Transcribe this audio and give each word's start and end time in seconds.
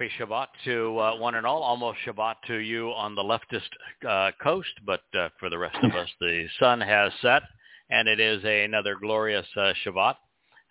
Happy 0.00 0.12
Shabbat 0.18 0.46
to 0.64 0.98
uh, 0.98 1.16
one 1.18 1.34
and 1.34 1.44
all. 1.44 1.62
Almost 1.62 1.98
Shabbat 2.06 2.36
to 2.46 2.54
you 2.54 2.88
on 2.92 3.14
the 3.14 3.22
leftist 3.22 3.68
uh, 4.08 4.30
coast, 4.42 4.70
but 4.86 5.02
uh, 5.18 5.28
for 5.38 5.50
the 5.50 5.58
rest 5.58 5.76
of 5.82 5.94
us, 5.94 6.08
the 6.20 6.46
sun 6.58 6.80
has 6.80 7.12
set, 7.20 7.42
and 7.90 8.08
it 8.08 8.18
is 8.18 8.42
another 8.42 8.96
glorious 8.98 9.44
uh, 9.58 9.74
Shabbat. 9.84 10.14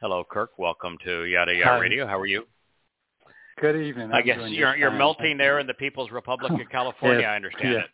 Hello, 0.02 0.24
Kirk. 0.28 0.58
Welcome 0.58 0.98
to 1.06 1.26
Yada 1.26 1.54
Yada 1.54 1.70
Hi. 1.70 1.78
Radio. 1.78 2.08
How 2.08 2.18
are 2.20 2.26
you? 2.26 2.48
Good 3.62 3.76
evening. 3.76 4.12
I 4.12 4.18
I'm 4.18 4.26
guess 4.26 4.40
you're 4.48 4.76
you're 4.76 4.90
fine. 4.90 4.98
melting 4.98 5.38
there 5.38 5.60
in 5.60 5.68
the 5.68 5.76
People's 5.76 6.10
Republic 6.10 6.52
of 6.52 6.68
California. 6.72 7.22
Yeah. 7.22 7.32
I 7.32 7.36
understand 7.36 7.74
Yeah. 7.74 7.80
it. 7.80 7.90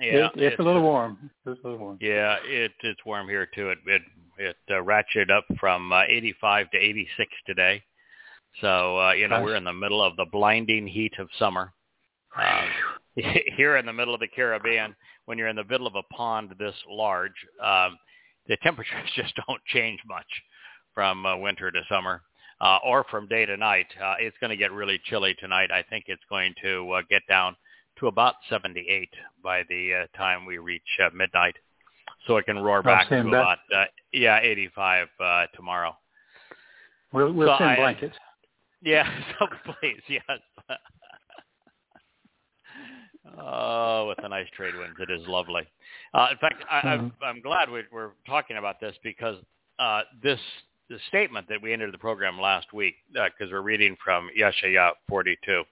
Yeah, 0.00 0.26
It- 0.34 0.42
it's, 0.54 0.58
a 0.58 0.62
little 0.64 0.82
warm. 0.82 1.30
It's 1.46 1.60
a 1.62 1.68
little 1.68 1.78
warm. 1.78 1.98
Yeah, 2.00 2.34
it 2.44 2.72
it's 2.82 3.04
warm 3.06 3.28
here 3.28 3.46
too. 3.54 3.70
It 3.70 3.78
it 3.86 4.02
it 4.38 4.56
uh, 4.70 4.82
ratcheted 4.82 5.30
up 5.30 5.44
from 5.60 5.92
uh, 5.92 6.02
85 6.08 6.72
to 6.72 6.78
86 6.78 7.30
today. 7.46 7.84
So 8.60 8.98
uh, 8.98 9.12
you 9.12 9.28
know 9.28 9.36
Gosh. 9.36 9.44
we're 9.44 9.56
in 9.56 9.64
the 9.64 9.72
middle 9.72 10.02
of 10.02 10.16
the 10.16 10.26
blinding 10.30 10.86
heat 10.86 11.12
of 11.18 11.28
summer. 11.38 11.72
Uh, 12.36 12.66
here 13.56 13.76
in 13.76 13.86
the 13.86 13.92
middle 13.92 14.14
of 14.14 14.20
the 14.20 14.28
Caribbean, 14.28 14.94
when 15.24 15.38
you're 15.38 15.48
in 15.48 15.56
the 15.56 15.64
middle 15.64 15.86
of 15.86 15.94
a 15.96 16.02
pond 16.14 16.54
this 16.58 16.74
large, 16.88 17.32
um, 17.62 17.98
the 18.46 18.56
temperatures 18.62 19.10
just 19.16 19.34
don't 19.46 19.60
change 19.66 20.00
much 20.06 20.26
from 20.94 21.24
uh, 21.26 21.36
winter 21.36 21.70
to 21.70 21.80
summer 21.88 22.22
uh, 22.60 22.78
or 22.84 23.04
from 23.10 23.26
day 23.28 23.44
to 23.46 23.56
night. 23.56 23.86
Uh, 24.02 24.14
it's 24.18 24.36
going 24.40 24.50
to 24.50 24.56
get 24.56 24.72
really 24.72 25.00
chilly 25.04 25.34
tonight. 25.38 25.70
I 25.70 25.82
think 25.82 26.04
it's 26.08 26.22
going 26.28 26.54
to 26.62 26.90
uh, 26.92 27.02
get 27.10 27.22
down 27.28 27.56
to 27.98 28.06
about 28.06 28.34
78 28.48 29.08
by 29.42 29.62
the 29.68 30.04
uh, 30.04 30.16
time 30.16 30.44
we 30.46 30.58
reach 30.58 30.82
uh, 31.04 31.08
midnight. 31.14 31.56
So 32.26 32.36
it 32.36 32.46
can 32.46 32.58
roar 32.58 32.78
Oh, 32.78 32.82
back 32.82 33.08
to 33.08 33.20
about, 33.20 33.58
uh, 33.74 33.84
yeah, 34.12 34.38
85 34.40 35.08
uh, 35.20 35.46
tomorrow. 35.54 35.96
We'll, 37.12 37.32
we'll 37.32 37.48
So 37.48 37.58
send 37.58 37.70
I- 37.70 37.76
blankets. 37.76 38.16
Yeah, 38.88 39.06
so 39.38 39.46
please, 39.82 40.00
yes. 40.08 40.22
oh, 43.38 44.08
with 44.08 44.24
a 44.24 44.28
nice 44.30 44.46
trade 44.56 44.74
winds, 44.74 44.96
it 44.98 45.10
is 45.10 45.26
lovely. 45.28 45.62
Uh, 46.14 46.28
in 46.32 46.38
fact, 46.38 46.64
I, 46.70 46.78
I'm, 46.78 47.12
I'm 47.22 47.42
glad 47.42 47.70
we, 47.70 47.82
we're 47.92 48.12
talking 48.26 48.56
about 48.56 48.80
this 48.80 48.94
because 49.02 49.36
uh, 49.78 50.02
this 50.22 50.40
the 50.88 50.98
statement 51.08 51.46
that 51.50 51.60
we 51.60 51.74
entered 51.74 51.92
the 51.92 51.98
program 51.98 52.40
last 52.40 52.72
week, 52.72 52.94
because 53.12 53.52
we're 53.52 53.60
reading 53.60 53.94
from 54.02 54.30
Yeshaya 54.38 54.92
42, 55.06 55.62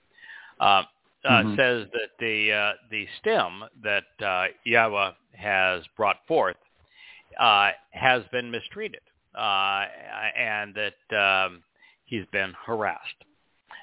uh, 0.60 0.62
uh, 0.62 0.82
Mhm. 1.24 1.56
says 1.56 1.88
that 1.94 2.10
the 2.20 2.52
uh, 2.52 2.72
the 2.90 3.08
stem 3.18 3.64
that 3.82 4.04
uh, 4.22 4.48
Yahweh 4.64 5.12
has 5.36 5.82
brought 5.96 6.18
forth 6.28 6.56
uh, 7.40 7.70
has 7.92 8.24
been 8.30 8.50
mistreated, 8.50 9.00
uh, 9.34 9.86
and 10.36 10.74
that 10.74 11.16
um, 11.46 11.62
he's 12.06 12.24
been 12.32 12.54
harassed. 12.66 13.24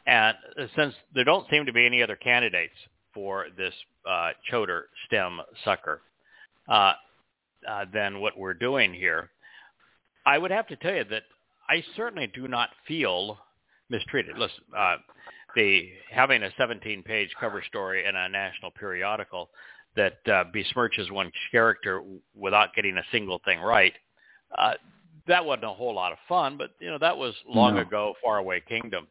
And 0.06 0.36
since 0.76 0.94
there 1.14 1.24
don't 1.24 1.50
seem 1.50 1.66
to 1.66 1.74
be 1.74 1.86
any 1.86 2.02
other 2.02 2.16
candidates 2.16 2.74
for 3.14 3.46
this 3.56 3.74
uh, 4.10 4.32
choter 4.50 4.88
stem 5.06 5.40
sucker, 5.64 6.02
uh, 6.68 6.94
uh, 7.70 7.86
then 7.94 8.20
what 8.20 8.38
we're 8.38 8.54
doing 8.54 8.94
here, 8.94 9.30
I 10.26 10.38
would 10.38 10.52
have 10.52 10.68
to 10.68 10.76
tell 10.76 10.96
you 10.96 11.06
that 11.06 11.24
I 11.70 11.84
certainly 11.96 12.28
do 12.28 12.48
not 12.48 12.70
feel 12.88 13.38
mistreated. 13.90 14.38
Listen, 14.38 14.64
uh, 14.78 14.98
the 15.56 15.90
having 16.12 16.44
a 16.44 16.50
17-page 16.60 17.30
cover 17.40 17.64
story 17.68 18.06
in 18.06 18.16
a 18.16 18.28
national 18.28 18.72
periodical 18.72 19.50
that 19.96 20.18
uh, 20.26 20.44
besmirches 20.54 21.12
one's 21.12 21.32
character 21.52 22.02
without 22.36 22.74
getting 22.74 22.98
a 22.98 23.04
single 23.12 23.40
thing 23.46 23.60
right, 23.60 23.94
uh, 24.58 24.74
that 25.28 25.44
wasn't 25.46 25.66
a 25.66 25.70
whole 25.70 25.94
lot 25.96 26.12
of 26.12 26.18
fun. 26.28 26.58
But 26.58 26.72
you 26.80 26.90
know 26.90 26.98
that 26.98 27.18
was 27.18 27.34
long 27.48 27.76
No. 27.76 27.82
ago, 27.82 28.14
faraway 28.24 28.62
kingdom, 28.62 29.08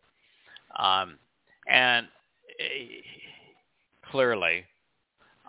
um, 0.79 1.19
and 1.69 2.07
uh, 2.61 2.65
clearly, 4.11 4.65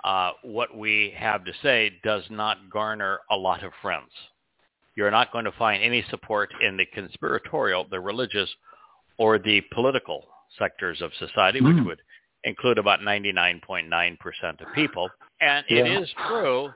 uh, 0.03 0.31
what 0.43 0.75
we 0.75 1.13
have 1.17 1.43
to 1.45 1.53
say 1.61 1.99
does 2.03 2.23
not 2.29 2.69
garner 2.69 3.19
a 3.29 3.35
lot 3.35 3.63
of 3.63 3.71
friends. 3.81 4.11
You're 4.95 5.11
not 5.11 5.31
going 5.31 5.45
to 5.45 5.51
find 5.53 5.81
any 5.83 6.03
support 6.09 6.53
in 6.61 6.77
the 6.77 6.85
conspiratorial, 6.85 7.85
the 7.89 7.99
religious, 7.99 8.49
or 9.17 9.39
the 9.39 9.61
political 9.71 10.27
sectors 10.59 11.01
of 11.01 11.11
society, 11.15 11.61
which 11.61 11.77
Mm. 11.77 11.85
would 11.85 12.01
include 12.43 12.77
about 12.77 13.01
99.9% 13.01 14.61
of 14.61 14.71
people. 14.73 15.09
And 15.39 15.65
it 15.67 15.85
Yeah. 15.87 15.99
is 15.99 16.13
true 16.27 16.73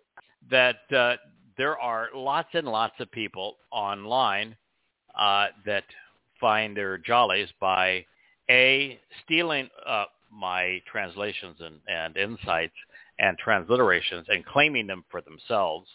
that 0.49 0.91
uh, 0.91 1.17
there 1.57 1.77
are 1.79 2.09
lots 2.13 2.49
and 2.53 2.67
lots 2.67 2.93
of 2.99 3.11
people 3.11 3.57
online 3.71 4.55
uh, 5.17 5.47
that 5.65 5.83
find 6.39 6.77
their 6.77 6.97
jollies 6.97 7.49
by 7.59 8.05
a 8.49 8.99
stealing 9.23 9.69
uh, 9.85 10.05
my 10.31 10.81
translations 10.89 11.57
and, 11.59 11.79
and 11.87 12.15
insights 12.17 12.75
and 13.19 13.37
transliterations 13.45 14.23
and 14.29 14.45
claiming 14.45 14.87
them 14.87 15.03
for 15.09 15.21
themselves 15.21 15.87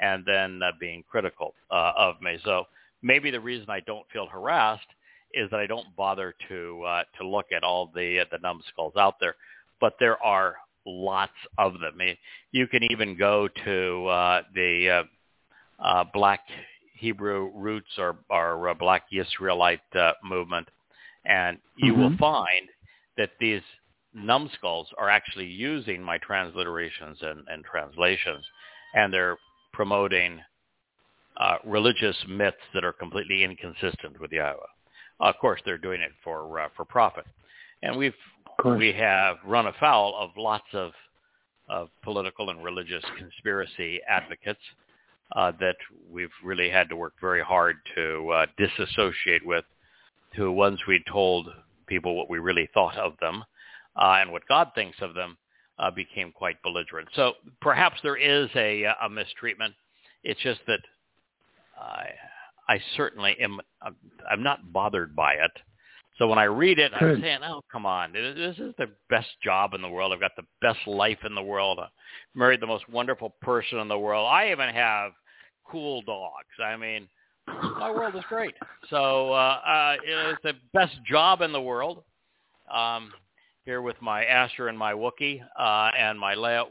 and 0.00 0.24
then 0.26 0.60
uh, 0.62 0.72
being 0.80 1.04
critical 1.10 1.54
uh, 1.70 1.92
of 1.96 2.20
me. 2.20 2.38
So 2.44 2.64
maybe 3.02 3.30
the 3.30 3.40
reason 3.40 3.66
I 3.68 3.80
don't 3.80 4.06
feel 4.12 4.26
harassed 4.26 4.86
is 5.34 5.50
that 5.50 5.60
I 5.60 5.66
don't 5.66 5.94
bother 5.96 6.34
to 6.48 6.82
uh, 6.86 7.02
to 7.18 7.26
look 7.26 7.46
at 7.54 7.62
all 7.62 7.90
the 7.94 8.20
uh, 8.20 8.24
the 8.30 8.38
numbskulls 8.38 8.94
out 8.96 9.14
there, 9.20 9.36
but 9.80 9.94
there 9.98 10.22
are 10.22 10.56
lots 10.86 11.32
of 11.58 11.74
them. 11.80 11.98
You 12.50 12.66
can 12.66 12.82
even 12.90 13.16
go 13.16 13.48
to 13.64 14.06
uh, 14.06 14.42
the 14.54 14.90
uh, 15.80 15.82
uh, 15.82 16.04
Black 16.12 16.40
Hebrew 16.94 17.50
roots 17.54 17.98
or, 17.98 18.16
or 18.30 18.68
uh, 18.68 18.74
Black 18.74 19.04
Israelite 19.12 19.80
uh, 19.94 20.12
movement, 20.22 20.68
and 21.24 21.58
you 21.76 21.94
will 21.94 22.10
Mhm. 22.10 22.18
find 22.18 22.68
that 23.16 23.30
these 23.38 23.62
numbskulls 24.14 24.92
are 24.98 25.08
actually 25.08 25.46
using 25.46 26.02
my 26.02 26.18
transliterations 26.18 27.22
and, 27.22 27.46
and 27.48 27.64
translations, 27.64 28.44
and 28.94 29.12
they're 29.12 29.38
promoting 29.72 30.40
uh, 31.38 31.56
religious 31.64 32.16
myths 32.28 32.62
that 32.74 32.84
are 32.84 32.92
completely 32.92 33.42
inconsistent 33.42 34.20
with 34.20 34.30
the 34.30 34.36
Yahweh. 34.36 34.66
Of 35.20 35.38
course, 35.38 35.60
they're 35.64 35.78
doing 35.78 36.00
it 36.00 36.12
for 36.22 36.60
uh, 36.60 36.68
for 36.76 36.84
profit, 36.84 37.26
and 37.82 37.96
we've. 37.96 38.14
We 38.64 38.92
have 38.92 39.36
run 39.44 39.66
afoul 39.66 40.16
of 40.18 40.30
lots 40.36 40.66
of 40.72 40.92
of 41.68 41.88
political 42.02 42.50
and 42.50 42.62
religious 42.62 43.04
conspiracy 43.18 44.00
advocates 44.08 44.60
uh, 45.34 45.52
that 45.60 45.76
we've 46.10 46.32
really 46.44 46.68
had 46.68 46.88
to 46.88 46.96
work 46.96 47.14
very 47.20 47.42
hard 47.42 47.76
to 47.94 48.28
uh, 48.30 48.46
disassociate 48.58 49.44
with, 49.46 49.64
to 50.36 50.52
once 50.52 50.80
we 50.86 51.02
told 51.10 51.48
people 51.86 52.16
what 52.16 52.28
we 52.28 52.38
really 52.38 52.68
thought 52.74 52.96
of 52.96 53.14
them 53.20 53.42
uh, 53.96 54.18
and 54.20 54.30
what 54.30 54.46
God 54.48 54.72
thinks 54.74 54.98
of 55.00 55.14
them, 55.14 55.38
uh, 55.78 55.90
became 55.90 56.32
quite 56.32 56.62
belligerent. 56.62 57.08
So 57.14 57.32
perhaps 57.60 57.96
there 58.02 58.16
is 58.16 58.48
a, 58.54 58.84
a 59.02 59.08
mistreatment. 59.08 59.74
It's 60.22 60.40
just 60.40 60.60
that 60.66 60.80
I, 61.80 62.10
I 62.68 62.80
certainly 62.96 63.36
am. 63.40 63.60
I'm 64.30 64.42
not 64.42 64.72
bothered 64.72 65.16
by 65.16 65.32
it. 65.34 65.50
So 66.22 66.28
when 66.28 66.38
I 66.38 66.44
read 66.44 66.78
it, 66.78 66.92
I'm 66.94 67.20
saying, 67.20 67.40
"Oh, 67.42 67.62
come 67.72 67.84
on! 67.84 68.12
This 68.12 68.56
is 68.56 68.72
the 68.78 68.86
best 69.10 69.26
job 69.42 69.74
in 69.74 69.82
the 69.82 69.88
world. 69.88 70.12
I've 70.12 70.20
got 70.20 70.36
the 70.36 70.46
best 70.60 70.78
life 70.86 71.18
in 71.24 71.34
the 71.34 71.42
world. 71.42 71.80
I 71.80 71.88
married 72.36 72.60
the 72.60 72.66
most 72.68 72.88
wonderful 72.88 73.30
person 73.42 73.80
in 73.80 73.88
the 73.88 73.98
world. 73.98 74.28
I 74.30 74.52
even 74.52 74.68
have 74.68 75.10
cool 75.68 76.00
dogs. 76.02 76.46
I 76.64 76.76
mean, 76.76 77.08
my 77.48 77.90
world 77.90 78.14
is 78.14 78.22
great. 78.28 78.54
So 78.88 79.32
uh, 79.32 79.58
uh, 79.66 79.96
it's 80.04 80.40
the 80.44 80.52
best 80.72 80.94
job 81.04 81.40
in 81.40 81.50
the 81.50 81.60
world. 81.60 82.04
Um, 82.72 83.12
here 83.64 83.82
with 83.82 84.00
my 84.00 84.24
Asher 84.24 84.68
and 84.68 84.78
my 84.78 84.92
Wookie 84.92 85.40
uh, 85.58 85.90
and 85.98 86.16
my 86.20 86.36
Leia. 86.36 86.66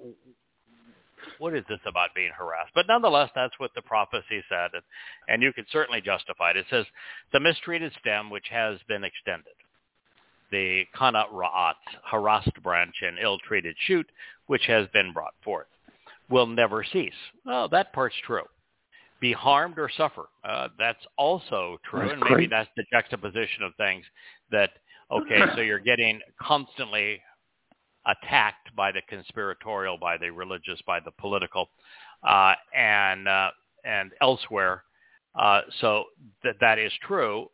What 1.39 1.55
is 1.55 1.63
this 1.69 1.79
about 1.85 2.09
being 2.15 2.31
harassed? 2.37 2.71
But 2.75 2.87
nonetheless, 2.87 3.29
that's 3.35 3.57
what 3.57 3.71
the 3.75 3.81
prophecy 3.81 4.43
said, 4.49 4.71
and, 4.73 4.83
and 5.27 5.41
you 5.41 5.53
can 5.53 5.65
certainly 5.71 6.01
justify 6.01 6.51
it. 6.51 6.57
It 6.57 6.65
says, 6.69 6.85
the 7.33 7.39
mistreated 7.39 7.93
stem 7.99 8.29
which 8.29 8.47
has 8.49 8.79
been 8.87 9.03
extended, 9.03 9.53
the 10.51 10.83
kana 10.97 11.25
ra'at, 11.33 11.75
harassed 12.09 12.61
branch 12.61 12.95
and 13.01 13.17
ill-treated 13.19 13.75
shoot, 13.87 14.07
which 14.47 14.65
has 14.67 14.87
been 14.93 15.13
brought 15.13 15.33
forth, 15.43 15.67
will 16.29 16.47
never 16.47 16.83
cease. 16.83 17.13
Well, 17.45 17.69
that 17.69 17.93
part's 17.93 18.15
true. 18.25 18.43
Be 19.19 19.33
harmed 19.33 19.77
or 19.77 19.89
suffer. 19.95 20.25
Uh, 20.43 20.69
that's 20.79 21.05
also 21.17 21.77
true, 21.89 22.01
that's 22.01 22.13
and 22.13 22.21
maybe 22.21 22.33
great. 22.33 22.49
that's 22.49 22.69
the 22.75 22.83
juxtaposition 22.91 23.63
of 23.63 23.73
things 23.75 24.03
that 24.51 24.71
Okay, 25.11 25.41
so 25.55 25.61
you're 25.61 25.79
getting 25.79 26.21
constantly 26.41 27.21
attacked 28.05 28.75
by 28.75 28.91
the 28.91 29.01
conspiratorial, 29.07 29.97
by 29.97 30.17
the 30.17 30.29
religious, 30.29 30.79
by 30.85 30.99
the 30.99 31.11
political, 31.11 31.69
uh, 32.23 32.53
and 32.75 33.27
uh, 33.27 33.51
and 33.85 34.11
elsewhere. 34.21 34.83
Uh, 35.35 35.61
so 35.79 36.05
that 36.43 36.55
that 36.59 36.77
is 36.77 36.91
true, 37.05 37.49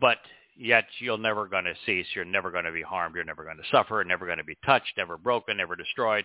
but 0.00 0.18
yet 0.56 0.84
you're 0.98 1.18
never 1.18 1.46
going 1.46 1.64
to 1.64 1.74
cease. 1.86 2.06
You're 2.14 2.24
never 2.24 2.50
going 2.50 2.64
to 2.64 2.72
be 2.72 2.82
harmed. 2.82 3.14
You're 3.14 3.24
never 3.24 3.44
going 3.44 3.56
to 3.56 3.68
suffer. 3.70 4.02
Never 4.04 4.26
going 4.26 4.38
to 4.38 4.44
be 4.44 4.56
touched. 4.64 4.92
Never 4.96 5.16
broken. 5.16 5.56
Never 5.56 5.76
destroyed. 5.76 6.24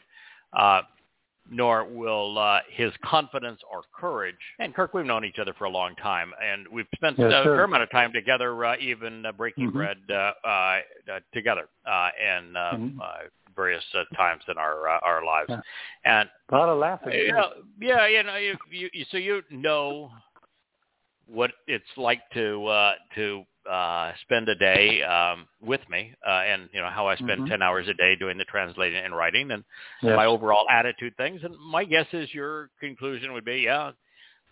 Nor 1.49 1.83
will 1.85 2.37
uh, 2.39 2.59
his 2.71 2.91
confidence 3.03 3.59
or 3.69 3.81
courage. 3.93 4.37
And 4.59 4.73
Kirk, 4.73 4.93
we've 4.93 5.05
known 5.05 5.25
each 5.25 5.39
other 5.39 5.53
for 5.57 5.65
a 5.65 5.69
long 5.69 5.93
time, 5.97 6.31
and 6.41 6.65
we've 6.71 6.87
spent 6.95 7.19
Yes, 7.19 7.31
a 7.33 7.43
fair 7.43 7.65
amount 7.65 7.83
of 7.83 7.91
time 7.91 8.13
together, 8.13 8.65
uh, 8.65 8.77
even 8.79 9.25
uh, 9.25 9.31
breaking 9.33 9.69
Mhm. 9.69 9.73
bread 9.73 9.97
uh, 10.09 10.33
uh, 10.47 10.81
uh, 11.11 11.19
together 11.33 11.67
uh, 11.85 12.09
in 12.17 12.55
uh, 12.55 12.71
Mhm. 12.77 13.01
uh, 13.01 13.27
various 13.55 13.83
uh, 13.93 14.05
times 14.15 14.41
in 14.47 14.57
our 14.57 14.87
uh, 14.87 14.99
our 14.99 15.23
lives. 15.25 15.49
Yeah. 15.49 15.61
And 16.05 16.29
A 16.49 16.55
lot 16.55 16.69
of 16.69 16.77
laughing. 16.79 17.13
you 17.13 17.33
know, 17.33 17.51
yeah, 17.79 18.07
you 18.07 18.23
know, 18.23 18.37
you, 18.37 18.57
you, 18.71 18.89
you 18.93 19.05
so 19.11 19.17
you 19.17 19.43
know 19.51 20.11
what 21.27 21.51
it's 21.67 21.97
like 21.97 22.21
to 22.31 22.65
uh, 22.67 22.93
to 23.15 23.43
uh, 23.69 24.11
spend 24.21 24.49
a 24.49 24.55
day 24.55 25.01
um, 25.03 25.47
with 25.61 25.81
me, 25.89 26.13
uh, 26.27 26.31
and 26.31 26.69
you 26.73 26.81
know 26.81 26.89
how 26.89 27.07
I 27.07 27.15
spend 27.17 27.43
Mhm. 27.43 27.47
ten 27.47 27.61
hours 27.61 27.87
a 27.87 27.93
day 27.93 28.15
doing 28.15 28.37
the 28.37 28.45
translating 28.45 29.03
and 29.03 29.15
writing, 29.15 29.51
and 29.51 29.63
Yes. 30.01 30.15
my 30.17 30.25
overall 30.25 30.65
attitude 30.69 31.15
things. 31.17 31.43
And 31.43 31.55
my 31.57 31.83
guess 31.85 32.07
is 32.13 32.33
your 32.33 32.69
conclusion 32.79 33.33
would 33.33 33.45
be, 33.45 33.61
yeah, 33.61 33.91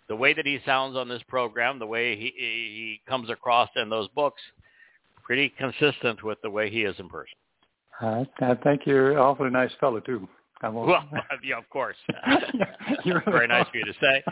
the 0.07 0.15
way 0.15 0.33
that 0.33 0.45
he 0.45 0.59
sounds 0.65 0.95
on 0.97 1.07
this 1.07 1.23
program, 1.23 1.79
the 1.79 1.87
way 1.87 2.15
he 2.15 2.31
he 2.37 3.01
comes 3.07 3.29
across 3.29 3.69
in 3.75 3.89
those 3.89 4.07
books, 4.09 4.41
pretty 5.23 5.49
consistent 5.49 6.23
with 6.23 6.41
the 6.41 6.49
way 6.49 6.69
he 6.69 6.83
is 6.83 6.99
in 6.99 7.09
person. 7.09 7.37
I, 7.99 8.27
I 8.39 8.55
think 8.55 8.85
you're 8.85 9.19
awfully 9.19 9.49
nice 9.49 9.71
fellow 9.79 9.99
too. 9.99 10.27
Well, 10.71 11.09
yeah, 11.43 11.57
of 11.57 11.67
course. 11.69 11.95
Very 13.25 13.47
nice 13.47 13.65
of 13.67 13.73
you 13.73 13.83
to 13.83 13.93
say. 13.99 14.23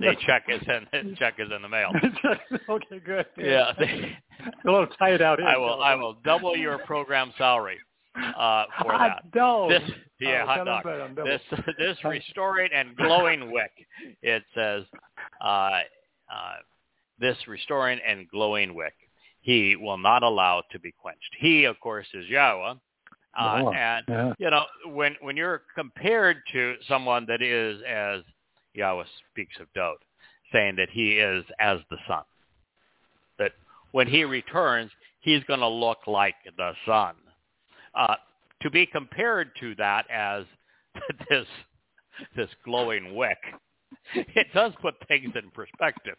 The 0.00 0.14
check 0.26 0.44
is 0.48 0.60
in 0.68 0.86
the 1.10 1.16
check 1.16 1.34
is 1.38 1.48
in 1.54 1.62
the 1.62 1.68
mail. 1.68 1.90
okay, 2.68 3.00
good. 3.04 3.24
Yeah, 3.38 3.72
a 3.78 4.70
little 4.70 4.86
tight 4.98 5.22
out 5.22 5.38
here. 5.38 5.48
I 5.48 5.56
will 5.56 5.82
I 5.82 5.94
will 5.94 6.16
double 6.24 6.56
your 6.56 6.78
program 6.78 7.32
salary 7.38 7.78
uh, 8.16 8.64
for 8.82 8.92
that. 8.92 8.98
Hot 8.98 9.30
dog. 9.32 9.70
This 9.70 9.82
yeah, 10.20 10.42
Oh, 10.42 10.46
hot 10.46 10.64
dog. 10.64 10.82
it. 10.86 11.24
This 11.50 11.60
this 11.78 11.96
restoring 12.04 12.70
and 12.74 12.96
glowing 12.96 13.50
wick. 13.50 13.72
It 14.22 14.44
says, 14.54 14.84
uh, 15.40 15.46
uh, 15.46 15.80
this 17.18 17.36
restoring 17.48 17.98
and 18.06 18.28
glowing 18.28 18.74
wick. 18.74 18.94
He 19.40 19.74
will 19.74 19.98
not 19.98 20.22
allow 20.22 20.62
to 20.70 20.78
be 20.78 20.92
quenched. 20.92 21.34
He, 21.40 21.64
of 21.64 21.78
course, 21.80 22.06
is 22.14 22.28
Yahweh. 22.28 22.74
Uh, 23.38 23.70
and 23.70 24.04
yeah. 24.08 24.32
you 24.38 24.50
know 24.50 24.64
when 24.86 25.16
when 25.20 25.36
you're 25.36 25.62
compared 25.74 26.38
to 26.52 26.74
someone 26.86 27.24
that 27.26 27.40
is 27.40 27.80
as 27.88 28.22
Yahweh 28.74 29.04
speaks 29.30 29.54
of 29.60 29.66
Dode, 29.74 29.96
saying 30.52 30.76
that 30.76 30.88
he 30.90 31.12
is 31.12 31.44
as 31.58 31.78
the 31.90 31.96
sun, 32.06 32.24
that 33.38 33.52
when 33.92 34.06
he 34.06 34.24
returns 34.24 34.90
he's 35.22 35.42
going 35.44 35.60
to 35.60 35.68
look 35.68 36.06
like 36.06 36.34
the 36.56 36.72
sun. 36.84 37.14
Uh, 37.94 38.16
to 38.60 38.70
be 38.70 38.86
compared 38.86 39.50
to 39.60 39.74
that 39.76 40.04
as 40.10 40.44
this 41.30 41.46
this 42.36 42.50
glowing 42.64 43.16
wick, 43.16 43.38
it 44.14 44.46
does 44.52 44.72
put 44.82 44.94
things 45.08 45.32
in 45.34 45.50
perspective, 45.50 46.16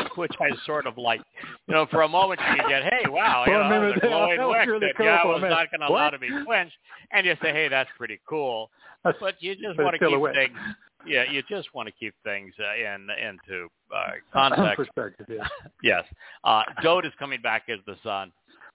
which 0.16 0.32
I 0.40 0.50
sort 0.66 0.86
of 0.86 0.98
like. 0.98 1.20
You 1.66 1.74
know, 1.74 1.86
for 1.90 2.02
a 2.02 2.08
moment 2.08 2.40
you 2.56 2.68
get, 2.68 2.84
hey, 2.84 3.08
wow, 3.08 3.44
you 3.46 3.52
know, 3.52 3.92
the 3.94 4.00
glowing 4.00 4.36
felt 4.36 4.50
wick 4.50 4.66
really 4.66 4.86
that 4.86 4.96
cool 4.96 5.32
was 5.34 5.42
not 5.42 5.70
going 5.70 5.80
to 5.80 5.88
allow 5.88 6.10
to 6.10 6.18
be 6.18 6.28
quenched, 6.44 6.76
and 7.12 7.26
you 7.26 7.34
say, 7.42 7.52
hey, 7.52 7.68
that's 7.68 7.90
pretty 7.96 8.20
cool. 8.28 8.70
That's- 9.04 9.20
But 9.20 9.42
you 9.42 9.54
just 9.56 9.78
want 9.78 9.98
to 9.98 10.06
keep 10.08 10.34
things, 10.34 10.58
yeah, 11.06 11.24
you 11.30 11.42
just 11.48 11.74
want 11.74 11.88
to 11.88 11.92
keep 11.92 12.14
things 12.24 12.52
uh, 12.60 12.74
in 12.76 13.08
into 13.10 13.68
uh, 13.94 14.10
context. 14.32 14.76
Perspective, 14.76 15.26
yeah. 15.28 15.46
yes. 15.82 16.04
Uh, 16.44 16.62
Dode 16.82 17.06
is 17.06 17.12
coming 17.18 17.40
back 17.42 17.64
as 17.68 17.78
the 17.86 17.96
sun, 18.02 18.32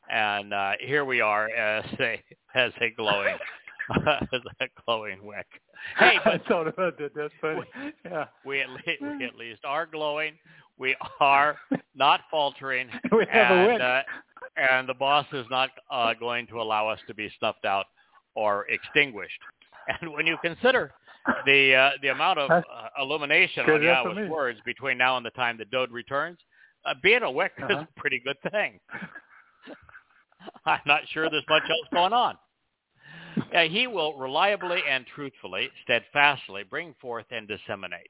and 0.10 0.54
uh, 0.54 0.72
here 0.80 1.06
we 1.06 1.22
are 1.22 1.50
as 1.50 1.86
a 2.00 2.22
as 2.56 2.72
a 2.82 2.90
glowing 2.92 3.38
as 3.90 4.42
a 4.62 4.66
glowing 4.86 5.24
wick. 5.24 5.46
Hey, 5.98 6.18
I 6.26 6.38
but 6.38 6.46
thought 6.48 6.68
about 6.68 6.98
that. 6.98 7.12
That's 7.16 7.34
funny. 7.40 7.62
Yeah. 8.04 8.26
we 8.46 8.62
at, 8.62 8.70
least, 8.70 9.02
we 9.02 9.26
at 9.26 9.36
least 9.36 9.62
are 9.64 9.86
glowing. 9.86 10.34
We 10.80 10.96
are 11.20 11.58
not 11.96 12.22
faltering, 12.30 12.90
We 13.12 13.26
have 13.32 13.52
a 13.52 13.70
and 13.74 13.82
uh, 13.82 14.02
and 14.58 14.90
the 14.90 14.94
boss 14.94 15.26
is 15.34 15.46
not 15.50 15.70
uh, 15.92 16.14
going 16.14 16.48
to 16.48 16.62
allow 16.62 16.88
us 16.88 17.00
to 17.08 17.14
be 17.14 17.32
snuffed 17.40 17.66
out 17.66 17.86
or 18.36 18.66
extinguished. 18.70 19.40
And 20.02 20.12
when 20.14 20.28
you 20.28 20.38
consider 20.42 20.92
the 21.46 21.76
uh, 21.76 21.90
the 22.02 22.10
amount 22.10 22.40
of 22.40 22.52
uh, 22.52 22.64
illumination 23.00 23.66
Good 23.66 23.76
on 23.88 24.06
Yahweh's 24.06 24.30
words 24.30 24.60
between 24.66 24.98
now 24.98 25.18
and 25.18 25.26
the 25.26 25.32
time 25.32 25.58
that 25.60 25.72
Dode 25.72 25.92
returns, 25.92 26.38
uh, 26.86 26.94
being 27.02 27.24
a 27.24 27.32
wick 27.32 27.54
is 27.58 27.64
Uh-huh. 27.66 27.86
a 27.96 28.00
pretty 28.00 28.20
good 28.24 28.38
thing. 28.52 28.80
I'm 30.66 30.80
not 30.86 31.02
sure 31.10 31.30
there's 31.30 31.44
much 31.50 31.64
else 31.64 31.88
going 31.94 32.14
on. 32.14 32.38
Uh, 33.56 33.62
he 33.64 33.88
will 33.88 34.18
reliably 34.18 34.82
and 34.90 35.06
truthfully, 35.16 35.70
steadfastly 35.84 36.64
bring 36.64 36.94
forth 37.00 37.26
and 37.32 37.48
disseminate 37.48 38.10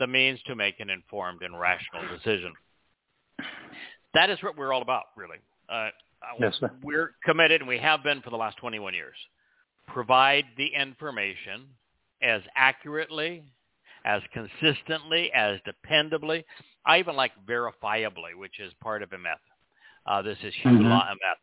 the 0.00 0.06
means 0.08 0.40
to 0.46 0.56
make 0.56 0.80
an 0.80 0.90
informed 0.90 1.42
and 1.42 1.58
rational 1.60 2.02
decision. 2.08 2.52
That 4.14 4.30
is 4.30 4.42
what 4.42 4.56
we're 4.56 4.72
all 4.72 4.82
about, 4.82 5.04
really. 5.16 5.38
Uh, 5.68 5.90
Yes, 6.38 6.56
sir. 6.60 6.70
we're 6.82 7.14
committed, 7.24 7.60
and 7.62 7.68
we 7.68 7.78
have 7.78 8.02
been 8.02 8.20
for 8.20 8.30
the 8.30 8.36
last 8.36 8.56
21 8.58 8.92
years. 8.92 9.16
Provide 9.86 10.44
the 10.56 10.66
information 10.66 11.66
as 12.22 12.42
accurately, 12.56 13.42
as 14.04 14.20
consistently, 14.32 15.32
as 15.32 15.58
dependably. 15.66 16.44
I 16.84 16.98
even 16.98 17.16
like 17.16 17.32
verifiably, 17.46 18.34
which 18.36 18.58
is 18.60 18.72
part 18.82 19.02
of 19.02 19.10
Emeth. 19.10 19.36
Uh, 20.06 20.20
this 20.22 20.38
is 20.42 20.54
Mhm. 20.56 20.78
Hula 20.78 21.08
Emeth. 21.10 21.38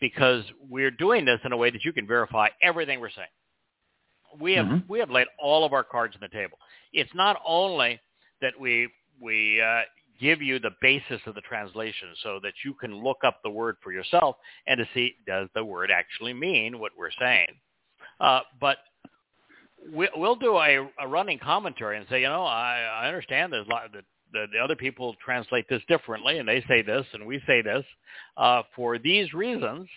Because 0.00 0.44
we're 0.60 0.90
doing 0.90 1.24
this 1.24 1.40
in 1.44 1.52
a 1.52 1.56
way 1.56 1.70
that 1.70 1.84
you 1.84 1.92
can 1.92 2.06
verify 2.06 2.48
everything 2.60 3.00
we're 3.00 3.10
saying. 3.10 3.28
We 4.38 4.54
have 4.54 4.66
Mhm. 4.66 4.88
we 4.88 4.98
have 4.98 5.10
laid 5.10 5.26
all 5.38 5.64
of 5.64 5.72
our 5.72 5.84
cards 5.84 6.14
on 6.14 6.20
the 6.20 6.28
table. 6.28 6.58
It's 6.92 7.14
not 7.14 7.40
only 7.46 8.00
that 8.40 8.58
we 8.58 8.88
we 9.20 9.60
uh, 9.60 9.82
give 10.20 10.42
you 10.42 10.58
the 10.58 10.70
basis 10.80 11.20
of 11.26 11.34
the 11.34 11.40
translation 11.42 12.08
so 12.22 12.40
that 12.42 12.52
you 12.64 12.74
can 12.74 12.94
look 12.94 13.18
up 13.24 13.42
the 13.42 13.50
word 13.50 13.76
for 13.82 13.92
yourself 13.92 14.36
and 14.66 14.78
to 14.78 14.88
see 14.94 15.14
does 15.26 15.48
the 15.54 15.64
word 15.64 15.90
actually 15.90 16.32
mean 16.32 16.78
what 16.78 16.92
we're 16.96 17.10
saying. 17.18 17.48
Uh, 18.20 18.40
but 18.60 18.78
we, 19.92 20.08
we'll 20.16 20.36
do 20.36 20.56
a, 20.56 20.88
a 21.00 21.08
running 21.08 21.38
commentary 21.38 21.98
and 21.98 22.06
say, 22.08 22.20
you 22.22 22.28
know, 22.28 22.44
I, 22.44 23.02
I 23.02 23.06
understand 23.08 23.52
there's 23.52 23.66
a 23.66 23.70
lot 23.70 23.92
that 23.92 24.04
the, 24.32 24.46
the 24.52 24.58
other 24.58 24.76
people 24.76 25.14
translate 25.24 25.66
this 25.68 25.82
differently, 25.88 26.38
and 26.38 26.48
they 26.48 26.62
say 26.66 26.82
this, 26.82 27.06
and 27.12 27.26
we 27.26 27.40
say 27.46 27.62
this 27.62 27.84
uh, 28.36 28.62
for 28.74 28.98
these 28.98 29.32
reasons, 29.32 29.88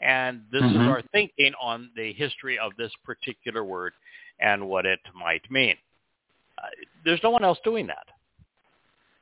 and 0.00 0.46
this 0.50 0.62
is 0.62 0.72
Mhm. 0.72 0.88
our 0.88 1.02
thinking 1.02 1.54
on 1.60 1.90
the 1.96 2.12
history 2.12 2.58
of 2.58 2.74
this 2.76 2.94
particular 3.04 3.64
word 3.64 3.94
and 4.38 4.68
what 4.68 4.86
it 4.86 5.00
might 5.14 5.50
mean. 5.50 5.76
Uh, 6.58 6.68
there's 7.04 7.22
no 7.22 7.30
one 7.30 7.44
else 7.44 7.58
doing 7.60 7.86
that. 7.86 8.06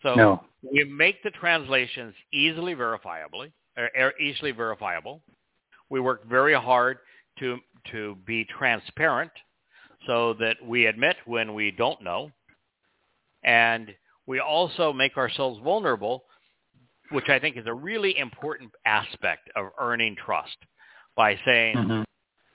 So 0.02 0.14
no. 0.14 0.45
we 0.62 0.85
make 0.85 1.23
the 1.23 1.30
translations 1.30 2.14
easily 2.33 2.75
verifiably, 2.75 3.52
or 3.76 3.90
er, 3.99 4.14
easily 4.21 4.52
verifiable. 4.52 5.23
We 5.88 6.00
work 6.00 6.25
very 6.26 6.54
hard 6.54 6.99
to 7.38 7.61
to 7.92 8.16
be 8.26 8.45
transparent, 8.45 9.33
so 10.06 10.35
that 10.35 10.61
we 10.62 10.87
admit 10.87 11.16
when 11.25 11.54
we 11.54 11.71
don't 11.71 12.02
know, 12.02 12.33
and 13.42 13.95
we 14.26 14.40
also 14.40 14.92
make 14.92 15.16
ourselves 15.16 15.61
vulnerable, 15.61 16.25
which 17.10 17.28
I 17.28 17.38
think 17.38 17.56
is 17.56 17.66
a 17.66 17.75
really 17.75 18.18
important 18.18 18.72
aspect 18.84 19.50
of 19.56 19.66
earning 19.78 20.16
trust 20.25 20.56
by 21.16 21.38
saying 21.44 21.76
Mm-hmm. 21.76 22.02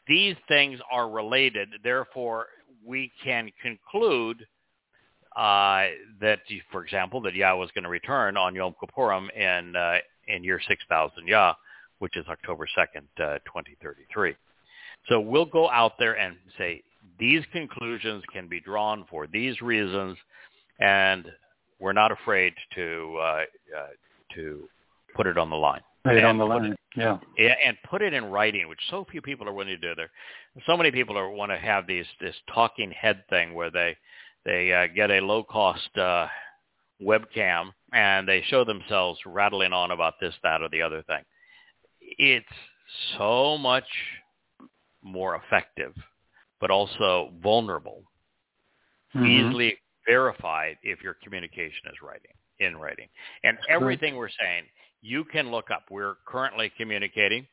these 0.08 0.36
things 0.48 0.79
are 0.91 1.10
related. 1.10 1.70
Therefore, 1.84 2.48
we 2.86 3.12
can 3.24 3.50
conclude 3.62 4.46
uh, 5.36 5.88
that, 6.20 6.39
for 6.72 6.84
example, 6.84 7.22
that 7.22 7.36
Yah 7.36 7.55
was 7.55 7.70
going 7.74 7.84
to 7.84 7.89
return 7.89 8.36
on 8.38 8.53
Yom 8.55 8.74
Kippurim 8.81 9.29
in 9.36 9.75
uh, 9.75 9.98
in 10.27 10.43
year 10.43 10.60
6000 10.67 11.27
Yah, 11.27 11.53
which 12.00 12.17
is 12.17 12.25
October 12.27 12.67
2nd, 12.77 13.03
uh, 13.24 13.39
2033. 13.46 14.36
So 15.10 15.20
we'll 15.20 15.46
go 15.46 15.70
out 15.70 15.93
there 15.98 16.17
and 16.17 16.36
say 16.58 16.84
these 17.20 17.43
conclusions 17.51 18.24
can 18.31 18.48
be 18.48 18.60
drawn 18.60 19.05
for 19.10 19.27
these 19.27 19.62
reasons, 19.62 20.17
and 20.79 21.25
we're 21.79 21.93
not 21.93 22.12
afraid 22.12 22.53
to 22.75 23.17
uh, 23.20 23.24
uh, 23.24 23.43
to 24.35 24.67
put 25.15 25.27
it 25.27 25.38
on 25.38 25.50
the 25.50 25.55
line. 25.55 25.81
Right 26.03 26.17
And 26.17 26.25
on 26.25 26.38
the 26.38 26.45
put 26.45 26.61
line. 26.61 26.75
Yeah. 26.95 27.19
yeah, 27.38 27.55
and 27.65 27.77
put 27.89 28.01
it 28.01 28.13
in 28.13 28.25
writing, 28.25 28.67
which 28.67 28.79
so 28.89 29.05
few 29.09 29.21
people 29.21 29.47
are 29.47 29.53
willing 29.53 29.67
to 29.67 29.77
do. 29.77 29.95
There, 29.95 30.09
so 30.65 30.75
many 30.75 30.91
people 30.91 31.17
are 31.17 31.29
want 31.29 31.51
to 31.51 31.57
have 31.57 31.88
these 31.88 32.05
this 32.19 32.35
talking 32.53 32.91
head 32.91 33.23
thing 33.29 33.53
where 33.53 33.69
they 33.69 33.95
they 34.43 34.73
uh, 34.73 34.88
get 34.88 35.11
a 35.11 35.19
low 35.19 35.43
cost 35.43 35.95
uh, 35.97 36.27
webcam 37.01 37.71
and 37.93 38.27
they 38.27 38.41
show 38.47 38.63
themselves 38.63 39.19
rattling 39.25 39.73
on 39.73 39.91
about 39.91 40.15
this, 40.19 40.33
that, 40.43 40.61
or 40.61 40.69
the 40.69 40.81
other 40.81 41.03
thing. 41.03 41.23
It's 42.01 42.45
so 43.17 43.57
much 43.57 43.85
more 45.03 45.35
effective, 45.35 45.93
but 46.59 46.71
also 46.71 47.31
vulnerable, 47.41 48.03
Mhm. 49.15 49.27
easily 49.27 49.77
verified 50.05 50.77
if 50.83 51.01
your 51.03 51.15
communication 51.15 51.89
is 51.91 52.01
writing 52.01 52.31
in 52.62 52.77
writing. 52.77 53.08
And 53.44 53.58
everything 53.70 54.15
we're 54.15 54.30
saying, 54.39 54.63
you 55.01 55.25
can 55.25 55.51
look 55.51 55.72
up. 55.72 55.86
We're 55.89 56.15
currently 56.27 56.72
communicating 56.77 57.48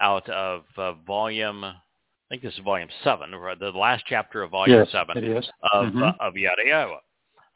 out 0.00 0.28
of 0.30 0.64
uh, 0.76 0.92
volume. 1.06 1.64
I 1.64 1.74
think 2.30 2.42
this 2.42 2.54
is 2.54 2.60
volume 2.60 2.88
seven, 3.04 3.34
or 3.34 3.54
the 3.56 3.70
last 3.70 4.04
chapter 4.06 4.42
of 4.42 4.52
volume 4.52 4.78
Yes, 4.78 4.90
seven 4.92 5.22
is. 5.22 5.50
of 5.72 5.86
Mhm. 5.92 6.02
uh, 6.02 6.12
of 6.20 6.36
Yada 6.36 6.62
Yahowah. 6.64 7.00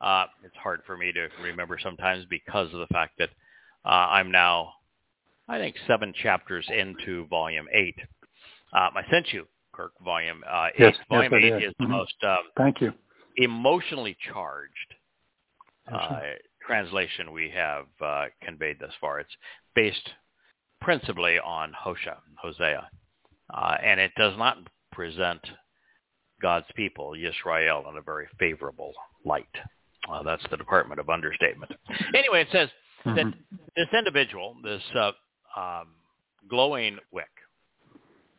Uh, 0.01 0.27
it's 0.45 0.57
hard 0.57 0.83
for 0.85 0.97
me 0.97 1.13
to 1.13 1.29
remember 1.41 1.79
sometimes 1.79 2.27
because 2.27 2.73
of 2.75 2.81
the 2.81 2.87
fact 2.89 3.17
that 3.19 3.31
uh, 3.87 4.09
I'm 4.11 4.31
now, 4.31 4.75
I 5.49 5.59
think, 5.59 5.77
seven 5.87 6.13
chapters 6.13 6.69
into 6.69 7.27
volume 7.29 7.69
eight. 7.73 7.97
Um, 8.73 8.91
I 8.97 9.05
sent 9.09 9.33
you, 9.33 9.47
Kirk, 9.73 9.93
volume 10.05 10.43
uh, 10.47 10.67
eight. 10.75 10.81
Yes, 10.81 10.95
yes, 10.99 11.07
volume 11.09 11.35
I 11.35 11.37
eight 11.39 11.51
did. 11.51 11.63
is 11.63 11.75
the 11.79 11.87
Mhm. 11.87 11.91
most 11.91 12.25
um, 12.25 12.51
Thank 12.57 12.81
you. 12.83 12.93
emotionally 13.37 14.15
charged 14.15 14.95
uh, 15.93 16.21
translation 16.67 17.33
we 17.33 17.51
have 17.51 17.87
uh, 18.05 18.27
conveyed 18.43 18.77
thus 18.81 18.93
far. 19.01 19.21
It's 19.21 19.37
based 19.75 20.11
principally 20.81 21.39
on 21.39 21.73
Hosea, 21.79 22.19
Hosea, 22.37 22.89
uh, 23.55 23.77
and 23.83 24.01
it 24.01 24.13
does 24.17 24.37
not 24.37 24.59
present 24.93 25.41
God's 26.43 26.67
people, 26.75 27.13
Yisrael, 27.13 27.89
in 27.91 27.97
a 27.97 28.03
very 28.03 28.27
favorable 28.39 28.93
light. 29.25 29.47
Uh, 30.11 30.23
that's 30.23 30.45
the 30.51 30.57
Department 30.57 31.01
of 31.01 31.09
Understatement. 31.09 31.73
Anyway, 32.15 32.43
it 32.43 32.49
says 32.53 32.69
that 33.05 33.27
Mhm. 33.27 33.35
this 33.75 33.93
individual, 33.93 34.57
this 34.63 34.83
uh, 34.95 35.13
um, 35.57 35.95
glowing 36.49 36.99
wick, 37.11 37.31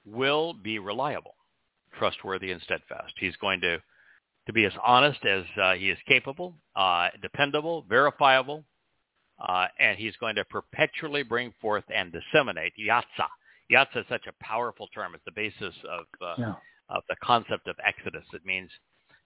will 0.06 0.54
be 0.54 0.80
reliable, 0.80 1.36
trustworthy, 1.98 2.52
and 2.52 2.62
steadfast. 2.62 3.14
He's 3.18 3.36
going 3.38 3.60
to 3.62 3.82
to 4.48 4.54
be 4.54 4.66
as 4.66 4.74
honest 4.84 5.20
as 5.26 5.44
uh, 5.62 5.74
he 5.74 5.90
is 5.90 5.98
capable, 6.08 6.56
uh, 6.76 7.10
dependable, 7.22 7.86
verifiable, 7.88 8.64
uh, 9.46 9.68
and 9.80 9.98
he's 9.98 10.16
going 10.18 10.36
to 10.36 10.46
perpetually 10.46 11.22
bring 11.22 11.54
forth 11.62 11.84
and 11.94 12.12
disseminate 12.12 12.74
yatsa. 12.80 13.28
Yatsa 13.72 13.98
is 13.98 14.06
such 14.10 14.26
a 14.28 14.44
powerful 14.44 14.88
term. 14.96 15.14
It's 15.14 15.24
the 15.26 15.32
basis 15.36 15.76
of 15.90 16.06
uh, 16.22 16.36
Yeah. 16.40 16.54
of 16.90 17.04
the 17.10 17.18
concept 17.22 17.68
of 17.68 17.76
exodus. 17.86 18.24
It 18.34 18.46
means 18.46 18.72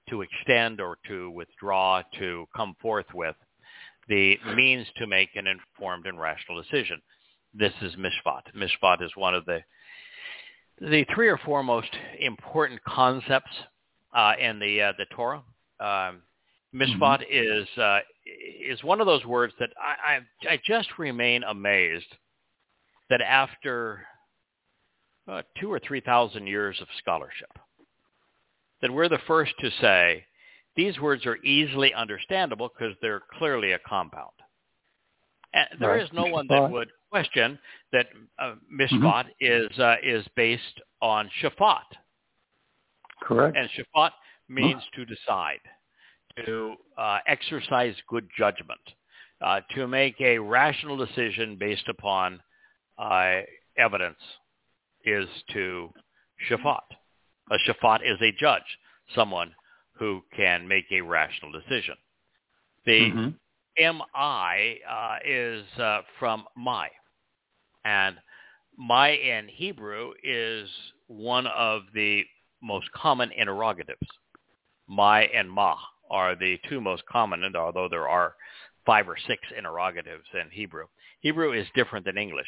to 0.09 0.23
extend 0.23 0.81
or 0.81 0.97
to 1.07 1.29
withdraw, 1.29 2.01
to 2.17 2.47
come 2.55 2.75
forth 2.81 3.05
with 3.13 3.35
the 4.07 4.39
means 4.55 4.87
to 4.97 5.05
make 5.05 5.29
an 5.35 5.45
informed 5.45 6.07
and 6.07 6.19
rational 6.19 6.61
decision. 6.61 6.99
This 7.53 7.73
is 7.81 7.95
mishpat. 7.95 8.41
Mishpat 8.55 9.03
is 9.03 9.11
one 9.15 9.35
of 9.35 9.45
the 9.45 9.59
the 10.79 11.05
three 11.13 11.27
or 11.29 11.37
four 11.37 11.61
most 11.61 11.95
important 12.19 12.83
concepts 12.83 13.51
uh, 14.13 14.33
in 14.39 14.59
the 14.59 14.81
uh, 14.81 14.93
the 14.97 15.05
Torah. 15.15 15.43
Um, 15.79 16.21
mishpat 16.73 17.21
is 17.29 17.67
uh, 17.77 17.99
is 18.69 18.83
one 18.83 19.01
of 19.01 19.07
those 19.07 19.25
words 19.25 19.53
that 19.59 19.69
I, 19.79 20.19
I 20.47 20.53
I 20.53 20.59
just 20.65 20.89
remain 20.97 21.43
amazed 21.43 22.05
that 23.09 23.21
after 23.21 24.05
uh, 25.27 25.41
two 25.59 25.71
or 25.71 25.79
three 25.79 26.01
thousand 26.01 26.47
years 26.47 26.77
of 26.81 26.87
scholarship, 26.99 27.51
that 28.81 28.91
we're 28.91 29.09
the 29.09 29.19
first 29.27 29.53
to 29.59 29.69
say 29.81 30.25
these 30.75 30.99
words 30.99 31.25
are 31.25 31.37
easily 31.37 31.93
understandable 31.93 32.69
because 32.69 32.95
they're 33.01 33.21
clearly 33.37 33.73
a 33.73 33.79
compound. 33.79 34.31
And 35.53 35.67
there 35.81 35.89
Right. 35.91 36.03
is 36.03 36.09
no 36.13 36.25
one 36.27 36.47
that 36.47 36.71
would 36.71 36.89
question 37.09 37.59
that 37.91 38.07
uh, 38.39 38.55
mishpat 38.73 39.25
is 39.41 39.77
uh, 39.79 39.97
is 40.01 40.25
based 40.35 40.79
on 41.01 41.29
shafat, 41.41 41.83
Correct. 43.21 43.55
and 43.57 43.69
shafat 43.69 44.11
means 44.49 44.81
to 44.95 45.05
decide, 45.05 45.59
to 46.45 46.75
uh, 46.97 47.19
exercise 47.27 47.95
good 48.07 48.27
judgment, 48.37 48.79
uh, 49.41 49.61
to 49.75 49.87
make 49.87 50.19
a 50.19 50.37
rational 50.37 50.97
decision 50.97 51.55
based 51.57 51.87
upon 51.87 52.41
uh, 52.97 53.41
evidence 53.77 54.19
is 55.05 55.27
to 55.53 55.89
shafat. 56.49 56.81
A 57.51 57.57
shafat 57.67 57.99
is 58.03 58.17
a 58.21 58.31
judge, 58.39 58.61
someone 59.15 59.53
who 59.93 60.21
can 60.35 60.67
make 60.67 60.85
a 60.91 61.01
rational 61.01 61.51
decision. 61.51 61.95
The 62.85 63.11
Mhm. 63.11 63.35
mi 63.77 64.81
uh, 64.87 65.19
is 65.23 65.65
uh, 65.79 66.01
from 66.19 66.45
my, 66.55 66.89
and 67.85 68.17
my 68.77 69.09
in 69.09 69.47
Hebrew 69.47 70.13
is 70.23 70.69
one 71.07 71.47
of 71.47 71.83
the 71.93 72.25
most 72.61 72.91
common 72.91 73.31
interrogatives. 73.31 74.07
My 74.87 75.23
and 75.23 75.49
ma 75.49 75.75
are 76.09 76.35
the 76.35 76.59
two 76.69 76.81
most 76.81 77.05
common, 77.05 77.43
and 77.43 77.55
although 77.55 77.87
there 77.89 78.09
are 78.09 78.35
five 78.85 79.07
or 79.07 79.17
six 79.27 79.41
interrogatives 79.57 80.25
in 80.33 80.49
Hebrew, 80.51 80.85
Hebrew 81.21 81.53
is 81.53 81.67
different 81.75 82.05
than 82.05 82.17
English. 82.17 82.47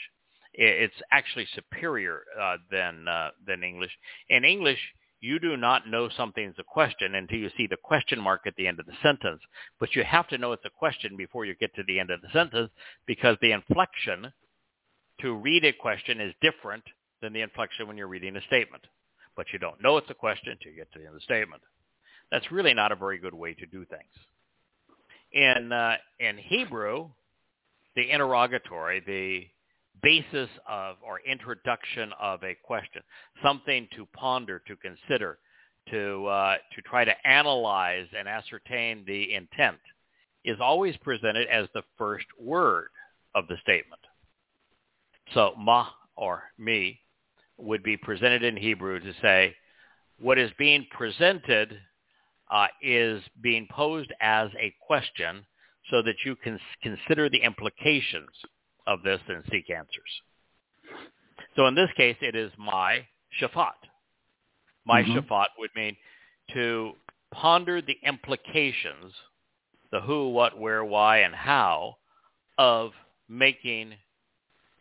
It's 0.54 0.94
actually 1.12 1.48
superior 1.56 2.24
uh, 2.40 2.58
than 2.70 3.08
uh, 3.08 3.30
than 3.46 3.64
English. 3.64 3.92
In 4.30 4.44
English, 4.44 4.80
you 5.20 5.40
do 5.40 5.56
not 5.56 5.88
know 5.88 6.10
something's 6.10 6.60
a 6.60 6.64
question 6.64 7.16
until 7.16 7.40
you 7.40 7.50
see 7.56 7.66
the 7.66 7.78
question 7.82 8.20
mark 8.20 8.42
at 8.46 8.56
the 8.58 8.68
end 8.68 8.80
of 8.80 8.86
the 8.86 8.98
sentence. 9.02 9.42
But 9.80 9.96
you 9.96 10.04
have 10.04 10.28
to 10.28 10.38
know 10.38 10.52
it's 10.52 10.66
a 10.66 10.70
question 10.70 11.16
before 11.16 11.46
you 11.46 11.56
get 11.56 11.74
to 11.76 11.84
the 11.88 12.00
end 12.00 12.12
of 12.12 12.22
the 12.22 12.28
sentence 12.34 12.70
because 13.08 13.38
the 13.42 13.54
inflection 13.54 14.34
to 15.22 15.34
read 15.34 15.64
a 15.64 15.72
question 15.72 16.20
is 16.20 16.34
different 16.42 16.84
than 17.22 17.32
the 17.32 17.42
inflection 17.42 17.88
when 17.88 17.98
you're 17.98 18.08
reading 18.08 18.36
a 18.36 18.42
statement. 18.42 18.84
But 19.36 19.48
you 19.52 19.60
don't 19.60 19.82
know 19.82 19.98
it's 19.98 20.10
a 20.10 20.16
question 20.16 20.52
until 20.52 20.72
you 20.72 20.78
get 20.78 20.92
to 20.94 21.00
the 21.00 21.06
end 21.06 21.16
of 21.16 21.22
the 21.22 21.24
statement. 21.24 21.62
That's 22.32 22.52
really 22.52 22.74
not 22.74 22.92
a 22.92 22.96
very 22.96 23.18
good 23.18 23.34
way 23.34 23.54
to 23.54 23.66
do 23.66 23.86
things. 23.86 24.02
In 25.32 25.72
uh, 25.72 25.98
in 26.20 26.38
Hebrew, 26.38 27.10
the 27.96 28.10
interrogatory, 28.10 29.02
the 29.06 29.48
basis 30.02 30.50
of 30.68 30.98
or 31.06 31.20
introduction 31.22 32.12
of 32.20 32.44
a 32.44 32.56
question, 32.64 33.02
something 33.44 33.88
to 33.96 34.06
ponder, 34.14 34.62
to 34.68 34.76
consider, 34.78 35.40
to 35.90 36.26
uh, 36.28 36.58
to 36.76 36.82
try 36.84 37.06
to 37.06 37.28
analyze 37.28 38.08
and 38.18 38.28
ascertain 38.28 39.04
the 39.06 39.34
intent, 39.34 39.80
is 40.46 40.58
always 40.60 40.96
presented 40.98 41.48
as 41.48 41.68
the 41.74 41.84
first 41.98 42.26
word 42.40 42.88
of 43.36 43.48
the 43.48 43.58
statement. 43.62 44.02
So 45.34 45.54
ma 45.58 45.88
or 46.16 46.44
me 46.58 47.00
would 47.58 47.84
be 47.84 47.98
presented 47.98 48.44
in 48.44 48.58
Hebrew 48.58 49.00
to 49.00 49.14
say 49.22 49.56
what 50.20 50.38
is 50.38 50.52
being 50.58 50.86
presented 50.92 51.78
uh, 52.52 52.68
is 52.82 53.22
being 53.42 53.68
posed 53.72 54.12
as 54.22 54.50
a 54.60 54.74
question 54.86 55.46
so 55.90 56.02
that 56.02 56.16
you 56.26 56.36
can 56.36 56.60
consider 56.82 57.30
the 57.30 57.42
implications 57.42 58.30
of 58.88 59.02
this 59.04 59.20
and 59.28 59.44
seek 59.52 59.70
answers. 59.70 59.90
So 61.56 61.68
in 61.68 61.76
this 61.76 61.90
case, 61.96 62.18
it 62.22 62.36
is 62.36 62.52
my 62.58 63.06
shafat. 63.40 63.74
My 64.86 65.04
Mhm. 65.04 65.16
shafat 65.16 65.48
would 65.58 65.74
mean 65.76 65.96
to 66.50 66.98
ponder 67.32 67.82
the 67.82 67.98
implications 68.04 69.14
the 69.94 70.02
who, 70.02 70.30
what, 70.30 70.58
where, 70.58 70.84
why, 70.84 71.20
and 71.20 71.36
how 71.36 71.96
of 72.58 72.94
making 73.30 73.94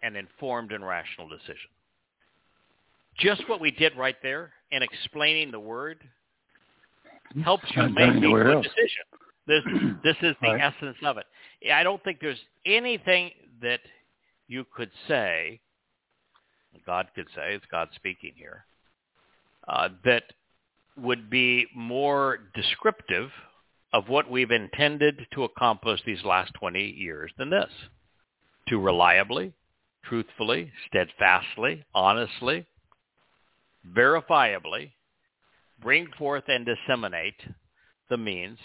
an 0.03 0.17
informed 0.17 0.73
and 0.73 0.85
rational 0.87 1.29
decision. 1.29 1.71
Just 3.19 3.49
what 3.49 3.61
we 3.61 3.71
did 3.71 3.97
right 3.97 4.17
there 4.23 4.53
in 4.71 4.83
explaining 4.83 5.51
the 5.51 5.61
word 5.61 5.99
helps 7.45 7.65
you 7.75 7.89
make 7.89 8.15
a 8.17 8.21
good 8.21 8.47
else. 8.57 8.67
decision. 8.67 9.05
This 9.47 9.63
this 10.05 10.17
is 10.23 10.37
the 10.43 10.49
Right. 10.49 10.61
essence 10.75 10.97
of 11.05 11.19
it. 11.19 11.27
I 11.73 11.83
don't 11.83 12.03
think 12.05 12.21
there's 12.21 12.41
anything 12.65 13.31
that 13.61 13.81
you 14.49 14.65
could 14.75 14.91
say, 15.09 15.61
God 16.87 17.09
could 17.15 17.29
say, 17.35 17.55
it's 17.55 17.65
God 17.71 17.89
speaking 17.95 18.33
here, 18.37 18.65
uh, 19.69 19.91
that 20.05 20.25
would 20.97 21.31
be 21.31 21.67
more 21.75 22.39
descriptive 22.55 23.31
of 23.93 24.09
what 24.09 24.31
we've 24.31 24.51
intended 24.51 25.27
to 25.35 25.45
accomplish 25.45 26.01
these 26.05 26.23
last 26.25 26.53
20 26.55 26.83
years 26.83 27.31
than 27.39 27.51
this. 27.51 27.71
To 28.69 28.79
reliably, 28.79 29.53
truthfully, 30.05 30.71
steadfastly, 30.89 31.85
honestly, 31.95 32.67
verifiably 33.91 34.93
bring 35.83 36.07
forth 36.19 36.45
and 36.49 36.67
disseminate 36.67 37.41
the 38.09 38.17
means 38.17 38.59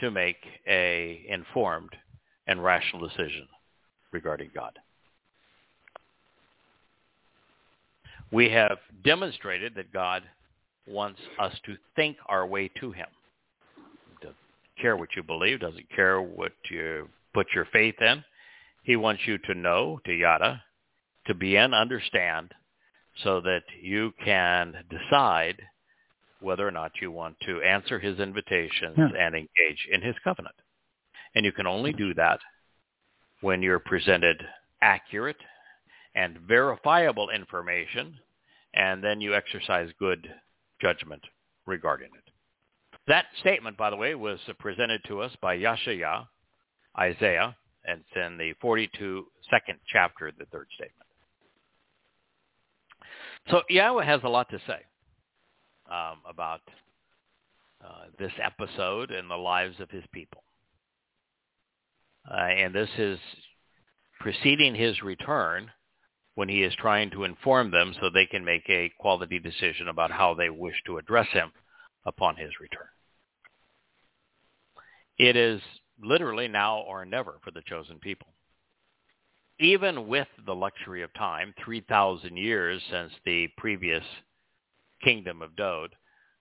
to 0.00 0.10
make 0.10 0.36
a 0.68 1.24
informed 1.28 1.90
and 2.46 2.62
rational 2.62 3.06
decision 3.08 3.46
regarding 4.12 4.50
God. 4.54 4.78
We 8.32 8.50
have 8.50 8.78
demonstrated 9.04 9.74
that 9.76 9.92
God 9.92 10.22
wants 10.86 11.20
us 11.38 11.52
to 11.66 11.76
think 11.94 12.16
our 12.26 12.46
way 12.46 12.68
to 12.80 12.92
him. 12.92 13.06
Doesn't 14.20 14.36
care 14.80 14.96
what 14.96 15.10
you 15.16 15.22
believe, 15.22 15.60
doesn't 15.60 15.88
care 15.94 16.20
what 16.20 16.52
you 16.70 17.08
put 17.34 17.46
your 17.54 17.66
faith 17.72 18.00
in. 18.00 18.24
He 18.82 18.96
wants 18.96 19.22
you 19.26 19.38
to 19.38 19.54
know, 19.54 20.00
to 20.06 20.12
yada, 20.12 20.62
to 21.26 21.34
be 21.34 21.56
in, 21.56 21.74
understand, 21.74 22.52
so 23.22 23.40
that 23.40 23.62
you 23.80 24.12
can 24.24 24.74
decide 24.90 25.60
whether 26.40 26.66
or 26.66 26.70
not 26.70 26.92
you 27.00 27.10
want 27.10 27.38
to 27.40 27.62
answer 27.62 27.98
his 27.98 28.18
invitations 28.18 28.96
Yeah. 28.98 29.08
and 29.18 29.34
engage 29.34 29.86
in 29.90 30.02
his 30.02 30.18
covenant. 30.22 30.54
And 31.34 31.44
you 31.44 31.52
can 31.52 31.66
only 31.66 31.92
do 31.92 32.14
that 32.14 32.40
when 33.40 33.62
you're 33.62 33.78
presented 33.78 34.46
accurate 34.82 35.36
and 36.14 36.38
verifiable 36.40 37.30
information, 37.30 38.18
and 38.74 39.02
then 39.02 39.20
you 39.20 39.34
exercise 39.34 39.90
good 39.98 40.32
judgment 40.80 41.22
regarding 41.66 42.08
it. 42.14 42.32
That 43.06 43.26
statement, 43.40 43.76
by 43.76 43.90
the 43.90 43.96
way, 43.96 44.14
was 44.14 44.40
presented 44.58 45.02
to 45.04 45.20
us 45.20 45.34
by 45.40 45.56
Yashaya, 45.56 46.26
Isaiah, 46.98 47.56
and 47.84 48.00
it's 48.00 48.16
in 48.16 48.36
the 48.36 48.52
42 48.60 49.26
second 49.50 49.78
chapter, 49.86 50.32
the 50.32 50.46
third 50.46 50.68
statement. 50.74 51.05
So 53.50 53.62
Yahweh 53.68 54.04
has 54.04 54.20
a 54.24 54.28
lot 54.28 54.50
to 54.50 54.58
say 54.66 54.80
um, 55.90 56.18
about 56.28 56.60
uh, 57.84 58.06
this 58.18 58.32
episode 58.42 59.10
and 59.10 59.30
the 59.30 59.36
lives 59.36 59.78
of 59.80 59.90
his 59.90 60.04
people. 60.12 60.42
Uh, 62.28 62.34
and 62.34 62.74
this 62.74 62.88
is 62.98 63.18
preceding 64.18 64.74
his 64.74 65.02
return 65.02 65.70
when 66.34 66.48
he 66.48 66.62
is 66.62 66.74
trying 66.74 67.10
to 67.10 67.24
inform 67.24 67.70
them 67.70 67.94
so 68.00 68.10
they 68.10 68.26
can 68.26 68.44
make 68.44 68.68
a 68.68 68.90
quality 68.98 69.38
decision 69.38 69.88
about 69.88 70.10
how 70.10 70.34
they 70.34 70.50
wish 70.50 70.74
to 70.84 70.98
address 70.98 71.28
him 71.32 71.52
upon 72.04 72.36
his 72.36 72.50
return. 72.60 72.88
It 75.18 75.36
is 75.36 75.60
literally 76.02 76.48
now 76.48 76.80
or 76.80 77.04
never 77.04 77.38
for 77.42 77.52
the 77.52 77.62
chosen 77.66 77.98
people. 77.98 78.28
Even 79.58 80.06
with 80.06 80.28
the 80.44 80.54
luxury 80.54 81.02
of 81.02 81.12
time, 81.14 81.54
3,000 81.64 82.36
years 82.36 82.82
since 82.90 83.12
the 83.24 83.48
previous 83.56 84.04
kingdom 85.02 85.40
of 85.40 85.56
Dode, 85.56 85.94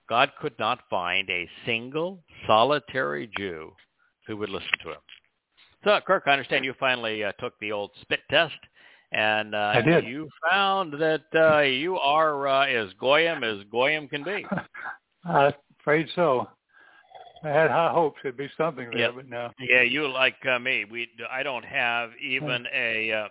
God 0.09 0.31
could 0.39 0.57
not 0.59 0.79
find 0.89 1.29
a 1.29 1.49
single 1.65 2.23
solitary 2.45 3.29
Jew 3.37 3.71
who 4.27 4.37
would 4.37 4.49
listen 4.49 4.69
to 4.83 4.89
him. 4.89 4.99
So, 5.83 5.99
Kirk, 6.05 6.23
I 6.25 6.31
understand 6.31 6.65
you 6.65 6.73
finally 6.79 7.23
uh, 7.23 7.31
took 7.39 7.53
the 7.59 7.71
old 7.71 7.91
spit 8.01 8.21
test, 8.29 8.55
and 9.11 9.53
uh, 9.53 9.73
I 9.75 9.81
did. 9.81 10.05
you 10.05 10.27
found 10.49 10.93
that 10.93 11.25
uh, 11.35 11.61
you 11.61 11.97
are 11.97 12.47
uh, 12.47 12.65
as 12.65 12.89
goyim 12.99 13.43
as 13.43 13.63
goyim 13.71 14.07
can 14.07 14.23
be. 14.23 14.45
I'm 15.25 15.53
afraid 15.79 16.07
so. 16.15 16.47
I 17.45 17.49
had 17.49 17.69
high 17.71 17.91
hopes 17.91 18.19
it'd 18.23 18.37
be 18.37 18.49
something 18.57 18.89
there, 18.91 18.99
Yeah. 18.99 19.11
but 19.15 19.29
no. 19.29 19.51
Yeah, 19.59 19.81
you 19.81 20.07
like 20.07 20.35
uh, 20.45 20.59
me. 20.59 20.85
We 20.85 21.09
I 21.29 21.43
don't 21.43 21.65
have 21.65 22.11
even 22.21 22.65
a 22.73 23.11
uh, 23.11 23.27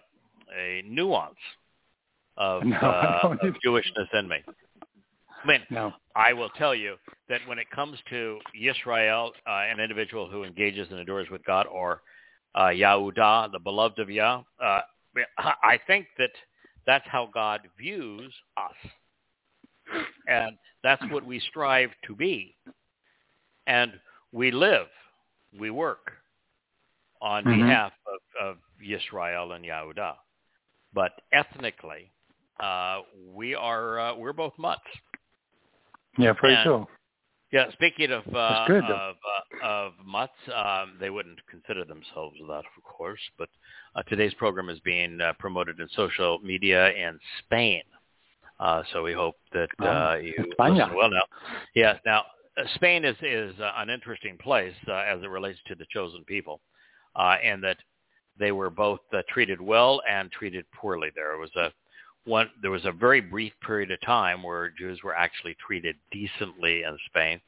a 0.57 0.83
nuance 0.87 1.35
of, 2.37 2.62
No, 2.66 2.77
uh, 2.77 3.37
of. 3.42 3.55
Jewishness 3.64 4.12
in 4.14 4.29
me. 4.29 4.37
I 5.42 5.46
mean, 5.46 5.61
No. 5.70 5.92
I 6.16 6.33
will 6.33 6.50
tell 6.50 6.74
you 6.74 6.96
that 7.29 7.40
when 7.46 7.59
it 7.59 7.70
comes 7.70 7.98
to 8.11 8.38
Yisrael, 8.61 9.31
uh, 9.46 9.50
an 9.50 9.81
individual 9.81 10.29
who 10.29 10.44
engages 10.44 10.88
and 10.90 11.00
adores 11.00 11.29
with 11.31 11.44
God, 11.44 11.66
or 11.66 12.03
uh, 12.55 12.68
Yahudah, 12.68 13.50
the 13.53 13.59
beloved 13.59 13.98
of 13.98 14.09
Yah, 14.09 14.42
uh, 14.62 14.81
I 15.37 15.79
think 15.87 16.07
that 16.18 16.31
that's 16.87 17.07
how 17.09 17.29
God 17.33 17.61
views 17.79 18.33
us. 18.57 18.90
And 20.29 20.57
that's 20.83 21.03
what 21.11 21.24
we 21.27 21.40
strive 21.40 21.90
to 22.07 22.14
be. 22.14 22.57
And 23.66 23.92
we 24.33 24.50
live, 24.50 24.88
we 25.59 25.70
work 25.70 26.12
on 27.20 27.44
Mhm. 27.44 27.57
behalf 27.66 27.92
of, 28.07 28.46
of 28.48 28.57
Yisrael 28.83 29.55
and 29.55 29.64
Yahudah. 29.64 30.16
But 30.92 31.12
ethnically, 31.33 32.12
uh, 32.61 33.03
we 33.33 33.55
are 33.55 33.98
uh, 33.98 34.14
we're 34.14 34.33
both 34.33 34.57
mutts. 34.59 34.83
Yeah, 36.18 36.31
afraid 36.31 36.55
And- 36.59 36.64
so. 36.64 36.88
Yeah, 37.53 37.70
speaking 37.70 38.11
of 38.11 38.24
uh, 38.35 38.66
good, 38.66 38.83
of 38.83 39.14
uh, 39.62 39.64
of 39.64 39.92
mutts, 40.05 40.33
um, 40.53 40.96
they 40.98 41.09
wouldn't 41.09 41.38
consider 41.46 41.85
themselves 41.85 42.35
that, 42.48 42.64
of 42.77 42.83
course. 42.83 43.20
But 43.38 43.48
uh, 43.94 44.03
today's 44.09 44.35
program 44.35 44.68
is 44.68 44.81
being 44.81 45.20
uh, 45.20 45.35
promoted 45.38 45.79
in 45.79 45.88
social 45.90 46.40
media 46.40 46.90
in 46.94 47.16
Spain, 47.38 47.83
uh, 48.59 48.83
so 48.92 49.05
we 49.05 49.12
hope 49.12 49.37
that 49.53 49.68
uh, 49.79 50.16
you 50.16 50.35
España. 50.59 50.79
listen 50.79 50.96
well. 50.96 51.11
Now, 51.11 51.22
yes, 51.77 52.00
now 52.05 52.24
Spain 52.74 53.04
is 53.04 53.16
is 53.22 53.58
uh, 53.60 53.72
an 53.76 53.90
interesting 53.90 54.36
place 54.38 54.74
uh, 54.88 54.92
as 54.92 55.22
it 55.22 55.30
relates 55.30 55.58
to 55.66 55.74
the 55.74 55.86
chosen 55.90 56.24
people, 56.24 56.60
uh, 57.16 57.36
and 57.42 57.62
that 57.64 57.78
they 58.38 58.52
were 58.52 58.70
both 58.70 59.00
uh, 59.12 59.22
treated 59.28 59.60
well 59.60 60.00
and 60.08 60.30
treated 60.30 60.64
poorly. 60.72 61.10
There 61.14 61.36
was 61.36 61.50
a 61.56 61.72
one 62.24 62.48
there 62.62 62.70
was 62.70 62.84
a 62.84 62.92
very 62.92 63.20
brief 63.20 63.52
period 63.66 63.90
of 63.90 64.00
time 64.02 64.42
where 64.42 64.70
Jews 64.70 65.02
were 65.02 65.16
actually 65.16 65.56
treated 65.66 65.96
decently 66.12 66.84
in 66.84 66.96
Spain, 67.06 67.40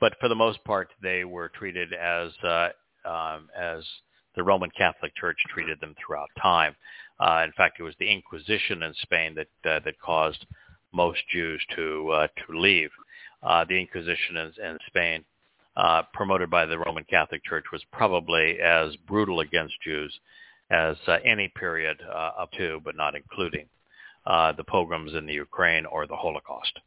but 0.00 0.14
for 0.18 0.28
the 0.28 0.34
most 0.34 0.64
part 0.64 0.88
they 1.02 1.24
were 1.24 1.50
treated 1.50 1.92
as 1.92 2.32
uh, 2.42 2.70
um, 3.04 3.48
as 3.56 3.84
the 4.34 4.42
Roman 4.42 4.70
Catholic 4.70 5.14
Church 5.14 5.38
treated 5.52 5.78
them 5.80 5.94
throughout 5.94 6.30
time. 6.40 6.74
Uh, 7.20 7.42
in 7.44 7.52
fact, 7.52 7.80
it 7.80 7.82
was 7.82 7.94
the 7.98 8.10
Inquisition 8.10 8.82
in 8.82 8.94
Spain 9.02 9.34
that 9.34 9.48
that 9.84 10.00
caused 10.00 10.46
most 10.94 11.20
Jews 11.30 11.62
to 11.76 12.28
to 12.46 12.58
leave. 12.58 12.90
Uh, 13.42 13.64
the 13.68 13.78
Inquisition 13.80 14.36
in, 14.36 14.52
in 14.64 14.78
Spain, 14.88 15.24
uh, 15.76 16.02
promoted 16.12 16.50
by 16.50 16.66
the 16.66 16.78
Roman 16.78 17.04
Catholic 17.04 17.44
Church, 17.44 17.64
was 17.72 17.82
probably 17.92 18.58
as 18.60 18.96
brutal 19.06 19.40
against 19.40 19.80
Jews 19.82 20.12
as 20.70 20.96
uh, 21.06 21.18
any 21.24 21.48
period 21.56 21.98
uh, 22.08 22.32
up 22.38 22.50
to, 22.52 22.80
but 22.84 22.96
not 22.96 23.14
including 23.14 23.66
uh, 24.26 24.52
the 24.52 24.64
pogroms 24.64 25.14
in 25.14 25.24
the 25.26 25.32
Ukraine 25.32 25.86
or 25.86 26.06
the 26.06 26.16
Holocaust. 26.16 26.78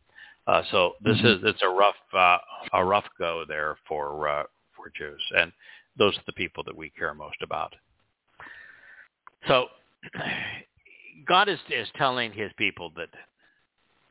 Uh, 0.47 0.63
so 0.71 0.95
this 1.01 1.17
Mhm. 1.17 1.25
is 1.37 1.43
it's 1.43 1.61
a 1.61 1.69
rough 1.69 1.95
uh, 2.13 2.37
a 2.73 2.83
rough 2.83 3.07
go 3.17 3.45
there 3.45 3.77
for 3.87 4.27
uh, 4.27 4.43
for 4.75 4.89
Jews, 4.97 5.21
and 5.35 5.51
those 5.97 6.17
are 6.17 6.23
the 6.25 6.33
people 6.33 6.63
that 6.63 6.75
we 6.75 6.89
care 6.89 7.13
most 7.13 7.41
about. 7.41 7.75
So 9.47 9.69
God 11.27 11.47
is 11.47 11.59
is 11.69 11.87
telling 11.95 12.31
His 12.31 12.51
people 12.57 12.91
that 12.95 13.09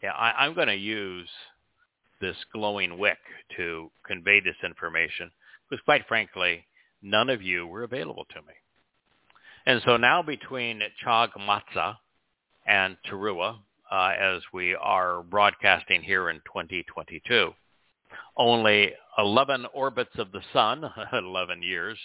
yeah, 0.03 0.13
I, 0.13 0.45
I'm 0.45 0.55
going 0.55 0.69
to 0.69 0.75
use 0.75 1.29
this 2.21 2.37
glowing 2.53 2.99
wick 2.99 3.19
to 3.57 3.91
convey 4.07 4.41
this 4.41 4.57
information 4.65 5.31
because, 5.69 5.83
quite 5.85 6.07
frankly, 6.09 6.65
none 7.03 7.31
of 7.31 7.43
you 7.43 7.67
were 7.67 7.83
available 7.85 8.27
to 8.31 8.43
me. 8.43 8.53
And 9.67 9.81
so 9.85 9.97
now 9.97 10.23
between 10.23 10.81
Chag 11.05 11.29
Matzah 11.39 11.97
and 12.67 12.97
Teruah, 13.11 13.57
uh, 13.91 14.13
as 14.19 14.43
we 14.53 14.75
are 14.75 15.23
broadcasting 15.23 16.03
here 16.03 16.31
in 16.31 16.37
2022, 16.47 17.53
only 18.37 18.93
11 19.19 19.67
orbits 19.75 20.11
of 20.19 20.33
the 20.33 20.41
sun, 20.53 20.85
11 21.13 21.63
years, 21.63 21.99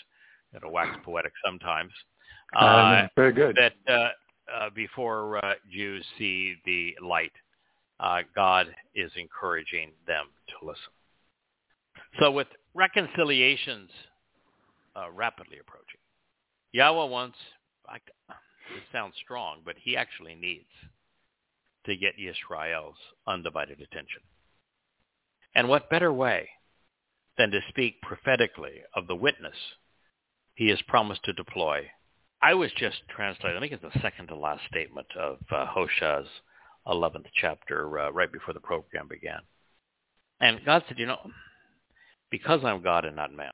it'll 0.56 0.72
wax 0.72 0.98
poetic 1.04 1.34
sometimes, 1.46 1.92
uh, 2.56 2.60
Uh, 2.66 3.08
very 3.16 3.34
good. 3.34 3.56
that 3.56 3.74
uh, 3.92 4.10
uh, 4.54 4.70
before 4.76 5.44
uh, 5.44 5.54
Jews 5.72 6.06
see 6.18 6.56
the 6.66 6.96
light, 7.02 7.32
uh, 8.00 8.22
God 8.36 8.68
is 8.94 9.12
encouraging 9.16 9.92
them 10.08 10.26
to 10.50 10.66
listen. 10.66 10.94
So 12.20 12.32
with 12.32 12.48
reconciliations 12.74 13.90
uh, 14.96 15.12
rapidly 15.12 15.58
approaching. 15.60 16.00
Yahweh 16.72 17.10
wants, 17.10 17.38
it 17.94 18.84
sounds 18.92 19.14
strong, 19.24 19.60
but 19.66 19.76
he 19.82 19.96
actually 19.98 20.36
needs 20.36 20.70
to 21.86 21.96
get 21.96 22.14
Israel's 22.18 22.96
undivided 23.28 23.80
attention. 23.82 24.22
And 25.54 25.70
what 25.70 25.90
better 25.90 26.12
way 26.12 26.50
than 27.38 27.52
to 27.52 27.60
speak 27.70 28.02
prophetically 28.02 28.82
of 28.96 29.08
the 29.08 29.16
witness 29.16 29.56
he 30.56 30.70
has 30.70 30.82
promised 30.88 31.24
to 31.26 31.34
deploy. 31.34 31.86
I 32.42 32.54
was 32.54 32.72
just 32.78 32.98
translating, 33.14 33.58
I 33.58 33.60
think 33.60 33.74
it's 33.74 33.94
the 33.94 34.02
second 34.02 34.28
to 34.28 34.36
last 34.36 34.62
statement 34.70 35.08
of 35.20 35.38
uh, 35.52 35.66
Hoshea's 35.68 36.28
11th 36.88 37.26
chapter 37.40 38.00
uh, 38.00 38.12
right 38.12 38.32
before 38.32 38.54
the 38.54 38.60
program 38.60 39.08
began. 39.08 39.40
And 40.40 40.60
God 40.66 40.84
said, 40.88 41.00
you 41.00 41.06
know, 41.06 41.20
because 42.30 42.62
I'm 42.64 42.82
God 42.82 43.06
and 43.06 43.16
not 43.16 43.34
man, 43.34 43.52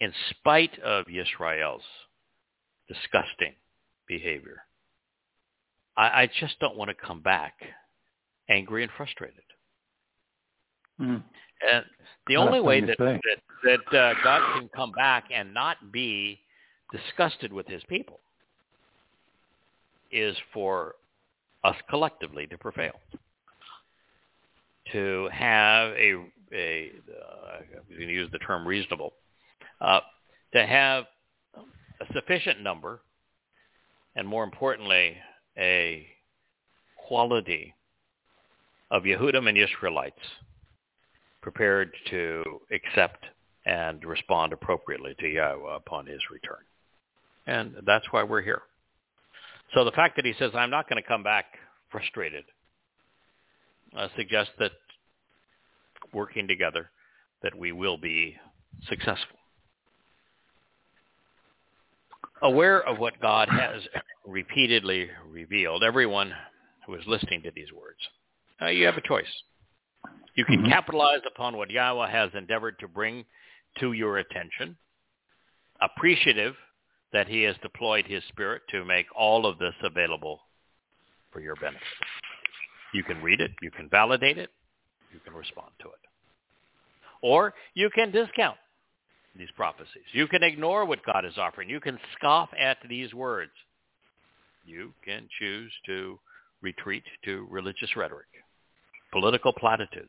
in 0.00 0.12
spite 0.30 0.78
of 0.80 1.06
Israel's 1.08 1.82
disgusting 2.88 3.54
behavior, 4.06 4.62
I, 5.96 6.22
I 6.22 6.30
just 6.40 6.58
don't 6.60 6.76
want 6.76 6.88
to 6.90 7.06
come 7.06 7.20
back 7.20 7.54
angry 8.48 8.82
and 8.82 8.92
frustrated. 8.96 9.42
Mm. 11.00 11.22
And 11.70 11.84
the 12.26 12.36
only 12.36 12.60
way 12.60 12.80
that 12.80 12.96
that, 12.98 13.20
that 13.64 13.98
uh, 13.98 14.14
God 14.22 14.58
can 14.58 14.68
come 14.74 14.92
back 14.92 15.24
and 15.34 15.52
not 15.52 15.92
be 15.92 16.40
disgusted 16.92 17.52
with 17.52 17.66
his 17.66 17.82
people 17.88 18.20
is 20.10 20.36
for 20.52 20.94
us 21.68 21.76
collectively 21.88 22.46
to 22.46 22.58
prevail. 22.58 22.94
To 24.92 25.28
have 25.32 25.92
a, 25.92 26.14
a 26.52 26.92
uh, 27.10 27.56
I'm 27.58 27.96
going 27.96 28.08
to 28.08 28.14
use 28.14 28.30
the 28.32 28.38
term 28.38 28.66
reasonable, 28.66 29.12
uh, 29.80 30.00
to 30.54 30.66
have 30.66 31.04
a 32.00 32.12
sufficient 32.14 32.62
number, 32.62 33.00
and 34.16 34.26
more 34.26 34.44
importantly, 34.44 35.16
a 35.58 36.06
quality 36.96 37.74
of 38.90 39.02
Yehudim 39.02 39.48
and 39.48 39.58
Israelites 39.58 40.16
prepared 41.42 41.92
to 42.10 42.42
accept 42.72 43.24
and 43.66 44.02
respond 44.04 44.54
appropriately 44.54 45.14
to 45.20 45.28
Yahweh 45.28 45.76
upon 45.76 46.06
his 46.06 46.20
return. 46.30 46.64
And 47.46 47.74
that's 47.84 48.06
why 48.10 48.22
we're 48.22 48.42
here. 48.42 48.62
So 49.74 49.84
the 49.84 49.92
fact 49.92 50.16
that 50.16 50.24
he 50.24 50.34
says, 50.38 50.52
I'm 50.54 50.70
not 50.70 50.88
going 50.88 51.02
to 51.02 51.06
come 51.06 51.22
back 51.22 51.46
frustrated, 51.90 52.44
uh, 53.96 54.08
suggests 54.16 54.52
that 54.58 54.72
working 56.12 56.48
together, 56.48 56.90
that 57.42 57.56
we 57.56 57.72
will 57.72 57.98
be 57.98 58.36
successful. 58.88 59.36
Aware 62.40 62.86
of 62.86 62.98
what 62.98 63.20
God 63.20 63.48
has 63.48 63.82
repeatedly 64.24 65.08
revealed, 65.28 65.82
everyone 65.82 66.32
who 66.86 66.94
is 66.94 67.02
listening 67.06 67.42
to 67.42 67.50
these 67.54 67.72
words, 67.72 67.98
uh, 68.62 68.66
you 68.66 68.86
have 68.86 68.96
a 68.96 69.06
choice. 69.06 69.26
You 70.34 70.44
can 70.44 70.60
mm-hmm. 70.60 70.70
capitalize 70.70 71.20
upon 71.26 71.56
what 71.56 71.70
Yahweh 71.70 72.10
has 72.10 72.30
endeavored 72.34 72.78
to 72.78 72.88
bring 72.88 73.24
to 73.80 73.92
your 73.92 74.18
attention, 74.18 74.76
appreciative 75.80 76.54
that 77.12 77.28
he 77.28 77.42
has 77.42 77.56
deployed 77.62 78.06
his 78.06 78.22
spirit 78.28 78.62
to 78.70 78.84
make 78.84 79.06
all 79.16 79.46
of 79.46 79.58
this 79.58 79.74
available 79.82 80.40
for 81.32 81.40
your 81.40 81.56
benefit. 81.56 81.82
You 82.92 83.02
can 83.02 83.22
read 83.22 83.40
it, 83.40 83.52
you 83.62 83.70
can 83.70 83.88
validate 83.88 84.38
it, 84.38 84.50
you 85.12 85.20
can 85.20 85.34
respond 85.34 85.70
to 85.80 85.88
it. 85.88 86.00
Or 87.22 87.54
you 87.74 87.90
can 87.90 88.10
discount 88.10 88.58
these 89.36 89.48
prophecies. 89.56 90.04
You 90.12 90.26
can 90.26 90.42
ignore 90.42 90.84
what 90.84 91.04
God 91.04 91.24
is 91.24 91.36
offering. 91.36 91.68
You 91.68 91.80
can 91.80 91.98
scoff 92.16 92.50
at 92.58 92.78
these 92.88 93.12
words. 93.14 93.52
You 94.64 94.92
can 95.04 95.28
choose 95.38 95.72
to 95.86 96.18
retreat 96.60 97.04
to 97.24 97.46
religious 97.50 97.96
rhetoric 97.96 98.26
political 99.12 99.52
platitudes. 99.52 100.08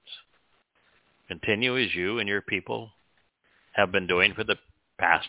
Continue 1.27 1.77
as 1.77 1.93
you 1.95 2.19
and 2.19 2.27
your 2.27 2.41
people 2.41 2.89
have 3.73 3.91
been 3.91 4.07
doing 4.07 4.33
for 4.33 4.43
the 4.43 4.57
past, 4.97 5.27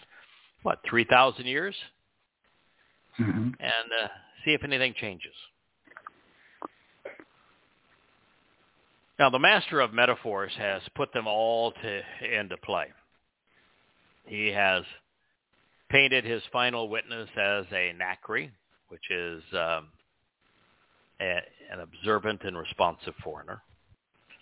what, 0.62 0.80
3,000 0.88 1.46
years? 1.46 1.74
Mm-hmm. 3.18 3.42
And 3.42 3.54
uh, 4.04 4.08
see 4.44 4.52
if 4.52 4.64
anything 4.64 4.94
changes. 5.00 5.32
Now, 9.18 9.28
the 9.28 9.38
master 9.38 9.80
of 9.80 9.92
metaphors 9.92 10.52
has 10.56 10.80
put 10.94 11.12
them 11.12 11.26
all 11.26 11.72
to, 11.72 12.00
into 12.40 12.56
play. 12.56 12.86
He 14.26 14.46
has 14.48 14.84
painted 15.90 16.24
his 16.24 16.42
final 16.52 16.88
witness 16.88 17.28
as 17.36 17.66
a 17.70 17.92
Nakri, 17.92 18.50
which 18.88 19.10
is 19.10 19.42
um, 19.52 19.88
a, 21.20 21.40
an 21.70 21.80
observant 21.80 22.42
and 22.44 22.56
responsive 22.56 23.14
foreigner. 23.22 23.60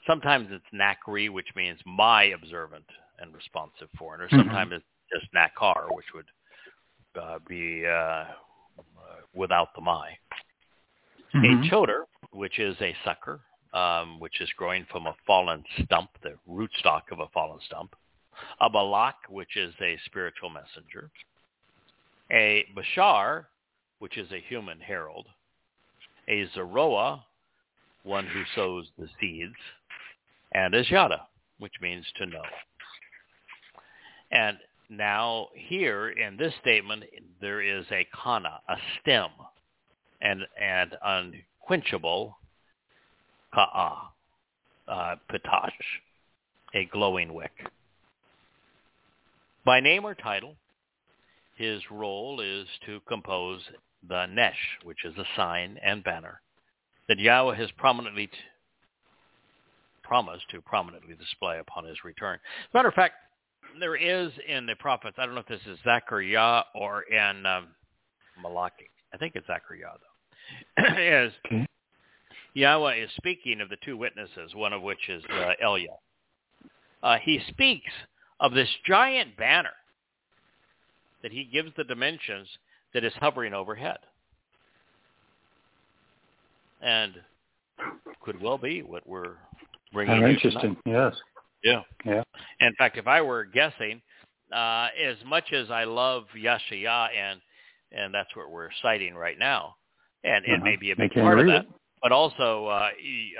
Sometimes 0.07 0.49
it's 0.51 0.65
Nakri, 0.73 1.29
which 1.29 1.49
means 1.57 1.81
my 1.85 2.25
observant 2.25 2.85
and 3.19 3.35
responsive 3.35 3.89
foreigner. 3.99 4.27
Mm-hmm. 4.27 4.39
Sometimes 4.39 4.73
it's 4.75 4.85
just 5.13 5.33
Nakar, 5.33 5.89
which 5.91 6.07
would 6.15 6.27
uh, 7.21 7.39
be 7.49 7.85
uh, 7.87 8.25
without 9.35 9.69
the 9.75 9.81
my. 9.81 10.11
Mm-hmm. 11.35 11.67
A 11.67 11.71
choter, 11.71 12.07
which 12.33 12.59
is 12.59 12.77
a 12.81 12.95
sucker, 13.05 13.41
um, 13.75 14.19
which 14.21 14.41
is 14.41 14.49
growing 14.57 14.87
from 14.91 15.07
a 15.07 15.15
fallen 15.27 15.63
stump, 15.85 16.11
the 16.23 16.35
rootstock 16.49 17.03
of 17.13 17.21
a 17.21 17.29
fallen 17.35 17.59
stump. 17.67 17.95
A 18.61 18.71
balak, 18.71 19.17
which 19.29 19.57
is 19.57 19.75
a 19.83 19.99
spiritual 20.07 20.49
messenger. 20.49 21.11
A 22.31 22.65
bashar, 22.77 23.47
which 23.99 24.17
is 24.17 24.31
a 24.33 24.41
human 24.49 24.79
herald 24.81 25.27
a 26.29 26.47
Zeroah, 26.55 27.25
one 28.05 28.27
who 28.27 28.43
sows 28.55 28.87
the 28.99 29.09
seeds, 29.21 29.57
and 30.53 30.75
a 30.75 30.85
Jada, 30.85 31.21
which 31.59 31.73
means 31.81 32.07
to 32.17 32.27
know. 32.27 32.43
And 34.31 34.59
now 34.89 35.49
here 35.55 36.11
in 36.11 36.37
this 36.37 36.53
statement, 36.61 37.05
there 37.41 37.61
is 37.61 37.85
a 37.91 38.07
kana, 38.23 38.61
a 38.69 38.77
stem, 39.01 39.31
and, 40.21 40.41
and 40.61 40.97
unquenchable 41.05 42.37
ka'a, 43.55 44.11
uh, 44.89 45.17
pitash, 45.31 45.71
a 46.75 46.85
glowing 46.87 47.35
wick. 47.35 47.53
By 49.65 49.81
name 49.81 50.05
or 50.05 50.15
title, 50.15 50.57
his 51.57 51.83
role 51.91 52.41
is 52.41 52.67
to 52.87 53.01
compose 53.09 53.61
the 54.09 54.27
Nesh, 54.27 54.79
which 54.85 55.05
is 55.05 55.17
a 55.19 55.25
sign 55.37 55.79
and 55.85 56.05
banner 56.05 56.41
that 57.09 57.19
Yahweh 57.19 57.57
has 57.57 57.71
prominently 57.73 58.29
t- 58.29 58.33
promised 60.03 60.49
to 60.51 60.63
prominently 60.63 61.15
display 61.17 61.59
upon 61.59 61.85
his 61.85 61.97
return. 62.05 62.37
As 62.37 62.69
a 62.73 62.77
matter 62.77 62.89
of 62.89 62.95
fact, 62.95 63.15
there 63.79 63.97
is 63.97 64.33
in 64.47 64.67
the 64.67 64.75
prophets, 64.77 65.17
I 65.19 65.27
don't 65.27 65.35
know 65.35 65.41
if 65.41 65.47
this 65.47 65.61
is 65.67 65.79
Zechariah 65.85 66.63
or 66.75 67.03
in 67.03 67.47
um, 67.47 67.69
Malachi. 68.41 68.91
I 69.13 69.17
think 69.17 69.35
it's 69.37 69.47
Zechariah, 69.47 69.95
though. 69.99 70.95
is 70.99 71.33
okay. 71.47 71.67
Yahweh 72.55 72.97
is 72.97 73.11
speaking 73.17 73.61
of 73.61 73.69
the 73.69 73.77
two 73.85 73.97
witnesses, 73.97 74.55
one 74.55 74.73
of 74.73 74.83
which 74.83 75.09
is 75.09 75.23
uh, 75.33 75.53
Elia. 75.63 75.91
Uh, 77.03 77.17
he 77.23 77.41
speaks 77.49 77.93
of 78.41 78.53
this 78.53 78.69
giant 78.87 79.37
banner 79.37 79.75
that 81.23 81.33
he 81.33 81.45
gives 81.45 81.71
the 81.77 81.85
dimensions 81.85 82.49
that 82.95 83.05
is 83.05 83.13
hovering 83.21 83.55
overhead. 83.55 83.99
And 86.81 87.15
could 88.23 88.41
well 88.41 88.59
be 88.59 88.83
what 88.83 89.07
we're 89.07 89.37
bringing 89.93 90.23
interesting, 90.23 90.77
tonight. 90.85 91.13
yes. 91.13 91.15
Yeah. 91.63 91.83
Yeah. 92.05 92.23
In 92.61 92.75
fact, 92.77 92.97
if 92.97 93.07
I 93.07 93.21
were 93.21 93.45
guessing, 93.45 94.01
uh, 94.53 94.89
as 95.03 95.17
much 95.27 95.53
as 95.53 95.71
I 95.71 95.85
love 95.85 96.25
Yashaya 96.37 97.09
and 97.17 97.41
and 97.91 98.13
that's 98.13 98.35
what 98.37 98.51
we're 98.51 98.69
citing 98.83 99.15
right 99.15 99.39
now, 99.39 99.75
and 100.23 100.45
uh-huh. 100.45 100.57
it 100.57 100.63
may 100.63 100.77
be 100.77 100.91
a 100.91 100.97
big 100.97 101.13
part 101.13 101.39
of 101.39 101.47
that, 101.47 101.63
it. 101.63 101.69
but 102.03 102.13
also 102.13 102.67
uh, 102.67 102.91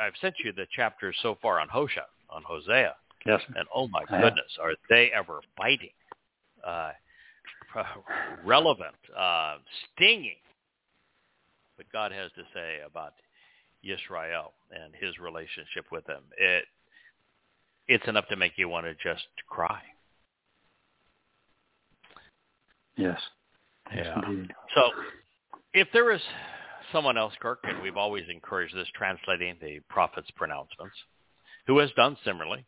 I've 0.01 0.15
sent 0.21 0.37
you 0.43 0.53
the 0.53 0.67
chapters 0.75 1.17
so 1.23 1.37
far 1.43 1.61
on 1.61 1.69
Hosea, 1.69 2.07
on 2.31 2.43
Hosea. 2.45 2.95
Yes. 3.27 3.43
And 3.57 3.67
oh 3.75 3.89
my 3.89 4.05
goodness, 4.09 4.57
are 4.61 4.73
they 4.89 5.11
ever 5.15 5.41
biting? 5.57 5.91
Uh, 6.67 6.93
relevant, 8.45 8.95
uh, 9.17 9.57
stinging 9.95 10.37
what 11.77 11.87
God 11.93 12.13
has 12.13 12.31
to 12.33 12.43
say 12.55 12.79
about 12.85 13.13
Israel 13.83 14.55
and 14.71 14.95
his 14.95 15.19
relationship 15.19 15.87
with 15.93 16.05
them. 16.07 16.23
It 16.39 16.65
it's 17.89 18.07
enough 18.07 18.29
to 18.29 18.37
make 18.37 18.53
you 18.57 18.69
want 18.69 18.87
to 18.87 18.95
just 18.95 19.27
cry. 19.49 19.81
Yes. 22.97 23.21
Yeah. 23.95 24.21
So 24.75 24.91
if 25.73 25.89
there 25.93 26.13
is 26.13 26.21
someone 26.93 27.17
else, 27.17 27.33
Kirk, 27.41 27.61
and 27.63 27.83
we've 27.83 27.97
always 27.97 28.25
encouraged 28.29 28.77
this, 28.77 28.89
translating 28.95 29.57
the 29.61 29.81
prophet's 29.89 30.31
pronouncements, 30.33 30.97
who 31.67 31.79
has 31.79 31.91
done 31.97 32.17
similarly, 32.25 32.65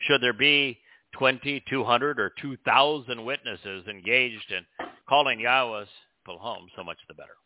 should 0.00 0.22
there 0.22 0.32
be 0.32 0.78
20, 1.18 1.64
200, 1.68 2.20
or 2.20 2.32
2,000 2.40 3.24
witnesses 3.24 3.86
engaged 3.88 4.52
in 4.52 4.64
calling 5.08 5.40
Yahweh's 5.40 5.88
people 6.24 6.38
home, 6.38 6.68
so 6.76 6.84
much 6.84 6.98
the 7.08 7.14
better. 7.14 7.36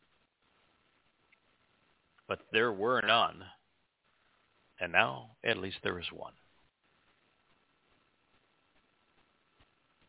But 2.29 2.41
there 2.53 2.73
were 2.73 3.01
none. 3.07 3.43
And 4.81 4.93
now 4.93 5.31
at 5.45 5.59
least 5.59 5.77
there 5.83 5.99
is 5.99 6.07
one. 6.13 6.33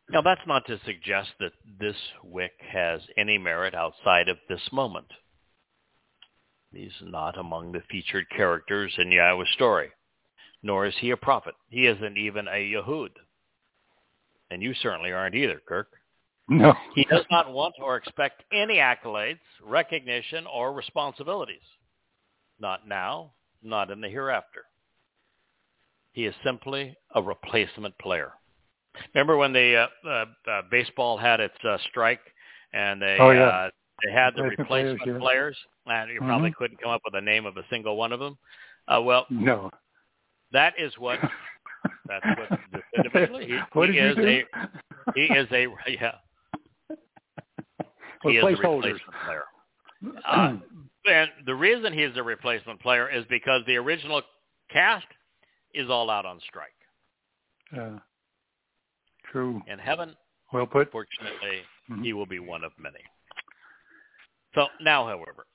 Now 0.10 0.22
that's 0.22 0.46
not 0.46 0.66
to 0.68 0.80
suggest 0.86 1.30
that 1.40 1.54
this 1.80 1.96
wick 2.24 2.54
has 2.72 3.02
any 3.18 3.38
merit 3.38 3.74
outside 3.74 4.30
of 4.30 4.38
this 4.48 4.62
moment. 4.72 5.08
He's 6.72 6.92
not 7.02 7.38
among 7.38 7.72
the 7.72 7.82
featured 7.90 8.30
characters 8.30 8.94
in 8.98 9.12
Yahweh's 9.12 9.52
story, 9.54 9.90
nor 10.62 10.86
is 10.86 10.96
he 11.00 11.12
a 11.12 11.18
prophet. 11.18 11.56
He 11.70 11.88
isn't 11.88 12.18
even 12.18 12.48
a 12.48 12.74
Yehud. 12.74 13.12
And 14.52 14.62
you 14.62 14.74
certainly 14.76 15.12
aren't 15.12 15.36
either, 15.36 15.62
Kirk. 15.66 15.88
No. 16.48 16.74
He 16.94 17.06
does 17.06 17.26
not 17.32 17.52
want 17.52 17.74
or 17.82 17.96
expect 17.96 18.44
any 18.52 18.76
accolades, 18.76 19.40
recognition, 19.64 20.46
or 20.46 20.74
responsibilities. 20.74 21.64
Not 22.60 22.88
now, 22.88 23.32
not 23.64 23.90
in 23.90 24.02
the 24.02 24.10
hereafter. 24.10 24.66
He 26.12 26.26
is 26.26 26.36
simply 26.44 26.96
a 27.16 27.22
replacement 27.22 27.98
player. 27.98 28.34
Remember 29.14 29.38
when 29.38 29.54
the 29.54 29.88
uh, 30.06 30.08
uh, 30.08 30.26
uh, 30.50 30.62
baseball 30.70 31.18
had 31.18 31.40
its 31.40 31.56
uh, 31.64 31.78
strike 31.90 32.22
and 32.74 33.02
they 33.02 33.18
Oh, 33.20 33.32
yeah. 33.32 33.48
uh, 33.48 33.70
they 34.06 34.12
had 34.12 34.36
the 34.36 34.44
Replacement 34.44 35.00
players, 35.02 35.20
players, 35.22 35.58
and 35.88 36.12
you 36.12 36.20
probably 36.20 36.50
Mhm. 36.52 36.56
couldn't 36.56 36.78
come 36.82 36.92
up 36.92 37.02
with 37.06 37.16
a 37.16 37.22
name 37.22 37.46
of 37.46 37.58
a 37.58 37.66
single 37.70 37.96
one 37.96 38.12
of 38.12 38.20
them. 38.20 38.38
Uh, 38.88 39.02
well, 39.02 39.26
No. 39.30 39.72
that 40.52 40.78
is 40.78 40.98
what 40.98 41.20
that's 42.08 42.26
what 42.38 42.50
this 42.72 42.84
individual. 42.96 43.40
He, 43.40 43.60
what 43.74 43.90
he 43.90 43.98
is 43.98 44.18
a 44.18 44.46
he 45.16 45.22
is 45.26 45.48
a 45.52 45.68
yeah 45.88 46.18
he 48.24 48.38
is 48.38 48.44
a 48.44 48.48
replacement 48.48 49.02
player. 49.26 49.44
Uh, 50.26 50.58
and 51.06 51.30
the 51.46 51.56
reason 51.56 51.94
he 51.94 52.04
is 52.04 52.16
a 52.18 52.24
replacement 52.24 52.80
player 52.82 53.10
is 53.10 53.26
because 53.30 53.62
the 53.66 53.76
original 53.78 54.22
cast 54.70 55.08
is 55.74 55.90
all 55.90 56.10
out 56.10 56.26
on 56.26 56.40
strike. 56.42 56.72
Uh, 57.76 58.00
true. 59.36 59.62
In 59.68 59.80
heaven, 59.80 60.16
Well 60.54 60.66
put. 60.66 60.90
fortunately, 60.92 61.66
Mhm. 61.90 62.04
he 62.04 62.14
will 62.14 62.26
be 62.26 62.40
one 62.40 62.64
of 62.64 62.78
many. 62.80 63.04
So 64.54 64.70
now, 64.80 65.06
however, 65.06 65.46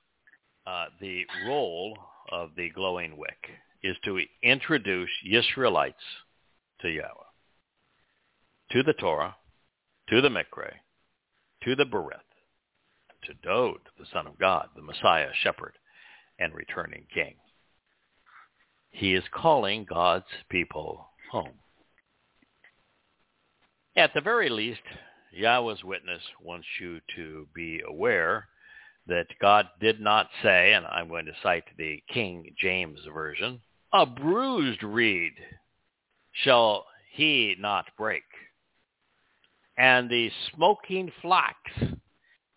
uh, 0.67 0.89
the 0.99 1.25
role 1.47 1.97
of 2.29 2.53
the 2.53 2.69
glowing 2.69 3.17
wick 3.17 3.51
is 3.81 3.97
to 4.01 4.19
introduce 4.43 5.09
Israelites 5.23 6.03
to 6.81 6.89
Yahweh, 6.91 7.29
to 8.69 8.83
the 8.83 8.93
Torah, 8.93 9.35
to 10.09 10.21
the 10.21 10.29
Mikra, 10.29 10.79
to 11.61 11.75
the 11.75 11.85
Berith, 11.85 12.21
to 13.23 13.33
Dode, 13.33 13.89
the 13.97 14.05
Son 14.05 14.27
of 14.27 14.37
God, 14.37 14.69
the 14.75 14.83
Messiah, 14.83 15.33
Shepherd, 15.33 15.75
and 16.37 16.53
returning 16.53 17.07
King. 17.07 17.39
He 18.91 19.15
is 19.15 19.27
calling 19.29 19.85
God's 19.85 20.43
people 20.49 21.11
home. 21.31 21.59
At 23.95 24.13
the 24.13 24.21
very 24.21 24.49
least, 24.49 24.81
Yahweh's 25.31 25.83
Witness 25.83 26.21
wants 26.41 26.67
you 26.79 27.01
to 27.15 27.47
be 27.53 27.81
aware 27.87 28.47
that 29.07 29.27
God 29.41 29.67
did 29.81 29.99
not 29.99 30.29
say, 30.41 30.73
and 30.73 30.85
I'm 30.85 31.09
going 31.09 31.25
to 31.25 31.35
cite 31.43 31.65
the 31.77 32.01
King 32.13 32.53
James 32.57 32.99
Version, 33.13 33.59
a 33.91 34.05
bruised 34.05 34.83
reed 34.83 35.33
shall 36.43 36.85
he 37.11 37.55
not 37.59 37.85
break, 37.97 38.23
and 39.77 40.09
the 40.09 40.31
smoking 40.55 41.11
flax 41.21 41.55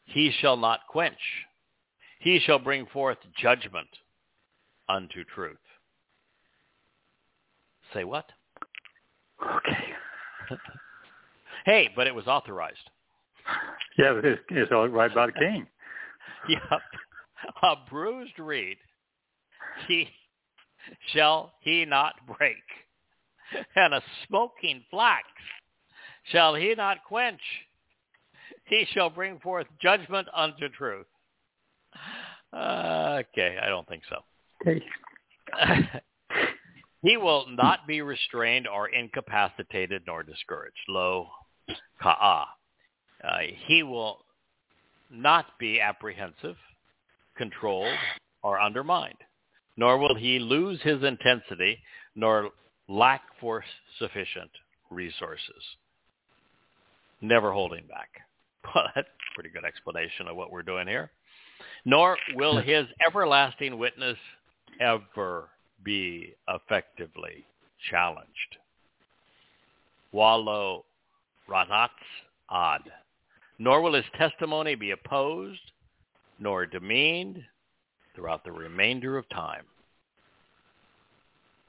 he 0.05 0.31
shall 0.41 0.57
not 0.57 0.81
quench. 0.89 1.19
He 2.21 2.39
shall 2.39 2.61
bring 2.61 2.87
forth 2.87 3.19
judgment 3.37 3.89
unto 4.89 5.25
truth. 5.25 5.57
Say 7.93 8.05
what? 8.05 8.27
Okay. 9.43 9.95
Hey, 11.65 11.91
but 11.97 12.07
it 12.07 12.15
was 12.15 12.27
authorized. 12.27 12.91
Yeah, 13.97 14.21
it's, 14.25 14.43
it's 14.51 14.73
all 14.73 14.89
right 14.89 15.15
by 15.15 15.27
the 15.27 15.33
king. 15.39 15.69
Yep. 16.49 16.81
A 17.63 17.77
bruised 17.89 18.37
reed 18.41 18.77
he 19.87 20.09
shall 21.13 21.53
he 21.61 21.85
not 21.85 22.15
break, 22.39 22.63
and 23.77 23.95
a 23.95 24.03
smoking 24.27 24.85
flax 24.91 25.25
shall 26.25 26.55
he 26.55 26.75
not 26.75 26.99
quench. 27.07 27.41
He 28.65 28.87
shall 28.93 29.11
bring 29.11 29.39
forth 29.41 29.67
judgment 29.81 30.29
unto 30.35 30.69
truth. 30.71 31.07
Uh, 32.53 33.23
okay, 33.33 33.59
I 33.63 33.69
don't 33.69 33.87
think 33.89 34.03
so. 34.09 34.17
Okay. 34.63 34.83
he 37.03 37.17
will 37.17 37.47
not 37.49 37.87
be 37.87 38.01
restrained 38.01 38.67
or 38.67 38.89
incapacitated 38.89 40.03
nor 40.07 40.23
discouraged. 40.23 40.77
Lo, 40.89 41.29
ka'a. 42.01 42.47
Uh, 43.23 43.39
he 43.67 43.83
will 43.83 44.19
not 45.11 45.47
be 45.59 45.81
apprehensive, 45.81 46.57
controlled, 47.37 47.97
or 48.43 48.61
undermined, 48.61 49.17
nor 49.77 49.99
will 49.99 50.15
he 50.15 50.39
lose 50.39 50.81
his 50.83 51.03
intensity, 51.03 51.79
nor 52.15 52.51
lack 52.89 53.23
for 53.41 53.65
sufficient 53.99 54.51
resources. 54.91 55.63
Never 57.21 57.53
holding 57.53 57.87
back. 57.87 58.09
Well, 58.75 58.87
that's 58.95 59.07
a 59.07 59.35
pretty 59.35 59.51
good 59.51 59.67
explanation 59.67 60.27
of 60.27 60.37
what 60.37 60.51
we're 60.51 60.63
doing 60.63 60.89
here. 60.89 61.11
Nor 61.85 62.17
will 62.35 62.57
his 62.59 62.87
everlasting 63.07 63.79
witness 63.79 64.17
ever 64.81 65.51
be 65.85 66.35
effectively 66.49 67.45
challenged. 67.91 68.57
Wallo 70.13 70.87
ratatz 71.49 71.91
ad. 72.51 72.83
Nor 73.59 73.83
will 73.83 73.95
his 73.95 74.05
testimony 74.17 74.75
be 74.75 74.91
opposed 74.91 75.61
nor 76.39 76.67
demeaned 76.67 77.43
throughout 78.15 78.45
the 78.45 78.53
remainder 78.53 79.17
of 79.17 79.29
time 79.29 79.65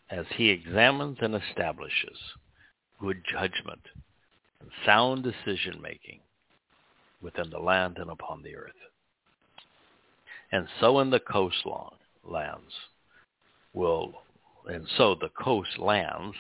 as 0.09 0.25
he 0.35 0.49
examines 0.49 1.17
and 1.21 1.35
establishes 1.35 2.17
good 2.99 3.23
judgment 3.31 3.81
and 4.61 4.69
sound 4.85 5.23
decision-making 5.23 6.19
within 7.21 7.49
the 7.49 7.59
land 7.59 7.97
and 7.97 8.09
upon 8.09 8.41
the 8.43 8.55
earth. 8.55 8.71
And 10.51 10.67
so 10.79 10.99
in 10.99 11.09
the 11.09 11.19
coastlands 11.19 12.73
will, 13.73 14.13
and 14.67 14.87
so 14.97 15.15
the 15.15 15.29
coastlands, 15.29 16.35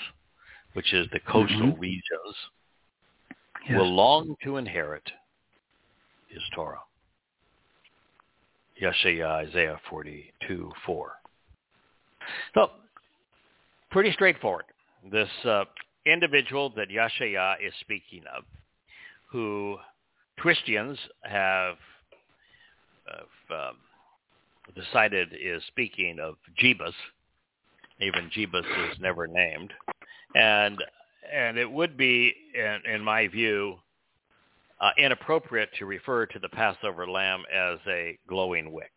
which 0.73 0.93
is 0.93 1.07
the 1.11 1.19
coastal 1.21 1.73
Mhm. 1.73 1.79
regions, 1.79 2.49
Yes. 3.67 3.79
will 3.79 3.93
long 3.93 4.35
to 4.43 4.57
inherit 4.57 5.03
his 6.27 6.43
Torah. 6.53 6.79
Yeshaya, 8.81 9.47
Isaiah 9.47 9.79
42, 9.89 10.71
4. 10.85 11.11
So, 12.53 12.71
pretty 13.89 14.11
straightforward. 14.11 14.65
This 15.11 15.29
uh, 15.45 15.63
individual 16.05 16.71
that 16.75 16.89
Yeshaya 16.89 17.55
is 17.65 17.73
speaking 17.79 18.23
of, 18.35 18.43
who 19.31 19.77
Christians 20.37 20.97
have, 21.23 21.75
have 23.07 23.69
um, 23.69 23.77
decided 24.75 25.29
is 25.33 25.63
speaking 25.67 26.17
of 26.21 26.35
Jebus, 26.61 26.93
even 28.01 28.29
Jebus 28.35 28.91
is 28.91 28.99
never 28.99 29.27
named, 29.27 29.71
and 30.35 30.77
and 31.33 31.57
it 31.57 31.69
would 31.69 31.97
be, 31.97 32.33
in, 32.53 32.93
in 32.93 33.03
my 33.03 33.27
view, 33.27 33.75
uh, 34.81 34.91
inappropriate 34.97 35.69
to 35.79 35.85
refer 35.85 36.25
to 36.25 36.39
the 36.39 36.49
Passover 36.49 37.07
lamb 37.07 37.43
as 37.53 37.79
a 37.87 38.17
glowing 38.27 38.71
wick. 38.71 38.91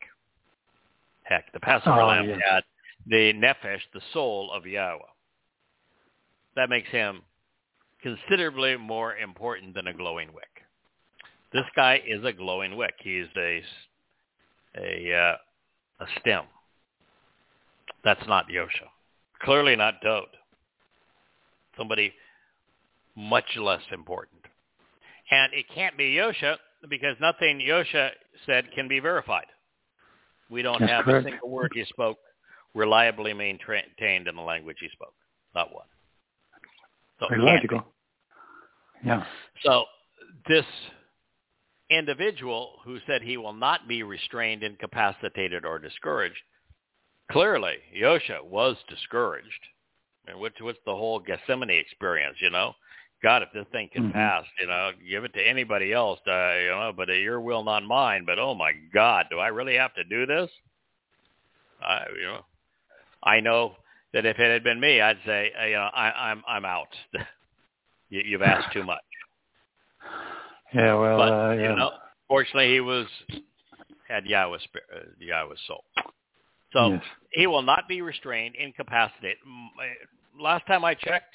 Heck, 1.23 1.53
the 1.53 1.61
Passover 1.61 2.01
Oh, 2.01 2.07
lamb 2.09 2.29
yeah. 2.29 2.37
had 2.55 2.65
the 3.07 3.33
nephesh, 3.35 3.81
the 3.93 4.01
soul 4.13 4.51
of 4.53 4.67
Yahweh. 4.67 5.03
That 6.57 6.71
makes 6.71 6.89
him 6.89 7.23
considerably 8.03 8.77
more 8.77 9.17
important 9.17 9.75
than 9.75 9.87
a 9.87 9.93
glowing 9.93 10.33
wick. 10.33 10.63
This 11.53 11.65
guy 11.77 12.03
is 12.07 12.25
a 12.25 12.33
glowing 12.33 12.77
wick. 12.77 12.95
He's 12.99 13.27
a 13.37 13.63
a 14.77 15.15
uh, 15.15 16.05
a 16.05 16.07
stem. 16.21 16.45
That's 18.05 18.27
not 18.27 18.49
Yosha. 18.49 18.89
Clearly 19.43 19.77
not 19.77 19.95
Dode. 20.03 20.27
Somebody 21.79 22.13
much 23.17 23.57
less 23.57 23.81
important. 23.93 24.43
And 25.31 25.53
it 25.55 25.67
can't 25.75 25.97
be 25.97 26.15
Yosha 26.15 26.57
because 26.89 27.17
nothing 27.21 27.61
Yosha 27.61 28.11
said 28.47 28.67
can 28.75 28.89
be 28.89 29.01
verified. 29.01 29.47
We 30.51 30.63
don't 30.63 30.81
That's 30.81 30.93
have 30.93 31.05
correct. 31.05 31.27
a 31.27 31.31
single 31.31 31.51
word 31.51 31.73
he 31.75 31.85
spoke 31.85 32.19
reliably 32.75 33.33
maintained 33.33 34.29
in 34.29 34.37
the 34.37 34.43
language 34.43 34.77
he 34.81 34.89
spoke. 34.93 35.15
Not 35.55 35.73
one. 35.75 35.87
So 37.21 37.27
Very 37.29 37.43
logical. 37.43 37.85
Yeah. 39.05 39.25
So 39.65 39.85
this 40.49 40.65
individual 41.91 42.75
who 42.85 42.99
said 43.07 43.23
he 43.23 43.37
will 43.37 43.53
not 43.53 43.89
be 43.89 44.03
restrained, 44.03 44.63
incapacitated, 44.63 45.65
or 45.65 45.79
discouraged, 45.79 46.37
clearly 47.31 47.77
Yosha 47.97 48.45
was 48.45 48.77
discouraged. 48.89 49.47
And 50.29 50.39
what's 50.41 50.61
what's 50.61 50.79
the 50.85 50.95
whole 50.95 51.19
Gethsemane 51.19 51.71
experience, 51.71 52.37
you 52.41 52.51
know? 52.51 52.75
God, 53.23 53.43
if 53.43 53.49
this 53.53 53.67
thing 53.73 53.89
can 53.89 54.11
Mhm. 54.11 54.13
pass, 54.13 54.45
you 54.61 54.69
know, 54.69 54.93
give 55.09 55.25
it 55.25 55.33
to 55.35 55.43
anybody 55.43 55.93
else, 55.93 56.21
uh, 56.27 56.55
you 56.61 56.69
know, 56.69 56.93
but 56.97 57.11
uh, 57.11 57.15
your 57.15 57.41
will, 57.41 57.65
not 57.65 57.83
mine. 57.83 58.25
But 58.25 58.39
oh 58.39 58.55
my 58.55 58.73
God, 58.93 59.27
do 59.31 59.39
I 59.41 59.49
really 59.49 59.77
have 59.77 59.93
to 59.95 60.05
do 60.05 60.25
this? 60.25 60.51
I, 61.83 62.07
you 62.15 62.23
know, 62.23 62.45
I 63.23 63.41
know 63.41 63.77
that 64.13 64.25
if 64.25 64.39
it 64.39 64.51
had 64.51 64.63
been 64.63 64.79
me, 64.79 65.01
I'd 65.01 65.19
say, 65.27 65.53
uh, 65.61 65.65
you 65.65 65.75
know, 65.75 65.91
I, 65.93 66.31
I'm 66.31 66.45
I'm 66.47 66.65
out. 66.65 66.95
you, 68.09 68.23
you've 68.25 68.43
asked 68.43 68.73
too 68.73 68.85
much. 68.85 69.03
Yeah. 70.73 70.95
Well. 70.95 71.19
But 71.19 71.33
uh, 71.33 71.53
yeah. 71.55 71.71
you 71.71 71.77
know, 71.77 71.93
fortunately, 72.29 72.73
he 72.73 72.81
was 72.81 73.07
had 74.09 74.27
Yahweh's 74.27 74.67
uh, 74.95 74.99
Yahweh's 75.19 75.61
soul. 75.67 75.85
So 76.73 76.93
Yes. 76.93 77.03
he 77.33 77.47
will 77.47 77.63
not 77.63 77.89
be 77.89 78.03
restrained, 78.03 78.55
incapacitated. 78.57 79.39
Last 80.39 80.67
time 80.67 80.85
I 80.85 80.95
checked, 80.95 81.35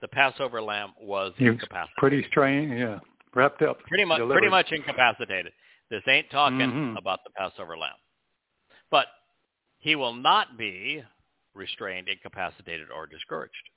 the 0.00 0.08
Passover 0.08 0.60
lamb 0.60 0.92
was 1.00 1.32
He 1.36 1.44
was 1.44 1.54
incapacitated. 1.54 1.96
pretty 1.96 2.24
strange. 2.28 2.72
Yeah. 2.78 2.98
Wrapped 3.34 3.62
up. 3.62 3.80
Pretty 3.84 4.04
much, 4.04 4.18
delivered. 4.18 4.34
pretty 4.40 4.50
much 4.50 4.72
incapacitated. 4.72 5.52
This 5.90 6.02
ain't 6.08 6.30
talking 6.30 6.58
Mhm. 6.70 6.98
about 6.98 7.22
the 7.24 7.30
Passover 7.30 7.76
lamb. 7.76 7.96
But 8.90 9.08
he 9.78 9.96
will 9.96 10.12
not 10.14 10.56
be 10.56 11.04
restrained, 11.54 12.08
incapacitated, 12.08 12.90
or 12.90 13.06
discouraged. 13.06 13.70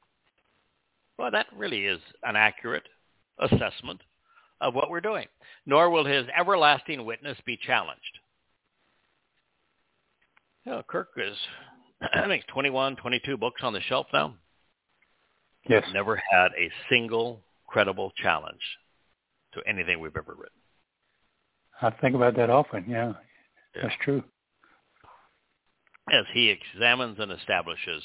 Well, 1.18 1.32
that 1.32 1.52
really 1.54 1.86
is 1.86 2.02
an 2.24 2.36
accurate 2.36 2.88
assessment 3.40 4.02
of 4.62 4.74
what 4.74 4.90
we're 4.90 5.02
doing. 5.02 5.28
Nor 5.66 5.90
will 5.90 6.06
his 6.06 6.28
everlasting 6.30 7.06
witness 7.06 7.40
be 7.42 7.58
challenged. 7.58 8.20
You 10.66 10.74
know, 10.74 10.84
Kirk 10.84 11.10
is, 11.18 11.38
I 12.02 12.28
think, 12.28 12.46
21, 12.48 12.96
22 12.98 13.38
books 13.38 13.62
on 13.64 13.74
the 13.74 13.82
shelf 13.82 14.08
now. 14.14 14.36
Yes. 15.70 15.84
Never 15.94 16.16
had 16.30 16.50
a 16.58 16.70
single 16.90 17.42
credible 17.68 18.12
challenge 18.22 18.62
to 19.54 19.62
anything 19.68 20.00
we've 20.00 20.16
ever 20.16 20.34
written. 20.34 20.56
I 21.82 21.90
think 22.02 22.16
about 22.16 22.36
that 22.38 22.50
often. 22.50 22.86
Yeah. 22.88 23.14
Yeah. 23.76 23.82
That's 23.84 23.96
true. 24.04 24.24
as 26.12 26.26
he 26.34 26.50
examines 26.50 27.18
and 27.20 27.32
establishes 27.32 28.04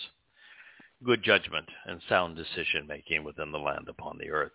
good 1.04 1.22
judgment 1.22 1.68
and 1.86 2.00
sound 2.08 2.36
decision 2.36 2.86
making 2.86 3.24
within 3.24 3.52
the 3.52 3.58
land 3.58 3.88
upon 3.88 4.18
the 4.18 4.30
earth. 4.30 4.52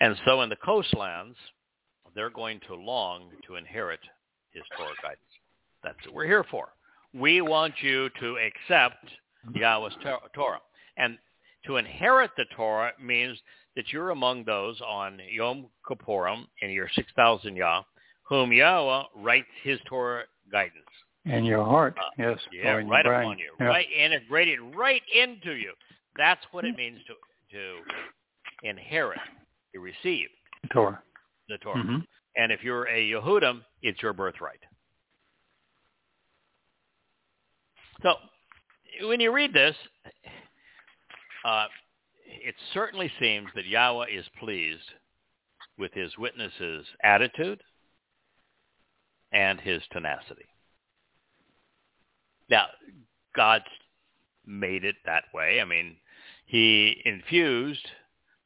And 0.00 0.16
so 0.24 0.42
in 0.42 0.48
the 0.48 0.56
coastlands, 0.56 1.36
they're 2.14 2.30
going 2.30 2.60
to 2.66 2.74
long 2.74 3.30
to 3.46 3.56
inherit 3.56 4.00
his 4.52 4.62
Torah 4.76 4.94
guidance. 5.02 5.20
That's 5.84 5.98
what 6.06 6.14
we're 6.14 6.26
here 6.26 6.44
for. 6.50 6.68
We 7.14 7.40
want 7.40 7.74
you 7.80 8.10
to 8.20 8.36
accept 8.38 9.04
Yahweh's 9.54 9.94
Torah. 10.34 10.60
And 10.96 11.18
to 11.66 11.76
inherit 11.76 12.30
the 12.36 12.44
Torah 12.56 12.92
means 13.00 13.38
that 13.76 13.92
you're 13.92 14.10
among 14.10 14.44
those 14.44 14.80
on 14.80 15.20
Yom 15.30 15.66
Kippurim 15.88 16.46
in 16.62 16.70
your 16.70 16.88
6,000 16.94 17.56
Yah, 17.56 17.82
whom 18.22 18.52
Yahweh 18.52 19.04
writes 19.16 19.48
his 19.62 19.78
Torah 19.86 20.24
guidance. 20.50 20.84
In 21.24 21.44
your 21.44 21.64
heart. 21.64 21.96
Uh, 21.98 22.10
yes. 22.18 22.38
Yeah, 22.52 22.72
right 22.72 23.04
upon 23.04 23.38
you, 23.38 23.52
Yeah. 23.60 23.66
right 23.66 23.86
integrated 23.90 24.60
right 24.74 25.02
into 25.14 25.52
you. 25.52 25.72
That's 26.16 26.44
what 26.52 26.64
it 26.64 26.76
means 26.76 26.98
to 27.06 27.14
to 27.52 27.78
inherit, 28.62 29.20
to 29.72 29.80
receive 29.80 30.28
Torah. 30.70 31.02
the 31.48 31.58
Torah. 31.58 31.82
hmm 31.82 31.98
And 32.36 32.52
if 32.52 32.62
you're 32.62 32.86
a 32.88 33.10
Yehudim, 33.10 33.64
it's 33.82 34.02
your 34.02 34.12
birthright. 34.12 34.60
So 38.02 38.14
when 39.02 39.20
you 39.20 39.32
read 39.32 39.52
this, 39.52 39.74
uh, 41.44 41.66
it 42.26 42.54
certainly 42.72 43.10
seems 43.20 43.48
that 43.54 43.66
Yahweh 43.66 44.06
is 44.10 44.24
pleased 44.38 44.92
with 45.78 45.92
his 45.94 46.16
witnesses' 46.18 46.86
attitude 47.02 47.62
and 49.32 49.60
his 49.60 49.82
tenacity. 49.92 50.46
Now, 52.50 52.66
God 53.34 53.62
made 54.46 54.84
it 54.84 54.96
that 55.04 55.24
way. 55.34 55.60
I 55.60 55.64
mean, 55.64 55.96
he 56.46 57.00
infused 57.04 57.86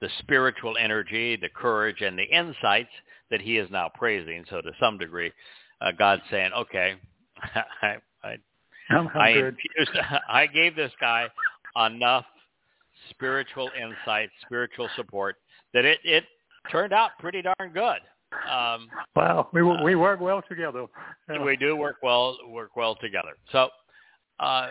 the 0.00 0.08
spiritual 0.18 0.76
energy, 0.76 1.36
the 1.36 1.48
courage, 1.48 2.00
and 2.00 2.18
the 2.18 2.24
insights 2.24 2.90
that 3.30 3.40
he 3.40 3.56
is 3.56 3.70
now 3.70 3.88
praising. 3.94 4.44
So 4.50 4.60
to 4.60 4.72
some 4.80 4.98
degree, 4.98 5.32
uh, 5.80 5.92
God's 5.92 6.22
saying, 6.30 6.50
okay, 6.52 6.96
I, 7.82 7.96
I, 8.22 8.36
I'm, 8.90 9.08
I'm 9.08 9.20
I, 9.20 9.32
good. 9.32 9.56
infused, 9.74 9.98
I 10.28 10.46
gave 10.46 10.76
this 10.76 10.92
guy 11.00 11.28
enough 11.86 12.24
spiritual 13.10 13.70
insight, 13.80 14.30
spiritual 14.44 14.88
support 14.96 15.36
that 15.74 15.84
it, 15.84 15.98
it 16.04 16.24
turned 16.70 16.92
out 16.92 17.10
pretty 17.18 17.42
darn 17.42 17.72
good. 17.72 17.98
Um, 18.50 18.88
Wow. 19.14 19.48
We 19.52 19.62
we 19.62 19.94
work 19.94 20.20
well 20.20 20.42
together. 20.48 20.86
Yeah. 21.28 21.42
we 21.42 21.56
do 21.56 21.76
work 21.76 21.96
well 22.02 22.36
work 22.48 22.76
well 22.76 22.94
together. 22.96 23.36
So, 23.50 23.68
uh, 24.40 24.68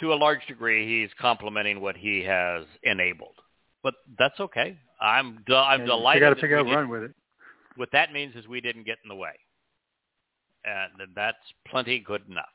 to 0.00 0.12
a 0.12 0.14
large 0.14 0.44
degree, 0.46 1.00
he's 1.02 1.10
complimenting 1.20 1.80
what 1.80 1.96
he 1.96 2.22
has 2.22 2.64
enabled, 2.82 3.34
but 3.82 3.94
that's 4.18 4.38
okay. 4.40 4.76
I'm 5.00 5.42
de- 5.46 5.56
I'm 5.56 5.80
And 5.80 5.88
delighted. 5.88 6.22
You 6.22 6.28
got 6.28 6.34
to 6.34 6.40
figure 6.40 6.58
out 6.58 6.66
run 6.66 6.88
with 6.88 7.02
it. 7.04 7.12
what 7.76 7.88
that 7.92 8.12
means 8.12 8.34
is 8.36 8.46
we 8.46 8.60
didn't 8.60 8.84
get 8.84 8.98
in 9.02 9.08
the 9.08 9.14
way, 9.16 9.32
and 10.64 11.08
that's 11.14 11.36
plenty 11.68 12.00
good 12.00 12.22
enough. 12.28 12.46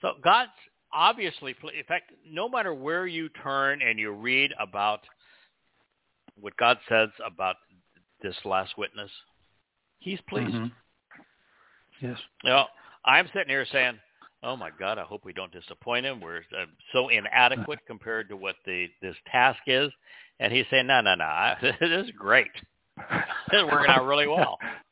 So 0.00 0.12
God's 0.22 0.50
obviously, 0.92 1.54
in 1.62 1.84
fact, 1.84 2.12
no 2.28 2.48
matter 2.48 2.74
where 2.74 3.06
you 3.06 3.28
turn 3.42 3.82
and 3.82 3.98
you 3.98 4.12
read 4.12 4.52
about 4.60 5.00
what 6.38 6.56
God 6.56 6.78
says 6.88 7.08
about 7.24 7.56
this 8.22 8.36
last 8.44 8.76
witness, 8.76 9.10
He's 9.98 10.20
pleased. 10.28 10.54
Mhm. 10.54 10.70
Yes. 12.00 12.18
You 12.44 12.50
know, 12.50 12.68
I'm 13.04 13.26
sitting 13.28 13.48
here 13.48 13.64
saying, 13.66 13.98
"Oh 14.42 14.56
my 14.56 14.70
God, 14.70 14.98
I 14.98 15.02
hope 15.02 15.24
we 15.24 15.32
don't 15.32 15.50
disappoint 15.50 16.06
him. 16.06 16.20
We're 16.20 16.44
uh, 16.56 16.66
so 16.92 17.08
inadequate 17.08 17.80
compared 17.86 18.28
to 18.28 18.36
what 18.36 18.56
the 18.64 18.88
this 19.00 19.16
task 19.26 19.60
is." 19.66 19.90
And 20.38 20.52
he's 20.52 20.66
saying, 20.70 20.86
"No, 20.86 21.00
no, 21.00 21.14
no. 21.14 21.54
This 21.80 22.06
is 22.06 22.10
great. 22.12 22.52
This 22.96 23.62
is 23.62 23.64
working 23.64 23.90
out 23.90 24.04
really 24.04 24.26
well." 24.26 24.58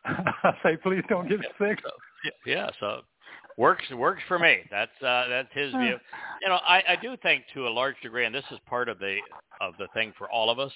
I 0.04 0.54
say, 0.62 0.76
please 0.76 1.02
don't 1.08 1.28
get 1.28 1.40
sick. 1.58 1.78
So, 1.82 2.30
yeah, 2.46 2.70
so 2.80 3.00
works 3.56 3.84
works 3.90 4.22
for 4.26 4.38
me. 4.38 4.60
That's 4.70 5.02
uh, 5.02 5.28
that's 5.28 5.52
his 5.52 5.72
view. 5.72 5.96
You 6.42 6.48
know, 6.48 6.58
I, 6.66 6.82
I 6.88 6.96
do 6.96 7.18
think 7.22 7.44
to 7.52 7.68
a 7.68 7.68
large 7.68 8.00
degree, 8.02 8.24
and 8.24 8.34
this 8.34 8.46
is 8.50 8.58
part 8.66 8.88
of 8.88 8.98
the 8.98 9.18
of 9.60 9.74
the 9.78 9.88
thing 9.92 10.14
for 10.16 10.30
all 10.30 10.48
of 10.48 10.58
us, 10.58 10.72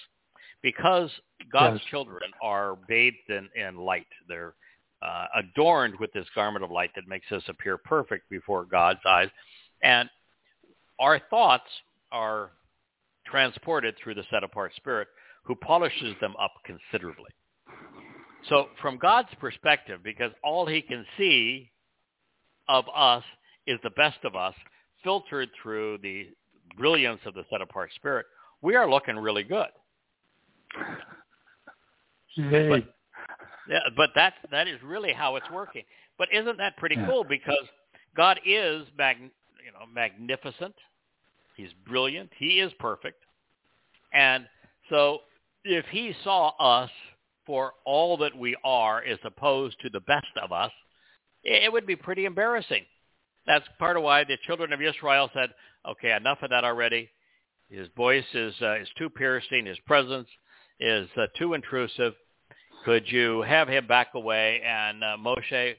because 0.61 1.09
God's 1.51 1.79
Yes. 1.79 1.89
children 1.89 2.21
are 2.39 2.77
bathed 2.87 3.29
in, 3.29 3.49
in 3.55 3.75
light. 3.77 4.05
They're 4.29 4.53
uh, 5.01 5.25
adorned 5.35 5.99
with 5.99 6.13
this 6.13 6.27
garment 6.35 6.63
of 6.63 6.69
light 6.69 6.91
that 6.93 7.07
makes 7.07 7.31
us 7.31 7.41
appear 7.47 7.79
perfect 7.79 8.29
before 8.29 8.65
God's 8.65 8.99
eyes, 9.07 9.29
and 9.81 10.07
our 10.99 11.19
thoughts 11.31 11.65
are 12.11 12.51
transported 13.25 13.95
through 13.97 14.13
the 14.13 14.23
set 14.29 14.43
apart 14.43 14.71
Spirit, 14.75 15.07
who 15.45 15.55
polishes 15.55 16.15
them 16.21 16.35
up 16.39 16.53
considerably. 16.63 17.31
So 18.49 18.67
from 18.81 18.97
God's 18.97 19.29
perspective, 19.39 20.01
because 20.03 20.31
all 20.43 20.65
he 20.65 20.81
can 20.81 21.05
see 21.17 21.71
of 22.67 22.85
us 22.95 23.23
is 23.67 23.79
the 23.83 23.89
best 23.91 24.17
of 24.23 24.35
us, 24.35 24.53
filtered 25.03 25.49
through 25.61 25.99
the 25.99 26.27
brilliance 26.77 27.21
of 27.25 27.33
the 27.33 27.43
set 27.49 27.61
apart 27.61 27.91
spirit, 27.95 28.25
we 28.61 28.75
are 28.75 28.89
looking 28.89 29.15
really 29.17 29.43
good. 29.43 29.67
Yay. 32.35 32.69
But- 32.69 32.95
Yeah, 33.67 33.79
but 33.97 34.11
that 34.13 34.35
that 34.51 34.67
is 34.67 34.79
really 34.83 35.11
how 35.11 35.37
it's 35.37 35.49
working. 35.49 35.83
But 36.19 36.31
isn't 36.31 36.57
that 36.57 36.77
pretty 36.77 36.95
Yeah. 36.95 37.07
cool? 37.07 37.23
Because 37.23 37.67
God 38.15 38.39
is 38.45 38.85
mag, 38.95 39.17
you 39.19 39.71
know 39.71 39.87
magnificent. 39.87 40.75
He's 41.55 41.73
brilliant. 41.73 42.31
He 42.35 42.59
is 42.59 42.71
perfect. 42.73 43.23
And 44.13 44.47
so 44.89 45.23
if 45.63 45.87
he 45.87 46.13
saw 46.23 46.49
us 46.59 46.91
for 47.45 47.73
all 47.85 48.17
that 48.17 48.37
we 48.37 48.55
are 48.63 49.03
as 49.03 49.19
opposed 49.23 49.77
to 49.81 49.89
the 49.89 49.99
best 50.01 50.27
of 50.41 50.51
us, 50.51 50.71
it, 51.43 51.71
would 51.71 51.85
be 51.85 51.95
pretty 51.95 52.25
embarrassing. 52.25 52.83
That's 53.45 53.65
part 53.77 53.97
of 53.97 54.03
why 54.03 54.23
the 54.23 54.37
children 54.45 54.73
of 54.73 54.81
Israel 54.81 55.29
said, 55.33 55.49
okay, 55.87 56.11
enough 56.13 56.39
of 56.41 56.49
that 56.49 56.63
already. 56.63 57.09
His 57.69 57.87
voice 57.95 58.25
is, 58.33 58.53
uh, 58.61 58.75
is 58.75 58.87
too 58.97 59.09
piercing. 59.09 59.65
His 59.65 59.77
presence 59.85 60.27
is 60.79 61.07
uh, 61.17 61.27
too 61.37 61.53
intrusive. 61.53 62.13
Could 62.83 63.11
you 63.11 63.41
have 63.43 63.67
him 63.67 63.87
back 63.87 64.09
away? 64.15 64.61
And 64.65 65.03
uh, 65.03 65.17
Moshe, 65.19 65.75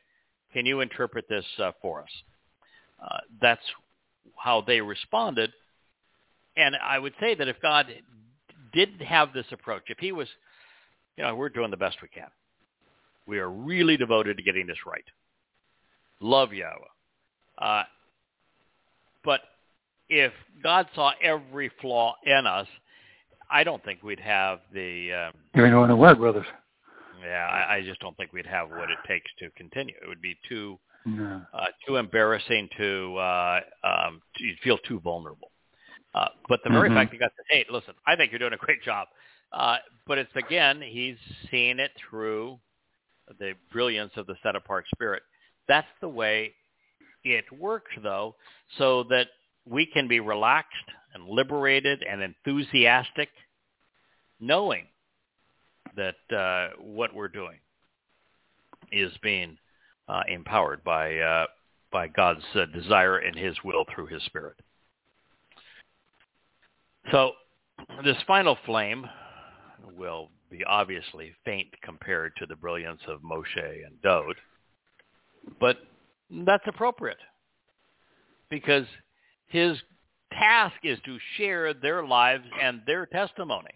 can 0.52 0.66
you 0.66 0.80
interpret 0.80 1.28
this 1.28 1.44
uh, 1.58 1.72
for 1.82 2.02
us? 2.02 2.08
Uh, 3.02 3.18
that's 3.40 3.62
how 4.36 4.60
they 4.60 4.80
responded 4.80 5.52
and 6.56 6.74
I 6.76 6.98
would 6.98 7.12
say 7.20 7.34
that 7.34 7.48
if 7.48 7.60
God 7.60 7.86
didn't 8.72 9.02
have 9.02 9.32
this 9.32 9.46
approach, 9.52 9.84
if 9.88 9.98
he 9.98 10.12
was, 10.12 10.28
you 11.16 11.24
know, 11.24 11.34
we're 11.34 11.48
doing 11.48 11.70
the 11.70 11.76
best 11.76 11.96
we 12.02 12.08
can. 12.08 12.28
We 13.26 13.38
are 13.38 13.50
really 13.50 13.96
devoted 13.96 14.36
to 14.36 14.42
getting 14.42 14.66
this 14.66 14.78
right. 14.86 15.04
Love 16.20 16.52
Yahweh. 16.52 16.74
Uh, 17.58 17.82
but 19.24 19.40
if 20.08 20.32
God 20.62 20.86
saw 20.94 21.12
every 21.22 21.70
flaw 21.80 22.14
in 22.24 22.46
us, 22.46 22.68
I 23.50 23.64
don't 23.64 23.84
think 23.84 24.02
we'd 24.02 24.20
have 24.20 24.60
the. 24.72 25.12
Um, 25.12 25.32
you 25.54 25.64
ain't 25.64 25.72
going 25.72 25.88
to 25.88 25.96
work, 25.96 26.18
brothers. 26.18 26.46
Yeah, 27.22 27.46
I, 27.46 27.76
I 27.76 27.82
just 27.82 28.00
don't 28.00 28.16
think 28.16 28.32
we'd 28.32 28.46
have 28.46 28.68
what 28.70 28.90
it 28.90 28.98
takes 29.08 29.30
to 29.38 29.50
continue. 29.56 29.94
It 30.02 30.08
would 30.08 30.20
be 30.20 30.36
too 30.48 30.78
No. 31.06 31.42
uh, 31.54 31.64
too 31.86 31.96
embarrassing 31.96 32.68
to 32.76 33.16
uh, 33.16 33.60
um, 33.82 34.20
to 34.36 34.44
you'd 34.44 34.58
feel 34.60 34.78
too 34.78 35.00
vulnerable. 35.00 35.50
Uh, 36.16 36.28
but 36.48 36.62
the 36.64 36.70
very 36.70 36.88
Mhm. 36.88 36.94
fact 36.94 37.12
he 37.12 37.18
got 37.18 37.36
to 37.36 37.42
say, 37.50 37.58
hey, 37.58 37.66
listen, 37.68 37.94
I 38.06 38.16
think 38.16 38.32
you're 38.32 38.38
doing 38.38 38.54
a 38.54 38.56
great 38.56 38.82
job. 38.82 39.08
Uh, 39.52 39.78
but 40.06 40.18
it's 40.18 40.34
again, 40.34 40.80
he's 40.80 41.18
seeing 41.50 41.78
it 41.78 41.94
through 41.96 42.58
the 43.38 43.54
brilliance 43.70 44.16
of 44.16 44.26
the 44.26 44.36
set 44.42 44.56
apart 44.56 44.86
spirit. 44.88 45.22
That's 45.68 45.88
the 46.00 46.08
way 46.08 46.54
it 47.22 47.50
works, 47.52 47.92
though, 48.02 48.36
so 48.78 49.02
that 49.04 49.28
we 49.66 49.84
can 49.84 50.08
be 50.08 50.20
relaxed 50.20 50.90
and 51.12 51.28
liberated 51.28 52.02
and 52.02 52.22
enthusiastic, 52.22 53.30
knowing 54.40 54.88
that 55.96 56.32
uh, 56.32 56.76
what 56.78 57.12
we're 57.14 57.28
doing 57.28 57.58
is 58.92 59.16
being 59.18 59.58
uh, 60.08 60.22
empowered 60.28 60.82
by 60.84 61.18
uh, 61.18 61.46
by 61.90 62.08
God's 62.08 62.44
uh, 62.54 62.66
desire 62.66 63.18
and 63.18 63.36
His 63.36 63.62
will 63.64 63.84
through 63.94 64.06
His 64.06 64.22
Spirit. 64.24 64.56
So, 67.12 67.32
this 68.04 68.16
final 68.26 68.56
flame 68.66 69.06
will 69.96 70.30
be 70.50 70.64
obviously 70.64 71.34
faint 71.44 71.68
compared 71.82 72.32
to 72.36 72.46
the 72.46 72.56
brilliance 72.56 73.00
of 73.08 73.20
Moshe 73.22 73.86
and 73.86 74.00
Dowd, 74.02 74.36
but 75.60 75.78
that's 76.30 76.64
appropriate 76.66 77.18
because 78.50 78.86
his 79.46 79.76
task 80.32 80.74
is 80.82 80.98
to 81.04 81.18
share 81.36 81.72
their 81.74 82.04
lives 82.04 82.44
and 82.60 82.82
their 82.86 83.06
testimony. 83.06 83.70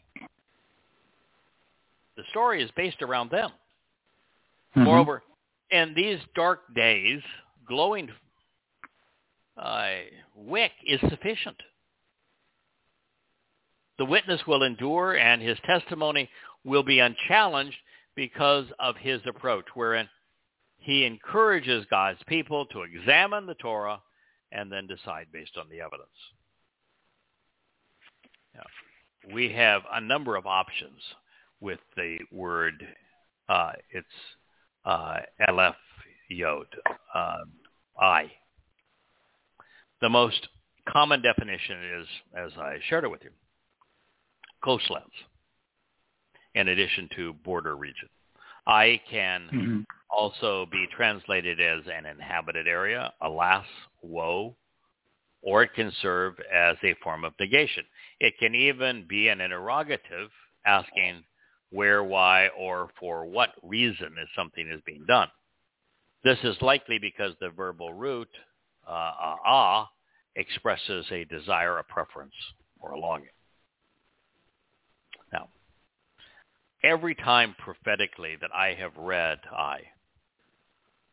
The 2.16 2.22
story 2.31 2.62
is 2.62 2.70
based 2.76 3.03
around 3.03 3.31
them. 3.31 3.51
Mhm. 4.76 4.85
Moreover, 4.85 5.22
in 5.70 5.95
these 5.95 6.20
dark 6.35 6.72
days, 6.74 7.22
glowing 7.66 8.11
uh, 9.57 9.91
wick 10.35 10.72
is 10.85 11.01
sufficient. 11.09 11.61
The 14.01 14.07
witness 14.07 14.41
will 14.47 14.63
endure, 14.63 15.19
and 15.19 15.43
his 15.43 15.59
testimony 15.67 16.31
will 16.65 16.83
be 16.83 17.01
unchallenged 17.01 17.77
because 18.17 18.65
of 18.79 18.97
his 18.97 19.21
approach, 19.27 19.67
wherein 19.75 20.09
he 20.79 21.05
encourages 21.05 21.85
God's 21.91 22.19
people 22.27 22.65
to 22.73 22.81
examine 22.81 23.45
the 23.45 23.57
Torah 23.57 24.01
and 24.53 24.73
then 24.73 24.87
decide 24.87 25.27
based 25.31 25.59
on 25.59 25.69
the 25.69 25.83
evidence. 25.83 26.09
Now, 28.55 29.35
we 29.35 29.53
have 29.53 29.83
a 29.93 30.01
number 30.01 30.35
of 30.35 30.47
options 30.47 31.03
with 31.61 31.81
the 31.95 32.21
word, 32.33 32.83
uh, 33.51 33.73
it's 33.91 34.07
uh, 34.87 35.19
Aleph 35.47 35.75
Yod, 36.31 36.69
um, 37.15 37.53
I. 38.01 38.33
The 40.01 40.09
most 40.09 40.49
common 40.89 41.21
definition 41.21 42.01
is, 42.01 42.07
as 42.35 42.53
I 42.57 42.79
shared 42.89 43.05
it 43.05 43.11
with 43.11 43.23
you, 43.23 43.31
coastlands, 44.63 45.15
in 46.55 46.69
addition 46.69 47.09
to 47.17 47.33
border 47.45 47.77
region. 47.77 48.09
I 48.67 49.01
can 49.11 49.49
Mhm. 49.51 49.87
also 50.09 50.67
be 50.67 50.87
translated 50.89 51.61
as 51.61 51.87
an 51.89 52.07
inhabited 52.07 52.67
area, 52.67 53.13
alas, 53.21 53.67
woe, 54.03 54.57
or 55.43 55.63
it 55.63 55.73
can 55.75 55.91
serve 56.03 56.39
as 56.53 56.77
a 56.83 56.95
form 56.95 57.25
of 57.25 57.39
negation. 57.39 57.85
It 58.19 58.37
can 58.39 58.55
even 58.55 59.07
be 59.07 59.29
an 59.29 59.41
interrogative 59.41 60.31
asking 60.67 61.25
where, 61.71 62.05
why, 62.05 62.49
or 62.49 62.91
for 62.99 63.25
what 63.25 63.55
reason 63.63 64.19
is 64.21 64.29
something 64.35 64.69
is 64.69 64.81
being 64.83 65.05
done. 65.07 65.31
This 66.23 66.39
is 66.45 66.61
likely 66.61 66.99
because 66.99 67.35
the 67.41 67.49
verbal 67.51 67.95
root, 67.95 68.29
uh, 68.87 69.37
ah, 69.45 69.91
expresses 70.37 71.11
a 71.11 71.25
desire, 71.25 71.79
a 71.79 71.85
preference, 71.85 72.35
or 72.81 72.93
a 72.93 72.99
longing. 72.99 73.29
Now, 75.33 75.49
every 76.83 77.14
time 77.14 77.55
prophetically 77.59 78.37
that 78.41 78.51
I 78.55 78.74
have 78.74 78.97
read 78.97 79.39
I, 79.57 79.81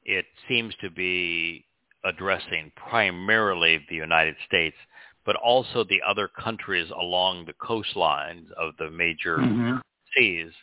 it 0.03 0.25
seems 0.47 0.73
to 0.81 0.89
be 0.89 1.65
addressing 2.05 2.71
primarily 2.75 3.83
the 3.89 3.95
United 3.95 4.35
States, 4.45 4.77
but 5.25 5.35
also 5.35 5.83
the 5.83 6.01
other 6.07 6.29
countries 6.29 6.89
along 6.91 7.45
the 7.45 7.53
coastlines 7.53 8.49
of 8.53 8.75
the 8.77 8.89
major 8.89 9.37
Mhm. 9.37 9.81
seas 10.15 10.53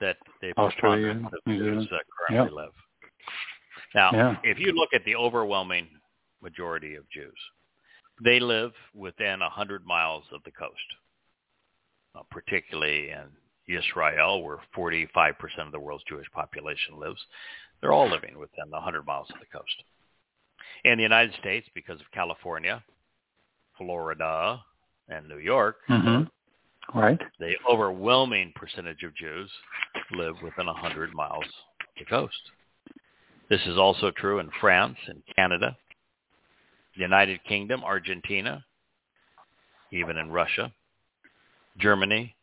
that 0.00 0.16
the 0.40 0.56
Australia, 0.58 1.14
preponderance 1.14 1.34
of 1.34 1.46
New 1.46 1.58
Jews 1.58 1.88
Zealand. 1.88 1.92
uh, 1.92 2.26
currently 2.26 2.50
live. 2.50 2.74
Now, 3.94 4.10
Yeah. 4.12 4.40
if 4.42 4.58
you 4.58 4.72
look 4.72 4.92
at 4.94 5.04
the 5.04 5.16
overwhelming 5.16 6.00
majority 6.40 6.94
of 6.94 7.08
Jews, 7.10 7.38
they 8.20 8.40
live 8.40 8.74
within 8.94 9.42
a 9.42 9.50
hundred 9.50 9.84
miles 9.84 10.30
of 10.32 10.42
the 10.44 10.52
coast, 10.52 10.96
uh, 12.14 12.22
particularly 12.30 13.10
in 13.10 13.36
Israel, 13.68 14.42
where 14.42 14.58
45% 14.76 15.34
of 15.66 15.72
the 15.72 15.80
world's 15.80 16.04
Jewish 16.04 16.30
population 16.32 16.98
lives. 16.98 17.24
They're 17.80 17.92
all 17.92 18.08
living 18.08 18.38
within 18.38 18.72
a 18.72 18.80
hundred 18.80 19.06
miles 19.06 19.28
of 19.30 19.40
the 19.40 19.46
coast. 19.46 19.82
In 20.84 20.96
the 20.96 21.02
United 21.02 21.34
States, 21.40 21.68
because 21.74 22.00
of 22.00 22.10
California, 22.12 22.82
Florida, 23.76 24.64
and 25.08 25.28
New 25.28 25.38
York, 25.38 25.78
Mhm. 25.88 26.30
Right. 26.94 27.20
the 27.38 27.56
overwhelming 27.68 28.52
percentage 28.52 29.02
of 29.02 29.14
Jews 29.14 29.52
live 30.10 30.40
within 30.42 30.68
100 30.68 31.12
miles 31.14 31.44
of 31.44 31.86
the 31.98 32.04
coast. 32.04 32.52
This 33.48 33.66
is 33.66 33.76
also 33.76 34.10
true 34.10 34.38
in 34.38 34.50
France 34.52 34.98
and 35.06 35.22
Canada, 35.34 35.76
the 36.94 37.00
United 37.00 37.42
Kingdom, 37.44 37.84
Argentina, 37.84 38.64
even 39.90 40.16
in 40.16 40.30
Russia, 40.30 40.72
Germany, 41.78 42.35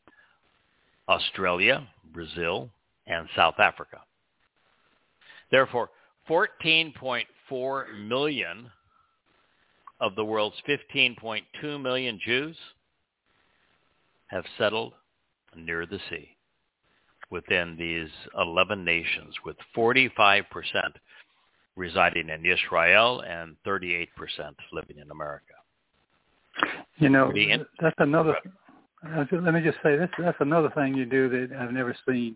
Australia, 1.10 1.88
Brazil, 2.14 2.70
and 3.08 3.28
South 3.36 3.60
Africa. 3.60 4.00
Therefore, 5.52 5.90
14.4 6.30 8.08
million 8.08 8.72
of 10.00 10.16
the 10.16 10.26
world's 10.26 10.56
15.2 10.68 11.82
million 11.82 12.20
Jews 12.26 12.58
have 14.28 14.46
settled 14.58 14.94
near 15.56 15.86
the 15.86 16.00
sea 16.10 16.30
within 17.30 17.76
these 17.78 18.10
11 18.38 18.84
nations, 18.84 19.34
with 19.46 19.56
45% 19.76 20.44
residing 21.76 22.30
in 22.30 22.46
Israel 22.46 23.22
and 23.28 23.56
38% 23.66 24.08
living 24.72 24.98
in 25.00 25.10
America. 25.12 25.54
You 26.98 27.10
know, 27.10 27.34
that's 27.82 27.96
another. 27.98 28.38
Uh, 29.06 29.26
Let 29.32 29.54
me 29.54 29.62
just 29.62 29.78
say 29.84 29.96
this. 29.98 30.10
That's 30.18 30.38
another 30.40 30.70
thing 30.76 30.96
you 30.96 31.06
do 31.06 31.30
that 31.30 31.58
I've 31.58 31.72
never 31.72 31.96
seen. 32.08 32.36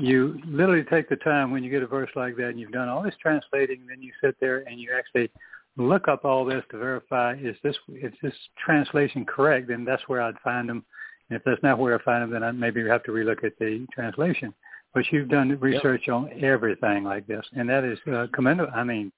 You 0.00 0.40
literally 0.46 0.84
take 0.84 1.08
the 1.08 1.16
time 1.16 1.50
when 1.50 1.62
you 1.62 1.70
get 1.70 1.82
a 1.82 1.86
verse 1.86 2.10
like 2.16 2.36
that, 2.36 2.48
and 2.48 2.58
you've 2.60 2.72
done 2.72 2.88
all 2.88 3.02
this 3.02 3.14
translating, 3.20 3.80
and 3.80 3.88
then 3.88 4.02
you 4.02 4.12
sit 4.22 4.34
there 4.40 4.64
and 4.66 4.80
you 4.80 4.90
actually 4.96 5.30
look 5.76 6.08
up 6.08 6.24
all 6.24 6.44
this 6.44 6.62
to 6.70 6.78
verify 6.78 7.34
is 7.34 7.56
this 7.64 7.76
is 7.88 8.12
this 8.22 8.34
translation 8.64 9.24
correct? 9.24 9.68
Then 9.68 9.84
that's 9.84 10.02
where 10.06 10.22
I'd 10.22 10.38
find 10.42 10.68
them. 10.68 10.84
And 11.28 11.36
if 11.36 11.44
that's 11.44 11.62
not 11.62 11.78
where 11.78 11.98
I 11.98 12.02
find 12.02 12.22
them, 12.22 12.30
then 12.30 12.42
I 12.42 12.52
maybe 12.52 12.86
have 12.86 13.02
to 13.04 13.10
relook 13.10 13.44
at 13.44 13.58
the 13.58 13.86
translation. 13.92 14.54
But 14.92 15.04
you've 15.10 15.28
done 15.28 15.58
research 15.58 16.08
on 16.08 16.30
everything 16.42 17.02
like 17.02 17.26
this, 17.26 17.44
and 17.52 17.68
that 17.68 17.82
is 17.82 17.98
uh, 18.12 18.26
commendable. 18.32 18.72
I 18.74 18.84
mean, 18.84 19.10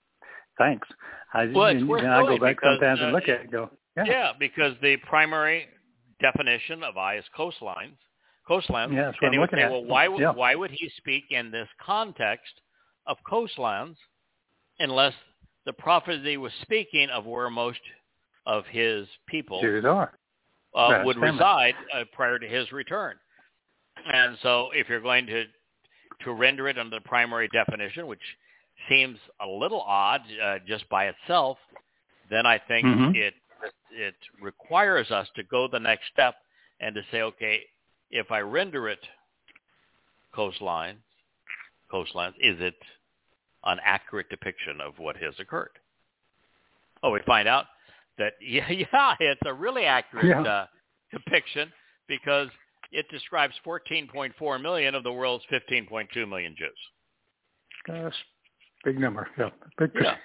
thanks. 0.56 0.88
I, 1.34 1.46
Well, 1.46 1.66
it's 1.66 1.80
and, 1.80 1.88
worth 1.88 2.02
and 2.02 2.12
I 2.12 2.22
go 2.22 2.38
back 2.38 2.56
because, 2.56 2.78
sometimes 2.80 3.00
uh, 3.00 3.04
and 3.04 3.12
look 3.12 3.24
at 3.24 3.28
it 3.28 3.40
and 3.42 3.50
go, 3.52 3.70
yeah. 3.96 4.04
Yeah, 4.06 4.32
because 4.38 4.74
the 4.80 4.96
primary 4.98 5.68
definition 6.20 6.82
of 6.82 6.96
I 6.96 7.16
is 7.16 7.24
coastlines. 7.36 7.96
Coastlands. 8.46 8.94
Yeah, 8.94 9.06
that's 9.06 9.20
what 9.20 9.26
and 9.26 9.34
he 9.34 9.38
I'm 9.38 9.40
would 9.40 9.50
looking 9.52 9.58
say, 9.58 9.64
at. 9.64 9.70
well, 9.72 9.84
why 9.84 10.08
would 10.08 10.20
Yeah. 10.20 10.32
why 10.32 10.54
would 10.54 10.70
he 10.70 10.88
speak 10.96 11.24
in 11.30 11.50
this 11.50 11.68
context 11.80 12.60
of 13.06 13.18
coastlands 13.24 13.98
unless 14.78 15.14
the 15.64 15.72
prophecy 15.72 16.36
was 16.36 16.52
speaking 16.62 17.10
of 17.10 17.26
where 17.26 17.50
most 17.50 17.80
of 18.46 18.64
his 18.66 19.08
people 19.26 19.60
uh, 20.74 21.02
would 21.04 21.16
reside 21.16 21.74
uh, 21.92 22.04
prior 22.12 22.38
to 22.38 22.46
his 22.46 22.70
return. 22.70 23.16
And 24.12 24.38
so 24.42 24.70
if 24.72 24.88
you're 24.88 25.00
going 25.00 25.26
to 25.26 25.46
to 26.22 26.32
render 26.32 26.68
it 26.68 26.78
under 26.78 26.96
the 26.96 27.00
primary 27.02 27.48
definition, 27.48 28.06
which 28.06 28.22
seems 28.88 29.18
a 29.40 29.46
little 29.46 29.82
odd 29.82 30.22
uh, 30.42 30.58
just 30.66 30.88
by 30.88 31.06
itself, 31.08 31.58
then 32.30 32.46
I 32.46 32.58
think 32.58 32.86
Mhm. 32.86 33.14
it 33.16 33.34
it 33.90 34.14
requires 34.40 35.10
us 35.10 35.28
to 35.36 35.42
go 35.42 35.68
the 35.68 35.78
next 35.78 36.04
step 36.12 36.34
and 36.80 36.94
to 36.94 37.02
say, 37.10 37.22
okay, 37.22 37.60
if 38.10 38.30
I 38.30 38.40
render 38.40 38.88
it 38.88 39.00
coastline, 40.34 40.98
coastlines, 41.92 42.34
is 42.40 42.60
it 42.60 42.74
an 43.64 43.78
accurate 43.84 44.28
depiction 44.28 44.80
of 44.80 44.98
what 44.98 45.16
has 45.16 45.34
occurred? 45.38 45.70
Oh, 47.02 47.10
we 47.10 47.20
find 47.26 47.48
out 47.48 47.66
that 48.18 48.34
yeah, 48.40 48.70
yeah, 48.70 49.14
it's 49.20 49.40
a 49.44 49.52
really 49.52 49.84
accurate 49.84 50.26
Yeah. 50.26 50.42
uh, 50.42 50.66
depiction 51.12 51.72
because 52.08 52.48
it 52.92 53.08
describes 53.10 53.54
14.4 53.66 54.62
million 54.62 54.94
of 54.94 55.02
the 55.02 55.12
world's 55.12 55.44
15.2 55.52 56.28
million 56.28 56.54
Jews. 56.56 56.70
That's 57.88 58.14
a 58.14 58.88
big 58.88 59.00
number. 59.00 59.28
Yeah. 59.38 59.50
Big 59.78 59.90
Yeah, 60.00 60.16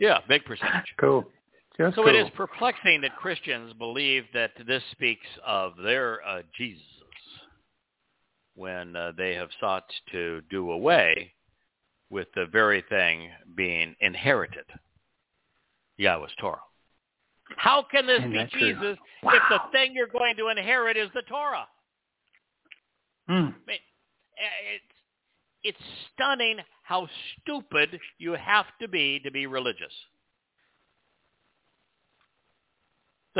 yeah, 0.00 0.18
big 0.28 0.44
percentage. 0.44 0.94
Cool. 0.98 1.24
Just 1.80 1.96
So 1.96 2.04
cool. 2.04 2.14
it 2.14 2.18
is 2.18 2.28
perplexing 2.36 3.00
that 3.00 3.16
Christians 3.16 3.72
believe 3.72 4.24
that 4.34 4.50
this 4.66 4.82
speaks 4.90 5.26
of 5.46 5.72
their 5.82 6.22
uh, 6.26 6.42
Jesus 6.54 6.82
when 8.54 8.94
uh, 8.94 9.12
they 9.16 9.34
have 9.34 9.48
sought 9.58 9.90
to 10.12 10.42
do 10.50 10.72
away 10.72 11.32
with 12.10 12.28
the 12.34 12.44
very 12.52 12.84
thing 12.90 13.30
being 13.56 13.96
inherited, 14.00 14.66
Yahweh's 15.96 16.32
Torah. 16.38 16.60
How 17.56 17.82
can 17.90 18.06
this 18.06 18.18
Isn't 18.18 18.52
be? 18.52 18.58
Jesus 18.58 18.98
if 19.22 19.42
the 19.48 19.60
thing 19.72 19.94
you're 19.94 20.06
going 20.06 20.36
to 20.36 20.48
inherit 20.48 20.98
is 20.98 21.08
the 21.14 21.22
Torah? 21.22 21.66
Hmm. 23.26 23.32
I 23.32 23.36
mean, 23.66 23.78
it's, 24.74 24.84
it's 25.64 25.78
stunning 26.12 26.58
how 26.82 27.08
stupid 27.40 27.98
you 28.18 28.32
have 28.32 28.66
to 28.82 28.88
be 28.88 29.18
to 29.20 29.30
be 29.30 29.46
religious. 29.46 29.92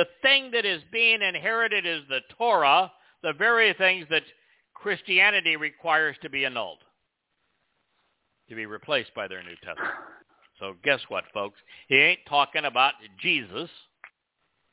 The 0.01 0.07
thing 0.23 0.53
that 0.53 0.65
is 0.65 0.81
being 0.91 1.21
inherited 1.21 1.85
is 1.85 2.01
the 2.09 2.21
Torah, 2.39 2.91
the 3.23 3.35
very 3.35 3.75
things 3.75 4.07
that 4.09 4.23
Christianity 4.73 5.57
requires 5.57 6.17
to 6.23 6.31
be 6.31 6.47
annulled, 6.47 6.79
to 8.49 8.55
be 8.55 8.65
replaced 8.65 9.15
by 9.15 9.29
their 9.29 9.43
New 9.43 9.57
Testament. 9.57 9.93
So 10.59 10.73
guess 10.83 11.01
what, 11.09 11.25
folks? 11.35 11.59
He 11.89 11.97
ain't 11.97 12.21
talking 12.27 12.65
about 12.65 12.95
Jesus 13.21 13.69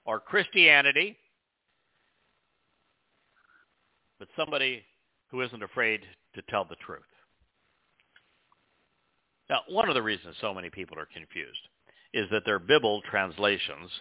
or 0.06 0.22
Christianity, 0.22 1.18
but 4.20 4.30
somebody 4.38 4.82
who 5.30 5.42
isn't 5.42 5.62
afraid 5.62 6.04
to 6.36 6.42
tell 6.44 6.64
the 6.64 6.78
truth. 6.78 7.02
Now, 9.50 9.60
one 9.68 9.90
of 9.90 9.96
the 9.96 10.02
reasons 10.02 10.38
so 10.40 10.54
many 10.54 10.70
people 10.70 10.98
are 10.98 11.10
confused 11.14 11.68
is 12.14 12.30
that 12.32 12.46
their 12.46 12.60
Bible 12.60 13.02
translations, 13.12 13.92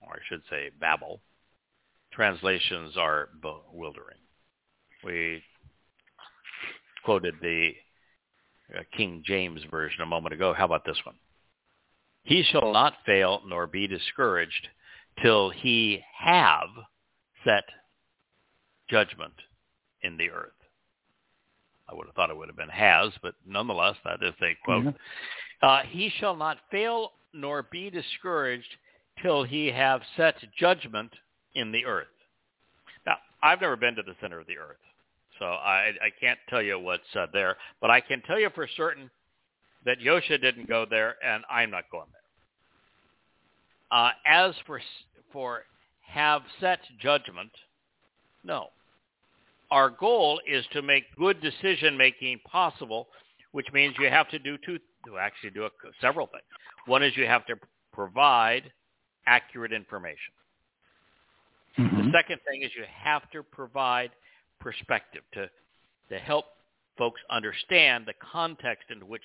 or 0.00 0.14
I 0.14 0.18
should 0.28 0.42
say 0.50 0.70
Babel, 0.80 1.20
translations 2.12 2.96
are 2.96 3.28
bewildering. 3.40 4.18
We 5.04 5.42
quoted 7.04 7.34
the 7.40 7.72
uh, 8.76 8.82
King 8.96 9.22
James 9.24 9.60
version 9.70 10.02
a 10.02 10.06
moment 10.06 10.34
ago. 10.34 10.52
How 10.52 10.64
about 10.64 10.84
this 10.84 10.98
one? 11.04 11.16
He 12.24 12.42
shall 12.42 12.72
not 12.72 12.94
fail 13.06 13.40
nor 13.46 13.66
be 13.66 13.86
discouraged 13.86 14.68
till 15.22 15.50
he 15.50 16.02
have 16.18 16.68
set 17.44 17.64
judgment 18.90 19.32
in 20.02 20.16
the 20.16 20.30
earth. 20.30 20.52
I 21.88 21.94
would 21.94 22.06
have 22.06 22.14
thought 22.14 22.30
it 22.30 22.36
would 22.36 22.48
have 22.48 22.56
been 22.56 22.68
has, 22.68 23.12
but 23.22 23.34
nonetheless, 23.46 23.96
that 24.04 24.22
is 24.22 24.34
a 24.42 24.54
quote. 24.64 24.84
Mhm. 24.84 24.98
Uh, 25.62 25.82
he 25.84 26.10
shall 26.10 26.36
not 26.36 26.58
fail 26.70 27.14
nor 27.32 27.62
be 27.62 27.90
discouraged 27.90 28.76
till 29.22 29.44
he 29.44 29.66
have 29.68 30.00
set 30.16 30.36
judgment 30.58 31.10
in 31.54 31.72
the 31.72 31.84
earth. 31.84 32.06
Now, 33.06 33.16
I've 33.42 33.60
never 33.60 33.76
been 33.76 33.94
to 33.96 34.02
the 34.02 34.14
center 34.20 34.40
of 34.40 34.46
the 34.46 34.58
earth, 34.58 34.76
so 35.38 35.46
I, 35.46 35.92
I 36.02 36.10
can't 36.20 36.38
tell 36.48 36.62
you 36.62 36.78
what's 36.78 37.02
uh, 37.14 37.26
there, 37.32 37.56
but 37.80 37.90
I 37.90 38.00
can 38.00 38.22
tell 38.22 38.38
you 38.38 38.50
for 38.54 38.68
certain 38.76 39.10
that 39.84 40.00
Yosha 40.00 40.40
didn't 40.40 40.68
go 40.68 40.86
there, 40.88 41.16
and 41.24 41.44
I'm 41.50 41.70
not 41.70 41.84
going 41.90 42.06
there. 42.12 42.18
Uh, 43.90 44.10
as 44.26 44.54
for 44.66 44.80
for 45.32 45.62
have 46.06 46.42
set 46.60 46.80
judgment, 47.00 47.50
no. 48.44 48.68
Our 49.70 49.90
goal 49.90 50.40
is 50.46 50.64
to 50.72 50.82
make 50.82 51.04
good 51.16 51.40
decision 51.40 51.96
making 51.96 52.40
possible, 52.50 53.08
which 53.52 53.66
means 53.72 53.94
you 53.98 54.08
have 54.08 54.28
to 54.30 54.38
do 54.38 54.56
two, 54.64 54.78
to 55.06 55.18
actually 55.18 55.50
do 55.50 55.64
a, 55.64 55.70
several 56.00 56.26
things. 56.26 56.44
One 56.86 57.02
is 57.02 57.16
you 57.16 57.26
have 57.26 57.46
to 57.46 57.56
provide 57.92 58.72
accurate 59.28 59.72
information. 59.72 60.32
The 61.76 61.84
Mhm. 61.84 62.12
second 62.12 62.40
thing 62.42 62.62
is 62.62 62.74
you 62.74 62.84
have 62.86 63.30
to 63.30 63.42
provide 63.42 64.10
perspective 64.58 65.22
to 65.32 65.50
to 66.08 66.18
help 66.18 66.46
folks 66.96 67.20
understand 67.30 68.06
the 68.06 68.14
context 68.14 68.90
in 68.90 69.06
which 69.06 69.22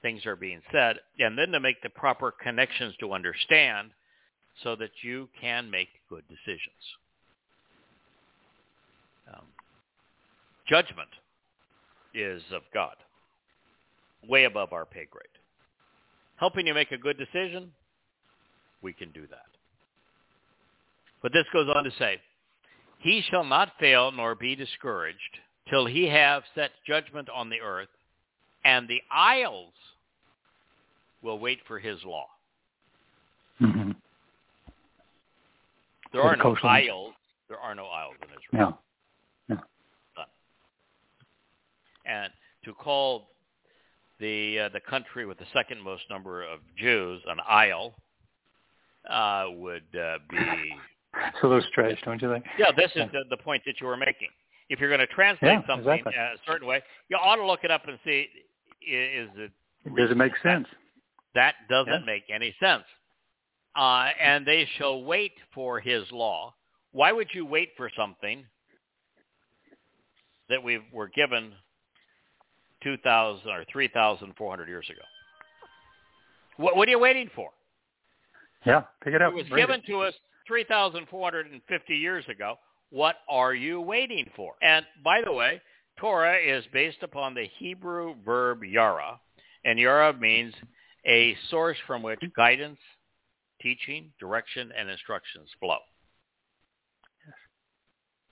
things 0.00 0.24
are 0.26 0.36
being 0.36 0.62
said, 0.70 1.00
and 1.18 1.36
then 1.36 1.50
to 1.50 1.60
make 1.60 1.82
the 1.82 1.90
proper 1.90 2.30
connections 2.30 2.96
to 2.98 3.12
understand 3.12 3.92
so 4.62 4.76
that 4.76 5.02
you 5.02 5.28
can 5.40 5.68
make 5.68 5.88
good 6.08 6.24
decisions. 6.28 6.96
Um, 9.26 9.46
judgment 10.66 11.10
is 12.14 12.42
of 12.52 12.62
God, 12.72 12.96
way 14.22 14.44
above 14.44 14.72
our 14.72 14.86
pay 14.86 15.06
grade. 15.06 15.26
Helping 16.36 16.66
you 16.66 16.74
make 16.74 16.92
a 16.92 16.98
good 16.98 17.18
decision, 17.18 17.74
we 18.82 18.92
can 18.92 19.10
do 19.10 19.26
that. 19.28 19.46
But 21.22 21.32
this 21.32 21.46
goes 21.52 21.68
on 21.74 21.84
to 21.84 21.90
say, 21.98 22.20
he 22.98 23.22
shall 23.28 23.44
not 23.44 23.72
fail 23.78 24.10
nor 24.12 24.34
be 24.34 24.54
discouraged 24.54 25.38
till 25.68 25.86
he 25.86 26.08
have 26.08 26.42
set 26.54 26.70
judgment 26.86 27.28
on 27.28 27.48
the 27.48 27.60
earth, 27.60 27.88
and 28.64 28.88
the 28.88 29.02
isles 29.10 29.72
will 31.22 31.38
wait 31.38 31.58
for 31.66 31.78
his 31.78 32.02
law. 32.04 32.26
Mhm. 33.60 33.96
There 36.12 36.22
are 36.22 36.36
the 36.36 36.44
no 36.44 36.56
isles. 36.62 37.14
There 37.48 37.58
are 37.58 37.74
no 37.74 37.86
isles 37.86 38.16
in 38.22 38.28
Israel. 38.30 38.82
Yeah. 39.48 39.56
And 42.04 42.32
to 42.64 42.72
call 42.74 43.30
the 44.18 44.60
uh, 44.60 44.68
the 44.70 44.80
country 44.80 45.26
with 45.26 45.38
the 45.38 45.46
second 45.52 45.80
most 45.80 46.08
number 46.08 46.42
of 46.42 46.60
Jews 46.76 47.22
an 47.26 47.40
isle 47.46 47.94
uh, 49.08 49.46
would 49.50 49.84
uh, 49.98 50.18
be 50.30 50.36
It's 51.14 51.38
a 51.42 51.46
little 51.46 51.62
stretch, 51.70 51.98
don't 52.04 52.20
you 52.20 52.32
think? 52.32 52.44
yeah. 52.58 52.70
This 52.76 52.90
is 52.94 53.10
the, 53.12 53.24
the 53.30 53.36
point 53.36 53.62
that 53.66 53.80
you 53.80 53.86
were 53.86 53.96
making. 53.96 54.28
If 54.68 54.80
you're 54.80 54.90
going 54.90 55.00
to 55.00 55.06
translate 55.06 55.52
Yeah, 55.52 55.66
something 55.66 55.88
exactly. 55.94 56.14
a 56.14 56.34
certain 56.46 56.68
way, 56.68 56.82
you 57.08 57.16
ought 57.16 57.36
to 57.36 57.46
look 57.46 57.60
it 57.64 57.70
up 57.70 57.88
and 57.88 57.98
see 58.04 58.28
is 58.86 59.28
it 59.36 59.50
Does 59.96 60.10
it 60.10 60.16
make 60.16 60.32
sense? 60.42 60.66
That 61.34 61.54
doesn't 61.68 61.92
Yeah. 61.92 61.98
make 62.06 62.24
any 62.30 62.54
sense. 62.60 62.84
Uh, 63.76 64.10
and 64.20 64.46
they 64.46 64.66
shall 64.76 65.04
wait 65.04 65.32
for 65.54 65.78
his 65.80 66.10
law. 66.10 66.54
Why 66.92 67.12
would 67.12 67.28
you 67.32 67.46
wait 67.46 67.70
for 67.76 67.90
something 67.96 68.44
that 70.48 70.62
we 70.62 70.80
were 70.92 71.08
given 71.08 71.52
2,000 72.82 73.48
or 73.50 73.64
3,400 73.70 74.68
years 74.68 74.88
ago? 74.90 75.00
What, 76.56 76.76
what 76.76 76.88
are 76.88 76.90
you 76.90 76.98
waiting 76.98 77.30
for? 77.34 77.50
Yeah. 78.66 78.82
Pick 79.02 79.14
it 79.14 79.22
up. 79.22 79.32
It 79.32 79.36
was 79.36 79.48
given 79.48 79.80
it. 79.80 79.86
to 79.86 80.00
us 80.00 80.14
3,450 80.46 81.94
years 81.94 82.24
ago. 82.28 82.56
What 82.90 83.16
are 83.28 83.54
you 83.54 83.80
waiting 83.80 84.30
for? 84.34 84.54
And 84.62 84.84
by 85.04 85.20
the 85.24 85.32
way, 85.32 85.60
Torah 85.98 86.38
is 86.38 86.64
based 86.72 87.02
upon 87.02 87.34
the 87.34 87.48
Hebrew 87.58 88.14
verb 88.24 88.64
yara, 88.64 89.20
and 89.64 89.78
yara 89.78 90.12
means 90.12 90.54
a 91.06 91.36
source 91.50 91.76
from 91.86 92.02
which 92.02 92.20
guidance, 92.36 92.78
teaching, 93.60 94.12
direction, 94.20 94.72
and 94.76 94.88
instructions 94.88 95.48
flow. 95.60 95.78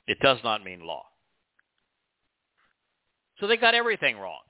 It 0.06 0.18
does 0.20 0.38
not 0.44 0.64
mean 0.64 0.80
law. 0.80 1.04
So 3.40 3.46
they 3.46 3.56
got 3.56 3.74
everything 3.74 4.16
wrong. 4.16 4.40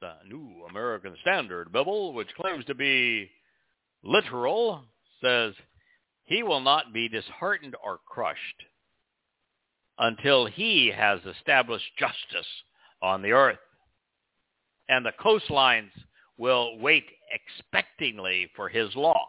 The 0.00 0.12
New 0.28 0.66
American 0.68 1.16
Standard 1.22 1.72
Bible, 1.72 2.12
which 2.12 2.28
claims 2.38 2.64
to 2.66 2.74
be 2.74 3.30
literal, 4.04 4.84
says, 5.22 5.54
he 6.24 6.42
will 6.42 6.60
not 6.60 6.92
be 6.92 7.08
disheartened 7.08 7.74
or 7.84 7.98
crushed 8.06 8.64
until 9.98 10.46
he 10.46 10.92
has 10.94 11.20
established 11.24 11.84
justice 11.98 12.46
on 13.02 13.22
the 13.22 13.32
earth. 13.32 13.58
And 14.88 15.04
the 15.04 15.12
coastlines 15.20 15.90
will 16.36 16.78
wait 16.78 17.04
expectingly 17.32 18.48
for 18.56 18.68
his 18.68 18.94
law. 18.94 19.26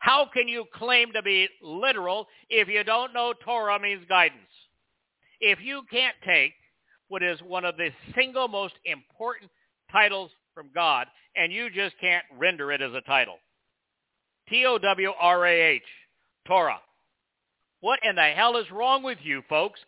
How 0.00 0.26
can 0.32 0.48
you 0.48 0.64
claim 0.74 1.12
to 1.12 1.22
be 1.22 1.48
literal 1.62 2.26
if 2.48 2.68
you 2.68 2.82
don't 2.84 3.12
know 3.12 3.34
Torah 3.44 3.78
means 3.78 4.04
guidance? 4.08 4.40
If 5.40 5.60
you 5.60 5.82
can't 5.90 6.16
take 6.24 6.52
what 7.08 7.22
is 7.22 7.40
one 7.42 7.64
of 7.64 7.76
the 7.76 7.90
single 8.14 8.48
most 8.48 8.74
important 8.84 9.50
titles 9.90 10.30
from 10.54 10.70
God 10.74 11.06
and 11.36 11.52
you 11.52 11.68
just 11.70 11.98
can't 12.00 12.24
render 12.38 12.72
it 12.72 12.80
as 12.80 12.94
a 12.94 13.02
title, 13.02 13.36
T-O-W-R-A-H, 14.50 15.82
Torah. 16.46 16.80
What 17.80 18.00
in 18.02 18.16
the 18.16 18.32
hell 18.34 18.56
is 18.56 18.70
wrong 18.70 19.02
with 19.02 19.18
you 19.22 19.42
folks 19.48 19.80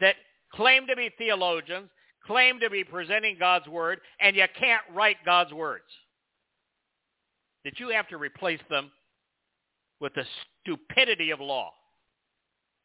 that 0.00 0.16
claim 0.52 0.86
to 0.88 0.96
be 0.96 1.10
theologians, 1.16 1.88
claim 2.26 2.60
to 2.60 2.68
be 2.68 2.84
presenting 2.84 3.36
God's 3.38 3.68
word, 3.68 4.00
and 4.20 4.36
you 4.36 4.44
can't 4.58 4.82
write 4.92 5.16
God's 5.24 5.52
words? 5.52 5.84
That 7.64 7.78
you 7.78 7.90
have 7.90 8.08
to 8.08 8.18
replace 8.18 8.60
them 8.68 8.90
with 10.00 10.12
the 10.14 10.24
stupidity 10.62 11.30
of 11.30 11.40
law. 11.40 11.70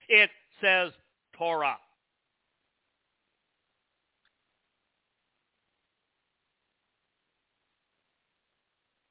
It 0.08 0.30
says 0.62 0.92
Torah. 1.38 1.78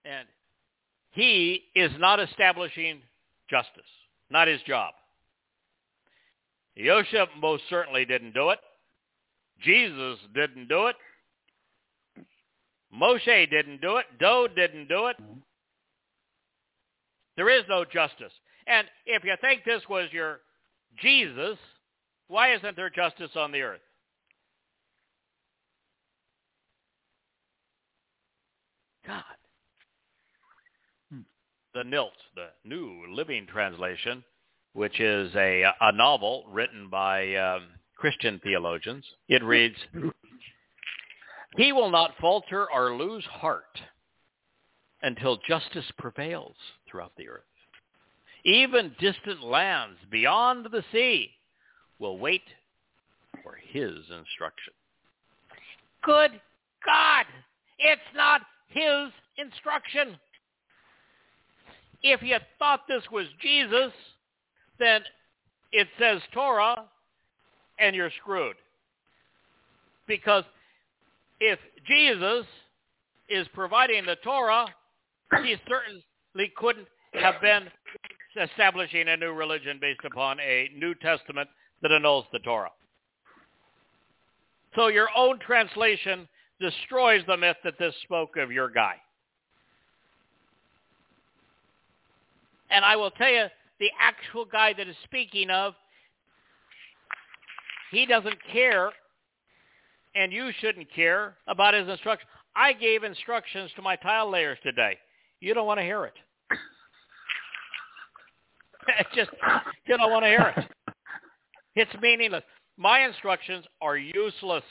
And 0.04 0.28
he 1.14 1.62
is 1.76 1.92
not 1.98 2.20
establishing 2.20 3.00
justice, 3.48 3.82
not 4.30 4.48
his 4.48 4.60
job. 4.62 4.92
Yosef 6.74 7.28
most 7.40 7.62
certainly 7.70 8.04
didn't 8.04 8.34
do 8.34 8.50
it. 8.50 8.58
Jesus 9.62 10.18
didn't 10.34 10.68
do 10.68 10.88
it. 10.88 10.96
Moshe 12.92 13.50
didn't 13.50 13.80
do 13.80 13.96
it. 13.98 14.06
Doe 14.18 14.48
didn't 14.48 14.88
do 14.88 15.06
it. 15.06 15.16
There 17.36 17.48
is 17.48 17.64
no 17.68 17.84
justice. 17.84 18.32
And 18.66 18.86
if 19.06 19.24
you 19.24 19.34
think 19.40 19.64
this 19.64 19.82
was 19.88 20.08
your 20.12 20.40
Jesus, 21.00 21.58
why 22.26 22.54
isn't 22.54 22.76
there 22.76 22.90
justice 22.90 23.30
on 23.36 23.52
the 23.52 23.62
earth? 23.62 23.80
God. 29.06 29.22
The 31.74 31.82
Nilt, 31.82 32.10
the 32.36 32.48
New 32.64 33.04
Living 33.12 33.46
Translation, 33.46 34.22
which 34.74 35.00
is 35.00 35.34
a, 35.34 35.64
a 35.80 35.92
novel 35.92 36.44
written 36.48 36.88
by 36.88 37.34
um, 37.34 37.64
Christian 37.96 38.40
theologians. 38.44 39.04
It 39.28 39.42
reads, 39.42 39.76
He 41.56 41.72
will 41.72 41.90
not 41.90 42.12
falter 42.20 42.70
or 42.70 42.94
lose 42.94 43.24
heart 43.24 43.80
until 45.02 45.38
justice 45.48 45.90
prevails 45.98 46.54
throughout 46.88 47.12
the 47.16 47.28
earth. 47.28 47.42
Even 48.44 48.94
distant 49.00 49.42
lands 49.42 49.98
beyond 50.10 50.66
the 50.70 50.84
sea 50.92 51.30
will 51.98 52.18
wait 52.18 52.42
for 53.42 53.58
his 53.60 53.96
instruction. 54.16 54.72
Good 56.04 56.40
God! 56.84 57.26
It's 57.78 58.00
not 58.14 58.42
his 58.68 59.10
instruction. 59.38 60.18
If 62.06 62.22
you 62.22 62.36
thought 62.58 62.82
this 62.86 63.02
was 63.10 63.26
Jesus, 63.40 63.90
then 64.78 65.00
it 65.72 65.88
says 65.98 66.20
Torah 66.34 66.84
and 67.78 67.96
you're 67.96 68.12
screwed. 68.20 68.56
Because 70.06 70.44
if 71.40 71.58
Jesus 71.88 72.44
is 73.30 73.46
providing 73.54 74.04
the 74.04 74.16
Torah, 74.22 74.66
he 75.42 75.56
certainly 75.66 76.52
couldn't 76.56 76.86
have 77.14 77.40
been 77.40 77.68
establishing 78.38 79.08
a 79.08 79.16
new 79.16 79.32
religion 79.32 79.78
based 79.80 80.04
upon 80.04 80.38
a 80.40 80.68
New 80.76 80.94
Testament 80.96 81.48
that 81.80 81.90
annuls 81.90 82.26
the 82.32 82.38
Torah. 82.40 82.70
So 84.76 84.88
your 84.88 85.08
own 85.16 85.38
translation 85.38 86.28
destroys 86.60 87.22
the 87.26 87.36
myth 87.38 87.56
that 87.64 87.78
this 87.78 87.94
spoke 88.02 88.36
of 88.36 88.52
your 88.52 88.68
guy. 88.68 88.96
And 92.74 92.84
I 92.84 92.96
will 92.96 93.12
tell 93.12 93.30
you, 93.30 93.46
the 93.78 93.90
actual 94.00 94.44
guy 94.44 94.72
that 94.72 94.88
is 94.88 94.96
speaking 95.04 95.48
of, 95.48 95.74
he 97.92 98.04
doesn't 98.04 98.38
care, 98.52 98.90
and 100.16 100.32
you 100.32 100.50
shouldn't 100.60 100.92
care 100.92 101.36
about 101.46 101.74
his 101.74 101.88
instructions. 101.88 102.28
I 102.56 102.72
gave 102.72 103.04
instructions 103.04 103.70
to 103.76 103.82
my 103.82 103.94
tile 103.94 104.28
layers 104.28 104.58
today. 104.64 104.98
You 105.40 105.54
don't 105.54 105.68
want 105.68 105.78
to 105.78 105.84
hear 105.84 106.04
it. 106.04 106.14
just 109.14 109.30
you 109.86 109.96
don't 109.96 110.10
want 110.10 110.24
to 110.24 110.28
hear 110.28 110.52
it. 110.56 110.64
It's 111.76 112.02
meaningless. 112.02 112.42
My 112.76 113.06
instructions 113.06 113.64
are 113.80 113.96
useless. 113.96 114.64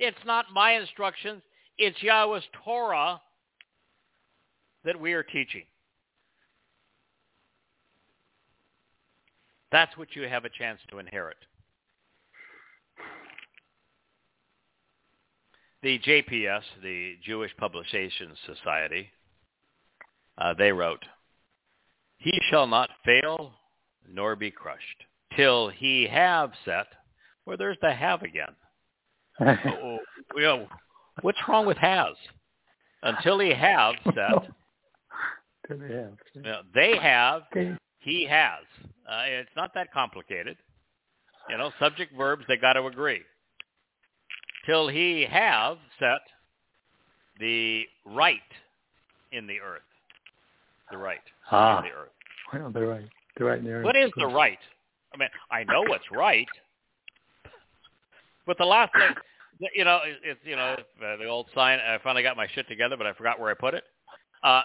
It's 0.00 0.18
not 0.26 0.46
my 0.52 0.72
instructions. 0.72 1.42
It's 1.78 2.02
Yahweh's 2.02 2.42
Torah 2.64 3.20
that 4.84 4.98
we 4.98 5.12
are 5.12 5.22
teaching. 5.22 5.62
That's 9.72 9.96
what 9.96 10.14
you 10.14 10.22
have 10.28 10.44
a 10.44 10.50
chance 10.50 10.80
to 10.90 10.98
inherit. 10.98 11.36
The 15.82 15.98
JPS, 16.00 16.62
the 16.82 17.14
Jewish 17.24 17.56
Publication 17.56 18.32
Society, 18.46 19.10
uh, 20.36 20.54
they 20.54 20.72
wrote, 20.72 21.02
he 22.18 22.38
shall 22.50 22.66
not 22.66 22.90
fail 23.04 23.52
nor 24.06 24.36
be 24.36 24.50
crushed 24.50 25.04
till 25.36 25.68
he 25.68 26.06
have 26.06 26.52
set. 26.64 26.86
Well, 27.46 27.56
there's 27.56 27.78
the 27.80 27.92
have 27.92 28.22
again. 28.22 28.54
oh, 29.40 29.98
you 30.36 30.42
know, 30.42 30.66
what's 31.22 31.38
wrong 31.48 31.64
with 31.64 31.78
has? 31.78 32.14
Until 33.02 33.38
he 33.38 33.54
have 33.54 33.94
set. 34.04 34.50
Until 35.70 35.88
they 35.88 35.94
have. 35.94 36.12
You 36.34 36.42
know, 36.42 36.60
they 36.74 36.96
have. 37.00 37.42
He 38.00 38.26
has. 38.26 38.64
Uh, 39.08 39.22
it's 39.26 39.50
not 39.56 39.72
that 39.74 39.92
complicated. 39.92 40.56
You 41.48 41.58
know, 41.58 41.70
subject 41.78 42.16
verbs 42.16 42.44
they 42.48 42.56
got 42.56 42.74
to 42.74 42.86
agree. 42.86 43.22
Till 44.66 44.88
he 44.88 45.26
have 45.30 45.78
set 45.98 46.20
the 47.38 47.84
right 48.04 48.38
in 49.32 49.46
the 49.46 49.60
earth 49.60 49.82
the 50.90 50.98
right 50.98 51.20
ah. 51.50 51.78
in 51.78 51.84
the 51.84 51.90
earth. 51.90 52.10
Well, 52.52 52.70
the 52.72 52.86
right, 52.86 53.08
the 53.36 53.44
right 53.44 53.58
in 53.58 53.64
the 53.64 53.72
earth. 53.72 53.84
What 53.84 53.96
is 53.96 54.10
the 54.16 54.26
right? 54.26 54.58
I 55.14 55.18
mean, 55.18 55.28
I 55.50 55.64
know 55.64 55.82
what's 55.82 56.04
right, 56.12 56.48
but 58.46 58.58
the 58.58 58.64
last 58.64 58.92
thing, 58.92 59.14
you 59.74 59.84
know, 59.84 60.00
it's 60.04 60.40
you 60.44 60.56
know 60.56 60.76
uh, 61.04 61.16
the 61.16 61.26
old 61.26 61.46
sign. 61.54 61.78
I 61.78 61.98
finally 62.02 62.22
got 62.22 62.36
my 62.36 62.46
shit 62.54 62.68
together, 62.68 62.96
but 62.96 63.06
I 63.06 63.12
forgot 63.14 63.38
where 63.40 63.50
I 63.50 63.54
put 63.54 63.74
it. 63.74 63.84
Uh, 64.42 64.62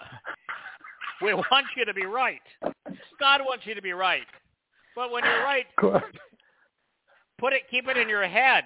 we 1.22 1.34
want 1.34 1.66
you 1.76 1.84
to 1.84 1.94
be 1.94 2.06
right. 2.06 2.40
God 3.18 3.40
wants 3.44 3.66
you 3.66 3.74
to 3.74 3.82
be 3.82 3.92
right, 3.92 4.26
but 4.94 5.10
when 5.10 5.24
you're 5.24 5.42
right, 5.42 5.66
put 7.38 7.52
it, 7.52 7.62
keep 7.70 7.88
it 7.88 7.96
in 7.96 8.08
your 8.08 8.26
head. 8.26 8.64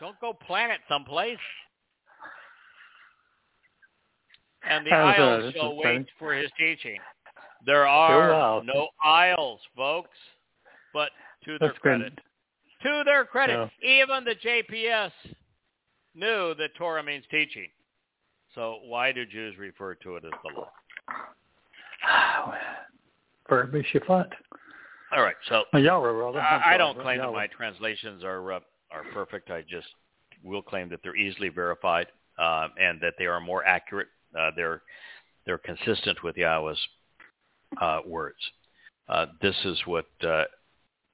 Don't 0.00 0.18
go 0.20 0.34
plant 0.34 0.72
it 0.72 0.80
someplace 0.88 1.38
and 4.68 4.86
the 4.86 4.90
aisles 4.94 5.52
shall 5.54 5.76
wait 5.76 6.06
for 6.18 6.34
his 6.34 6.50
teaching. 6.58 6.98
There 7.64 7.86
are 7.86 8.62
no 8.62 8.88
aisles, 9.02 9.60
folks, 9.76 10.16
but 10.92 11.10
to 11.44 11.58
their 11.58 11.68
That's 11.68 11.78
credit. 11.78 12.14
Good. 12.14 12.22
To 12.88 13.02
their 13.04 13.24
credit, 13.24 13.70
yeah. 13.82 14.02
even 14.02 14.24
the 14.24 14.34
JPS 14.34 15.10
knew 16.14 16.54
that 16.54 16.74
Torah 16.76 17.02
means 17.02 17.24
teaching. 17.30 17.68
So 18.54 18.78
why 18.86 19.12
do 19.12 19.26
Jews 19.26 19.56
refer 19.58 19.94
to 19.96 20.16
it 20.16 20.24
as 20.24 20.30
the 20.44 20.60
law? 20.60 20.70
For. 23.48 23.62
All 25.12 25.22
right, 25.22 25.36
so 25.48 25.64
I, 26.40 26.74
I 26.74 26.76
don't 26.76 26.96
claim 27.04 27.18
that 27.18 27.32
my 27.32 27.46
translations 27.46 28.24
are 28.24 28.52
uh, 28.52 28.60
are 28.90 29.04
perfect. 29.12 29.50
I 29.50 29.62
just 29.62 29.86
will 30.44 30.62
claim 30.62 30.88
that 30.90 31.00
they're 31.02 31.16
easily 31.16 31.48
verified 31.48 32.06
uh, 32.38 32.68
and 32.80 33.00
that 33.00 33.14
they 33.18 33.26
are 33.26 33.40
more 33.40 33.64
accurate 33.64 34.08
uh, 34.38 34.50
they're 34.56 34.82
they're 35.44 35.58
consistent 35.58 36.22
with 36.24 36.36
Yahweh's 36.36 36.78
uh, 37.80 38.00
words. 38.06 38.38
Uh, 39.08 39.26
this 39.40 39.54
is 39.64 39.80
what 39.86 40.06
uh, 40.22 40.44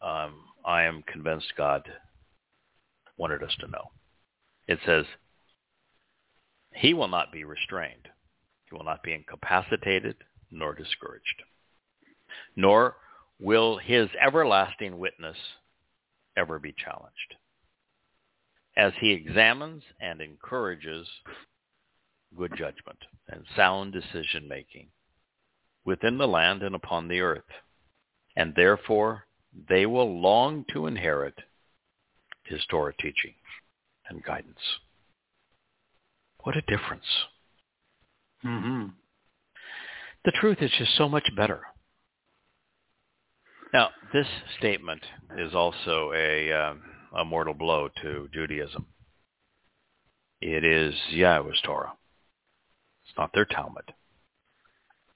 um, 0.00 0.34
I 0.64 0.82
am 0.84 1.02
convinced 1.06 1.52
God 1.56 1.86
wanted 3.18 3.42
us 3.42 3.54
to 3.60 3.68
know. 3.68 3.90
It 4.68 4.78
says, 4.86 5.04
"He 6.74 6.94
will 6.94 7.08
not 7.08 7.30
be 7.30 7.44
restrained; 7.44 8.08
he 8.68 8.74
will 8.74 8.84
not 8.84 9.02
be 9.02 9.12
incapacitated 9.12 10.16
nor 10.50 10.74
discouraged, 10.74 11.42
nor 12.56 12.96
will 13.38 13.78
his 13.78 14.08
everlasting 14.20 14.98
witness 14.98 15.36
ever 16.36 16.58
be 16.58 16.72
challenged." 16.72 17.36
As 18.76 18.92
he 19.00 19.12
examines 19.12 19.82
and 20.00 20.20
encourages 20.20 21.08
good 22.36 22.56
judgment 22.56 22.98
and 23.28 23.44
sound 23.54 23.92
decision 23.92 24.48
making 24.48 24.90
within 25.84 26.18
the 26.18 26.28
land 26.28 26.62
and 26.62 26.74
upon 26.74 27.08
the 27.08 27.20
earth. 27.20 27.50
And 28.36 28.54
therefore 28.54 29.26
they 29.68 29.86
will 29.86 30.20
long 30.20 30.64
to 30.72 30.86
inherit 30.86 31.38
his 32.44 32.64
Torah 32.66 32.94
teaching 32.94 33.34
and 34.08 34.22
guidance. 34.24 34.58
What 36.42 36.56
a 36.56 36.62
difference. 36.62 37.04
Mm-hmm. 38.44 38.86
The 40.24 40.32
truth 40.40 40.58
is 40.60 40.70
just 40.78 40.96
so 40.96 41.08
much 41.08 41.28
better. 41.36 41.62
Now, 43.72 43.88
this 44.12 44.26
statement 44.58 45.02
is 45.38 45.54
also 45.54 46.12
a, 46.14 46.52
uh, 46.52 46.74
a 47.20 47.24
mortal 47.24 47.54
blow 47.54 47.88
to 48.02 48.28
Judaism. 48.32 48.86
It 50.42 50.64
is 50.64 50.94
Yahweh's 51.10 51.60
Torah. 51.64 51.92
It's 53.04 53.16
not 53.16 53.30
their 53.32 53.46
Talmud, 53.46 53.94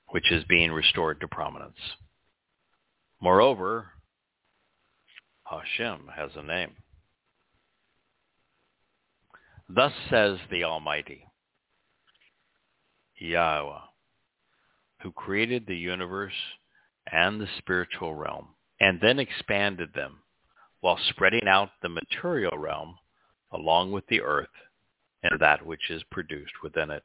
which 0.09 0.33
is 0.33 0.45
being 0.45 0.73
restored 0.73 1.21
to 1.21 1.29
prominence. 1.29 1.77
Moreover, 3.21 3.89
Hashem 5.45 6.11
has 6.15 6.31
a 6.37 6.43
name. 6.43 6.77
Thus 9.69 9.93
says 10.09 10.39
the 10.51 10.65
Almighty, 10.65 11.27
Yahweh, 13.19 13.81
who 15.03 15.13
created 15.13 15.67
the 15.67 15.77
universe 15.77 16.33
and 17.13 17.41
the 17.41 17.49
spiritual 17.59 18.15
realm, 18.15 18.49
and 18.81 19.01
then 19.01 19.19
expanded 19.19 19.91
them 19.95 20.19
while 20.81 20.99
spreading 21.09 21.49
out 21.49 21.71
the 21.83 21.89
material 21.89 22.57
realm 22.59 22.97
along 23.53 23.93
with 23.93 24.07
the 24.09 24.21
earth 24.21 24.49
and 25.23 25.41
that 25.41 25.65
which 25.65 25.91
is 25.91 26.03
produced 26.11 26.53
within 26.63 26.91
it, 26.91 27.05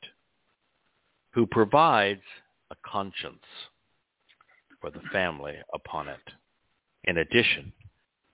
who 1.32 1.46
provides 1.46 2.22
a 2.70 2.76
conscience 2.86 3.46
for 4.80 4.92
the 4.92 5.02
family 5.12 5.56
upon 5.74 6.08
it, 6.08 6.20
in 7.06 7.18
addition 7.18 7.72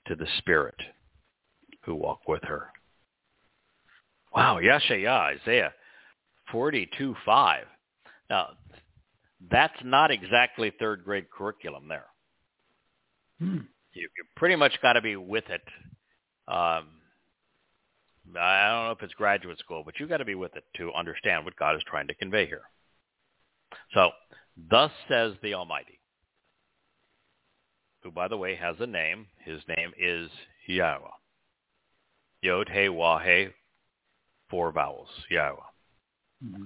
to 0.08 0.16
the 0.16 0.28
spirit 0.38 0.76
who 1.84 1.96
walk 1.96 2.28
with 2.28 2.44
her. 2.44 2.68
Wow, 4.36 4.60
Yasha'yah, 4.62 5.40
Isaiah 5.42 5.74
42.5. 6.52 7.60
Now, 8.30 8.50
that's 9.52 9.78
not 9.84 10.12
exactly 10.12 10.72
third 10.80 11.04
grade 11.04 11.30
curriculum 11.30 11.88
there. 11.88 12.06
Hmm. 13.40 13.60
You, 13.94 14.02
you 14.02 14.24
pretty 14.36 14.56
much 14.56 14.74
got 14.82 14.94
to 14.94 15.02
be 15.02 15.16
with 15.16 15.46
it. 15.50 15.62
Um, 16.48 16.88
I 18.40 18.70
don't 18.70 18.86
know 18.86 18.96
if 18.98 19.04
it's 19.04 19.14
graduate 19.14 19.60
school, 19.60 19.84
but 19.86 20.00
you 20.00 20.08
got 20.08 20.18
to 20.18 20.26
be 20.26 20.36
with 20.36 20.56
it 20.56 20.64
to 20.78 20.92
understand 20.94 21.46
what 21.46 21.56
God 21.56 21.76
is 21.76 21.82
trying 21.88 22.08
to 22.08 22.16
convey 22.16 22.46
here. 22.46 22.64
So, 23.94 24.12
thus 24.70 24.92
says 25.08 25.34
the 25.42 25.54
Almighty, 25.54 26.00
who, 28.02 28.12
by 28.12 28.28
the 28.28 28.38
way, 28.38 28.56
has 28.56 28.76
a 28.80 28.88
name. 28.88 29.28
His 29.44 29.62
name 29.68 29.92
is 30.00 30.30
Yahweh. 30.68 31.08
Yod, 32.42 32.70
He, 32.70 32.90
Wah, 32.90 33.20
He, 33.20 33.48
four 34.50 34.72
vowels, 34.72 35.10
Yahweh. 35.30 35.58
Mm-hmm. 36.46 36.64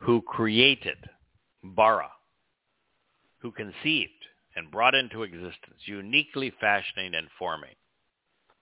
Who 0.00 0.22
created 0.22 0.98
bara, 1.64 2.10
who 3.38 3.50
conceived 3.50 4.10
and 4.56 4.70
brought 4.70 4.94
into 4.94 5.22
existence, 5.22 5.80
uniquely 5.86 6.52
fashioning 6.60 7.14
and 7.14 7.28
forming 7.38 7.74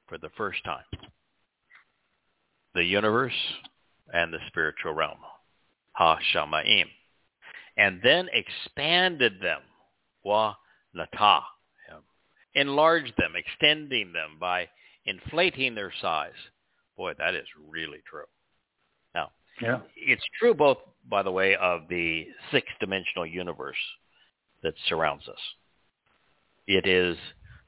for 0.06 0.18
the 0.18 0.30
first 0.36 0.64
time 0.64 0.84
the 2.74 2.84
universe 2.84 3.32
and 4.14 4.32
the 4.32 4.38
spiritual 4.46 4.94
realm, 4.94 5.18
ha-shamayim, 5.92 6.86
and 7.76 8.00
then 8.02 8.28
expanded 8.32 9.34
them, 9.42 9.60
wa 10.24 10.54
nata, 10.94 11.40
enlarged 12.54 13.12
them, 13.18 13.34
extending 13.36 14.12
them 14.12 14.36
by 14.40 14.68
inflating 15.06 15.74
their 15.74 15.92
size. 16.00 16.32
Boy, 16.96 17.12
that 17.18 17.34
is 17.34 17.46
really 17.68 18.02
true. 18.08 18.24
Yeah. 19.60 19.80
it's 19.96 20.24
true 20.40 20.54
both 20.54 20.78
by 21.08 21.22
the 21.22 21.30
way, 21.30 21.56
of 21.56 21.82
the 21.88 22.26
six-dimensional 22.50 23.26
universe 23.26 23.76
that 24.62 24.74
surrounds 24.88 25.28
us. 25.28 25.38
It 26.66 26.86
is 26.86 27.16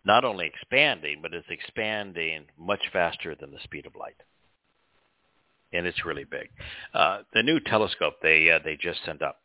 not 0.04 0.24
only 0.24 0.46
expanding, 0.46 1.18
but 1.20 1.34
it's 1.34 1.46
expanding 1.50 2.44
much 2.58 2.80
faster 2.92 3.34
than 3.34 3.50
the 3.50 3.58
speed 3.64 3.86
of 3.86 3.96
light. 3.96 4.16
And 5.72 5.86
it's 5.86 6.04
really 6.04 6.24
big. 6.24 6.50
Uh, 6.92 7.22
the 7.32 7.42
new 7.42 7.58
telescope 7.58 8.14
they 8.22 8.48
uh, 8.48 8.60
they 8.64 8.76
just 8.76 9.00
sent 9.04 9.22
up, 9.22 9.40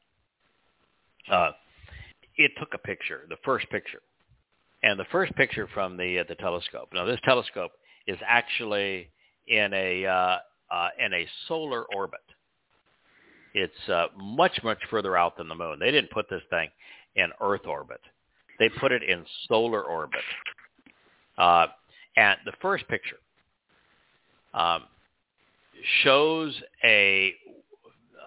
uh, 1.31 1.51
it 2.37 2.51
took 2.59 2.75
a 2.75 2.77
picture, 2.77 3.21
the 3.29 3.37
first 3.43 3.67
picture, 3.71 4.01
and 4.83 4.99
the 4.99 5.05
first 5.11 5.33
picture 5.35 5.67
from 5.73 5.97
the 5.97 6.19
uh, 6.19 6.23
the 6.29 6.35
telescope. 6.35 6.89
Now 6.93 7.05
this 7.05 7.19
telescope 7.23 7.71
is 8.05 8.17
actually 8.27 9.09
in 9.47 9.73
a 9.73 10.05
uh, 10.05 10.37
uh, 10.69 10.89
in 11.03 11.13
a 11.15 11.27
solar 11.47 11.83
orbit. 11.95 12.19
It's 13.53 13.89
uh, 13.89 14.07
much, 14.17 14.59
much 14.63 14.79
further 14.89 15.17
out 15.17 15.37
than 15.37 15.47
the 15.47 15.55
moon. 15.55 15.79
They 15.79 15.91
didn't 15.91 16.11
put 16.11 16.29
this 16.29 16.41
thing 16.49 16.69
in 17.15 17.29
Earth 17.41 17.65
orbit. 17.65 18.01
They 18.59 18.69
put 18.69 18.91
it 18.91 19.03
in 19.03 19.25
solar 19.47 19.83
orbit. 19.83 20.21
Uh, 21.37 21.67
and 22.17 22.37
the 22.45 22.51
first 22.61 22.87
picture 22.87 23.17
um, 24.53 24.83
shows 26.03 26.53
a, 26.83 27.33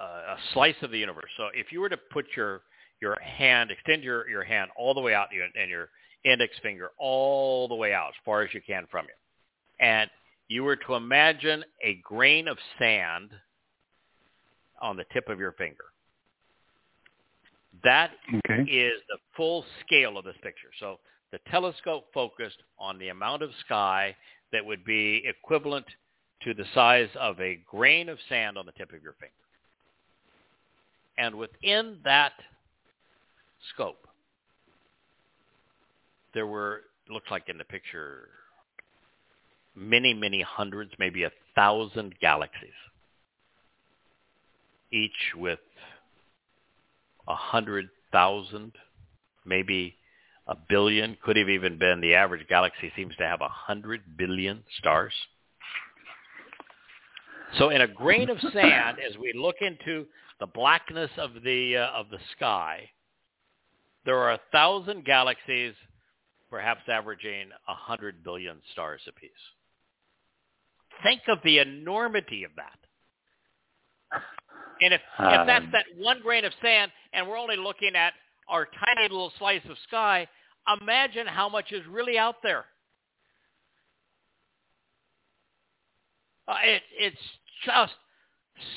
uh, 0.01 0.05
a 0.05 0.37
slice 0.55 0.75
of 0.83 0.91
the 0.91 0.99
universe. 0.99 1.31
So 1.37 1.49
if 1.55 1.71
you 1.71 1.81
were 1.81 1.91
to 1.91 1.97
put 1.97 2.27
your 2.37 2.63
your 3.01 3.19
hand, 3.21 3.73
extend 3.73 4.05
your, 4.05 4.29
your 4.31 4.45
hand 4.45 4.71
all 4.77 4.95
the 4.95 5.01
way 5.01 5.13
out 5.13 5.27
and 5.61 5.69
your 5.69 5.89
index 6.25 6.55
finger 6.63 6.93
all 6.99 7.67
the 7.67 7.75
way 7.75 7.93
out 7.93 8.11
as 8.11 8.15
far 8.25 8.43
as 8.43 8.55
you 8.55 8.61
can 8.65 8.87
from 8.93 9.07
you. 9.07 9.85
And 9.85 10.09
you 10.47 10.63
were 10.63 10.77
to 10.77 10.95
imagine 10.95 11.65
a 11.83 12.01
grain 12.05 12.47
of 12.47 12.59
sand– 12.79 13.31
on 14.83 14.97
the 14.97 15.05
tip 15.13 15.29
of 15.29 15.39
your 15.39 15.53
finger. 15.53 15.85
That 17.85 18.11
okay. 18.47 18.71
is 18.71 19.01
the 19.09 19.19
full 19.35 19.65
scale 19.85 20.19
of 20.19 20.25
this 20.25 20.37
picture. 20.43 20.69
So 20.79 20.99
the 21.31 21.39
telescope 21.51 22.07
focused 22.13 22.59
on 22.79 22.99
the 22.99 23.09
amount 23.09 23.43
of 23.43 23.51
sky 23.65 24.15
that 24.53 24.65
would 24.65 24.85
be 24.85 25.23
equivalent 25.25 25.87
to 26.43 26.53
the 26.53 26.65
size 26.75 27.09
of 27.19 27.41
a 27.41 27.59
grain 27.71 28.09
of 28.09 28.19
sand 28.29 28.59
on 28.59 28.67
the 28.67 28.73
tip 28.73 28.93
of 28.93 29.03
your 29.03 29.15
finger. 29.15 29.33
And 31.17 31.37
within 31.37 31.99
that 32.05 32.33
scope, 33.73 34.07
there 36.35 36.47
were, 36.47 36.83
looks 37.09 37.31
like 37.31 37.49
in 37.49 37.59
the 37.59 37.65
picture, 37.65 38.29
many, 39.75 40.13
many 40.13 40.43
hundreds, 40.43 40.93
maybe 40.99 41.25
a 41.25 41.31
thousand 41.55 42.15
galaxies 42.21 42.71
each 44.93 45.35
with 45.37 45.59
a 47.29 47.35
hundred 47.35 47.89
thousand, 48.11 48.73
maybe 49.45 49.97
a 50.47 50.57
billion, 50.69 51.17
could 51.25 51.37
have 51.37 51.49
even 51.49 51.79
been 51.79 52.01
the 52.01 52.15
average 52.15 52.47
galaxy 52.49 52.93
seems 52.97 53.15
to 53.17 53.25
have 53.25 53.41
a 53.41 53.49
hundred 53.49 54.17
billion 54.17 54.63
stars. 54.79 55.13
So 57.59 57.71
in 57.71 57.83
a 57.83 57.89
grain 57.89 58.31
of 58.31 58.39
sand, 58.53 58.99
as 58.99 59.17
we 59.19 59.33
look 59.35 59.57
into 59.61 60.07
the 60.41 60.47
blackness 60.47 61.11
of 61.19 61.31
the 61.45 61.77
uh, 61.77 61.99
of 61.99 62.09
the 62.11 62.19
sky, 62.37 62.91
there 64.05 64.17
are 64.19 64.33
a 64.33 64.41
thousand 64.51 65.05
galaxies, 65.05 65.75
perhaps 66.51 66.83
averaging 66.89 67.51
a 67.69 67.75
hundred 67.75 68.25
billion 68.25 68.57
stars 68.73 69.01
apiece. 69.07 69.31
Think 71.03 71.23
of 71.29 71.39
the 71.45 71.59
enormity 71.59 72.45
of 72.45 72.53
that. 72.57 72.79
And 74.83 74.93
if, 74.93 75.01
um, 75.19 75.33
if 75.33 75.47
that's 75.47 75.67
that 75.73 75.85
one 75.97 76.21
grain 76.21 76.45
of 76.45 76.53
sand 76.61 76.91
and 77.13 77.27
we're 77.27 77.39
only 77.39 77.57
looking 77.57 77.95
at 77.95 78.15
our 78.49 78.67
tiny 78.67 79.09
little 79.09 79.33
slice 79.39 79.63
of 79.71 79.77
sky, 79.87 80.27
imagine 80.81 81.27
how 81.27 81.49
much 81.49 81.71
is 81.71 81.83
really 81.89 82.19
out 82.19 82.37
there. 82.43 82.65
Uh, 86.49 86.57
it, 86.65 86.83
it's 86.99 87.17
just 87.65 87.93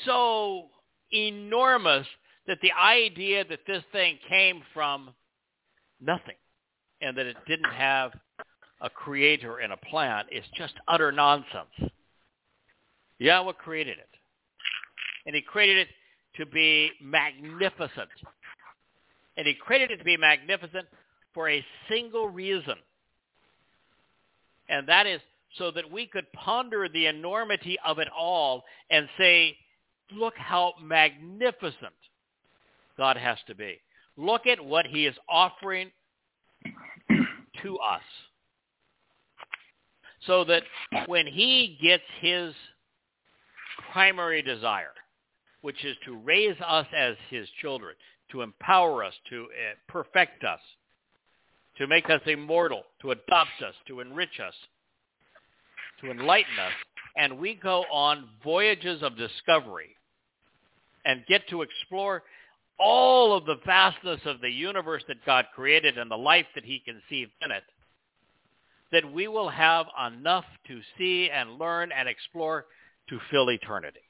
so 0.04 0.66
enormous 1.12 2.06
that 2.46 2.58
the 2.62 2.70
idea 2.72 3.44
that 3.44 3.60
this 3.66 3.82
thing 3.90 4.18
came 4.28 4.62
from 4.72 5.10
nothing 6.00 6.36
and 7.00 7.18
that 7.18 7.26
it 7.26 7.36
didn't 7.48 7.72
have 7.72 8.12
a 8.80 8.88
creator 8.88 9.58
and 9.58 9.72
a 9.72 9.76
plan 9.76 10.24
is 10.30 10.44
just 10.56 10.74
utter 10.86 11.10
nonsense. 11.10 11.90
Yahweh 13.18 13.52
created 13.54 13.98
it 13.98 14.15
and 15.26 15.34
he 15.34 15.42
created 15.42 15.78
it 15.78 15.88
to 16.36 16.46
be 16.46 16.90
magnificent. 17.02 18.08
And 19.36 19.46
he 19.46 19.54
created 19.54 19.90
it 19.90 19.98
to 19.98 20.04
be 20.04 20.16
magnificent 20.16 20.86
for 21.34 21.50
a 21.50 21.64
single 21.88 22.28
reason. 22.28 22.76
And 24.68 24.88
that 24.88 25.06
is 25.06 25.20
so 25.58 25.70
that 25.70 25.90
we 25.90 26.06
could 26.06 26.30
ponder 26.32 26.88
the 26.88 27.06
enormity 27.06 27.76
of 27.84 27.98
it 27.98 28.08
all 28.16 28.64
and 28.90 29.08
say, 29.18 29.56
look 30.12 30.34
how 30.36 30.74
magnificent 30.82 31.94
God 32.96 33.16
has 33.16 33.38
to 33.46 33.54
be. 33.54 33.80
Look 34.16 34.46
at 34.46 34.64
what 34.64 34.86
he 34.86 35.06
is 35.06 35.14
offering 35.28 35.90
to 37.62 37.78
us. 37.78 38.02
So 40.26 40.44
that 40.44 40.62
when 41.06 41.26
he 41.26 41.78
gets 41.80 42.02
his 42.20 42.54
primary 43.92 44.42
desire, 44.42 44.92
which 45.66 45.84
is 45.84 45.96
to 46.04 46.16
raise 46.18 46.54
us 46.64 46.86
as 46.96 47.16
his 47.28 47.48
children, 47.60 47.92
to 48.30 48.42
empower 48.42 49.02
us, 49.02 49.12
to 49.28 49.46
uh, 49.46 49.74
perfect 49.88 50.44
us, 50.44 50.60
to 51.76 51.88
make 51.88 52.08
us 52.08 52.20
immortal, 52.24 52.84
to 53.02 53.10
adopt 53.10 53.60
us, 53.66 53.74
to 53.88 53.98
enrich 53.98 54.38
us, 54.38 54.54
to 56.00 56.12
enlighten 56.12 56.56
us, 56.64 56.72
and 57.16 57.36
we 57.36 57.56
go 57.56 57.84
on 57.90 58.28
voyages 58.44 59.02
of 59.02 59.16
discovery 59.16 59.96
and 61.04 61.26
get 61.26 61.42
to 61.48 61.62
explore 61.62 62.22
all 62.78 63.36
of 63.36 63.44
the 63.44 63.58
vastness 63.66 64.20
of 64.24 64.40
the 64.40 64.48
universe 64.48 65.02
that 65.08 65.26
God 65.26 65.46
created 65.52 65.98
and 65.98 66.08
the 66.08 66.16
life 66.16 66.46
that 66.54 66.64
he 66.64 66.78
conceived 66.78 67.32
in 67.44 67.50
it, 67.50 67.64
that 68.92 69.12
we 69.12 69.26
will 69.26 69.48
have 69.48 69.86
enough 70.12 70.44
to 70.68 70.80
see 70.96 71.28
and 71.28 71.58
learn 71.58 71.90
and 71.90 72.08
explore 72.08 72.66
to 73.08 73.18
fill 73.32 73.50
eternity. 73.50 74.05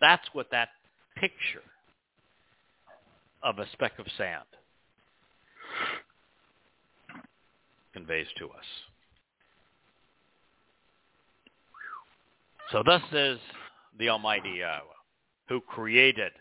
That's 0.00 0.26
what 0.32 0.50
that 0.50 0.68
picture 1.16 1.62
of 3.42 3.58
a 3.58 3.66
speck 3.72 3.98
of 3.98 4.06
sand 4.16 4.44
conveys 7.92 8.26
to 8.38 8.46
us. 8.46 8.64
So 12.72 12.82
thus 12.84 13.02
says 13.12 13.38
the 13.98 14.08
Almighty 14.10 14.56
Yahweh, 14.58 14.82
who 15.48 15.60
created 15.60 16.32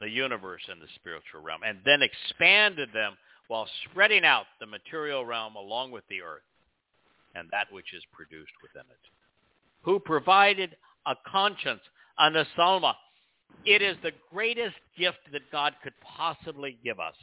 the 0.00 0.08
universe 0.08 0.62
and 0.70 0.80
the 0.80 0.86
spiritual 0.94 1.42
realm, 1.42 1.60
and 1.66 1.78
then 1.84 2.00
expanded 2.02 2.90
them 2.94 3.14
while 3.48 3.68
spreading 3.90 4.24
out 4.24 4.46
the 4.60 4.66
material 4.66 5.26
realm 5.26 5.56
along 5.56 5.90
with 5.90 6.04
the 6.08 6.22
earth 6.22 6.42
and 7.34 7.48
that 7.50 7.66
which 7.72 7.92
is 7.92 8.02
produced 8.12 8.52
within 8.62 8.88
it. 8.90 9.10
Who 9.82 9.98
provided 9.98 10.76
a 11.06 11.14
conscience, 11.26 11.80
a 12.20 12.30
nesalma. 12.30 12.94
It 13.64 13.82
is 13.82 13.96
the 14.02 14.12
greatest 14.32 14.76
gift 14.96 15.18
that 15.32 15.50
God 15.50 15.74
could 15.82 15.94
possibly 16.00 16.78
give 16.84 17.00
us. 17.00 17.16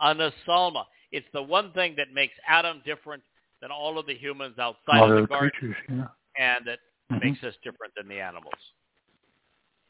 A 0.00 0.14
nesalma. 0.14 0.84
It's 1.10 1.26
the 1.32 1.42
one 1.42 1.72
thing 1.72 1.94
that 1.96 2.12
makes 2.12 2.34
Adam 2.46 2.82
different 2.84 3.22
than 3.60 3.70
all 3.70 3.98
of 3.98 4.06
the 4.06 4.14
humans 4.14 4.58
outside 4.58 5.00
All 5.00 5.12
of 5.12 5.22
the 5.22 5.26
garden 5.26 5.50
creatures, 5.50 5.76
yeah. 5.88 6.08
and 6.36 6.66
that 6.66 6.80
Mhm. 7.10 7.22
makes 7.22 7.44
us 7.44 7.56
different 7.62 7.94
than 7.94 8.08
the 8.08 8.20
animals. 8.20 8.72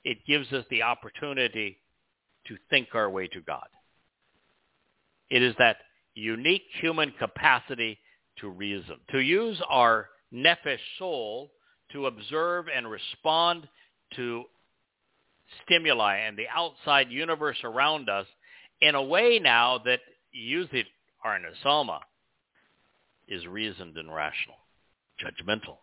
It 0.05 0.25
gives 0.25 0.53
us 0.53 0.67
the 0.69 0.83
opportunity 0.83 1.81
to 2.45 2.57
think 2.71 2.95
our 2.95 3.09
way 3.09 3.29
to 3.29 3.41
God. 3.41 3.69
It 5.31 5.43
is 5.43 5.55
that 5.57 5.85
unique 6.15 6.69
human 6.73 7.13
capacity 7.13 7.99
to 8.37 8.49
reason, 8.49 9.01
to 9.09 9.21
use 9.21 9.61
our 9.63 10.11
nephesh 10.33 10.81
soul 10.99 11.55
to 11.91 12.07
observe 12.07 12.69
and 12.69 12.91
respond 12.91 13.69
to 14.17 14.45
stimuli 15.65 16.17
and 16.17 16.37
the 16.37 16.47
outside 16.55 17.11
universe 17.11 17.59
around 17.65 18.09
us 18.09 18.27
in 18.81 18.95
a 18.95 19.03
way 19.03 19.39
now 19.39 19.79
that 19.85 20.01
using 20.33 20.85
our 21.25 21.39
nesalma 21.39 22.01
is 23.29 23.47
reasoned 23.47 23.97
and 23.97 24.13
rational, 24.13 24.57
judgmental, 25.23 25.77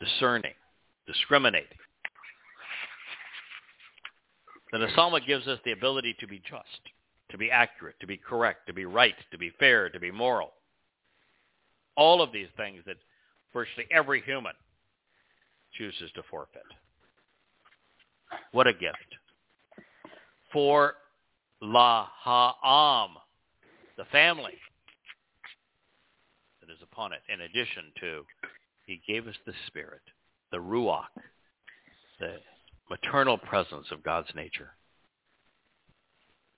discerning, 0.00 0.54
discriminating. 1.06 1.78
The 4.72 4.78
Nesalma 4.78 5.26
gives 5.26 5.48
us 5.48 5.58
the 5.64 5.72
ability 5.72 6.16
to 6.20 6.28
be 6.28 6.38
just, 6.38 6.80
to 7.30 7.38
be 7.38 7.50
accurate, 7.50 7.96
to 8.00 8.06
be 8.06 8.16
correct, 8.16 8.66
to 8.68 8.72
be 8.72 8.84
right, 8.84 9.16
to 9.32 9.38
be 9.38 9.50
fair, 9.58 9.90
to 9.90 9.98
be 9.98 10.10
moral. 10.10 10.52
All 11.96 12.22
of 12.22 12.32
these 12.32 12.46
things 12.56 12.82
that 12.86 12.96
virtually 13.52 13.86
every 13.90 14.22
human 14.22 14.52
chooses 15.76 16.10
to 16.14 16.22
forfeit. 16.30 16.62
What 18.52 18.66
a 18.66 18.72
gift. 18.72 18.96
For 20.52 20.94
La 21.60 22.08
Ha'am, 22.24 23.10
the 23.96 24.04
family 24.06 24.58
that 26.60 26.70
is 26.70 26.78
upon 26.82 27.12
it, 27.12 27.20
in 27.32 27.42
addition 27.42 27.84
to 28.00 28.24
he 28.86 29.00
gave 29.06 29.28
us 29.28 29.36
the 29.46 29.52
Spirit, 29.66 30.02
the 30.50 30.58
Ruach, 30.58 31.04
the 32.18 32.36
maternal 32.88 33.38
presence 33.38 33.86
of 33.92 34.02
God's 34.02 34.30
nature 34.34 34.70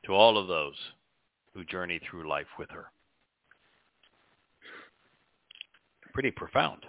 to 0.07 0.13
all 0.13 0.39
of 0.39 0.49
those 0.49 0.75
who 1.55 1.65
journey 1.65 2.01
through 2.09 2.29
life 2.29 2.47
with 2.59 2.71
her. 2.71 2.87
Pretty 6.13 6.31
profound. 6.31 6.85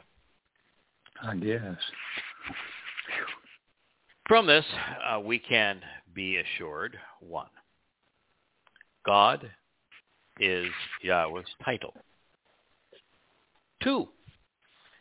I 1.21 1.35
guess. 1.35 1.77
From 4.33 4.47
this, 4.47 4.65
uh, 5.07 5.19
we 5.19 5.37
can 5.37 5.79
be 6.15 6.37
assured, 6.37 6.97
one, 7.19 7.51
God 9.05 9.47
is 10.39 10.69
Yahweh's 11.03 11.45
title. 11.63 11.93
Two, 13.83 14.07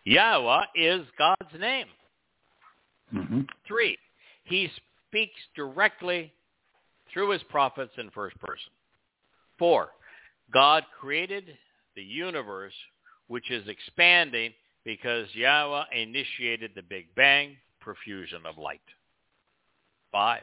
Yahweh 0.05 0.65
is 0.75 1.07
God's 1.17 1.59
name. 1.59 1.87
hmm 3.11 3.41
Three, 3.67 3.97
he 4.45 4.71
speaks 5.09 5.41
directly 5.57 6.31
through 7.11 7.31
his 7.31 7.43
prophets 7.45 7.93
in 7.97 8.11
first 8.11 8.39
person. 8.39 8.71
Four, 9.59 9.93
God 10.53 10.85
created 11.01 11.57
the 11.97 12.03
universe 12.03 12.75
which 13.29 13.51
is 13.51 13.67
expanding 13.67 14.53
because 14.85 15.27
Yahweh 15.33 15.85
initiated 15.97 16.73
the 16.75 16.83
Big 16.83 17.07
Bang 17.15 17.57
profusion 17.81 18.43
of 18.45 18.59
light. 18.59 18.83
Five, 20.13 20.43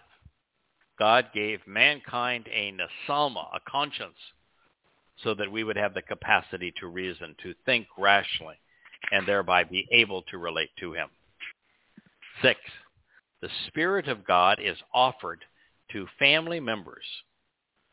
God 0.97 1.27
gave 1.33 1.59
mankind 1.65 2.47
a 2.51 2.73
nasalma, 2.73 3.47
a 3.55 3.59
conscience, 3.69 4.17
so 5.23 5.33
that 5.35 5.51
we 5.51 5.63
would 5.63 5.77
have 5.77 5.93
the 5.93 6.01
capacity 6.01 6.73
to 6.79 6.87
reason, 6.87 7.35
to 7.43 7.53
think 7.65 7.87
rationally, 7.97 8.55
and 9.11 9.27
thereby 9.27 9.63
be 9.63 9.87
able 9.91 10.23
to 10.23 10.37
relate 10.37 10.71
to 10.79 10.93
him. 10.93 11.09
Six, 12.41 12.59
the 13.41 13.49
Spirit 13.67 14.07
of 14.07 14.25
God 14.25 14.59
is 14.61 14.77
offered 14.93 15.45
to 15.91 16.07
family 16.17 16.59
members 16.59 17.05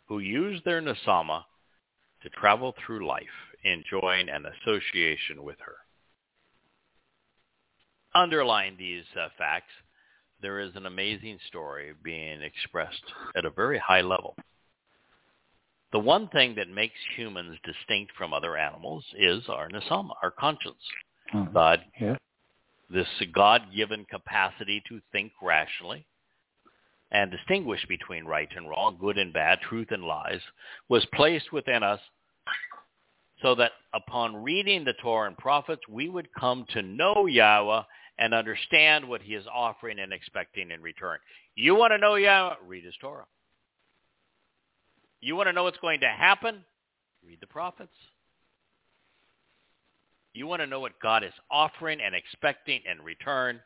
who 0.09 0.19
use 0.19 0.61
their 0.65 0.81
nasama 0.81 1.45
to 2.23 2.31
travel 2.31 2.75
through 2.85 3.07
life, 3.07 3.23
enjoying 3.65 4.29
an 4.29 4.45
association 4.47 5.43
with 5.43 5.57
her. 5.61 5.77
Underlying 8.15 8.77
these 8.79 9.05
uh, 9.21 9.29
facts, 9.37 9.73
there 10.43 10.61
is 10.61 10.75
an 10.77 10.87
amazing 10.87 11.39
story 11.49 11.93
being 12.03 12.43
expressed 12.43 13.03
at 13.37 13.45
a 13.45 13.51
very 13.51 13.79
high 13.79 14.03
level. 14.03 14.37
The 15.93 15.99
one 15.99 16.29
thing 16.29 16.55
that 16.57 16.69
makes 16.69 16.99
humans 17.17 17.59
distinct 17.65 18.13
from 18.17 18.35
other 18.35 18.57
animals 18.57 19.05
is 19.17 19.49
our 19.49 19.69
nasama, 19.69 20.15
our 20.23 20.31
conscience. 20.31 20.83
Mhm. 21.33 21.53
God 21.53 21.85
Yeah. 21.99 22.17
this 22.89 23.09
God-given 23.33 24.05
capacity 24.05 24.81
to 24.89 25.01
think 25.11 25.33
rationally 25.43 26.07
and 27.11 27.31
distinguish 27.33 27.85
between 27.87 28.25
right 28.25 28.55
and 28.55 28.69
wrong, 28.69 28.97
good 28.99 29.19
and 29.19 29.33
bad, 29.33 29.61
truth 29.61 29.91
and 29.91 30.05
lies, 30.05 30.41
was 30.89 31.05
placed 31.07 31.51
within 31.53 31.83
us 31.83 32.01
so 33.43 33.55
that 33.57 33.73
upon 33.93 34.43
reading 34.43 34.85
the 34.85 34.93
Torah 34.95 35.27
and 35.27 35.37
prophets, 35.37 35.87
we 35.89 36.09
would 36.09 36.33
come 36.33 36.65
to 36.67 36.83
know 36.83 37.27
Yahweh 37.27 37.83
and 38.19 38.35
understand 38.35 39.09
what 39.09 39.23
he 39.23 39.35
is 39.35 39.45
offering 39.53 39.99
and 39.99 40.13
expecting 40.13 40.71
in 40.71 40.81
return. 40.81 41.19
You 41.55 41.75
want 41.75 41.93
to 41.93 41.99
know 41.99 42.15
Yahweh? 42.15 42.57
Read 42.67 42.85
his 42.85 42.95
Torah. 43.01 43.27
You 45.21 45.37
want 45.37 45.49
to 45.49 45.53
know 45.53 45.65
what's 45.65 45.79
going 45.79 46.01
to 46.01 46.09
happen? 46.09 46.65
Read 47.27 47.39
the 47.41 47.47
prophets. 47.47 47.97
You 50.35 50.47
want 50.47 50.61
to 50.61 50.67
know 50.67 50.81
what 50.81 51.01
God 51.01 51.25
is 51.25 51.33
offering 51.51 52.01
and 52.01 52.15
expecting 52.15 52.81
in 52.91 53.03
return? 53.03 53.61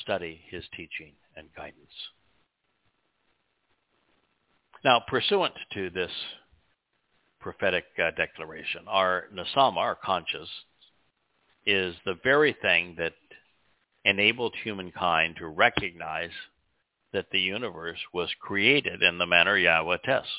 Study 0.00 0.40
his 0.48 0.64
teaching 0.76 1.14
and 1.36 1.48
guidance. 1.56 1.90
Now, 4.84 5.02
pursuant 5.06 5.54
to 5.74 5.90
this 5.90 6.12
prophetic 7.40 7.84
uh, 7.98 8.12
declaration, 8.16 8.82
our 8.86 9.24
nasama, 9.34 9.78
our 9.78 9.96
conscience, 9.96 10.48
is 11.66 11.94
the 12.06 12.14
very 12.22 12.56
thing 12.62 12.94
that 12.98 13.12
enabled 14.04 14.54
humankind 14.62 15.36
to 15.36 15.46
recognize 15.46 16.30
that 17.12 17.30
the 17.30 17.40
universe 17.40 17.98
was 18.12 18.32
created 18.40 19.02
in 19.02 19.18
the 19.18 19.26
manner 19.26 19.56
Yahweh 19.56 19.98
tests. 20.04 20.32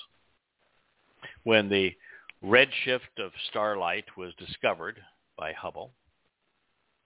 When 1.44 1.70
the 1.70 1.96
redshift 2.44 3.20
of 3.20 3.32
starlight 3.50 4.06
was 4.18 4.34
discovered 4.36 5.04
by 5.38 5.54
Hubble, 5.54 5.94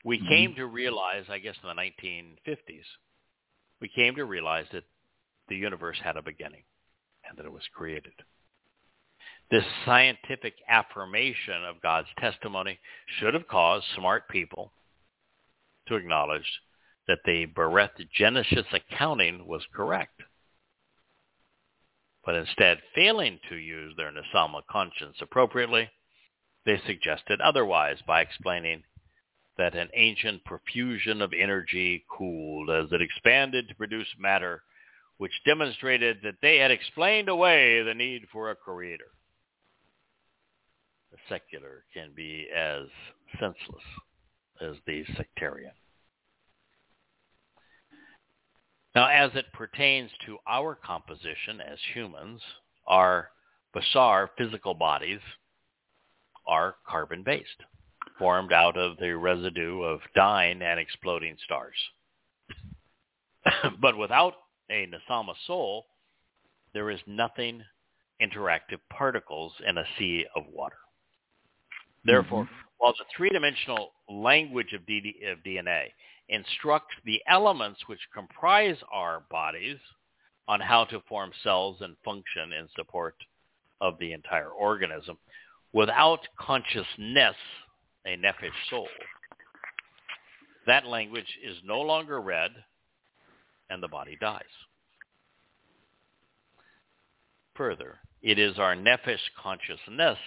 we 0.04 0.20
Mhm. 0.20 0.28
came 0.28 0.56
to 0.56 0.68
realize, 0.68 1.30
I 1.30 1.40
guess 1.40 1.58
in 1.62 1.68
the 1.68 1.74
1950s, 1.74 2.86
we 3.80 3.90
came 3.90 4.16
to 4.16 4.26
realize 4.26 4.70
that 4.70 4.86
the 5.48 5.58
universe 5.58 6.00
had 6.00 6.16
a 6.16 6.22
beginning 6.22 6.64
and 7.24 7.38
that 7.38 7.46
it 7.46 7.52
was 7.52 7.68
created. 7.70 8.14
This 9.50 9.66
scientific 9.84 10.56
affirmation 10.68 11.64
of 11.66 11.82
God's 11.82 12.10
testimony 12.18 12.80
should 13.06 13.34
have 13.34 13.48
caused 13.48 13.86
smart 13.96 14.28
people 14.30 14.72
to 15.88 15.96
acknowledge 15.96 16.62
that 17.08 17.20
the 17.26 17.46
Bereth 17.46 18.10
Genesis 18.12 18.66
accounting 18.74 19.46
was 19.46 19.66
correct. 19.74 20.22
But 22.26 22.36
instead, 22.36 22.80
failing 22.96 23.40
to 23.50 23.56
use 23.56 23.94
their 23.96 24.12
Nasama 24.12 24.62
conscience 24.70 25.18
appropriately, 25.22 25.90
they 26.66 26.82
suggested 26.88 27.40
otherwise 27.42 27.98
by 28.08 28.22
explaining 28.22 28.84
that 29.58 29.76
an 29.76 29.90
ancient 29.94 30.44
profusion 30.44 31.22
of 31.22 31.32
energy 31.34 32.04
cooled 32.10 32.70
as 32.70 32.92
it 32.92 33.02
expanded 33.02 33.68
to 33.70 33.76
produce 33.76 34.08
matter, 34.18 34.64
which 35.18 35.32
demonstrated 35.46 36.18
that 36.24 36.42
they 36.42 36.58
had 36.58 36.72
explained 36.72 37.30
away 37.30 37.82
the 37.84 37.94
need 37.94 38.24
for 38.32 38.50
a 38.50 38.56
creator. 38.56 39.12
The 41.12 41.18
secular 41.30 41.86
can 41.94 42.12
be 42.16 42.48
as 42.54 42.88
senseless 43.40 43.84
as 44.62 44.76
the 44.86 45.04
sectarian. 45.16 45.72
Now, 48.96 49.08
as 49.08 49.32
it 49.36 49.46
pertains 49.54 50.10
to 50.26 50.38
our 50.48 50.76
composition 50.76 51.60
as 51.60 51.78
humans, 51.94 52.42
our 52.88 53.30
bashar 53.76 54.30
physical 54.38 54.74
bodies 54.74 55.20
are 56.48 56.76
carbon-based 56.88 57.64
formed 58.18 58.54
out 58.54 58.78
of 58.78 58.98
the 58.98 59.16
residue 59.18 59.82
of 59.82 60.00
dying 60.16 60.62
and 60.62 60.80
exploding 60.80 61.36
stars. 61.44 61.76
but 63.82 63.98
without 63.98 64.34
a 64.70 64.88
Nasama 64.88 65.34
soul, 65.46 65.86
there 66.74 66.90
is 66.90 67.00
nothing 67.08 67.62
interactive 68.22 68.80
particles 68.90 69.54
in 69.68 69.78
a 69.78 69.86
sea 69.98 70.26
of 70.36 70.44
water. 70.52 70.78
Therefore, 72.06 72.46
mm-hmm. 72.46 72.65
While 72.78 72.94
the 72.94 73.06
three-dimensional 73.16 73.92
language 74.10 74.74
of, 74.74 74.82
of 74.82 75.44
DNA 75.44 75.86
instructs 76.30 76.96
the 77.06 77.22
elements 77.28 77.80
which 77.88 78.00
comprise 78.14 78.78
our 78.92 79.24
bodies 79.30 79.78
on 80.48 80.60
how 80.60 80.86
to 80.86 81.02
form 81.08 81.32
cells 81.44 81.78
and 81.82 81.96
function 82.04 82.54
in 82.54 82.68
support 82.76 83.16
of 83.82 83.98
the 84.00 84.14
entire 84.14 84.50
organism, 84.50 85.18
without 85.74 86.20
consciousness 86.40 87.36
a 88.06 88.16
nefesh 88.18 88.52
soul, 88.70 88.88
that 90.68 90.86
language 90.86 91.38
is 91.44 91.58
no 91.64 91.82
longer 91.82 92.22
read 92.22 92.52
and 93.70 93.82
the 93.82 93.88
body 93.88 94.18
dies. 94.20 94.44
Further, 97.56 97.98
it 98.22 98.38
is 98.38 98.60
our 98.60 98.76
nefesh 98.76 99.18
consciousness 99.42 100.18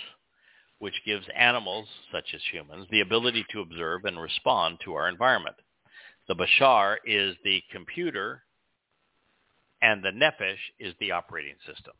which 0.78 0.94
gives 1.04 1.26
animals, 1.36 1.88
such 2.12 2.26
as 2.34 2.40
humans, 2.52 2.86
the 2.90 3.00
ability 3.00 3.44
to 3.50 3.60
observe 3.60 4.04
and 4.04 4.20
respond 4.20 4.78
to 4.84 4.94
our 4.94 5.08
environment. 5.08 5.56
The 6.28 6.34
bashar 6.34 6.96
is 7.04 7.36
the 7.44 7.62
computer 7.72 8.42
and 9.80 10.02
the 10.02 10.10
nefesh 10.10 10.58
is 10.78 10.94
the 11.00 11.12
operating 11.12 11.54
system, 11.66 11.94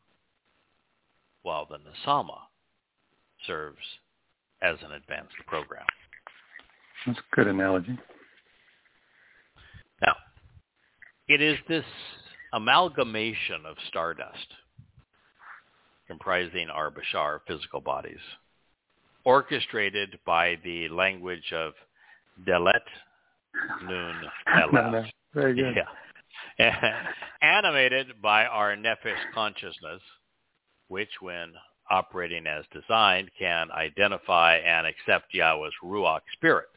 while 1.42 1.66
the 1.66 1.78
nasama 1.78 2.38
serves 3.46 3.78
as 4.62 4.76
an 4.84 4.92
advanced 4.92 5.36
program. 5.46 5.86
That's 7.06 7.18
a 7.18 7.36
good 7.36 7.46
analogy. 7.46 7.98
Now, 10.02 10.16
it 11.28 11.40
is 11.40 11.58
this 11.68 11.84
amalgamation 12.52 13.64
of 13.66 13.76
stardust 13.88 14.46
comprising 16.08 16.68
our 16.72 16.90
Bashar 16.90 17.40
physical 17.46 17.80
bodies, 17.80 18.18
orchestrated 19.28 20.18
by 20.24 20.56
the 20.64 20.88
language 20.88 21.52
of 21.52 21.74
Delet 22.46 22.80
Nun 23.84 24.22
no. 24.72 25.04
Very 25.34 25.54
good. 25.54 25.74
Yeah. 26.58 27.02
Animated 27.42 28.22
by 28.22 28.46
our 28.46 28.74
Nefesh 28.74 29.20
consciousness, 29.34 30.00
which 30.88 31.10
when 31.20 31.52
operating 31.90 32.46
as 32.46 32.64
designed 32.72 33.30
can 33.38 33.70
identify 33.70 34.56
and 34.56 34.86
accept 34.86 35.34
Yahweh's 35.34 35.74
Ruach 35.84 36.20
spirit. 36.32 36.68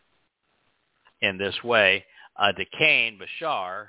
In 1.22 1.38
this 1.38 1.56
way, 1.64 2.04
a 2.38 2.52
decaying 2.52 3.18
Bashar 3.18 3.86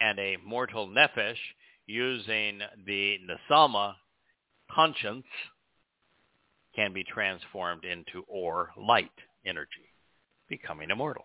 and 0.00 0.18
a 0.18 0.38
mortal 0.44 0.88
Nefesh 0.88 1.36
using 1.86 2.58
the 2.84 3.18
Nasama 3.28 3.94
conscience 4.72 5.26
can 6.76 6.92
be 6.92 7.02
transformed 7.02 7.84
into 7.84 8.22
or 8.28 8.70
light 8.76 9.10
energy, 9.46 9.90
becoming 10.48 10.90
immortal. 10.90 11.24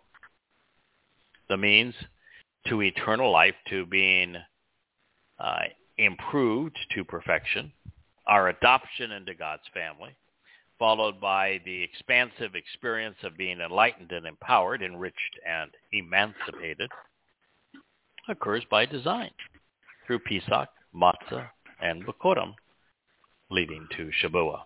The 1.50 1.58
means 1.58 1.94
to 2.68 2.82
eternal 2.82 3.32
life, 3.32 3.56
to 3.70 3.86
being 3.86 4.38
uh, 5.40 5.60
improved 5.98 6.78
to 6.96 7.04
perfection, 7.04 7.72
our 8.28 8.50
adoption 8.50 9.12
into 9.12 9.34
God's 9.34 9.64
family, 9.74 10.16
followed 10.80 11.20
by 11.20 11.60
the 11.66 11.84
expansive 11.84 12.56
experience 12.56 13.18
of 13.24 13.38
being 13.38 13.60
enlightened 13.60 14.12
and 14.12 14.26
empowered, 14.26 14.82
enriched 14.82 15.40
and 15.48 15.70
emancipated, 15.92 16.90
occurs 18.30 18.64
by 18.72 18.86
design 18.86 19.32
through 20.08 20.20
Pesach, 20.20 20.70
Matzah, 20.96 21.48
and 21.82 22.06
Bakorim, 22.06 22.54
leading 23.50 23.88
to 23.98 24.10
Shabua. 24.24 24.62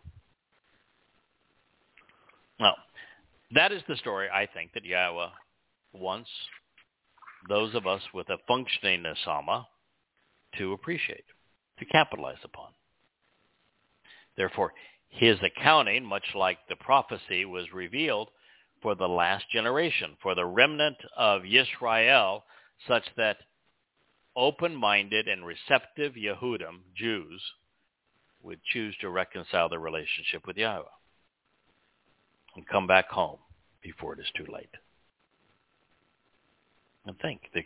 Now, 2.59 2.75
that 3.51 3.71
is 3.71 3.81
the 3.87 3.97
story 3.97 4.29
I 4.29 4.47
think 4.47 4.73
that 4.73 4.85
Yahweh 4.85 5.29
wants 5.93 6.29
those 7.49 7.75
of 7.75 7.85
us 7.85 8.01
with 8.13 8.29
a 8.29 8.37
functioning 8.47 9.03
Nasama 9.03 9.65
to 10.57 10.73
appreciate, 10.73 11.25
to 11.79 11.85
capitalize 11.85 12.37
upon. 12.43 12.69
Therefore, 14.37 14.73
his 15.09 15.37
accounting, 15.43 16.05
much 16.05 16.25
like 16.33 16.57
the 16.67 16.75
prophecy, 16.75 17.45
was 17.45 17.71
revealed 17.73 18.29
for 18.81 18.95
the 18.95 19.07
last 19.07 19.49
generation, 19.51 20.17
for 20.21 20.35
the 20.35 20.45
remnant 20.45 20.97
of 21.15 21.43
Yisrael, 21.43 22.41
such 22.87 23.03
that 23.15 23.37
open-minded 24.35 25.27
and 25.27 25.45
receptive 25.45 26.13
Yehudim, 26.13 26.81
Jews, 26.95 27.41
would 28.43 28.59
choose 28.63 28.95
to 28.99 29.09
reconcile 29.09 29.69
their 29.69 29.79
relationship 29.79 30.45
with 30.45 30.57
Yahweh 30.57 30.83
and 32.55 32.67
come 32.67 32.87
back 32.87 33.09
home 33.09 33.37
before 33.81 34.13
it 34.13 34.19
is 34.19 34.25
too 34.35 34.51
late. 34.51 34.69
And 37.05 37.17
think, 37.19 37.41
the 37.53 37.63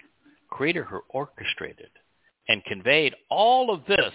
Creator 0.49 0.83
who 0.83 1.01
orchestrated 1.09 1.89
and 2.47 2.63
conveyed 2.65 3.15
all 3.29 3.71
of 3.73 3.85
this 3.87 4.13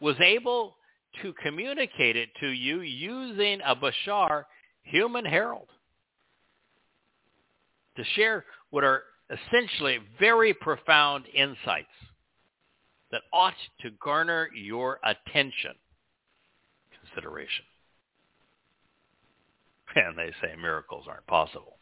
was 0.00 0.16
able 0.20 0.76
to 1.22 1.32
communicate 1.42 2.16
it 2.16 2.28
to 2.40 2.48
you 2.48 2.80
using 2.80 3.60
a 3.66 3.74
Bashar 3.74 4.44
human 4.82 5.24
herald 5.24 5.68
to 7.96 8.04
share 8.14 8.44
what 8.70 8.84
are 8.84 9.02
essentially 9.30 9.98
very 10.18 10.54
profound 10.54 11.26
insights 11.34 11.88
that 13.10 13.22
ought 13.32 13.54
to 13.80 13.90
garner 14.02 14.48
your 14.54 15.00
attention, 15.04 15.72
consideration. 17.00 17.64
And 19.98 20.16
they 20.16 20.32
say 20.40 20.54
miracles 20.54 21.06
aren't 21.08 21.26
possible. 21.26 21.76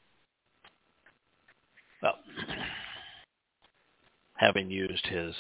Well, 2.03 2.15
having 4.37 4.71
used 4.71 5.07
his 5.07 5.35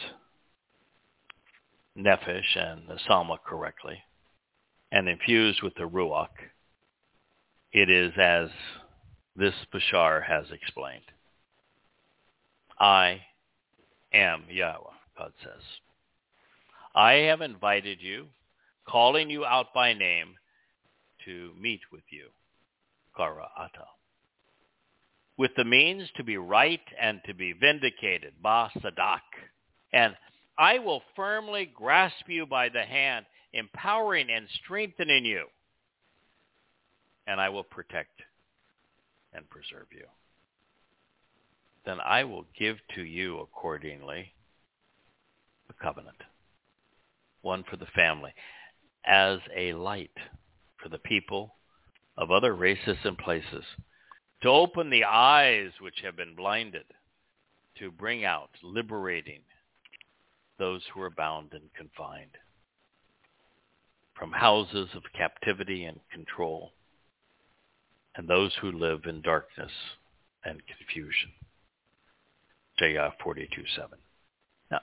Nefesh 1.96 2.54
and 2.56 2.86
the 2.86 2.98
Sama 3.08 3.38
correctly, 3.46 4.02
and 4.92 5.08
infused 5.08 5.62
with 5.62 5.74
the 5.76 5.88
Ruach, 5.88 6.28
it 7.72 7.88
is 7.88 8.12
as 8.18 8.50
this 9.34 9.54
Bashar 9.72 10.22
has 10.26 10.44
explained. 10.50 11.04
I 12.78 13.22
am 14.12 14.44
Yahweh, 14.50 14.92
God 15.16 15.32
says. 15.42 15.62
I 16.94 17.12
have 17.12 17.40
invited 17.40 18.02
you, 18.02 18.26
calling 18.86 19.30
you 19.30 19.46
out 19.46 19.72
by 19.74 19.94
name, 19.94 20.34
to 21.24 21.52
meet 21.58 21.80
with 21.90 22.04
you, 22.10 22.28
With 25.36 25.50
the 25.56 25.64
means 25.64 26.08
to 26.16 26.24
be 26.24 26.36
right 26.36 26.80
and 27.00 27.20
to 27.26 27.34
be 27.34 27.52
vindicated, 27.52 28.34
Ba 28.42 28.70
Sadak, 28.78 29.20
and 29.92 30.16
I 30.58 30.78
will 30.78 31.02
firmly 31.14 31.70
grasp 31.74 32.28
you 32.28 32.46
by 32.46 32.68
the 32.70 32.82
hand, 32.82 33.26
empowering 33.52 34.30
and 34.30 34.48
strengthening 34.64 35.24
you. 35.24 35.46
And 37.26 37.40
I 37.40 37.50
will 37.50 37.64
protect 37.64 38.22
and 39.32 39.48
preserve 39.50 39.88
you. 39.90 40.06
Then 41.84 41.98
I 42.00 42.24
will 42.24 42.46
give 42.58 42.78
to 42.94 43.02
you 43.02 43.40
accordingly 43.40 44.32
a 45.68 45.84
covenant, 45.84 46.22
one 47.42 47.64
for 47.68 47.76
the 47.76 47.86
family, 47.86 48.32
as 49.04 49.38
a 49.54 49.74
light 49.74 50.16
for 50.82 50.88
the 50.88 50.98
people 50.98 51.55
of 52.16 52.30
other 52.30 52.54
races 52.54 52.96
and 53.04 53.18
places, 53.18 53.64
to 54.42 54.48
open 54.48 54.90
the 54.90 55.04
eyes 55.04 55.70
which 55.80 56.00
have 56.02 56.16
been 56.16 56.34
blinded, 56.34 56.84
to 57.78 57.90
bring 57.90 58.24
out 58.24 58.50
liberating 58.62 59.40
those 60.58 60.82
who 60.92 61.00
are 61.02 61.10
bound 61.10 61.52
and 61.52 61.72
confined, 61.76 62.38
from 64.14 64.32
houses 64.32 64.88
of 64.94 65.02
captivity 65.16 65.84
and 65.84 66.00
control, 66.10 66.72
and 68.14 68.26
those 68.26 68.54
who 68.60 68.72
live 68.72 69.04
in 69.04 69.20
darkness 69.20 69.72
and 70.44 70.62
confusion. 70.66 71.30
Isaiah 72.80 73.12
42:7. 73.22 73.98
Now, 74.70 74.80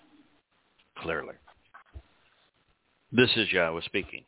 clearly, 0.97 1.36
this 3.11 3.36
is 3.36 3.51
Yahweh 3.51 3.81
speaking. 3.81 4.25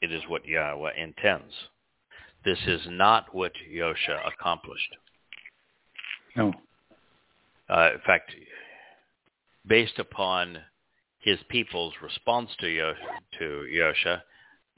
It 0.00 0.10
is 0.10 0.26
what 0.26 0.46
Yahweh 0.46 0.94
intends. 0.94 1.68
This 2.44 2.58
is 2.66 2.80
not 2.88 3.34
what 3.34 3.52
Yosha 3.72 4.18
accomplished. 4.26 4.96
No. 6.36 6.52
Uh, 7.68 7.90
in 7.94 8.00
fact, 8.04 8.34
based 9.66 9.98
upon 9.98 10.58
his 11.20 11.38
people's 11.48 11.94
response 12.02 12.50
to 12.58 12.66
Yosha, 12.66 12.96
to 13.38 13.66
Yosha, 13.72 14.22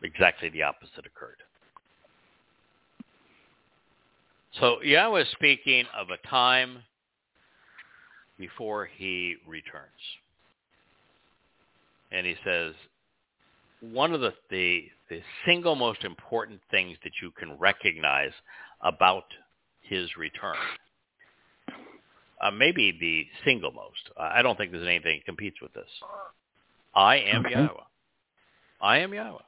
exactly 0.03 0.51
the 0.51 0.63
opposite 0.63 1.07
occurred. 1.07 1.39
So 4.61 4.83
Yahweh 4.83 5.23
is 5.23 5.29
speaking 5.33 5.87
of 5.97 6.11
a 6.11 6.29
time 6.29 6.83
before 8.39 8.87
he 8.87 9.37
returns. 9.47 9.91
And 12.13 12.27
he 12.27 12.37
says, 12.45 12.75
one 13.81 14.13
of 14.13 14.21
the, 14.21 14.33
the, 14.51 14.85
the 15.09 15.21
single 15.47 15.75
most 15.75 16.05
important 16.05 16.61
things 16.71 16.97
that 17.05 17.13
you 17.23 17.31
can 17.33 17.59
recognize 17.59 18.33
about 18.81 19.25
his 19.83 20.17
return, 20.17 20.57
uh, 22.41 22.51
maybe 22.51 22.97
the 22.99 23.27
single 23.45 23.73
most, 23.73 24.11
I 24.19 24.43
don't 24.43 24.57
think 24.57 24.73
there's 24.73 24.87
anything 24.87 25.19
that 25.19 25.25
competes 25.27 25.61
with 25.61 25.73
this. 25.75 25.89
I 26.95 27.17
am 27.17 27.45
Okay. 27.45 27.55
Yahweh. 27.55 27.81
I 28.81 28.99
am 28.99 29.15
Yahweh. 29.15 29.43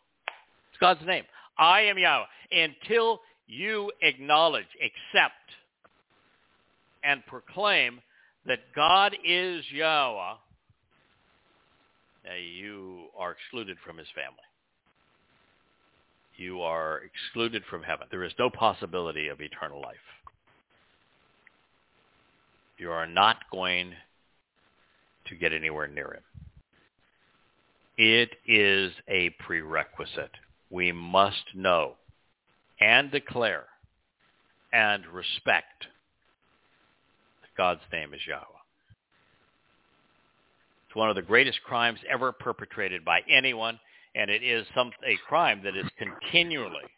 It's 0.70 0.78
God's 0.80 1.04
name. 1.06 1.24
I 1.58 1.82
am 1.82 1.98
Yahweh. 1.98 2.26
Until 2.52 3.20
you 3.46 3.92
acknowledge, 4.02 4.66
accept, 4.82 5.34
and 7.02 7.24
proclaim 7.26 8.00
that 8.46 8.60
God 8.74 9.16
is 9.24 9.64
Yahweh, 9.70 10.34
you 12.34 13.06
are 13.16 13.32
excluded 13.32 13.78
from 13.84 13.96
his 13.98 14.08
family. 14.14 14.42
You 16.36 16.62
are 16.62 17.00
excluded 17.02 17.62
from 17.70 17.82
heaven. 17.82 18.06
There 18.10 18.24
is 18.24 18.32
no 18.38 18.50
possibility 18.50 19.28
of 19.28 19.40
eternal 19.40 19.80
life. 19.80 19.96
You 22.78 22.90
are 22.90 23.06
not 23.06 23.36
going 23.50 23.92
to 25.28 25.34
get 25.34 25.52
anywhere 25.52 25.88
near 25.88 26.12
him. 26.12 26.22
It 27.96 28.30
is 28.46 28.92
a 29.08 29.30
prerequisite. 29.30 30.32
We 30.70 30.92
must 30.92 31.54
know 31.54 31.94
and 32.80 33.10
declare 33.10 33.64
and 34.72 35.06
respect 35.06 35.86
that 37.40 37.56
God's 37.56 37.80
name 37.90 38.12
is 38.12 38.20
Yahweh. 38.26 38.42
It's 40.86 40.96
one 40.96 41.08
of 41.08 41.16
the 41.16 41.22
greatest 41.22 41.62
crimes 41.62 42.00
ever 42.10 42.32
perpetrated 42.32 43.04
by 43.04 43.20
anyone, 43.30 43.80
and 44.16 44.30
it 44.30 44.42
is 44.42 44.66
some, 44.74 44.90
a 45.06 45.16
crime 45.28 45.60
that 45.62 45.76
is 45.76 45.84
continually 45.98 46.88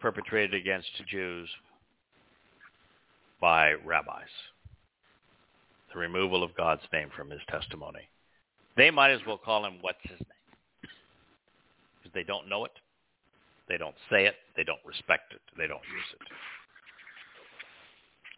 perpetrated 0.00 0.54
against 0.54 0.88
Jews 1.08 1.48
by 3.40 3.74
rabbis. 3.84 4.28
The 5.92 5.98
removal 5.98 6.42
of 6.42 6.56
God's 6.56 6.82
name 6.92 7.10
from 7.14 7.30
his 7.30 7.40
testimony. 7.50 8.08
They 8.76 8.90
might 8.90 9.10
as 9.10 9.20
well 9.26 9.38
call 9.38 9.64
him 9.66 9.78
what's 9.80 10.02
his 10.02 10.18
name. 10.18 10.90
Because 12.02 12.14
they 12.14 12.24
don't 12.24 12.48
know 12.48 12.64
it. 12.64 12.72
They 13.68 13.76
don't 13.76 13.96
say 14.10 14.26
it. 14.26 14.36
They 14.56 14.64
don't 14.64 14.78
respect 14.86 15.32
it. 15.32 15.40
They 15.56 15.66
don't 15.66 15.82
use 15.92 16.14
it. 16.14 16.28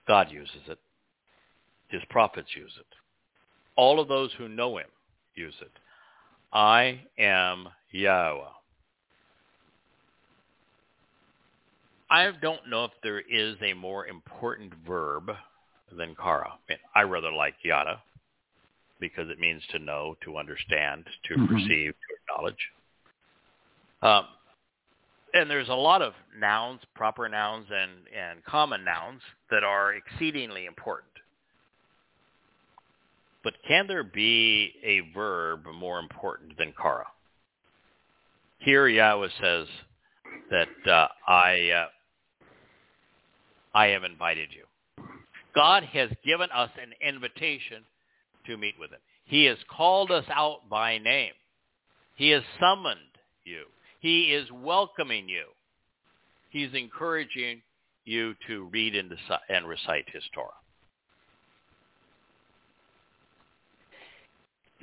God 0.09 0.31
uses 0.31 0.63
it. 0.69 0.79
His 1.89 2.03
prophets 2.11 2.49
use 2.57 2.73
it. 2.79 2.87
All 3.77 4.01
of 4.01 4.09
those 4.09 4.33
who 4.37 4.49
know 4.49 4.79
him 4.79 4.87
use 5.35 5.55
it. 5.61 5.71
I 6.53 7.01
am 7.19 7.69
Yahweh. 7.93 8.45
I 12.11 12.31
don't 12.43 12.69
know 12.69 12.85
if 12.85 12.91
there 13.03 13.21
is 13.21 13.57
a 13.63 13.73
more 13.73 14.09
important 14.09 14.73
verb 14.87 15.31
than 15.97 16.17
kara. 16.17 16.49
I, 16.49 16.57
mean, 16.69 16.79
I 16.95 17.03
rather 17.03 17.31
like 17.31 17.55
yada 17.65 18.03
because 18.99 19.31
it 19.31 19.39
means 19.39 19.63
to 19.71 19.79
know, 19.79 20.17
to 20.25 20.37
understand, 20.37 21.07
to 21.25 21.35
Mhm. 21.37 21.49
perceive, 21.49 21.95
to 21.95 22.15
acknowledge. 22.17 22.71
Um, 24.03 24.29
and 25.35 25.49
there's 25.49 25.69
a 25.69 25.75
lot 25.75 26.03
of 26.03 26.15
nouns, 26.37 26.85
proper 26.95 27.29
nouns 27.29 27.71
and, 27.71 28.09
and 28.09 28.45
common 28.45 28.85
nouns 28.85 29.23
that 29.51 29.63
are 29.63 29.95
exceedingly 29.95 30.67
important. 30.67 31.13
But 33.43 33.55
can 33.67 33.87
there 33.87 34.05
be 34.05 34.73
a 34.85 35.13
verb 35.15 35.65
more 35.75 35.99
important 35.99 36.57
than 36.59 36.75
kara? 36.81 37.07
Here 38.59 38.87
Yahweh 38.89 39.29
says 39.41 39.67
that 40.51 40.69
uh, 40.87 41.09
I, 41.27 41.71
uh, 41.71 41.87
I 43.75 43.87
have 43.87 44.05
invited 44.05 44.51
you. 44.53 44.65
God 45.55 45.85
has 45.85 46.11
given 46.25 46.49
us 46.55 46.71
an 46.81 46.93
invitation 47.07 47.83
to 48.47 48.57
meet 48.57 48.75
with 48.79 48.91
him. 48.91 48.99
He 49.25 49.45
has 49.45 49.59
called 49.75 50.11
us 50.11 50.25
out 50.31 50.69
by 50.69 50.99
name. 50.99 51.33
He 52.17 52.31
has 52.31 52.43
summoned 52.61 52.99
you. 53.45 53.65
He 54.01 54.33
is 54.33 54.47
welcoming 54.53 55.29
you. 55.29 55.45
He's 56.51 56.75
encouraging 56.75 57.63
you 58.05 58.35
to 58.49 58.69
read 58.73 58.95
and, 58.97 59.67
recite 59.67 60.07
his 60.13 60.25
Torah. 60.35 60.51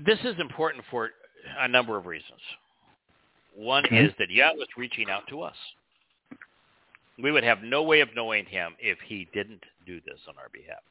This 0.06 0.20
is 0.24 0.36
important 0.40 0.84
for 0.92 1.10
a 1.60 1.68
number 1.68 1.98
of 1.98 2.06
reasons. 2.06 2.40
One 3.56 3.86
is 3.86 4.12
that 4.20 4.30
Yahweh 4.30 4.62
is 4.62 4.68
reaching 4.78 5.10
out 5.10 5.24
to 5.30 5.42
us. 5.42 5.56
We 7.22 7.32
would 7.32 7.44
have 7.44 7.64
no 7.64 7.82
way 7.82 8.02
of 8.02 8.10
knowing 8.16 8.46
him 8.46 8.76
if 8.80 9.00
he 9.06 9.28
didn't 9.34 9.64
do 9.88 10.00
this 10.06 10.20
on 10.28 10.36
our 10.38 10.50
behalf. 10.54 10.82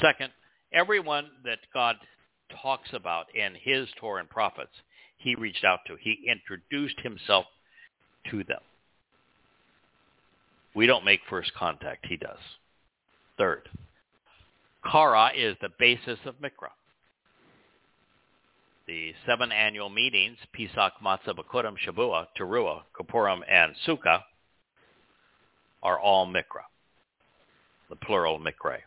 Second, 0.00 0.30
everyone 0.72 1.26
that 1.44 1.58
God 1.74 1.96
talks 2.62 2.88
about 2.92 3.26
in 3.34 3.54
his 3.60 3.88
Torah 3.98 4.20
and 4.20 4.30
prophets, 4.30 4.70
he 5.16 5.34
reached 5.34 5.64
out 5.64 5.80
to. 5.88 5.96
He 6.00 6.30
introduced 6.30 7.00
himself 7.00 7.46
to 8.30 8.44
them. 8.44 8.60
We 10.74 10.86
don't 10.86 11.04
make 11.04 11.20
first 11.28 11.52
contact. 11.54 12.06
He 12.08 12.16
does. 12.16 12.38
Third, 13.36 13.68
Kara 14.90 15.32
is 15.36 15.56
the 15.60 15.70
basis 15.80 16.18
of 16.24 16.36
Mikra. 16.40 16.70
The 18.88 19.12
seven 19.26 19.52
annual 19.52 19.90
meetings, 19.90 20.38
Pesach, 20.54 20.94
Matzah, 21.04 21.36
Bakurim, 21.36 21.76
Shavua, 21.86 22.26
Teruah, 22.40 22.80
Kippurim, 22.98 23.40
and 23.46 23.74
Sukkah, 23.86 24.22
are 25.82 26.00
all 26.00 26.26
Mikra, 26.26 26.64
the 27.90 27.96
plural 27.96 28.40
Mikra. 28.40 28.78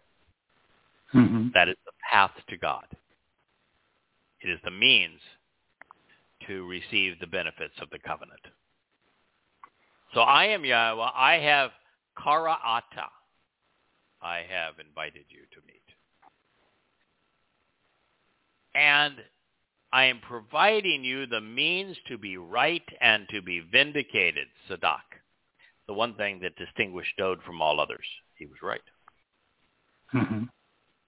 hmm 1.11 1.49
That 1.53 1.69
is 1.69 1.75
the 1.85 1.91
path 2.11 2.31
to 2.49 2.57
God. 2.57 2.85
It 4.41 4.49
is 4.49 4.59
the 4.63 4.71
means 4.71 5.19
to 6.47 6.67
receive 6.67 7.19
the 7.19 7.27
benefits 7.27 7.75
of 7.79 7.91
the 7.91 7.99
covenant. 7.99 8.41
So 10.15 10.21
I 10.21 10.45
am 10.45 10.65
Yahweh. 10.65 11.09
I 11.13 11.35
have 11.35 11.69
kara'ata. 12.17 13.07
I 14.19 14.37
have 14.49 14.79
invited 14.79 15.25
you 15.29 15.41
to 15.53 15.67
meet. 15.67 15.81
And 18.73 19.15
I 19.93 20.05
am 20.05 20.19
providing 20.21 21.03
you 21.03 21.25
the 21.25 21.41
means 21.41 21.97
to 22.07 22.17
be 22.17 22.37
right 22.37 22.83
and 23.01 23.27
to 23.29 23.41
be 23.41 23.59
vindicated, 23.59 24.47
Sadak. 24.69 24.99
The 25.87 25.93
one 25.93 26.15
thing 26.15 26.39
that 26.41 26.55
distinguished 26.55 27.17
Dowd 27.17 27.39
from 27.45 27.61
all 27.61 27.79
others. 27.79 28.05
He 28.35 28.45
was 28.45 28.57
right. 28.63 28.81
hmm 30.11 30.43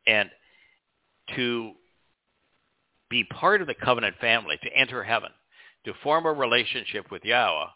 And 0.06 0.30
to 1.36 1.72
be 3.10 3.24
part 3.24 3.62
of 3.62 3.68
the 3.68 3.74
covenant 3.74 4.18
family, 4.20 4.58
to 4.64 4.76
enter 4.76 5.04
heaven, 5.04 5.30
to 5.86 5.94
form 6.04 6.26
a 6.26 6.34
relationship 6.34 7.10
with 7.12 7.24
Yahweh, 7.24 7.68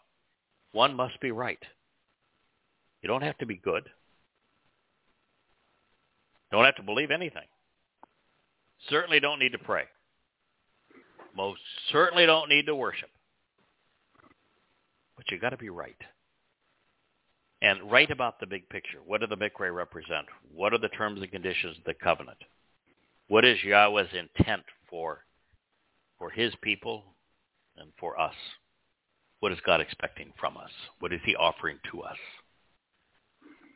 one 0.72 0.94
must 0.94 1.18
be 1.20 1.30
right. 1.30 1.62
You 3.02 3.08
don't 3.08 3.22
have 3.22 3.38
to 3.38 3.46
be 3.46 3.56
good. 3.56 3.88
Don't 6.50 6.64
have 6.64 6.76
to 6.76 6.82
believe 6.82 7.10
anything. 7.10 7.46
Certainly 8.90 9.20
don't 9.20 9.38
need 9.38 9.52
to 9.52 9.58
pray. 9.58 9.84
Most 11.38 11.60
certainly 11.92 12.26
don't 12.26 12.50
need 12.50 12.66
to 12.66 12.74
worship. 12.74 13.08
But 15.16 15.30
you 15.30 15.38
got 15.38 15.50
to 15.50 15.56
be 15.56 15.70
right. 15.70 15.96
And 17.62 17.90
right 17.90 18.10
about 18.10 18.40
the 18.40 18.46
big 18.46 18.68
picture. 18.68 18.98
What 19.06 19.20
do 19.20 19.26
the 19.28 19.36
Mikra 19.36 19.74
represent? 19.74 20.26
What 20.52 20.74
are 20.74 20.78
the 20.78 20.88
terms 20.88 21.22
and 21.22 21.30
conditions 21.30 21.78
of 21.78 21.84
the 21.84 21.94
covenant? 21.94 22.38
What 23.28 23.44
is 23.44 23.62
Yahweh's 23.62 24.08
intent 24.12 24.64
for 24.90 25.24
for 26.18 26.30
his 26.30 26.52
people 26.60 27.04
and 27.76 27.92
for 27.98 28.20
us. 28.20 28.34
What 29.40 29.52
is 29.52 29.58
God 29.64 29.80
expecting 29.80 30.32
from 30.38 30.56
us? 30.56 30.70
What 30.98 31.12
is 31.12 31.20
he 31.24 31.36
offering 31.36 31.78
to 31.92 32.02
us? 32.02 32.16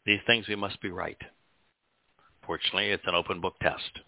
These 0.04 0.20
things 0.26 0.48
we 0.48 0.56
must 0.56 0.80
be 0.82 0.90
right. 0.90 1.20
Fortunately, 2.44 2.90
it's 2.90 3.06
an 3.06 3.14
open 3.14 3.40
book 3.40 3.54
test. 3.62 4.00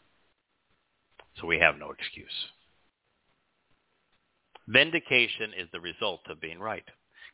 So 1.40 1.46
we 1.46 1.60
have 1.60 1.78
no 1.78 1.92
excuse. 1.92 2.53
Vindication 4.68 5.52
is 5.58 5.68
the 5.72 5.80
result 5.80 6.20
of 6.28 6.40
being 6.40 6.58
right. 6.58 6.84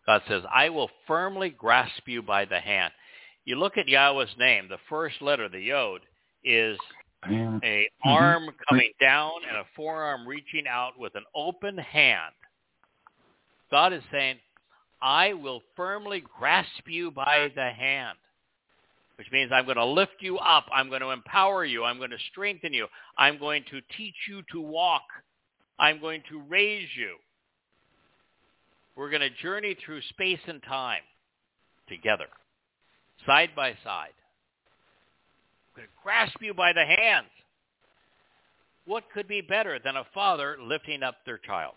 God 0.06 0.22
says, 0.28 0.42
I 0.52 0.68
will 0.70 0.90
firmly 1.06 1.50
grasp 1.50 2.02
you 2.06 2.22
by 2.22 2.44
the 2.44 2.58
hand. 2.58 2.92
You 3.44 3.56
look 3.56 3.76
at 3.78 3.88
Yahweh's 3.88 4.34
name, 4.38 4.68
the 4.68 4.78
first 4.88 5.20
letter, 5.22 5.48
the 5.48 5.60
Yod, 5.60 6.00
is 6.44 6.78
a 7.24 7.28
mm-hmm. 7.28 8.08
arm 8.08 8.48
coming 8.68 8.92
down 9.00 9.32
and 9.48 9.58
a 9.58 9.64
forearm 9.76 10.26
reaching 10.26 10.66
out 10.68 10.98
with 10.98 11.14
an 11.14 11.24
open 11.34 11.76
hand. 11.76 12.34
God 13.70 13.92
is 13.92 14.02
saying, 14.10 14.36
I 15.02 15.34
will 15.34 15.62
firmly 15.76 16.22
grasp 16.38 16.86
you 16.86 17.10
by 17.10 17.50
the 17.54 17.70
hand, 17.70 18.18
which 19.16 19.28
means 19.32 19.50
I'm 19.52 19.64
going 19.64 19.76
to 19.76 19.84
lift 19.84 20.16
you 20.20 20.38
up. 20.38 20.66
I'm 20.72 20.88
going 20.88 21.00
to 21.00 21.10
empower 21.10 21.64
you. 21.64 21.84
I'm 21.84 21.98
going 21.98 22.10
to 22.10 22.18
strengthen 22.30 22.72
you. 22.72 22.86
I'm 23.16 23.38
going 23.38 23.64
to 23.70 23.80
teach 23.96 24.14
you 24.28 24.42
to 24.52 24.60
walk. 24.60 25.02
I'm 25.80 25.98
going 25.98 26.22
to 26.28 26.42
raise 26.48 26.88
you. 26.94 27.16
We're 28.94 29.08
going 29.08 29.22
to 29.22 29.30
journey 29.42 29.76
through 29.84 30.02
space 30.10 30.38
and 30.46 30.62
time 30.62 31.00
together, 31.88 32.26
side 33.26 33.50
by 33.56 33.70
side. 33.82 34.12
I'm 35.72 35.76
going 35.76 35.88
to 35.88 36.02
grasp 36.02 36.36
you 36.42 36.52
by 36.52 36.74
the 36.74 36.84
hands. 36.84 37.28
What 38.84 39.04
could 39.12 39.26
be 39.26 39.40
better 39.40 39.78
than 39.82 39.96
a 39.96 40.04
father 40.12 40.58
lifting 40.62 41.02
up 41.02 41.16
their 41.24 41.38
child? 41.38 41.74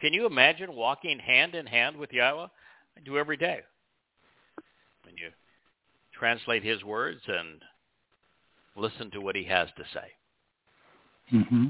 Can 0.00 0.14
you 0.14 0.24
imagine 0.24 0.74
walking 0.74 1.18
hand 1.18 1.54
in 1.54 1.66
hand 1.66 1.96
with 1.96 2.12
Yahweh? 2.12 2.46
I 2.96 3.00
do 3.04 3.18
every 3.18 3.36
day. 3.36 3.60
When 5.04 5.16
you 5.16 5.30
translate 6.18 6.64
his 6.64 6.82
words 6.82 7.20
and 7.26 7.62
listen 8.76 9.10
to 9.10 9.20
what 9.20 9.36
he 9.36 9.44
has 9.44 9.68
to 9.76 9.82
say. 9.92 11.36
Mm-hmm. 11.36 11.66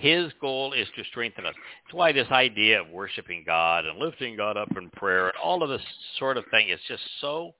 His 0.00 0.32
goal 0.40 0.72
is 0.72 0.88
to 0.96 1.04
strengthen 1.04 1.44
us. 1.44 1.54
That's 1.84 1.94
why 1.94 2.12
this 2.12 2.28
idea 2.30 2.80
of 2.80 2.88
worshiping 2.88 3.44
God 3.46 3.84
and 3.84 3.98
lifting 3.98 4.34
God 4.34 4.56
up 4.56 4.74
in 4.74 4.88
prayer 4.90 5.26
and 5.26 5.36
all 5.44 5.62
of 5.62 5.68
this 5.68 5.82
sort 6.18 6.38
of 6.38 6.44
thing 6.50 6.70
is 6.70 6.80
just 6.88 7.02
so 7.20 7.52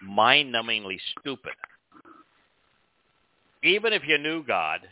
mind-numbingly 0.00 0.98
stupid. 1.18 1.54
Even 3.64 3.92
if 3.92 4.02
you 4.06 4.18
knew 4.18 4.44
God, 4.44 4.82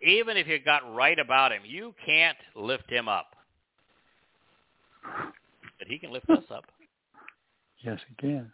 even 0.00 0.36
if 0.36 0.46
you 0.46 0.60
got 0.60 0.94
right 0.94 1.18
about 1.18 1.50
him, 1.50 1.62
you 1.64 1.96
can't 2.06 2.38
lift 2.54 2.88
him 2.88 3.08
up. 3.08 3.34
But 5.02 5.88
he 5.88 5.98
can 5.98 6.12
lift 6.12 6.30
us 6.30 6.44
up. 6.48 6.64
Yes, 7.82 7.98
he 8.08 8.14
can. 8.14 8.52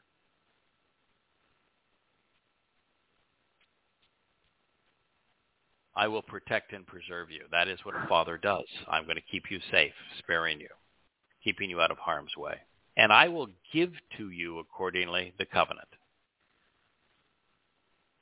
I 5.97 6.09
will 6.09 6.23
protect 6.23 6.75
and 6.75 6.87
preserve 6.87 7.31
you. 7.31 7.41
That 7.51 7.69
is 7.69 7.79
what 7.83 7.97
a 7.97 8.07
father 8.07 8.37
does. 8.37 8.67
I'm 8.87 9.05
going 9.05 9.17
to 9.17 9.23
keep 9.23 9.45
you 9.51 9.59
safe, 9.71 9.95
sparing 10.19 10.61
you, 10.61 10.69
keeping 11.43 11.71
you 11.71 11.81
out 11.81 11.91
of 11.91 11.97
harm's 11.97 12.37
way. 12.37 12.57
And 12.99 13.11
I 13.11 13.29
will 13.29 13.49
give 13.73 13.93
to 14.19 14.31
you 14.31 14.59
accordingly 14.59 15.33
the 15.39 15.47
covenant. 15.47 15.89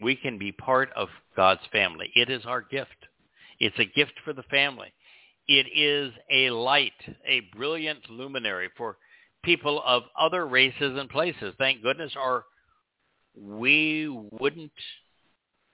We 0.00 0.14
can 0.14 0.38
be 0.38 0.52
part 0.52 0.90
of 0.94 1.08
God's 1.36 1.62
family. 1.72 2.10
It 2.14 2.30
is 2.30 2.44
our 2.46 2.60
gift. 2.60 3.06
It's 3.58 3.78
a 3.78 3.84
gift 3.84 4.14
for 4.24 4.32
the 4.32 4.42
family. 4.44 4.92
It 5.48 5.66
is 5.74 6.12
a 6.30 6.50
light, 6.50 6.92
a 7.26 7.40
brilliant 7.56 8.08
luminary 8.08 8.70
for 8.76 8.98
people 9.42 9.82
of 9.84 10.04
other 10.18 10.46
races 10.46 10.96
and 10.98 11.08
places. 11.08 11.54
Thank 11.58 11.82
goodness, 11.82 12.12
or 12.16 12.44
we 13.36 14.08
wouldn't 14.08 14.72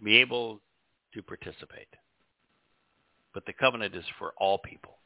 be 0.03 0.19
able 0.19 0.61
to 1.15 1.23
participate. 1.23 1.89
But 3.33 3.47
the 3.47 3.53
covenant 3.53 3.95
is 3.95 4.05
for 4.19 4.33
all 4.37 4.59
people. 4.59 4.99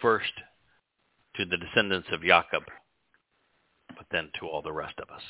First 0.00 0.32
to 1.36 1.44
the 1.44 1.56
descendants 1.56 2.08
of 2.12 2.22
Jacob, 2.22 2.64
but 3.96 4.06
then 4.10 4.30
to 4.38 4.46
all 4.46 4.62
the 4.62 4.72
rest 4.72 4.98
of 4.98 5.10
us. 5.14 5.22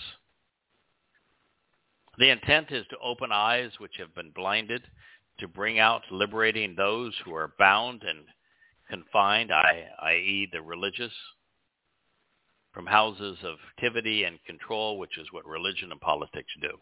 The 2.18 2.30
intent 2.30 2.70
is 2.70 2.86
to 2.90 2.98
open 3.02 3.30
eyes 3.32 3.70
which 3.78 3.96
have 3.98 4.14
been 4.14 4.30
blinded, 4.34 4.82
to 5.38 5.48
bring 5.48 5.78
out 5.78 6.02
liberating 6.10 6.74
those 6.74 7.14
who 7.24 7.34
are 7.34 7.54
bound 7.58 8.02
and 8.02 8.20
confined, 8.90 9.50
i.e. 9.52 10.48
the 10.52 10.60
religious, 10.60 11.12
from 12.72 12.86
houses 12.86 13.38
of 13.42 13.56
activity 13.70 14.24
and 14.24 14.38
control, 14.44 14.98
which 14.98 15.16
is 15.18 15.32
what 15.32 15.46
religion 15.46 15.90
and 15.90 16.00
politics 16.00 16.52
do, 16.60 16.78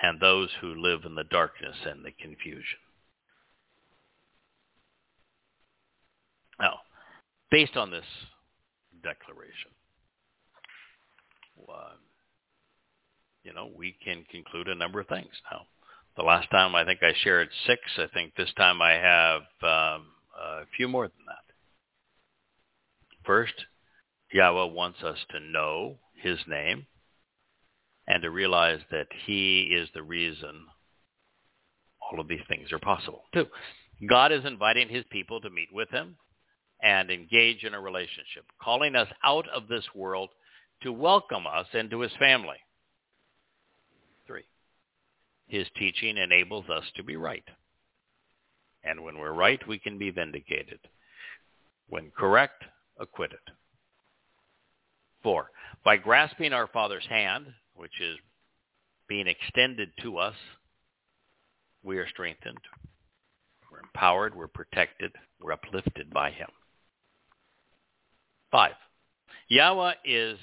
and 0.00 0.20
those 0.20 0.50
who 0.60 0.74
live 0.74 1.04
in 1.04 1.14
the 1.14 1.24
darkness 1.24 1.76
and 1.84 2.04
the 2.04 2.12
confusion. 2.12 2.78
Now, 6.60 6.80
based 7.50 7.76
on 7.76 7.90
this 7.90 8.04
declaration, 9.02 9.70
uh, 11.68 11.96
you 13.42 13.52
know, 13.52 13.70
we 13.76 13.96
can 14.04 14.24
conclude 14.30 14.68
a 14.68 14.74
number 14.74 15.00
of 15.00 15.06
things 15.06 15.30
now. 15.50 15.62
The 16.16 16.22
last 16.22 16.50
time 16.50 16.74
I 16.74 16.84
think 16.84 17.00
I 17.02 17.12
shared 17.22 17.48
six. 17.66 17.80
I 17.98 18.06
think 18.12 18.34
this 18.34 18.52
time 18.56 18.80
I 18.80 18.92
have 18.92 19.42
um, 19.62 20.06
a 20.38 20.64
few 20.76 20.88
more 20.88 21.06
than 21.06 21.26
that. 21.26 21.44
First, 23.24 23.54
Yahweh 24.32 24.72
wants 24.72 25.02
us 25.02 25.18
to 25.30 25.40
know 25.40 25.98
his 26.14 26.38
name 26.48 26.86
and 28.06 28.22
to 28.22 28.30
realize 28.30 28.80
that 28.90 29.08
he 29.26 29.62
is 29.62 29.88
the 29.94 30.02
reason 30.02 30.66
all 32.00 32.20
of 32.20 32.28
these 32.28 32.40
things 32.48 32.72
are 32.72 32.78
possible. 32.78 33.24
Two, 33.34 33.46
God 34.08 34.32
is 34.32 34.44
inviting 34.44 34.88
his 34.88 35.04
people 35.10 35.40
to 35.40 35.50
meet 35.50 35.72
with 35.72 35.90
him 35.90 36.16
and 36.82 37.10
engage 37.10 37.64
in 37.64 37.74
a 37.74 37.80
relationship, 37.80 38.44
calling 38.62 38.94
us 38.94 39.08
out 39.24 39.48
of 39.48 39.66
this 39.66 39.84
world 39.94 40.30
to 40.82 40.92
welcome 40.92 41.46
us 41.46 41.66
into 41.72 42.00
his 42.00 42.12
family. 42.18 42.58
Three, 44.26 44.44
His 45.46 45.66
teaching 45.76 46.16
enables 46.18 46.68
us 46.68 46.84
to 46.96 47.02
be 47.02 47.16
right. 47.16 47.44
And 48.84 49.02
when 49.02 49.18
we're 49.18 49.32
right, 49.32 49.60
we 49.66 49.78
can 49.78 49.98
be 49.98 50.10
vindicated. 50.10 50.80
When 51.88 52.10
correct, 52.16 52.64
acquitted. 52.98 53.38
Four, 55.22 55.50
by 55.84 55.96
grasping 55.96 56.52
our 56.52 56.66
Father's 56.66 57.06
hand, 57.06 57.46
which 57.76 58.00
is 58.00 58.16
being 59.08 59.26
extended 59.26 59.90
to 60.02 60.18
us, 60.18 60.34
we 61.82 61.98
are 61.98 62.08
strengthened. 62.08 62.58
We're 63.70 63.80
empowered. 63.80 64.34
We're 64.34 64.48
protected. 64.48 65.12
We're 65.40 65.52
uplifted 65.52 66.12
by 66.12 66.30
him. 66.30 66.48
Five, 68.50 68.74
Yahweh 69.48 69.94
is 70.04 70.38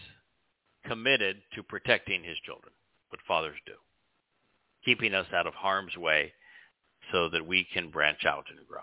committed 0.85 1.38
to 1.55 1.64
protecting 1.64 2.23
his 2.23 2.38
children, 2.45 2.73
what 3.10 3.22
fathers 3.27 3.57
do 3.65 3.73
keeping 4.85 5.14
us 5.14 5.27
out 5.34 5.47
of 5.47 5.53
harm's 5.53 5.95
way 5.97 6.34
so 7.11 7.30
that 7.30 7.45
we 7.45 7.65
can 7.73 7.89
branch 7.89 8.26
out 8.26 8.45
and 8.49 8.68
grow. 8.68 8.81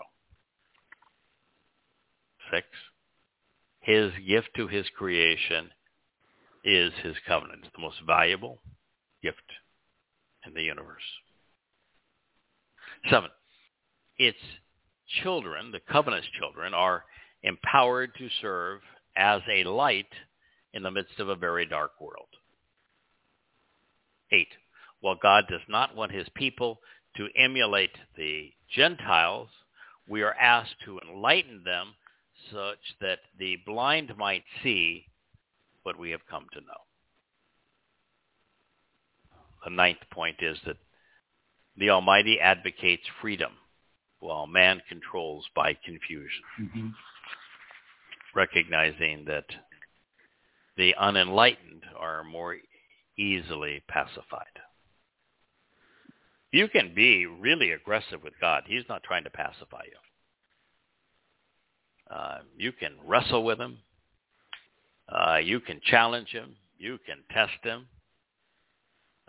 Six, 2.51 2.67
his 3.79 4.11
gift 4.27 4.49
to 4.55 4.67
his 4.67 4.85
creation 4.97 5.69
is 6.63 6.91
his 7.03 7.15
covenant. 7.27 7.65
The 7.73 7.81
most 7.81 7.97
valuable 8.05 8.59
gift 9.21 9.37
in 10.45 10.53
the 10.53 10.63
universe. 10.63 11.03
Seven, 13.09 13.29
its 14.17 14.37
children, 15.23 15.71
the 15.71 15.79
covenant's 15.91 16.27
children, 16.39 16.73
are 16.73 17.03
empowered 17.43 18.11
to 18.17 18.29
serve 18.41 18.81
as 19.15 19.41
a 19.49 19.63
light 19.63 20.11
in 20.73 20.83
the 20.83 20.91
midst 20.91 21.19
of 21.19 21.29
a 21.29 21.35
very 21.35 21.65
dark 21.65 21.99
world. 21.99 22.27
Eight, 24.31 24.47
while 25.01 25.17
God 25.21 25.45
does 25.49 25.61
not 25.67 25.95
want 25.95 26.11
his 26.11 26.27
people 26.35 26.79
to 27.17 27.27
emulate 27.35 27.95
the 28.15 28.51
Gentiles, 28.73 29.49
we 30.07 30.21
are 30.21 30.33
asked 30.33 30.75
to 30.85 30.99
enlighten 30.99 31.63
them 31.63 31.93
such 32.51 32.79
that 33.01 33.19
the 33.37 33.57
blind 33.65 34.15
might 34.17 34.43
see 34.63 35.05
what 35.83 35.99
we 35.99 36.11
have 36.11 36.25
come 36.29 36.45
to 36.53 36.61
know. 36.61 36.81
The 39.63 39.71
ninth 39.71 39.99
point 40.11 40.37
is 40.41 40.57
that 40.65 40.77
the 41.77 41.89
Almighty 41.89 42.39
advocates 42.39 43.03
freedom 43.21 43.53
while 44.19 44.47
man 44.47 44.81
controls 44.87 45.45
by 45.55 45.77
confusion. 45.85 46.43
Mm-hmm. 46.59 46.87
Recognizing 48.35 49.25
that 49.25 49.45
the 50.77 50.95
unenlightened 50.99 51.83
are 51.97 52.23
more 52.23 52.57
easily 53.17 53.83
pacified. 53.87 54.45
You 56.51 56.67
can 56.67 56.93
be 56.93 57.25
really 57.25 57.71
aggressive 57.71 58.23
with 58.23 58.33
God. 58.39 58.63
He's 58.65 58.83
not 58.89 59.03
trying 59.03 59.23
to 59.23 59.29
pacify 59.29 59.83
you. 59.85 62.15
Uh, 62.15 62.39
you 62.57 62.73
can 62.73 62.93
wrestle 63.05 63.43
with 63.43 63.59
him. 63.59 63.77
Uh, 65.11 65.37
you 65.37 65.59
can 65.59 65.79
challenge 65.83 66.29
him. 66.29 66.55
You 66.77 66.97
can 67.05 67.17
test 67.31 67.63
him. 67.63 67.87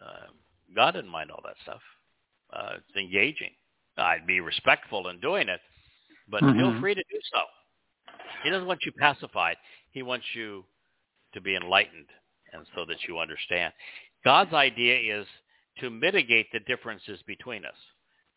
Uh, 0.01 0.29
God 0.75 0.93
didn't 0.93 1.11
mind 1.11 1.31
all 1.31 1.43
that 1.45 1.57
stuff. 1.63 1.81
Uh, 2.53 2.77
it's 2.77 2.97
engaging. 2.97 3.51
I'd 3.97 4.27
be 4.27 4.41
respectful 4.41 5.09
in 5.09 5.21
doing 5.21 5.49
it, 5.49 5.61
but 6.29 6.43
mm-hmm. 6.43 6.59
feel 6.59 6.81
free 6.81 6.95
to 6.95 7.03
do 7.11 7.19
so. 7.33 7.41
He 8.43 8.51
doesn't 8.51 8.67
want 8.67 8.81
you 8.85 8.93
pacified. 8.93 9.57
He 9.91 10.03
wants 10.03 10.27
you 10.35 10.65
to 11.35 11.41
be 11.41 11.57
enlightened 11.57 12.07
and 12.53 12.67
so 12.75 12.85
that 12.87 12.97
you 13.09 13.19
understand. 13.19 13.73
God's 14.25 14.53
idea 14.53 15.21
is 15.21 15.27
to 15.81 15.91
mitigate 15.91 16.47
the 16.53 16.61
differences 16.61 17.21
between 17.27 17.65
us 17.65 17.75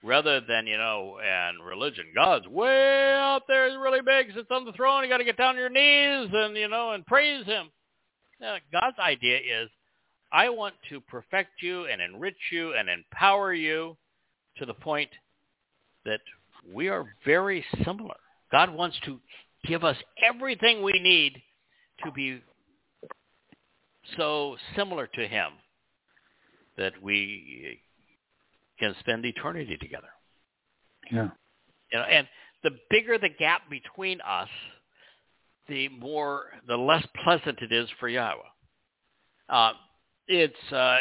rather 0.04 0.42
than, 0.42 0.68
you 0.68 0.78
know, 0.78 1.18
and 1.24 1.64
religion. 1.66 2.06
God's 2.14 2.48
way 2.48 3.14
out 3.14 3.44
there. 3.48 3.70
He's 3.70 3.78
really 3.78 4.02
big. 4.02 4.34
Sits 4.34 4.48
on 4.52 4.66
the 4.66 4.72
throne. 4.74 5.04
You 5.04 5.10
got 5.10 5.18
to 5.18 5.24
get 5.24 5.38
down 5.38 5.56
on 5.56 5.58
your 5.58 5.70
knees 5.70 6.30
and, 6.34 6.56
you 6.56 6.68
know, 6.68 6.92
and 6.92 7.06
praise 7.06 7.46
him. 7.46 7.70
Now, 8.40 8.58
God's 8.72 9.00
idea 9.00 9.38
is 9.38 9.70
I 10.32 10.50
want 10.50 10.76
to 10.90 11.00
perfect 11.02 11.62
you 11.62 11.86
and 11.86 12.02
enrich 12.02 12.38
you 12.52 12.74
and 12.74 12.90
empower 12.90 13.54
you 13.54 13.98
to 14.58 14.66
the 14.66 14.74
point 14.74 15.10
that 16.06 16.22
we 16.74 16.88
are 16.90 17.06
very 17.26 17.66
similar. 17.84 18.16
God 18.52 18.70
wants 18.74 18.98
to 19.06 19.20
give 19.66 19.84
us 19.84 19.98
everything 20.24 20.84
we 20.84 21.00
need 21.00 21.42
to 22.04 22.12
be 22.12 22.42
so 24.18 24.58
similar 24.76 25.08
to 25.08 25.28
him 25.28 25.52
that 26.78 26.94
we 27.02 27.80
can 28.80 28.96
spend 29.00 29.26
eternity 29.26 29.78
together. 29.78 30.10
Yeah. 31.12 31.30
You 31.92 32.00
know, 32.00 32.06
and 32.06 32.28
the 32.64 32.72
bigger 32.90 33.18
the 33.18 33.30
gap 33.30 33.70
between 33.70 34.20
us, 34.22 34.50
the 35.68 35.90
more, 35.90 36.46
the 36.68 36.78
less 36.78 37.06
pleasant 37.24 37.60
it 37.62 37.72
is 37.72 37.88
for 38.00 38.08
Yahweh. 38.08 38.42
Uh, 39.50 39.74
it's 40.28 40.72
uh, 40.72 41.00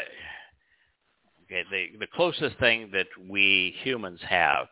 okay. 1.44 1.64
The 1.70 1.98
the 1.98 2.06
closest 2.14 2.58
thing 2.58 2.90
that 2.92 3.06
we 3.28 3.74
humans 3.82 4.20
have 4.28 4.66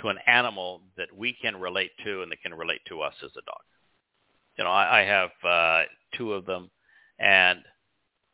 to 0.00 0.08
an 0.08 0.18
animal 0.26 0.82
that 0.96 1.08
we 1.16 1.36
can 1.42 1.56
relate 1.56 1.90
to 2.04 2.22
and 2.22 2.30
that 2.30 2.40
can 2.42 2.54
relate 2.54 2.80
to 2.88 3.00
us 3.00 3.14
is 3.22 3.32
a 3.32 3.42
dog. 3.42 3.60
You 4.56 4.64
know, 4.64 4.70
I, 4.70 5.00
I 5.00 5.04
have 5.04 5.30
uh, 5.44 5.82
two 6.16 6.32
of 6.32 6.46
them, 6.46 6.70
and 7.18 7.60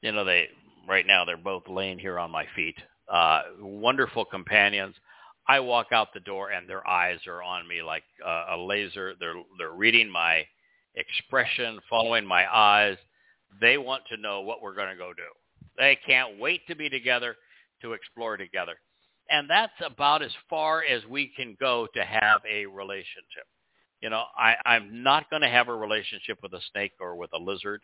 you 0.03 0.12
know 0.12 0.24
they 0.24 0.49
right 0.86 1.07
now 1.07 1.24
they're 1.24 1.36
both 1.36 1.69
laying 1.69 1.99
here 1.99 2.19
on 2.19 2.31
my 2.31 2.47
feet. 2.55 2.77
Uh, 3.10 3.43
wonderful 3.60 4.24
companions. 4.24 4.94
I 5.47 5.60
walk 5.60 5.89
out 5.93 6.09
the 6.14 6.20
door 6.20 6.51
and 6.51 6.68
their 6.68 6.86
eyes 6.86 7.18
are 7.26 7.43
on 7.43 7.68
me 7.68 7.82
like 7.82 8.05
uh, 8.24 8.47
a 8.52 8.56
laser. 8.56 9.14
They're 9.20 9.35
they're 9.59 9.72
reading 9.72 10.10
my 10.10 10.44
expression, 10.94 11.81
following 11.90 12.24
my 12.24 12.47
eyes. 12.52 12.97
They 13.60 13.76
want 13.76 14.05
to 14.10 14.16
know 14.16 14.40
what 14.40 14.62
we're 14.62 14.74
going 14.74 14.90
to 14.90 14.97
go 14.97 15.12
do. 15.14 15.22
They 15.76 15.98
can't 16.06 16.39
wait 16.39 16.66
to 16.68 16.74
be 16.74 16.89
together 16.89 17.36
to 17.82 17.93
explore 17.93 18.36
together. 18.36 18.74
And 19.31 19.48
that's 19.48 19.72
about 19.85 20.22
as 20.22 20.32
far 20.48 20.82
as 20.85 21.05
we 21.06 21.32
can 21.35 21.56
go 21.59 21.89
to 21.94 22.05
have 22.05 22.40
a 22.51 22.66
relationship. 22.66 23.47
You 24.01 24.10
know, 24.10 24.24
I, 24.36 24.55
I'm 24.66 25.02
not 25.02 25.31
going 25.31 25.43
to 25.43 25.48
have 25.48 25.68
a 25.68 25.74
relationship 25.74 26.39
with 26.43 26.52
a 26.52 26.60
snake 26.72 26.93
or 27.01 27.16
with 27.16 27.31
a 27.32 27.39
lizard 27.39 27.81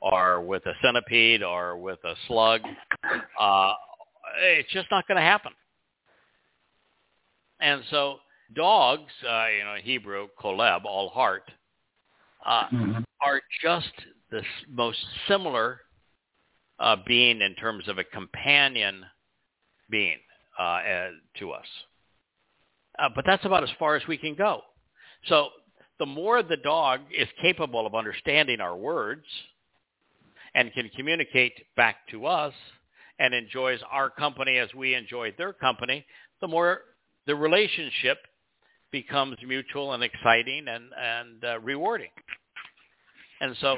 or 0.00 0.40
with 0.40 0.64
a 0.66 0.72
centipede 0.82 1.42
or 1.42 1.76
with 1.76 1.98
a 2.04 2.14
slug. 2.26 2.62
Uh, 3.38 3.74
it's 4.40 4.70
just 4.72 4.88
not 4.90 5.06
going 5.06 5.16
to 5.16 5.22
happen. 5.22 5.52
And 7.60 7.82
so 7.90 8.18
dogs, 8.54 9.10
uh, 9.28 9.46
you 9.56 9.64
know, 9.64 9.76
Hebrew, 9.82 10.28
koleb, 10.40 10.84
all 10.84 11.08
heart, 11.08 11.50
uh, 12.46 12.64
mm-hmm. 12.72 13.02
are 13.20 13.40
just 13.62 13.92
the 14.30 14.42
most 14.70 14.98
similar 15.26 15.80
uh, 16.78 16.96
being 17.06 17.40
in 17.40 17.54
terms 17.56 17.88
of 17.88 17.98
a 17.98 18.04
companion 18.04 19.04
being 19.90 20.18
uh, 20.58 20.80
to 21.38 21.50
us. 21.50 21.66
Uh, 22.98 23.08
but 23.14 23.24
that's 23.26 23.44
about 23.44 23.62
as 23.62 23.70
far 23.78 23.96
as 23.96 24.02
we 24.08 24.16
can 24.16 24.34
go. 24.34 24.62
So 25.26 25.48
the 25.98 26.06
more 26.06 26.42
the 26.42 26.56
dog 26.56 27.00
is 27.16 27.28
capable 27.40 27.86
of 27.86 27.94
understanding 27.94 28.60
our 28.60 28.76
words 28.76 29.24
and 30.54 30.72
can 30.72 30.90
communicate 30.96 31.52
back 31.76 31.96
to 32.10 32.26
us 32.26 32.54
and 33.18 33.34
enjoys 33.34 33.80
our 33.90 34.10
company 34.10 34.58
as 34.58 34.72
we 34.74 34.94
enjoy 34.94 35.32
their 35.36 35.52
company, 35.52 36.04
the 36.40 36.48
more 36.48 36.80
the 37.26 37.34
relationship 37.34 38.18
becomes 38.90 39.36
mutual 39.46 39.92
and 39.92 40.02
exciting 40.02 40.66
and, 40.68 40.84
and 40.98 41.44
uh, 41.44 41.60
rewarding. 41.60 42.10
And 43.40 43.56
so 43.60 43.76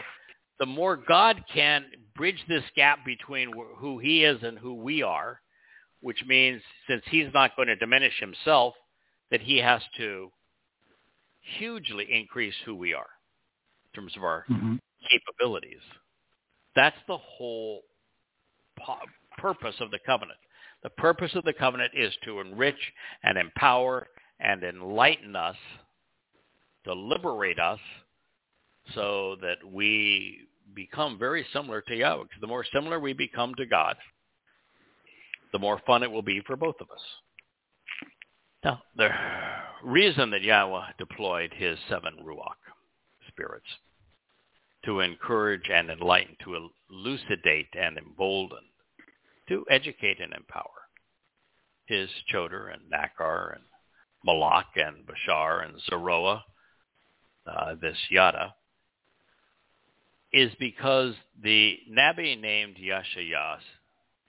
the 0.59 0.67
more 0.67 0.97
God 0.97 1.43
can 1.53 1.87
bridge 2.15 2.43
this 2.49 2.63
gap 2.77 3.05
between 3.05 3.51
who 3.79 3.99
he 3.99 4.25
is 4.25 4.43
and 4.43 4.59
who 4.59 4.75
we 4.75 5.03
are, 5.03 5.41
which 6.01 6.23
means 6.27 6.63
since 6.89 7.03
he's 7.11 7.33
not 7.35 7.57
going 7.57 7.69
to 7.69 7.77
diminish 7.77 8.19
himself, 8.21 8.75
that 9.31 9.41
he 9.41 9.59
has 9.59 9.81
to 9.97 10.31
hugely 11.59 12.07
increase 12.11 12.55
who 12.65 12.75
we 12.75 12.95
are 12.95 13.09
in 13.87 14.01
terms 14.01 14.17
of 14.17 14.23
our 14.23 14.45
mm-hmm. 14.51 14.77
capabilities. 15.11 15.81
That's 16.77 16.97
the 17.09 17.17
whole 17.17 17.83
purpose 19.41 19.75
of 19.81 19.91
the 19.91 19.99
covenant. 20.05 20.39
The 20.83 20.91
purpose 20.91 21.33
of 21.35 21.45
the 21.45 21.53
covenant 21.53 21.93
is 21.95 22.13
to 22.25 22.41
enrich 22.41 22.93
and 23.23 23.37
empower 23.37 24.09
and 24.39 24.63
enlighten 24.63 25.37
us, 25.37 25.57
to 26.85 26.95
liberate 26.95 27.59
us 27.59 27.79
so 28.95 29.37
that 29.43 29.59
we 29.71 30.49
become 30.75 31.19
very 31.19 31.47
similar 31.53 31.83
to 31.83 31.97
Yahweh. 31.97 32.25
The 32.41 32.47
more 32.47 32.65
similar 32.73 32.99
we 32.99 33.13
become 33.13 33.55
to 33.57 33.67
God, 33.67 33.97
the 35.53 35.59
more 35.59 35.81
fun 35.87 36.03
it 36.03 36.11
will 36.11 36.23
be 36.23 36.41
for 36.47 36.57
both 36.57 36.77
of 36.81 36.91
us. 36.91 37.01
Now, 38.65 38.83
the 38.97 39.11
reason 39.83 40.31
that 40.31 40.43
Yahweh 40.43 40.93
deployed 40.99 41.53
his 41.55 41.79
seven 41.89 42.15
Ruach 42.25 42.61
spirits 43.29 43.67
to 44.85 45.01
encourage 45.01 45.69
and 45.73 45.91
enlighten, 45.91 46.37
to 46.45 46.71
elucidate 46.91 47.69
and 47.79 47.99
embolden, 47.99 48.59
to 49.51 49.67
educate 49.69 50.21
and 50.21 50.33
empower 50.33 50.65
his 51.87 52.09
Choter 52.29 52.69
and 52.69 52.83
Nakar 52.91 53.57
and 53.57 53.65
Malak 54.25 54.67
and 54.77 55.05
Bashar 55.05 55.65
and 55.65 55.81
Zeroah, 55.91 56.45
uh, 57.47 57.75
this 57.81 57.97
Yada, 58.11 58.55
is 60.33 60.53
because 60.61 61.15
the 61.43 61.77
Nabi 61.91 62.41
named 62.41 62.77
Yashayas, 62.77 63.59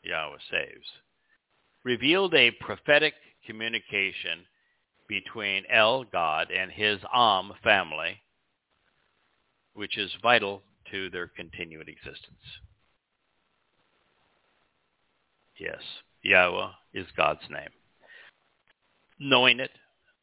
Yahweh 0.04 0.38
saves, 0.50 0.88
revealed 1.84 2.34
a 2.34 2.50
prophetic 2.50 3.14
communication 3.46 4.40
between 5.08 5.66
El, 5.72 6.06
God, 6.06 6.50
and 6.50 6.72
his 6.72 7.00
Am 7.14 7.52
family, 7.64 8.22
which 9.74 10.00
is 10.00 10.10
vital 10.24 10.64
to 10.90 11.12
their 11.12 11.28
continued 11.28 11.90
existence. 11.90 12.42
Yes, 15.62 15.82
Yahweh 16.24 16.70
is 16.96 17.06
God's 17.16 17.48
name. 17.52 17.70
Knowing 19.20 19.60
it, 19.60 19.70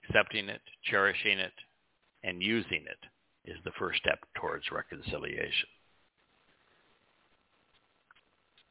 accepting 0.02 0.48
it, 0.48 0.60
cherishing 0.82 1.38
it, 1.38 1.52
and 2.24 2.42
using 2.42 2.84
it 2.84 3.48
is 3.48 3.56
the 3.64 3.70
first 3.78 4.00
step 4.00 4.18
towards 4.34 4.64
reconciliation. 4.72 5.68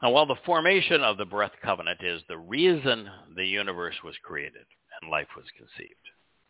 Now, 0.01 0.11
while 0.11 0.25
the 0.25 0.35
formation 0.45 1.03
of 1.03 1.17
the 1.17 1.25
breath 1.25 1.53
covenant 1.63 1.99
is 2.03 2.21
the 2.27 2.37
reason 2.37 3.09
the 3.33 3.45
universe 3.45 3.95
was 4.03 4.15
created 4.21 4.65
and 5.01 5.09
life 5.09 5.29
was 5.37 5.45
conceived, 5.55 5.93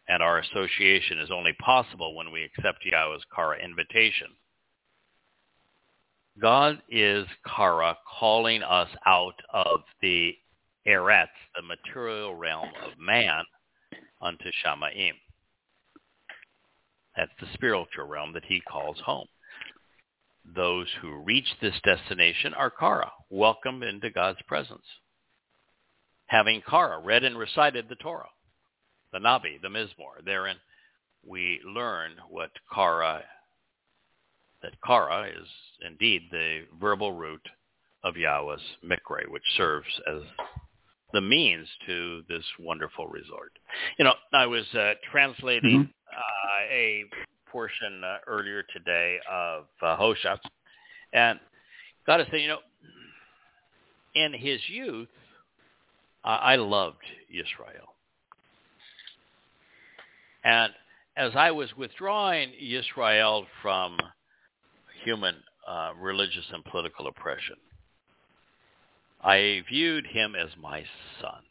and 0.09 0.23
our 0.23 0.39
association 0.39 1.19
is 1.19 1.29
only 1.29 1.53
possible 1.63 2.15
when 2.15 2.31
we 2.31 2.41
accept 2.43 2.83
Yahweh's 2.83 3.21
Kara 3.35 3.63
invitation, 3.63 4.29
God 6.39 6.81
is 6.89 7.25
Kara 7.55 7.97
calling 8.19 8.61
us 8.61 8.89
out 9.05 9.35
of 9.53 9.81
the 10.01 10.35
Eretz, 10.87 11.27
the 11.55 11.63
material 11.63 12.35
realm 12.35 12.69
of 12.85 12.99
man, 12.99 13.43
unto 14.21 14.45
Shamaim. 14.63 15.13
That's 17.15 17.31
the 17.39 17.47
spiritual 17.53 18.05
realm 18.05 18.33
that 18.33 18.45
he 18.45 18.61
calls 18.61 18.97
home. 19.03 19.27
Those 20.55 20.87
who 21.01 21.23
reach 21.23 21.47
this 21.61 21.75
destination 21.83 22.53
are 22.53 22.69
Kara, 22.69 23.11
welcomed 23.29 23.83
into 23.83 24.11
God's 24.11 24.41
presence. 24.47 24.85
Having 26.27 26.61
Kara 26.69 26.99
read 26.99 27.23
and 27.23 27.37
recited 27.37 27.85
the 27.89 27.95
Torah, 27.95 28.29
the 29.11 29.19
Nabi, 29.19 29.61
the 29.61 29.69
Mizmor, 29.69 30.23
therein 30.23 30.57
we 31.25 31.59
learn 31.65 32.11
what 32.29 32.51
Kara, 32.73 33.23
that 34.61 34.73
Kara 34.85 35.27
is 35.27 35.47
indeed 35.85 36.23
the 36.31 36.61
verbal 36.79 37.11
root 37.13 37.45
of 38.03 38.15
Yahweh's 38.17 38.61
Mikre, 38.83 39.27
which 39.29 39.43
serves 39.55 39.87
as 40.07 40.21
the 41.13 41.21
means 41.21 41.67
to 41.85 42.23
this 42.27 42.43
wonderful 42.59 43.07
resort. 43.07 43.51
You 43.97 44.05
know, 44.05 44.13
I 44.33 44.45
was 44.45 44.65
uh, 44.73 44.93
translating 45.11 45.85
Mhm. 45.85 45.93
uh, 46.11 46.63
a 46.69 47.05
portion 47.47 48.03
uh, 48.03 48.17
earlier 48.27 48.63
today 48.63 49.19
of 49.29 49.67
uh, 49.81 49.95
Hosha, 49.97 50.39
and 51.13 51.39
got 52.05 52.17
to 52.17 52.29
say, 52.31 52.41
you 52.41 52.47
know, 52.47 52.61
in 54.15 54.33
his 54.33 54.67
youth, 54.69 55.09
I 56.23 56.55
loved 56.57 57.05
Israel. 57.29 57.95
And 60.43 60.73
as 61.15 61.35
I 61.35 61.51
was 61.51 61.75
withdrawing 61.77 62.53
Israel 62.53 63.47
from 63.61 63.97
human 65.07 65.35
uh, 65.65 65.91
religious 65.97 66.43
and 66.51 66.65
political 66.65 67.07
oppression, 67.07 67.55
I 69.23 69.63
viewed 69.69 70.05
him 70.05 70.35
as 70.35 70.49
my 70.61 70.83
son. 71.21 71.41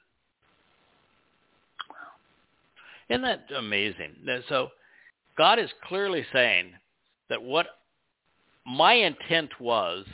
Isn't 3.08 3.22
that 3.22 3.46
amazing? 3.56 4.14
So 4.50 4.68
God 5.38 5.58
is 5.58 5.70
clearly 5.84 6.26
saying 6.34 6.72
that 7.30 7.42
what 7.42 7.66
my 8.66 8.92
intent 8.92 9.50
was 9.58 10.04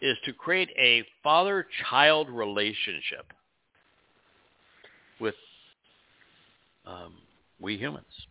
is 0.00 0.16
to 0.24 0.32
create 0.32 0.70
a 0.76 1.04
father-child 1.22 2.28
relationship 2.28 3.32
with 5.20 5.34
um, 6.86 7.14
we 7.60 7.76
humans. 7.76 8.26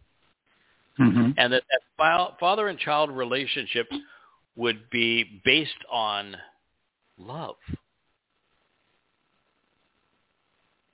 Mhm. 0.99 1.33
And 1.37 1.53
that, 1.53 1.63
that 1.71 2.35
father 2.39 2.67
and 2.67 2.79
child 2.79 3.09
relationship 3.11 3.87
would 4.57 4.89
be 4.89 5.41
based 5.45 5.71
on 5.89 6.35
love. 7.17 7.55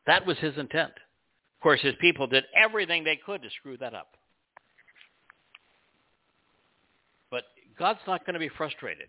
That 0.06 0.28
was 0.28 0.38
his 0.38 0.58
intent. 0.58 0.92
Of 0.92 1.64
course, 1.64 1.82
his 1.82 1.96
people 2.02 2.28
did 2.28 2.44
everything 2.56 3.04
they 3.04 3.20
could 3.26 3.42
to 3.42 3.50
screw 3.58 3.78
that 3.78 3.94
up. 3.94 4.18
But 7.32 7.46
God's 7.80 8.02
not 8.06 8.26
going 8.26 8.34
to 8.34 8.40
be 8.40 8.50
frustrated. 8.50 9.08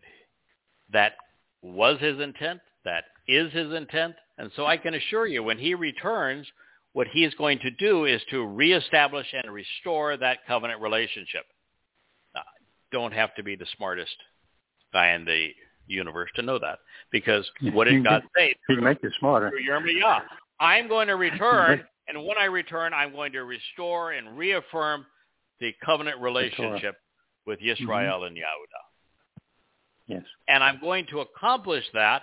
That 0.92 1.14
was 1.60 1.98
his 2.00 2.20
intent. 2.20 2.60
That 2.84 3.04
is 3.26 3.52
his 3.52 3.72
intent. 3.72 4.14
And 4.38 4.52
so 4.54 4.66
I 4.66 4.76
can 4.76 4.94
assure 4.94 5.26
you, 5.26 5.42
when 5.42 5.58
he 5.58 5.74
returns, 5.74 6.46
what 6.92 7.08
he 7.08 7.24
is 7.24 7.34
going 7.34 7.58
to 7.60 7.70
do 7.72 8.04
is 8.04 8.22
to 8.30 8.46
reestablish 8.46 9.26
and 9.32 9.52
restore 9.52 10.16
that 10.16 10.46
covenant 10.46 10.80
relationship. 10.80 11.44
Uh, 12.36 12.40
don't 12.92 13.12
have 13.12 13.34
to 13.34 13.42
be 13.42 13.56
the 13.56 13.66
smartest 13.76 14.14
guy 14.94 15.10
in 15.12 15.26
the 15.26 15.48
universe 15.86 16.30
to 16.36 16.42
know 16.42 16.58
that. 16.58 16.78
Because 17.12 17.48
what 17.72 17.84
did 17.84 18.02
God 18.02 18.22
say 18.34 18.54
He 18.68 18.76
make 18.76 19.02
you 19.02 19.10
smarter. 19.18 19.50
through 19.50 19.66
Yirmiyah? 19.66 20.22
I'm 20.60 20.88
going 20.88 21.08
to 21.08 21.16
return, 21.28 21.84
and 22.08 22.24
when 22.24 22.38
I 22.38 22.44
return, 22.44 22.94
I'm 22.94 23.12
going 23.12 23.32
to 23.32 23.44
restore 23.44 24.12
and 24.12 24.38
reaffirm 24.38 25.04
the 25.60 25.72
covenant 25.84 26.20
relationship 26.20 26.96
with 27.46 27.60
Yisrael 27.60 28.26
and 28.26 28.36
Yehuda. 28.36 28.82
Yes. 30.06 30.22
And 30.48 30.62
I'm 30.62 30.80
going 30.80 31.06
to 31.10 31.20
accomplish 31.20 31.84
that 31.94 32.22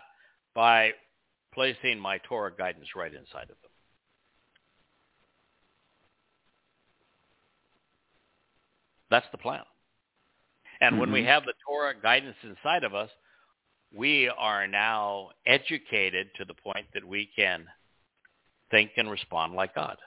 by 0.54 0.92
placing 1.54 2.00
my 2.00 2.20
Torah 2.20 2.52
guidance 2.56 2.88
right 2.96 3.14
inside 3.14 3.44
of 3.44 3.48
them. 3.48 3.72
That's 9.10 9.26
the 9.32 9.38
plan. 9.38 9.62
And 10.82 11.00
when 11.00 11.12
we 11.12 11.22
Mhm. 11.22 11.28
have 11.28 11.46
the 11.46 11.54
Torah 11.66 11.94
guidance 11.94 12.36
inside 12.44 12.84
of 12.84 12.96
us, 12.96 13.12
we 13.94 14.28
are 14.30 14.68
now 14.68 15.32
educated 15.46 16.34
to 16.36 16.46
the 16.46 16.56
point 16.56 16.92
that 16.94 17.06
we 17.06 17.28
can 17.28 17.72
think 18.72 18.98
and 18.98 19.10
respond 19.10 19.54
like 19.54 19.76
God, 19.76 20.02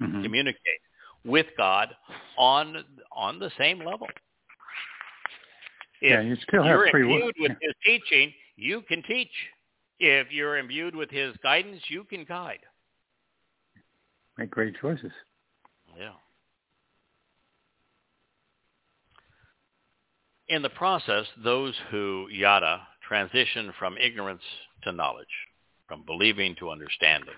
Mhm. 0.00 0.22
communicate 0.22 0.80
with 1.24 1.56
God 1.56 1.96
on 2.36 3.02
on 3.12 3.38
the 3.38 3.50
same 3.50 3.80
level. 3.80 4.08
If 6.02 6.10
Yeah, 6.10 6.20
you 6.20 6.36
still 6.36 6.62
have 6.62 6.90
free 6.90 7.04
will. 7.04 7.14
imbued 7.14 7.38
with 7.38 7.58
his 7.60 7.74
teaching, 7.82 8.34
you 8.56 8.82
can 8.82 9.02
teach. 9.04 9.50
If 9.98 10.30
you're 10.30 10.58
imbued 10.58 10.94
with 10.94 11.10
his 11.10 11.34
guidance, 11.38 11.88
you 11.88 12.04
can 12.04 12.24
guide. 12.24 12.66
Make 14.36 14.50
great 14.50 14.76
choices. 14.76 15.12
Yeah. 15.96 16.14
In 20.48 20.62
the 20.62 20.70
process, 20.70 21.26
those 21.42 21.74
who 21.90 22.28
yada 22.30 22.86
transition 23.06 23.72
from 23.78 23.96
ignorance 23.98 24.42
to 24.82 24.92
knowledge, 24.92 25.26
from 25.88 26.04
believing 26.04 26.54
to 26.56 26.70
understanding, 26.70 27.34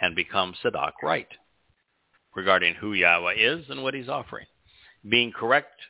and 0.00 0.16
become 0.16 0.54
Sadak 0.64 0.92
right 1.02 1.28
regarding 2.34 2.74
who 2.74 2.94
Yahweh 2.94 3.34
is 3.36 3.66
and 3.68 3.82
what 3.82 3.94
he's 3.94 4.08
offering. 4.08 4.46
Being 5.08 5.32
correct 5.32 5.80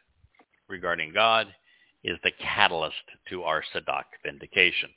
regarding 0.69 1.13
God 1.13 1.47
is 2.03 2.19
the 2.25 2.33
catalyst 2.33 2.97
to 3.31 3.45
our 3.45 3.63
Sadak 3.73 4.05
vindication. 4.25 4.91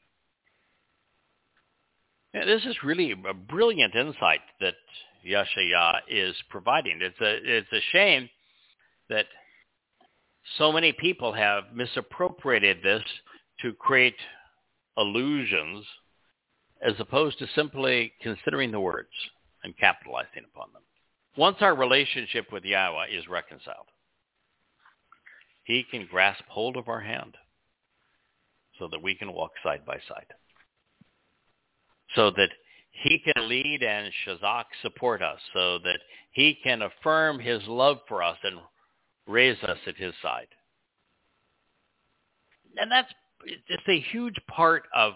Yeah, 2.34 2.46
this 2.46 2.66
is 2.66 2.84
really 2.84 3.12
a 3.12 3.34
brilliant 3.34 3.96
insight 3.96 4.42
that 4.60 4.76
Yasha'yah 5.26 6.00
is 6.10 6.36
providing. 6.50 7.00
It's 7.02 7.20
a 7.22 7.58
it's 7.58 7.72
a 7.72 7.80
shame 7.92 8.30
that 9.10 9.28
so 10.58 10.72
many 10.72 10.92
people 10.92 11.34
have 11.34 11.66
misappropriated 11.74 12.82
this 12.84 13.04
to 13.62 13.74
create 13.74 14.16
illusions 14.98 15.86
as 16.82 16.94
opposed 17.00 17.40
to 17.40 17.48
simply 17.56 18.14
considering 18.22 18.72
the 18.72 18.80
words 18.80 19.10
and 19.64 19.78
capitalizing 19.78 20.44
upon 20.54 20.72
them. 20.74 20.84
Once 21.38 21.58
our 21.62 21.76
relationship 21.76 22.52
with 22.52 22.64
Yahweh 22.64 23.08
is 23.08 23.28
reconciled, 23.28 23.88
he 25.64 25.84
can 25.90 26.08
grasp 26.10 26.44
hold 26.48 26.78
of 26.78 26.88
our 26.88 27.02
hand 27.02 27.36
so 28.80 28.88
that 28.88 29.02
we 29.02 29.16
can 29.16 29.34
walk 29.34 29.52
side 29.64 29.86
by 29.86 29.98
side. 30.08 30.28
So 32.16 32.30
that 32.32 32.50
he 32.92 33.20
can 33.20 33.50
lead 33.50 33.84
and 33.84 34.12
Shazak 34.26 34.66
support 34.82 35.22
us 35.22 35.40
so 35.54 35.80
that 35.80 36.00
he 36.32 36.58
can 36.64 36.84
affirm 36.84 37.40
his 37.40 37.62
love 37.68 37.98
for 38.08 38.24
us 38.24 38.38
and 38.44 38.60
raise 39.28 39.62
us 39.64 39.78
at 39.88 39.96
his 39.98 40.14
side. 40.22 40.48
And 42.78 42.92
that's 42.92 43.12
it's 43.46 43.88
a 43.88 44.00
huge 44.12 44.36
part 44.48 44.84
of 44.96 45.14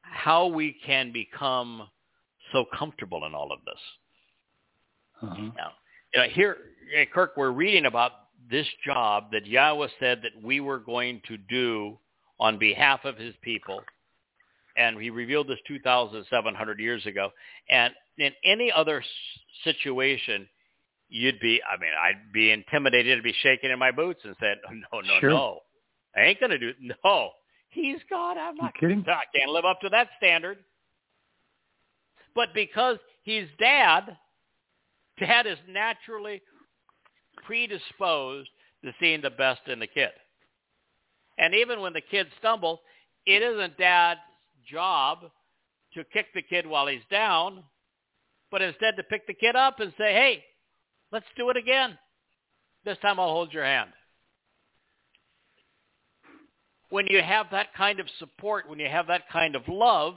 how 0.00 0.46
we 0.46 0.76
can 0.84 1.12
become 1.12 1.88
so 2.52 2.64
comfortable 2.76 3.26
in 3.26 3.34
all 3.34 3.52
of 3.52 3.58
this. 3.64 3.80
Uh-huh. 5.22 5.50
Now, 5.56 5.72
you 6.14 6.22
know, 6.22 6.28
here, 6.28 6.56
Kirk, 7.12 7.34
we're 7.36 7.50
reading 7.50 7.86
about 7.86 8.12
this 8.50 8.66
job 8.84 9.30
that 9.32 9.46
Yahweh 9.46 9.88
said 10.00 10.22
that 10.22 10.42
we 10.42 10.60
were 10.60 10.78
going 10.78 11.20
to 11.28 11.36
do 11.36 11.98
on 12.40 12.58
behalf 12.58 13.04
of 13.04 13.16
his 13.18 13.34
people. 13.42 13.82
And 14.76 14.98
he 15.00 15.10
revealed 15.10 15.48
this 15.48 15.58
2,700 15.66 16.78
years 16.78 17.04
ago. 17.04 17.30
And 17.68 17.92
in 18.16 18.32
any 18.44 18.70
other 18.72 19.02
situation, 19.64 20.48
you'd 21.08 21.40
be, 21.40 21.60
I 21.62 21.78
mean, 21.80 21.90
I'd 22.00 22.32
be 22.32 22.50
intimidated 22.50 23.18
to 23.18 23.22
be 23.22 23.34
shaking 23.42 23.70
in 23.70 23.78
my 23.78 23.90
boots 23.90 24.20
and 24.24 24.34
said, 24.40 24.58
oh, 24.68 24.74
no, 24.74 25.00
no, 25.00 25.20
Sure. 25.20 25.30
no. 25.30 25.60
I 26.16 26.22
ain't 26.22 26.40
going 26.40 26.50
to 26.50 26.58
do 26.58 26.72
No. 26.80 27.30
He's 27.70 27.98
God. 28.08 28.36
I'm 28.38 28.56
You 28.56 28.62
not. 28.62 28.74
kidding? 28.74 29.04
I 29.06 29.22
can't 29.36 29.50
live 29.50 29.64
up 29.64 29.80
to 29.82 29.88
that 29.90 30.08
standard. 30.16 30.58
But 32.34 32.54
because 32.54 32.98
he's 33.24 33.46
dad, 33.58 34.16
dad 35.20 35.46
is 35.46 35.58
naturally 35.68 36.40
predisposed 37.44 38.48
to 38.84 38.92
seeing 39.00 39.20
the 39.20 39.30
best 39.30 39.60
in 39.66 39.80
the 39.80 39.86
kid. 39.86 40.10
And 41.38 41.54
even 41.54 41.80
when 41.80 41.92
the 41.92 42.00
kid 42.00 42.26
stumbles, 42.38 42.78
it 43.26 43.42
isn't 43.42 43.76
dad's 43.78 44.20
job 44.70 45.20
to 45.94 46.04
kick 46.12 46.26
the 46.34 46.42
kid 46.42 46.66
while 46.66 46.86
he's 46.86 47.00
down, 47.10 47.62
but 48.50 48.62
instead 48.62 48.96
to 48.96 49.02
pick 49.04 49.26
the 49.26 49.34
kid 49.34 49.56
up 49.56 49.80
and 49.80 49.92
say, 49.98 50.12
hey, 50.12 50.44
let's 51.12 51.26
do 51.36 51.50
it 51.50 51.56
again. 51.56 51.98
This 52.84 52.98
time 52.98 53.18
I'll 53.20 53.32
hold 53.32 53.52
your 53.52 53.64
hand. 53.64 53.90
When 56.90 57.06
you 57.08 57.20
have 57.22 57.46
that 57.50 57.74
kind 57.74 58.00
of 58.00 58.06
support, 58.18 58.68
when 58.68 58.78
you 58.78 58.88
have 58.88 59.08
that 59.08 59.28
kind 59.30 59.54
of 59.54 59.62
love, 59.68 60.14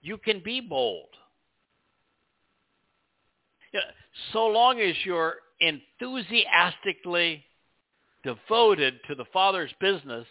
you 0.00 0.16
can 0.18 0.40
be 0.44 0.60
bold. 0.60 1.08
So 4.32 4.46
long 4.46 4.80
as 4.80 4.94
you're 5.04 5.36
enthusiastically 5.60 7.44
devoted 8.22 9.00
to 9.08 9.14
the 9.14 9.24
Father's 9.32 9.72
business, 9.80 10.26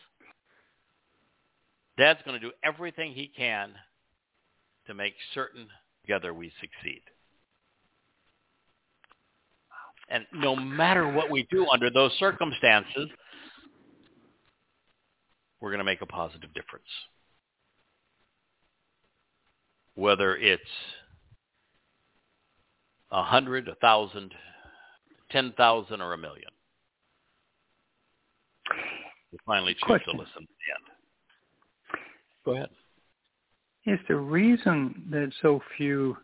Dad's 1.98 2.22
going 2.24 2.40
to 2.40 2.46
do 2.46 2.54
everything 2.64 3.12
he 3.12 3.28
can 3.28 3.74
to 4.88 4.94
make 4.94 5.14
certain 5.34 5.68
together 6.04 6.34
we 6.34 6.52
succeed. 6.62 7.02
And 10.12 10.26
no 10.34 10.56
matter 10.56 11.12
what 11.12 11.30
we 11.30 11.48
do 11.50 11.68
under 11.68 11.90
those 11.90 12.12
circumstances, 12.20 13.10
we're 15.60 15.70
going 15.70 15.80
to 15.80 15.86
make 15.86 16.02
a 16.02 16.06
positive 16.06 16.54
difference. 16.54 16.86
whether 19.96 20.38
it's 20.38 20.64
a 23.12 23.24
hundred, 23.24 23.68
a 23.68 23.76
thousand, 23.76 24.34
ten 25.30 25.54
thousand, 25.58 26.02
or 26.02 26.14
a 26.14 26.18
million. 26.18 26.50
You 29.32 29.38
finally 29.46 29.74
choose 29.74 29.84
Question. 29.84 30.16
to 30.16 30.20
listen 30.20 30.42
to 30.42 30.48
the 30.48 30.74
end. 30.76 32.04
Go 32.46 32.52
ahead. 32.56 32.70
Is 33.86 34.00
the 34.08 34.16
reason 34.16 35.04
that 35.10 35.32
so 35.42 35.62
few 35.78 36.18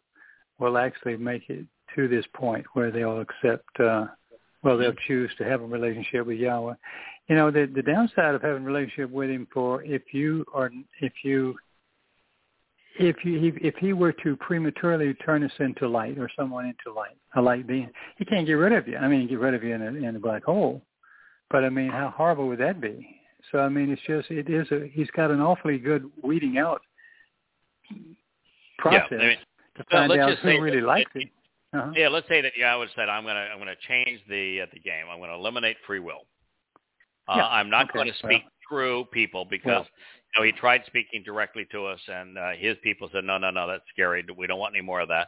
will 0.60 0.78
actually 0.78 1.18
make 1.18 1.50
it 1.50 1.66
to 1.98 2.08
this 2.08 2.26
point 2.34 2.66
where 2.74 2.92
they'll 2.92 3.20
accept, 3.20 3.80
uh, 3.80 4.06
well, 4.64 4.78
they'll 4.78 4.94
choose 5.08 5.32
to 5.38 5.44
have 5.44 5.62
a 5.62 5.66
relationship 5.66 6.26
with 6.26 6.38
Yahweh. 6.38 6.76
You 7.28 7.36
know, 7.36 7.52
the 7.52 7.70
the 7.74 7.82
downside 7.82 8.36
of 8.36 8.42
having 8.42 8.64
a 8.64 8.66
relationship 8.66 9.10
with 9.10 9.30
Him 9.30 9.48
for 9.54 9.84
if 9.84 10.14
you 10.14 10.46
are 10.54 10.72
if 11.02 11.14
you 11.24 11.56
if 13.00 13.24
you 13.26 13.58
if 13.62 13.76
he 13.76 13.94
were 13.94 14.14
to 14.14 14.36
prematurely 14.38 15.14
turn 15.16 15.44
us 15.44 15.52
into 15.60 15.88
light 15.88 16.18
or 16.18 16.30
someone 16.38 16.66
into 16.66 16.96
light, 16.96 17.18
a 17.36 17.42
light 17.42 17.68
being, 17.68 17.90
he 18.18 18.26
can't 18.26 18.48
get 18.48 18.54
rid 18.54 18.74
of 18.74 18.88
you. 18.88 18.98
I 18.98 19.08
mean, 19.08 19.28
get 19.28 19.40
rid 19.40 19.54
of 19.54 19.64
you 19.64 19.76
in 19.76 19.82
a 19.82 19.88
in 19.88 20.16
a 20.16 20.20
black 20.20 20.44
hole. 20.44 20.82
But 21.50 21.64
I 21.64 21.70
mean, 21.70 21.90
how 21.90 22.14
horrible 22.16 22.48
would 22.48 22.60
that 22.60 22.80
be? 22.80 23.08
So 23.52 23.60
I 23.60 23.70
mean, 23.70 23.90
it's 23.90 24.02
just 24.08 24.32
it 24.32 24.50
is 24.50 24.68
a 24.72 24.90
he's 24.92 25.10
got 25.12 25.32
an 25.32 25.42
awfully 25.42 25.78
good 25.78 26.10
weeding 26.24 26.58
out 26.58 26.82
process 28.78 29.08
Yeah, 29.12 29.18
I 29.18 29.22
mean, 29.22 29.38
to 29.78 29.86
well, 29.92 30.08
find 30.08 30.10
let's 30.10 30.22
out 30.22 30.38
who 30.40 30.62
really 30.62 30.82
likes 30.82 31.12
it. 31.16 31.30
Uh-huh. 31.78 31.92
Yeah, 31.96 32.08
let's 32.10 32.28
say 32.28 32.42
that 32.42 32.56
Yahweh 32.58 32.88
said, 32.96 33.10
"I'm 33.10 33.24
gonna 33.24 33.48
I'm 33.52 33.60
gonna 33.60 33.76
change 33.88 34.22
the 34.28 34.62
uh, 34.62 34.66
the 34.74 34.80
game. 34.80 35.06
I'm 35.12 35.20
gonna 35.20 35.36
eliminate 35.36 35.78
free 35.86 36.00
will. 36.00 36.26
Uh, 37.28 37.36
Yeah, 37.38 37.48
I'm 37.48 37.70
not 37.70 37.90
okay, 37.90 37.94
going 37.94 38.08
to 38.08 38.18
speak 38.20 38.44
through 38.68 39.06
people 39.12 39.46
because 39.46 39.86
you 40.36 40.40
know 40.40 40.46
he 40.46 40.52
tried 40.54 40.82
speaking 40.86 41.24
directly 41.24 41.68
to 41.72 41.86
us, 41.86 42.00
and 42.08 42.38
uh, 42.38 42.52
his 42.58 42.78
people 42.84 43.10
said, 43.12 43.24
no, 43.24 43.38
no, 43.38 43.52
no, 43.52 43.68
that's 43.68 43.84
scary. 43.94 44.26
We 44.38 44.48
don't 44.48 44.60
want 44.60 44.76
any 44.76 44.84
more 44.84 45.02
of 45.02 45.10
that. 45.10 45.28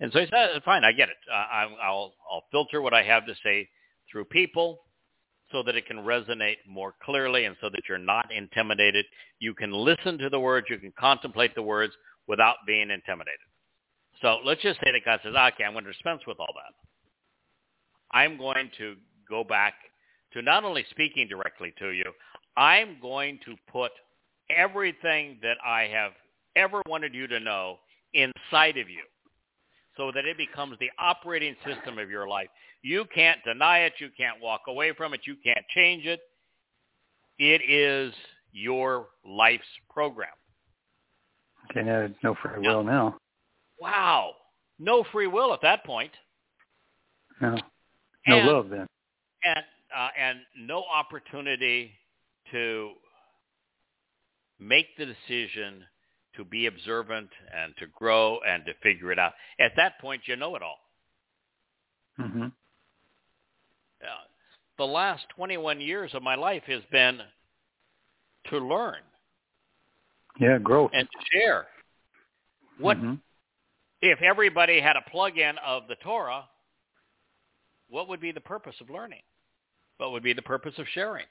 And 0.00 0.12
so 0.12 0.20
he 0.20 0.26
said, 0.26 0.62
fine, 0.64 0.84
I 0.84 0.92
get 0.92 1.08
it. 1.08 1.16
Uh, 1.30 1.34
I, 1.34 1.68
I'll 1.82 2.14
I'll 2.30 2.44
filter 2.50 2.82
what 2.82 2.94
I 2.94 3.02
have 3.02 3.26
to 3.26 3.34
say 3.44 3.68
through 4.10 4.24
people 4.26 4.80
so 5.52 5.62
that 5.62 5.76
it 5.76 5.86
can 5.86 5.98
resonate 5.98 6.56
more 6.68 6.94
clearly 7.02 7.44
and 7.44 7.56
so 7.60 7.68
that 7.70 7.82
you're 7.88 7.98
not 7.98 8.32
intimidated. 8.32 9.06
You 9.38 9.54
can 9.54 9.72
listen 9.72 10.18
to 10.18 10.28
the 10.28 10.40
words, 10.40 10.66
you 10.68 10.78
can 10.78 10.92
contemplate 10.98 11.54
the 11.54 11.62
words 11.62 11.92
without 12.26 12.56
being 12.66 12.90
intimidated. 12.90 13.38
So 14.22 14.38
let's 14.44 14.62
just 14.62 14.80
say 14.80 14.92
that 14.92 15.04
God 15.04 15.20
says, 15.22 15.34
okay, 15.34 15.64
I'm 15.64 15.72
going 15.72 15.84
to 15.84 15.92
dispense 15.92 16.22
with 16.26 16.38
all 16.40 16.54
that. 16.54 16.74
I'm 18.16 18.38
going 18.38 18.70
to 18.78 18.96
go 19.28 19.44
back 19.44 19.74
to 20.32 20.42
not 20.42 20.64
only 20.64 20.84
speaking 20.90 21.28
directly 21.28 21.74
to 21.78 21.90
you, 21.90 22.04
I'm 22.56 22.96
going 23.00 23.38
to 23.44 23.54
put 23.70 23.92
everything 24.48 25.38
that 25.42 25.56
I 25.64 25.82
have 25.84 26.12
ever 26.54 26.80
wanted 26.88 27.14
you 27.14 27.26
to 27.26 27.40
know 27.40 27.78
inside 28.14 28.78
of 28.78 28.88
you 28.88 29.02
so 29.96 30.10
that 30.14 30.24
it 30.24 30.36
becomes 30.36 30.76
the 30.78 30.90
operating 30.98 31.54
system 31.66 31.98
of 31.98 32.10
your 32.10 32.28
life. 32.28 32.48
You 32.82 33.04
can't 33.14 33.42
deny 33.44 33.80
it. 33.80 33.94
You 33.98 34.08
can't 34.16 34.40
walk 34.40 34.62
away 34.68 34.92
from 34.92 35.14
it. 35.14 35.20
You 35.24 35.36
can't 35.42 35.64
change 35.74 36.06
it. 36.06 36.20
It 37.38 37.62
is 37.68 38.14
your 38.52 39.08
life's 39.26 39.64
program. 39.90 40.28
Okay, 41.70 41.82
now 41.82 42.08
no 42.22 42.34
free 42.42 42.66
will 42.66 42.82
now. 42.82 43.16
Wow. 43.80 44.34
No 44.78 45.04
free 45.12 45.26
will 45.26 45.52
at 45.54 45.60
that 45.62 45.84
point. 45.84 46.12
No, 47.40 47.56
no 48.26 48.38
And- 48.38 48.46
love 48.46 48.68
then. 48.70 48.86
and 49.44 49.64
uh, 49.94 50.08
and 50.18 50.38
no 50.58 50.84
opportunity 50.84 51.92
to 52.50 52.92
make 54.58 54.96
the 54.96 55.06
decision 55.06 55.84
to 56.34 56.44
be 56.44 56.66
observant 56.66 57.30
and 57.54 57.74
to 57.78 57.86
grow 57.86 58.38
and 58.46 58.64
to 58.66 58.74
figure 58.82 59.12
it 59.12 59.18
out. 59.18 59.32
At 59.58 59.72
that 59.76 59.98
point, 60.00 60.22
you 60.26 60.36
know 60.36 60.56
it 60.56 60.62
all. 60.62 60.78
hmm 62.16 62.46
Uh, 64.02 64.06
the 64.76 64.84
last 64.86 65.24
21 65.30 65.80
years 65.80 66.12
of 66.14 66.22
my 66.22 66.34
life 66.34 66.64
has 66.64 66.82
been 66.90 67.20
to 68.50 68.58
learn 68.58 69.00
Yeah, 70.38 70.58
growth. 70.58 70.90
and 70.92 71.08
to 71.10 71.18
share. 71.32 71.68
What 72.78 72.98
Mhm. 72.98 73.20
If 74.10 74.22
everybody 74.22 74.80
had 74.80 74.96
a 74.96 75.10
plug-in 75.10 75.56
of 75.64 75.84
the 75.88 75.96
Torah? 75.96 76.44
What 77.88 78.08
would 78.08 78.20
be 78.20 78.32
the 78.32 78.40
purpose 78.40 78.74
of 78.80 78.90
learning? 78.90 79.22
What 79.98 80.12
would 80.12 80.22
be 80.22 80.32
the 80.32 80.42
purpose 80.42 80.74
of 80.78 80.86
sharing? 80.92 81.26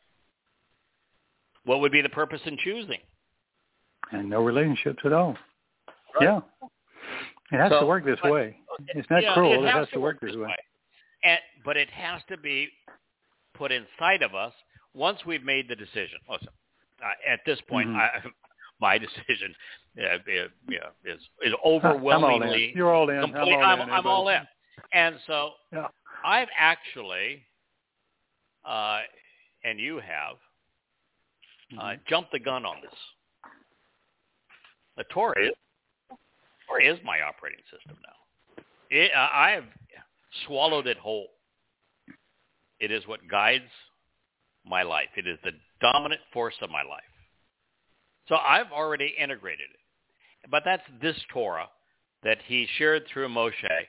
What 1.65 1.79
would 1.81 1.91
be 1.91 2.01
the 2.01 2.09
purpose 2.09 2.41
in 2.45 2.57
choosing? 2.57 2.99
and 4.11 4.29
no 4.29 4.43
relationships 4.43 4.99
at 5.03 5.11
all. 5.13 5.35
Right. 6.21 6.21
Yeah, 6.21 6.39
it 7.51 7.57
has 7.57 7.71
So, 7.71 7.79
to 7.79 7.85
work 7.87 8.05
this 8.05 8.19
but- 8.21 8.31
way. 8.31 8.55
It's 8.89 9.09
not 9.09 9.23
Yeah, 9.23 9.33
cruel. 9.33 9.65
It 9.65 9.71
has, 9.71 9.89
to 9.89 9.99
work 9.99 10.19
this 10.21 10.35
way. 10.35 10.55
And, 11.23 11.39
but 11.63 11.75
it 11.75 11.89
has 11.89 12.21
to 12.29 12.37
be 12.37 12.69
put 13.55 13.71
inside 13.71 14.21
of 14.21 14.35
us 14.35 14.53
once 14.93 15.25
we've 15.25 15.43
made 15.43 15.67
the 15.67 15.75
decision. 15.75 16.19
Listen, 16.29 16.49
uh, 17.03 17.13
at 17.27 17.39
this 17.45 17.59
point, 17.61 17.89
Mhm. 17.89 18.31
My 18.79 18.97
decision 19.05 19.55
uh, 19.99 20.03
uh, 20.03 20.19
yeah, 20.69 20.89
is 21.03 21.21
is 21.41 21.53
I'm 21.65 21.71
in. 21.71 21.75
overwhelmingly 21.85 22.73
You're 22.75 22.93
all 22.93 23.09
in. 23.09 23.21
complete. 23.21 23.53
I'm 23.55 23.63
all 23.63 23.63
I'm, 23.63 23.81
in. 23.81 23.89
I'm 23.93 24.07
all 24.07 24.29
in. 24.29 24.41
And 24.91 25.15
so 25.27 25.51
Yeah. 25.71 25.87
I've 26.23 26.49
actually, 26.57 27.43
uh, 28.65 29.01
and 29.63 29.79
you 29.79 29.97
have, 29.99 30.37
uh, 31.77 31.81
Mhm. 31.95 32.05
jumped 32.07 32.31
the 32.31 32.39
gun 32.39 32.65
on 32.65 32.81
this. 32.81 32.93
The 34.97 35.03
Torah 35.05 35.39
is, 35.47 35.53
Torah 36.67 36.83
is 36.83 36.99
my 37.03 37.21
operating 37.21 37.63
system 37.71 37.97
now. 38.03 38.63
It, 38.89 39.11
uh, 39.13 39.29
I 39.31 39.51
have 39.51 39.65
swallowed 40.45 40.87
it 40.87 40.97
whole. 40.97 41.27
It 42.79 42.91
is 42.91 43.05
what 43.07 43.25
guides 43.27 43.71
my 44.65 44.83
life. 44.83 45.09
It 45.15 45.27
is 45.27 45.39
the 45.43 45.51
dominant 45.79 46.21
force 46.33 46.55
of 46.61 46.69
my 46.69 46.83
life. 46.83 47.03
So 48.27 48.35
I've 48.35 48.71
already 48.71 49.13
integrated 49.19 49.67
it. 49.73 50.49
But 50.49 50.63
that's 50.65 50.83
this 51.01 51.15
Torah 51.31 51.69
that 52.23 52.39
he 52.47 52.67
shared 52.77 53.03
through 53.11 53.29
Moshe 53.29 53.85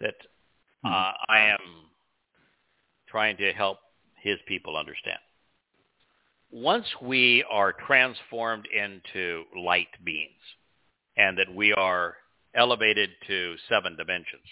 that 0.00 0.14
uh, 0.84 1.12
I 1.28 1.40
am 1.50 1.58
trying 3.08 3.36
to 3.38 3.52
help 3.52 3.78
his 4.22 4.38
people 4.46 4.76
understand. 4.76 5.18
Once 6.50 6.86
we 7.02 7.44
are 7.50 7.74
transformed 7.86 8.66
into 8.66 9.44
light 9.56 9.88
beings 10.04 10.30
and 11.16 11.38
that 11.38 11.52
we 11.54 11.72
are 11.72 12.16
elevated 12.54 13.10
to 13.26 13.54
seven 13.68 13.96
dimensions, 13.96 14.42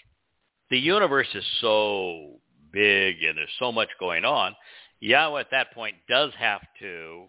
the 0.69 0.79
universe 0.79 1.27
is 1.33 1.45
so 1.61 2.39
big 2.71 3.23
and 3.23 3.37
there's 3.37 3.49
so 3.59 3.71
much 3.71 3.89
going 3.99 4.25
on, 4.25 4.55
Yahweh 4.99 5.41
at 5.41 5.51
that 5.51 5.73
point 5.73 5.95
does 6.09 6.31
have 6.37 6.61
to 6.79 7.25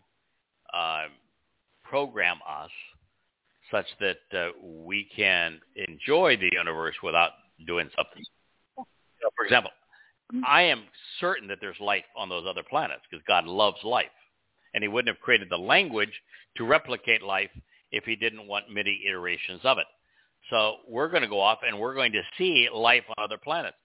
uh, 0.73 1.05
program 1.95 2.39
us 2.49 2.71
such 3.71 3.87
that 4.01 4.37
uh, 4.37 4.51
we 4.61 5.07
can 5.15 5.61
enjoy 5.77 6.37
the 6.37 6.51
universe 6.51 6.97
without 7.05 7.31
doing 7.69 7.89
something. 7.97 8.25
So, 8.77 9.29
for 9.37 9.45
example, 9.45 9.71
I 10.45 10.63
am 10.63 10.83
certain 11.21 11.47
that 11.47 11.59
there's 11.61 11.79
life 11.79 12.03
on 12.17 12.29
those 12.29 12.47
other 12.49 12.65
planets 12.69 13.03
because 13.09 13.25
God 13.29 13.47
loves 13.47 13.77
life. 13.85 14.07
And 14.75 14.83
he 14.83 14.89
wouldn't 14.89 15.15
have 15.15 15.23
created 15.23 15.51
the 15.51 15.57
language 15.57 16.11
to 16.57 16.65
replicate 16.65 17.23
life 17.23 17.51
if 17.93 18.03
he 18.03 18.17
didn't 18.17 18.49
want 18.49 18.65
many 18.69 19.05
iterations 19.09 19.61
of 19.63 19.79
it. 19.79 19.87
So 20.51 20.79
we're 20.89 21.09
going 21.09 21.23
to 21.23 21.29
go 21.29 21.39
off 21.39 21.61
and 21.65 21.79
we're 21.79 21.95
going 21.95 22.11
to 22.11 22.23
see 22.37 22.69
life 22.75 23.05
on 23.17 23.25
other 23.25 23.39
planets. 23.39 23.77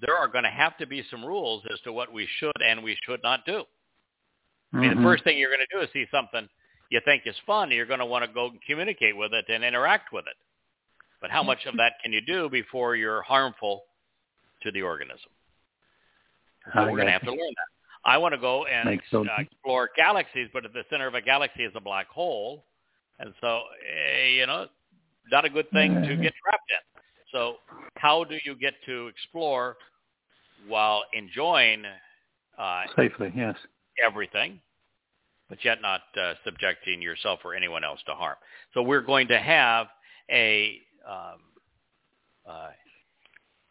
There 0.00 0.16
are 0.16 0.26
going 0.26 0.44
to 0.44 0.50
have 0.50 0.78
to 0.78 0.86
be 0.86 1.04
some 1.10 1.22
rules 1.22 1.64
as 1.70 1.78
to 1.80 1.92
what 1.92 2.10
we 2.10 2.26
should 2.38 2.62
and 2.66 2.82
we 2.82 2.96
should 3.04 3.20
not 3.22 3.44
do. 3.44 3.64
I 4.72 4.78
mean, 4.78 4.96
the 4.96 5.02
first 5.02 5.22
thing 5.24 5.36
you're 5.36 5.50
going 5.50 5.66
to 5.70 5.76
do 5.76 5.82
is 5.82 5.90
see 5.92 6.06
something 6.10 6.48
you 6.90 7.00
think 7.04 7.22
is 7.26 7.36
fun, 7.46 7.70
you're 7.70 7.86
going 7.86 7.98
to 7.98 8.06
want 8.06 8.24
to 8.24 8.32
go 8.32 8.48
and 8.48 8.58
communicate 8.66 9.16
with 9.16 9.32
it 9.32 9.44
and 9.48 9.62
interact 9.62 10.12
with 10.12 10.26
it. 10.26 10.36
But 11.20 11.30
how 11.30 11.42
much 11.42 11.66
of 11.66 11.76
that 11.76 11.94
can 12.02 12.12
you 12.12 12.20
do 12.20 12.48
before 12.48 12.96
you're 12.96 13.22
harmful 13.22 13.82
to 14.62 14.70
the 14.70 14.82
organism? 14.82 15.30
So 16.72 16.82
we're 16.82 16.90
going 16.90 17.06
to 17.06 17.12
have 17.12 17.22
to 17.22 17.30
learn 17.30 17.38
that. 17.38 17.78
I 18.04 18.18
want 18.18 18.34
to 18.34 18.40
go 18.40 18.64
and 18.66 18.88
uh, 18.88 19.26
explore 19.38 19.90
galaxies, 19.96 20.48
but 20.52 20.64
at 20.64 20.72
the 20.72 20.84
center 20.90 21.06
of 21.06 21.14
a 21.14 21.20
galaxy 21.20 21.64
is 21.64 21.72
a 21.74 21.80
black 21.80 22.08
hole, 22.08 22.64
and 23.18 23.34
so 23.40 23.62
eh, 23.84 24.28
you 24.28 24.46
know, 24.46 24.66
not 25.30 25.44
a 25.44 25.50
good 25.50 25.70
thing 25.70 25.94
to 25.94 26.16
get 26.16 26.32
trapped 26.42 26.70
in. 26.70 27.02
So, 27.32 27.56
how 27.96 28.24
do 28.24 28.36
you 28.44 28.54
get 28.54 28.74
to 28.86 29.08
explore 29.08 29.76
while 30.66 31.02
enjoying 31.12 31.84
uh, 32.58 32.82
Safely, 32.96 33.32
yes. 33.36 33.56
everything, 34.04 34.60
but 35.48 35.64
yet 35.64 35.80
not 35.80 36.02
uh, 36.20 36.34
subjecting 36.44 37.00
yourself 37.00 37.40
or 37.44 37.54
anyone 37.54 37.84
else 37.84 38.00
to 38.06 38.14
harm. 38.14 38.36
So 38.74 38.82
we're 38.82 39.02
going 39.02 39.28
to 39.28 39.38
have 39.38 39.86
a 40.30 40.78
um, 41.08 41.40
uh, 42.48 42.70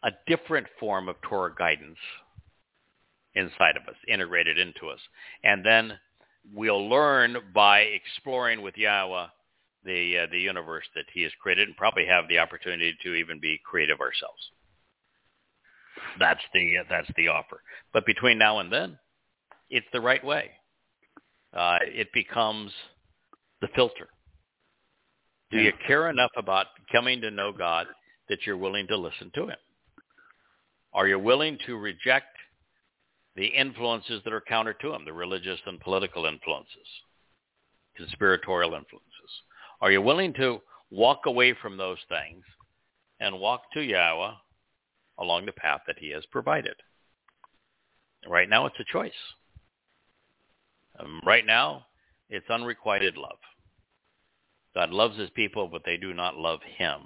a 0.04 0.10
different 0.26 0.66
form 0.78 1.08
of 1.08 1.16
Torah 1.22 1.54
guidance 1.56 1.98
inside 3.34 3.76
of 3.76 3.88
us, 3.88 3.96
integrated 4.08 4.58
into 4.58 4.88
us, 4.88 5.00
and 5.44 5.64
then 5.64 5.98
we'll 6.54 6.88
learn 6.88 7.36
by 7.54 7.80
exploring 7.80 8.62
with 8.62 8.76
Yahweh 8.76 9.26
the 9.84 10.18
uh, 10.18 10.26
the 10.30 10.38
universe 10.38 10.84
that 10.94 11.04
he 11.12 11.22
has 11.22 11.32
created 11.40 11.68
and 11.68 11.76
probably 11.76 12.06
have 12.06 12.28
the 12.28 12.38
opportunity 12.38 12.96
to 13.02 13.14
even 13.14 13.40
be 13.40 13.60
creative 13.64 14.00
ourselves. 14.00 14.50
That's 16.18 16.40
the 16.52 16.78
uh, 16.78 16.84
that's 16.88 17.10
the 17.16 17.28
offer. 17.28 17.62
But 17.92 18.06
between 18.06 18.38
now 18.38 18.58
and 18.58 18.72
then, 18.72 18.98
it's 19.70 19.86
the 19.92 20.00
right 20.00 20.24
way. 20.24 20.50
Uh, 21.54 21.78
it 21.82 22.08
becomes 22.12 22.72
the 23.60 23.68
filter. 23.74 24.08
Do 25.50 25.58
you 25.58 25.72
care 25.86 26.10
enough 26.10 26.30
about 26.36 26.66
coming 26.92 27.22
to 27.22 27.30
know 27.30 27.52
God 27.52 27.86
that 28.28 28.40
you're 28.44 28.58
willing 28.58 28.86
to 28.88 28.96
listen 28.96 29.30
to 29.34 29.44
him? 29.44 29.56
Are 30.92 31.08
you 31.08 31.18
willing 31.18 31.58
to 31.66 31.76
reject 31.76 32.36
the 33.34 33.46
influences 33.46 34.20
that 34.24 34.32
are 34.32 34.42
counter 34.42 34.74
to 34.74 34.92
him, 34.92 35.04
the 35.04 35.12
religious 35.12 35.60
and 35.64 35.80
political 35.80 36.26
influences, 36.26 36.86
conspiratorial 37.96 38.74
influences? 38.74 39.08
Are 39.80 39.90
you 39.90 40.02
willing 40.02 40.34
to 40.34 40.60
walk 40.90 41.26
away 41.26 41.54
from 41.54 41.76
those 41.76 41.98
things 42.08 42.44
and 43.20 43.38
walk 43.38 43.62
to 43.72 43.80
Yahweh 43.80 44.32
along 45.18 45.46
the 45.46 45.52
path 45.52 45.80
that 45.86 45.98
he 45.98 46.10
has 46.10 46.24
provided? 46.30 46.74
Right 48.28 48.48
now, 48.48 48.66
it's 48.66 48.80
a 48.80 48.92
choice. 48.92 49.12
Um, 50.98 51.20
right 51.24 51.46
now, 51.46 51.86
it's 52.28 52.48
unrequited 52.50 53.16
love. 53.16 53.38
God 54.74 54.90
loves 54.90 55.18
his 55.18 55.30
people, 55.30 55.68
but 55.68 55.82
they 55.84 55.96
do 55.96 56.14
not 56.14 56.36
love 56.36 56.60
him 56.76 57.00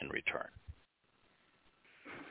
in 0.00 0.08
return. 0.08 0.48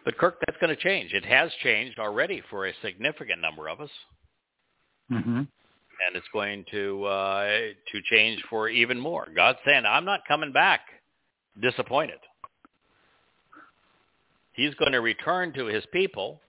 But 0.03 0.17
Kirk, 0.17 0.37
that's 0.45 0.57
going 0.59 0.75
to 0.75 0.81
change. 0.81 1.13
It 1.13 1.25
has 1.25 1.51
changed 1.63 1.97
already 1.97 2.43
for 2.49 2.67
a 2.67 2.73
significant 2.83 3.41
number 3.41 3.67
of 3.67 3.81
us. 3.81 3.89
Mm-hmm. 5.11 5.37
And 5.37 6.15
it's 6.15 6.27
going 6.31 6.65
to 6.71 7.05
uh, 7.05 7.47
to 7.91 8.01
change 8.11 8.43
for 8.49 8.69
even 8.69 8.99
more. 8.99 9.27
God's 9.33 9.59
saying, 9.65 9.83
I'm 9.87 10.05
not 10.05 10.21
coming 10.27 10.51
back 10.51 10.81
disappointed. 11.61 12.19
He's 14.53 14.73
going 14.75 14.91
to 14.91 15.01
return 15.01 15.53
to 15.53 15.65
his 15.65 15.85
people 15.91 16.41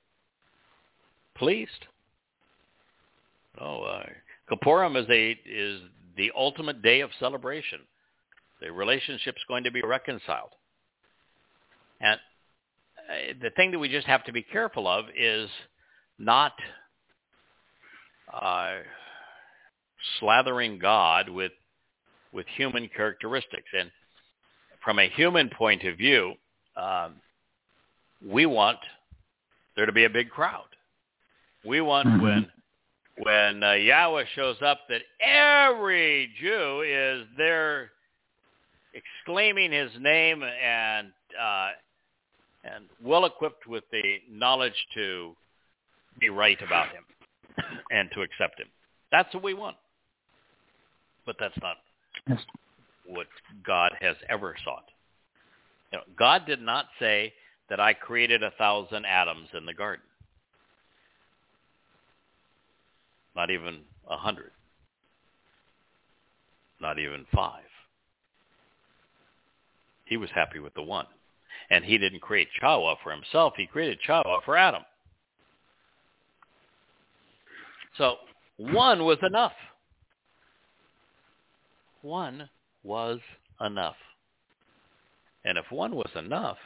pleased. 1.37 1.87
Oh, 3.61 3.83
uh, 3.83 4.05
Kippurim 4.51 4.97
is 4.97 5.07
a 5.11 5.39
is 5.45 5.81
the 6.17 6.33
ultimate 6.37 6.83
day 6.83 7.01
of 7.01 7.11
celebration. 7.19 7.81
The 8.61 8.73
relationship's 8.73 9.43
going 9.49 9.65
to 9.65 9.71
be 9.71 9.83
reconciled. 9.83 10.51
And 12.01 12.19
uh, 13.11 13.35
the 13.43 13.51
thing 13.51 13.71
that 13.73 13.79
we 13.79 13.89
just 13.89 14.07
have 14.07 14.25
to 14.25 14.33
be 14.33 14.43
careful 14.43 14.89
of 14.89 15.07
is 15.17 15.49
not 16.19 16.53
uh, 18.33 18.77
slathering 20.21 20.81
God 20.81 21.29
with 21.29 21.53
with 22.33 22.47
human 22.57 22.89
characteristics. 22.95 23.69
And 23.79 23.91
from 24.85 24.99
a 24.99 25.09
human 25.09 25.49
point 25.51 25.85
of 25.85 25.97
view, 25.97 26.35
um, 26.77 27.15
we 28.25 28.47
want 28.47 28.79
there 29.75 29.87
to 29.87 29.93
be 29.93 30.05
a 30.05 30.11
big 30.11 30.31
crowd. 30.31 30.69
We 31.65 31.81
want 31.81 32.09
Mhm. 32.09 32.21
when 32.23 32.53
when 33.23 33.63
uh, 33.63 33.69
Yahowah 33.69 34.25
shows 34.35 34.57
up 34.65 34.81
that 34.89 35.03
every 35.21 36.31
Jew 36.41 36.83
is 36.87 37.27
there 37.37 37.91
exclaiming 38.95 39.73
his 39.73 39.91
name 40.01 40.43
and 40.43 41.09
uh, 41.41 41.71
and 42.65 42.85
well 43.03 43.25
equipped 43.25 43.67
with 43.67 43.85
the 43.93 44.03
knowledge 44.31 44.75
to 44.95 45.35
be 46.19 46.29
right 46.29 46.61
about 46.63 46.89
him 46.89 47.05
and 47.91 48.11
to 48.15 48.23
accept 48.23 48.59
him. 48.59 48.67
That's 49.13 49.33
what 49.35 49.43
we 49.43 49.55
want. 49.55 49.77
But 51.25 51.37
that's 51.39 51.57
not 51.63 51.77
Yes. 52.29 52.41
what 53.07 53.27
God 53.65 53.93
has 54.01 54.17
ever 54.29 54.57
sought. 54.65 54.87
You 55.93 55.99
know, 55.99 56.05
God 56.19 56.47
did 56.47 56.61
not 56.61 56.87
say 56.99 57.33
that 57.69 57.79
I 57.79 57.93
created 57.93 58.43
a 58.43 58.51
thousand 58.53 59.05
atoms 59.05 59.49
in 59.55 59.65
the 59.67 59.75
garden. 59.75 60.05
Not 63.37 63.51
even 63.51 63.81
a 64.09 64.17
hundred. 64.17 64.51
Not 66.81 66.99
even 66.99 67.27
five. 67.35 67.63
He 70.07 70.17
was 70.17 70.31
happy 70.35 70.59
with 70.59 70.75
the 70.75 70.83
one. 70.83 71.07
And 71.69 71.85
he 71.85 71.99
didn't 71.99 72.21
create 72.21 72.49
Chawa 72.63 72.97
for 73.03 73.13
himself. 73.13 73.55
He 73.57 73.67
created 73.67 73.99
Chawa 74.07 74.43
for 74.45 74.57
Adam. 74.57 74.83
So 77.99 78.17
one 78.57 79.05
was 79.05 79.19
enough. 79.23 79.53
One 82.03 82.49
was 82.83 83.19
enough. 83.61 83.97
And 85.45 85.59
if 85.59 85.65
one 85.71 85.95
was 85.95 86.11
enough, 86.15 86.59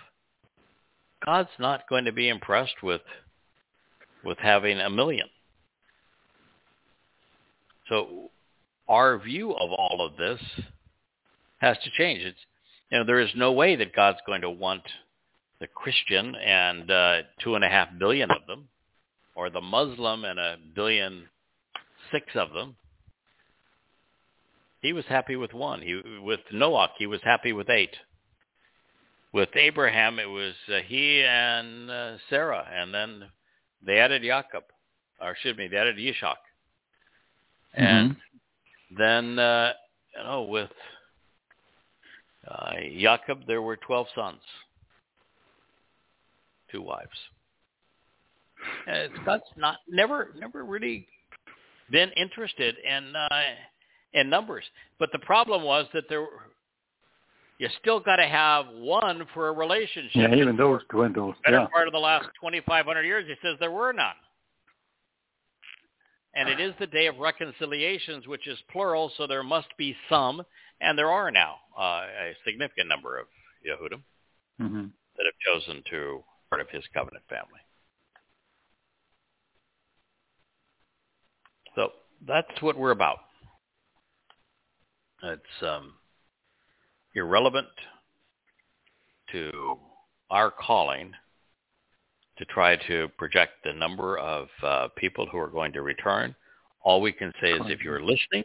God's 1.25 1.51
not 1.59 1.89
going 1.89 2.05
to 2.05 2.13
be 2.13 2.29
impressed 2.29 2.83
with 2.83 3.03
with 4.25 4.39
having 4.39 4.79
a 4.79 4.91
million. 4.91 5.29
So 7.91 8.31
our 8.89 9.19
view 9.19 9.53
of 9.53 9.71
all 9.73 10.07
of 10.07 10.17
this 10.17 10.41
has 11.59 11.77
to 11.85 11.91
change. 11.91 12.21
It's 12.21 12.39
you 12.91 12.99
know 12.99 13.05
there 13.05 13.21
is 13.21 13.31
no 13.35 13.53
way 13.53 13.77
that 13.77 13.95
God's 13.95 14.21
going 14.27 14.41
to 14.43 14.51
want 14.51 14.83
the 15.61 15.67
Christian 15.67 16.35
and 16.37 16.91
uh, 16.91 17.17
two 17.43 17.57
and 17.57 17.65
a 17.65 17.69
half 17.69 17.89
billion 17.99 18.31
of 18.31 18.47
them, 18.47 18.69
or 19.35 19.51
the 19.51 19.61
Muslim 19.61 20.25
and 20.25 20.39
a 20.39 20.57
billion 20.75 21.25
six 22.13 22.27
of 22.37 22.53
them. 22.53 22.77
He 24.81 24.93
was 24.93 25.05
happy 25.07 25.37
with 25.37 25.53
one. 25.53 25.83
He 25.83 26.01
with 26.23 26.41
Noah, 26.53 26.91
he 26.97 27.07
was 27.07 27.21
happy 27.25 27.53
with 27.53 27.69
eight. 27.69 27.97
With 29.33 29.51
Abraham, 29.55 30.19
it 30.19 30.29
was 30.29 30.55
uh, 30.69 30.79
he 30.87 31.23
and 31.23 31.91
uh, 31.91 32.17
Sarah, 32.29 32.67
and 32.73 32.95
then 32.95 33.25
they 33.85 33.99
added 33.99 34.23
Jacob, 34.23 34.65
or 35.21 35.33
excuse 35.33 35.57
me, 35.57 35.69
they 35.69 35.77
added 35.77 35.97
Yishak. 35.97 36.37
And 37.75 38.17
then, 38.97 39.39
uh, 39.39 39.73
you 40.17 40.25
know, 40.25 40.43
with 40.43 40.71
uh, 42.49 42.73
Jacob, 42.99 43.41
there 43.47 43.63
were 43.63 43.77
12 43.77 44.07
sons, 44.15 44.41
two 46.71 46.83
wives. 46.83 47.09
And 48.87 49.11
God's 49.25 49.45
not 49.57 49.77
never 49.89 50.33
never 50.39 50.65
really 50.65 51.07
been 51.91 52.11
interested 52.11 52.77
in 52.79 53.15
uh, 53.17 53.43
in 54.13 54.29
numbers, 54.29 54.65
but 54.99 55.11
the 55.13 55.19
problem 55.21 55.63
was 55.63 55.87
that 55.95 56.05
there 56.11 56.21
were, 56.21 56.29
you 57.59 57.69
still 57.81 58.01
got 58.01 58.17
to 58.17 58.27
have 58.27 58.67
one 58.75 59.27
for 59.33 59.49
a 59.49 59.53
relationship. 59.53 60.13
Yeah, 60.15 60.35
even 60.35 60.57
those 60.57 60.81
dwindles. 60.91 61.37
better 61.45 61.59
Yeah. 61.59 61.67
part 61.73 61.87
of 61.87 61.93
the 61.93 61.99
last 61.99 62.27
2,500 62.41 63.03
years, 63.03 63.27
he 63.27 63.35
says 63.43 63.57
there 63.61 63.71
were 63.71 63.93
none. 63.93 64.15
And 66.41 66.49
it 66.49 66.59
is 66.59 66.73
the 66.79 66.87
day 66.87 67.07
of 67.07 67.19
reconciliations, 67.19 68.27
which 68.27 68.49
is 68.49 68.59
plural, 68.73 69.13
so 69.19 69.27
there 69.27 69.43
must 69.43 69.69
be 69.77 69.95
some, 70.09 70.41
and 70.81 70.97
there 70.97 71.11
are 71.11 71.31
now 71.31 71.57
uh, 71.79 72.07
a 72.07 72.33
significant 72.47 72.89
number 72.89 73.19
of 73.19 73.27
Yehudim 73.67 74.03
hmm 74.59 74.87
that 75.17 75.27
have 75.27 75.35
chosen 75.45 75.83
to 75.91 76.25
part 76.49 76.63
of 76.63 76.71
his 76.71 76.83
covenant 76.95 77.25
family. 77.29 77.61
So 81.75 81.91
that's 82.27 82.63
what 82.63 82.79
we're 82.79 82.93
about. 82.93 83.19
It's 85.23 85.43
um, 85.63 85.93
irrelevant 87.15 87.69
to 89.33 89.79
our 90.31 90.51
calling 90.51 91.13
to 92.41 92.47
try 92.47 92.75
to 92.89 93.07
project 93.19 93.53
the 93.65 93.73
number 93.73 94.17
of 94.17 94.49
uh, 94.63 94.89
people 94.97 95.27
who 95.27 95.37
are 95.37 95.47
going 95.49 95.73
to 95.75 95.83
return. 95.83 96.35
All 96.83 97.03
we 97.03 97.13
can 97.13 97.33
say 97.41 97.53
is 97.53 97.61
if 97.67 97.85
you're 97.85 98.01
listening, 98.01 98.45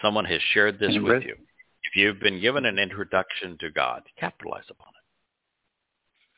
someone 0.00 0.24
has 0.24 0.40
shared 0.54 0.78
this 0.78 0.96
with- 1.02 1.24
you. 1.24 1.36
If 1.82 1.96
you've 1.96 2.20
been 2.20 2.40
given 2.40 2.64
an 2.64 2.78
introduction 2.78 3.56
to 3.58 3.70
God, 3.70 4.02
capitalize 4.16 4.64
upon 4.70 4.88
it. 4.88 6.36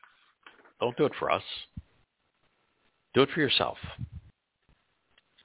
Don't 0.79 0.97
do 0.97 1.05
it 1.05 1.11
for 1.19 1.29
us. 1.29 1.43
Do 3.13 3.21
it 3.21 3.29
for 3.31 3.41
yourself. 3.41 3.77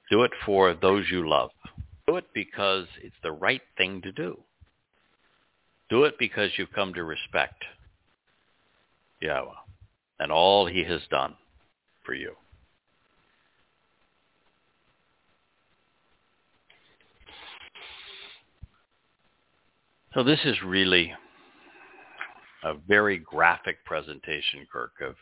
Do 0.09 0.23
it 0.23 0.31
for 0.45 0.73
those 0.73 1.05
you 1.11 1.27
love. 1.27 1.51
Do 2.07 2.15
it 2.15 2.25
because 2.33 2.87
it's 3.03 3.15
the 3.21 3.31
right 3.31 3.61
thing 3.77 4.01
to 4.01 4.11
do. 4.11 4.39
Do 5.89 6.05
it 6.05 6.17
because 6.17 6.51
you've 6.57 6.71
come 6.71 6.93
to 6.93 7.03
respect 7.03 7.63
Yahowah 9.21 9.66
and 10.19 10.31
all 10.31 10.65
he 10.65 10.83
has 10.83 11.01
done 11.09 11.35
for 12.03 12.13
you. 12.13 12.33
So 20.13 20.23
this 20.23 20.39
is 20.45 20.55
really 20.63 21.13
a 22.63 22.73
very 22.87 23.19
graphic 23.19 23.85
presentation, 23.85 24.65
Kirk, 24.71 24.93
of 25.05 25.15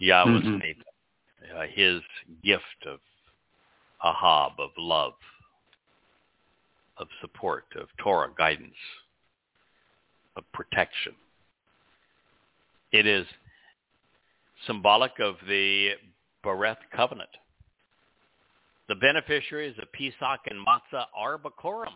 Yahowah's 0.00 0.60
faith, 0.60 0.76
uh, 1.56 1.62
his 1.72 2.02
gift 2.44 2.64
of 2.86 2.98
ahab, 4.04 4.52
of 4.58 4.70
love, 4.76 5.14
of 6.98 7.08
support, 7.22 7.64
of 7.76 7.88
Towrah 8.04 8.36
guidance, 8.36 8.74
of 10.36 10.44
protection. 10.52 11.14
It 12.92 13.06
is 13.06 13.26
symbolic 14.66 15.12
of 15.20 15.36
the 15.48 15.90
Bereth 16.44 16.78
covenant. 16.94 17.30
The 18.88 18.94
beneficiaries 18.96 19.76
of 19.80 19.92
Pesach 19.92 20.40
and 20.46 20.66
Matzah 20.66 21.04
are 21.16 21.38
Bakorim. 21.38 21.94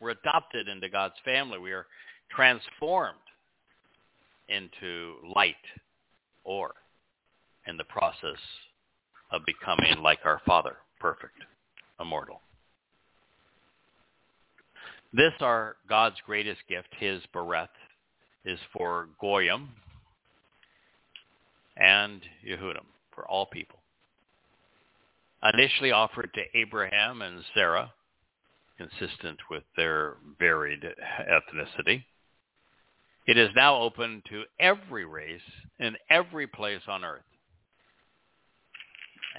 We're 0.00 0.10
adopted 0.10 0.68
into 0.68 0.88
God's 0.88 1.14
family. 1.24 1.58
We 1.58 1.72
are 1.72 1.86
transformed 2.30 3.18
into 4.48 5.16
light 5.34 5.54
or 6.44 6.74
in 7.66 7.76
the 7.76 7.84
process 7.84 8.38
of 9.30 9.42
becoming 9.46 10.02
like 10.02 10.20
our 10.24 10.40
Father, 10.46 10.76
perfect, 11.00 11.38
immortal. 12.00 12.40
This, 15.12 15.32
our 15.40 15.76
God's 15.88 16.16
greatest 16.24 16.60
gift, 16.68 16.88
his 16.98 17.20
Bereth, 17.34 17.68
is 18.44 18.58
for 18.76 19.08
Goyim 19.20 19.68
and 21.76 22.20
Yehudim, 22.46 22.86
for 23.14 23.26
all 23.28 23.46
people. 23.46 23.78
Initially 25.54 25.90
offered 25.90 26.30
to 26.34 26.58
Abraham 26.58 27.22
and 27.22 27.42
Sarah, 27.54 27.92
consistent 28.78 29.38
with 29.50 29.64
their 29.76 30.16
varied 30.38 30.84
ethnicity. 31.20 32.04
It 33.26 33.36
is 33.38 33.50
now 33.54 33.76
open 33.76 34.22
to 34.30 34.44
every 34.58 35.04
race 35.04 35.40
in 35.78 35.96
every 36.10 36.46
place 36.46 36.82
on 36.88 37.04
earth. 37.04 37.22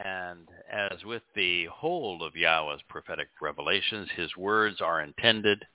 And 0.04 0.48
as 0.72 1.04
with 1.06 1.22
the 1.36 1.66
whole 1.66 2.24
of 2.24 2.34
Yahowah's 2.34 2.82
prophetic 2.90 3.28
revelations, 3.42 4.10
his 4.16 4.36
words 4.36 4.82
are 4.82 5.02
intended 5.02 5.66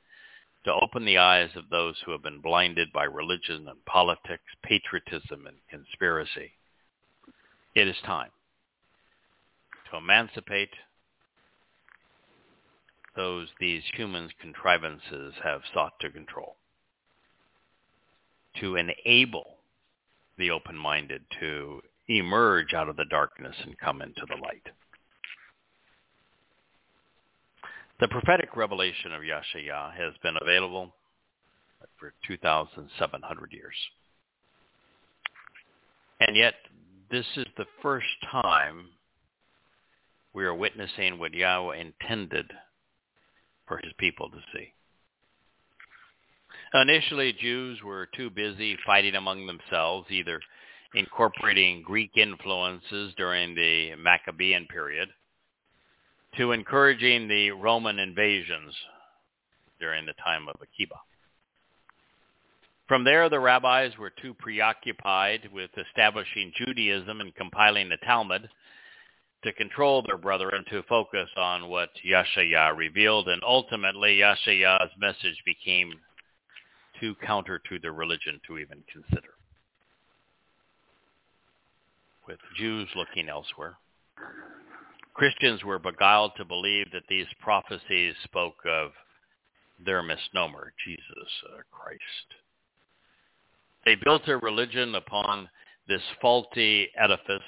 to 0.69 0.75
open 0.75 1.07
the 1.07 1.17
eyes 1.17 1.49
of 1.57 1.71
those 1.71 1.97
who 2.05 2.13
have 2.13 2.23
been 2.23 2.43
blinded 2.43 2.93
by 2.93 3.05
religion 3.05 3.67
and 3.69 3.85
politics, 3.87 4.45
patriotism 4.63 5.47
and 5.47 5.57
conspiracy. 5.71 6.53
It 7.75 7.89
is 7.89 7.97
time 8.05 8.29
to 9.91 9.97
emancipate 9.97 10.69
those 13.17 13.49
these 13.59 13.83
humans' 13.95 14.33
contrivances 14.43 15.33
have 15.43 15.63
sought 15.73 15.99
to 16.01 16.11
control, 16.11 16.57
to 18.61 18.77
enable 18.77 19.57
the 20.37 20.51
open-minded 20.51 21.23
to 21.41 21.81
emerge 22.09 22.75
out 22.75 22.91
of 22.91 22.97
the 22.97 23.07
darkness 23.07 23.57
and 23.65 23.79
come 23.79 24.03
into 24.03 24.27
the 24.29 24.37
light. 24.37 24.69
The 28.01 28.09
prophetic 28.09 28.57
revelation 28.57 29.13
of 29.13 29.23
Yasha'yah 29.23 29.97
has 29.97 30.15
been 30.23 30.37
available 30.41 30.95
for 31.99 32.15
2,700 32.29 33.53
years. 33.53 33.75
And 36.21 36.37
yet, 36.37 36.55
this 37.11 37.27
is 37.37 37.47
the 37.57 37.67
first 37.83 38.07
time 38.31 38.87
we 40.33 40.45
are 40.45 40.55
witnessing 40.55 41.19
what 41.19 41.33
Yahowah 41.33 41.81
intended 41.81 42.47
for 43.67 43.79
his 43.79 43.93
people 43.99 44.31
to 44.31 44.39
see. 44.55 44.73
Initially, 46.75 47.33
Jews 47.33 47.83
were 47.83 48.09
too 48.15 48.31
busy 48.31 48.77
fighting 48.87 49.17
among 49.17 49.47
themselves, 49.47 50.07
either 50.11 50.41
incorporating 50.95 51.83
Greek 51.83 52.17
influences 52.17 53.13
during 53.17 53.55
the 53.55 53.97
Maccabean 53.97 54.67
period, 54.67 55.09
to 56.37 56.53
encouraging 56.53 57.29
the 57.29 57.51
Roman 57.51 57.99
invasions 57.99 58.75
during 59.81 60.07
the 60.07 60.13
time 60.25 60.49
of 60.49 60.57
Akiba. 60.61 60.97
From 62.87 63.05
there, 63.05 63.29
the 63.29 63.41
rabbis 63.41 63.97
were 63.99 64.13
too 64.23 64.35
preoccupied 64.35 65.51
with 65.53 65.71
establishing 65.77 66.53
Judaism 66.57 67.21
and 67.21 67.35
compiling 67.35 67.89
the 67.89 67.99
Talmud 67.99 68.49
to 69.45 69.53
control 69.53 70.03
their 70.03 70.17
brethren 70.17 70.65
to 70.71 70.83
focus 70.85 71.29
on 71.37 71.69
what 71.69 71.91
Yasha'yah 72.05 72.77
revealed, 72.77 73.29
and 73.29 73.43
ultimately 73.45 74.19
Yasha'yah's 74.19 74.91
message 74.99 75.37
became 75.45 75.93
too 76.99 77.15
counter 77.25 77.61
to 77.69 77.79
their 77.79 77.93
religion 77.93 78.41
to 78.47 78.59
even 78.59 78.83
consider 78.93 79.35
with 82.29 82.39
Jews 82.57 82.89
looking 82.95 83.29
elsewhere. 83.29 83.79
Christians 85.19 85.65
were 85.65 85.81
beguiled 85.81 86.31
to 86.37 86.45
believe 86.45 86.93
that 86.93 87.03
these 87.09 87.27
prophecies 87.41 88.15
spoke 88.23 88.59
of 88.65 88.93
their 89.85 90.01
misnomer, 90.01 90.73
Jesus 90.87 91.29
uh, 91.53 91.63
Christ. 91.73 91.99
They 93.85 93.97
built 93.97 94.23
their 94.27 94.39
religion 94.39 94.95
upon 94.95 95.49
this 95.89 96.03
faulty 96.21 96.91
edifice, 96.97 97.43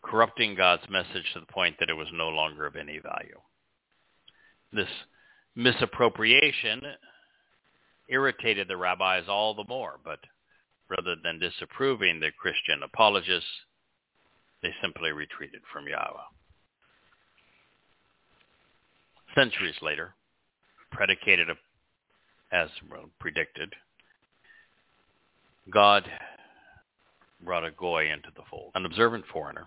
corrupting 0.00 0.54
God's 0.54 0.88
message 0.88 1.26
to 1.32 1.40
the 1.40 1.46
point 1.46 1.74
that 1.80 1.90
it 1.90 1.96
was 1.96 2.08
no 2.12 2.28
longer 2.28 2.66
of 2.66 2.76
any 2.76 3.00
value. 3.00 3.40
This 4.72 4.88
misappropriation 5.56 6.82
irritated 8.08 8.68
the 8.68 8.76
rabbis 8.76 9.24
all 9.28 9.56
the 9.56 9.64
more, 9.68 9.98
but 10.04 10.20
rather 10.88 11.16
than 11.20 11.40
disapproving 11.40 12.20
the 12.20 12.30
Christian 12.38 12.84
apologists, 12.84 13.50
they 14.64 14.74
simply 14.80 15.12
retreated 15.12 15.60
from 15.70 15.84
Yahowah. 15.84 16.24
Centuries 19.34 19.74
later, 19.82 20.14
predicated 20.90 21.48
as 22.50 22.68
predicted, 23.20 23.74
God 25.70 26.08
brought 27.44 27.64
a 27.64 27.72
goy 27.72 28.10
into 28.10 28.28
the 28.34 28.42
fold, 28.50 28.70
an 28.74 28.86
observant 28.86 29.26
foreigner, 29.30 29.66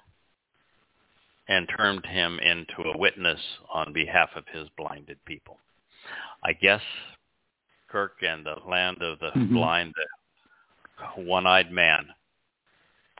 and 1.47 1.69
turned 1.77 2.05
him 2.05 2.39
into 2.39 2.89
a 2.89 2.97
witness 2.97 3.39
on 3.71 3.93
behalf 3.93 4.29
of 4.35 4.45
his 4.51 4.67
blinded 4.77 5.23
people. 5.25 5.57
I 6.43 6.53
guess 6.53 6.81
Kirk 7.87 8.13
and 8.23 8.43
the 8.43 8.55
land 8.67 9.03
of 9.03 9.19
the 9.19 9.27
mm-hmm. 9.27 9.53
blind, 9.53 9.93
one-eyed 11.17 11.71
man 11.71 12.07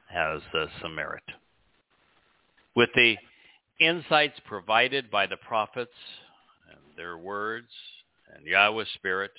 has 0.10 0.42
uh, 0.54 0.66
some 0.82 0.96
merit. 0.96 1.24
With 2.78 2.90
the 2.94 3.16
insights 3.80 4.40
provided 4.46 5.10
by 5.10 5.26
the 5.26 5.36
prophets 5.36 5.96
and 6.70 6.78
their 6.96 7.18
words 7.18 7.72
and 8.32 8.46
Yahowah's 8.46 8.88
Spirit, 8.94 9.32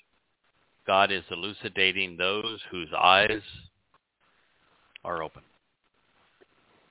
God 0.88 1.12
is 1.12 1.22
elucidating 1.30 2.16
those 2.16 2.58
whose 2.68 2.88
eyes 3.00 3.42
are 5.04 5.22
open, 5.22 5.42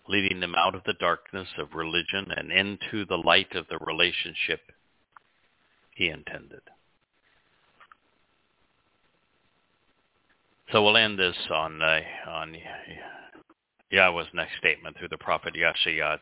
leading 0.07 0.40
them 0.40 0.56
out 0.56 0.74
of 0.74 0.84
the 0.86 0.94
darkness 0.94 1.49
of 1.57 1.74
religion 1.74 2.28
and 2.38 2.49
into 2.49 3.03
the 3.06 3.18
light 3.18 3.53
of 3.53 3.68
the 3.68 3.80
relationship 3.80 4.61
he 5.95 6.07
intended. 6.07 6.61
So 10.72 10.82
we'll 10.82 10.95
end 10.95 11.19
this 11.19 11.36
on 11.52 11.82
uh, 11.82 11.99
on 12.26 12.56
Yahowah's 13.91 14.27
next 14.34 14.57
statement 14.57 14.97
through 14.97 15.07
the 15.09 15.18
prophet 15.18 15.53
Yasha'yah. 15.55 16.19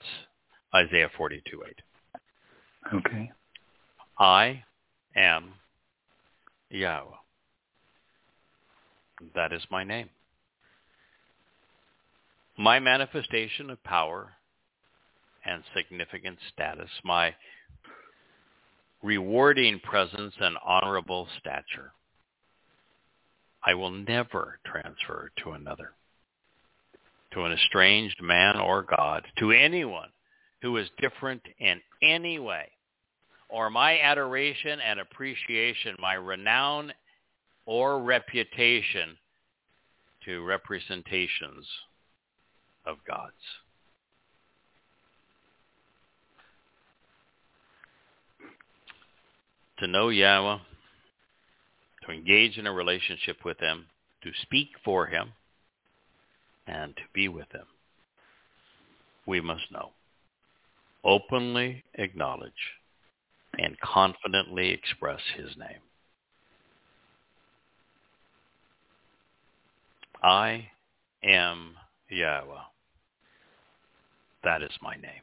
Isaiah 0.73 1.09
42:8. 1.17 1.81
Okay. 2.93 3.31
I 4.19 4.63
am 5.15 5.53
Yahowah. 6.71 7.17
That 9.33 9.53
is 9.53 9.61
my 9.69 9.83
name. 9.83 10.09
My 12.57 12.79
manifestation 12.79 13.69
of 13.69 13.83
power 13.83 14.33
and 15.45 15.63
significant 15.73 16.37
status, 16.53 16.89
my 17.03 17.35
rewarding 19.01 19.79
presence 19.79 20.33
and 20.39 20.57
honorable 20.65 21.27
stature 21.39 21.91
I 23.65 23.73
will 23.73 23.91
never 23.91 24.59
transfer 24.63 25.31
to 25.43 25.51
another, 25.51 25.93
to 27.35 27.43
an 27.43 27.51
estranged 27.51 28.21
man 28.21 28.57
or 28.57 28.81
God, 28.81 29.23
to 29.37 29.51
anyone 29.51 30.09
who 30.61 30.77
is 30.77 30.87
different 30.99 31.41
in 31.59 31.79
any 32.01 32.39
way, 32.39 32.71
or 33.49 33.69
my 33.69 33.99
adoration 33.99 34.79
and 34.79 34.99
appreciation, 34.99 35.95
my 35.99 36.13
renown 36.13 36.91
or 37.65 38.01
reputation 38.01 39.17
to 40.23 40.43
representations 40.43 41.67
of 42.85 42.97
God's. 43.07 43.33
To 49.79 49.87
know 49.87 50.07
Yahowah 50.07 50.61
to 52.05 52.11
engage 52.11 52.57
in 52.57 52.67
a 52.67 52.71
relationship 52.71 53.37
with 53.43 53.59
him, 53.59 53.85
to 54.23 54.31
speak 54.43 54.69
for 54.83 55.07
him, 55.07 55.33
and 56.67 56.95
to 56.95 57.01
be 57.13 57.27
with 57.27 57.51
him. 57.51 57.65
We 59.25 59.41
must 59.41 59.71
know, 59.71 59.91
openly 61.03 61.83
acknowledge, 61.95 62.51
and 63.57 63.79
confidently 63.79 64.69
express 64.69 65.21
his 65.35 65.55
name. 65.57 65.81
I 70.23 70.67
am 71.23 71.75
Yahowah. 72.11 72.63
That 74.43 74.61
is 74.61 74.71
my 74.81 74.95
name. 74.95 75.21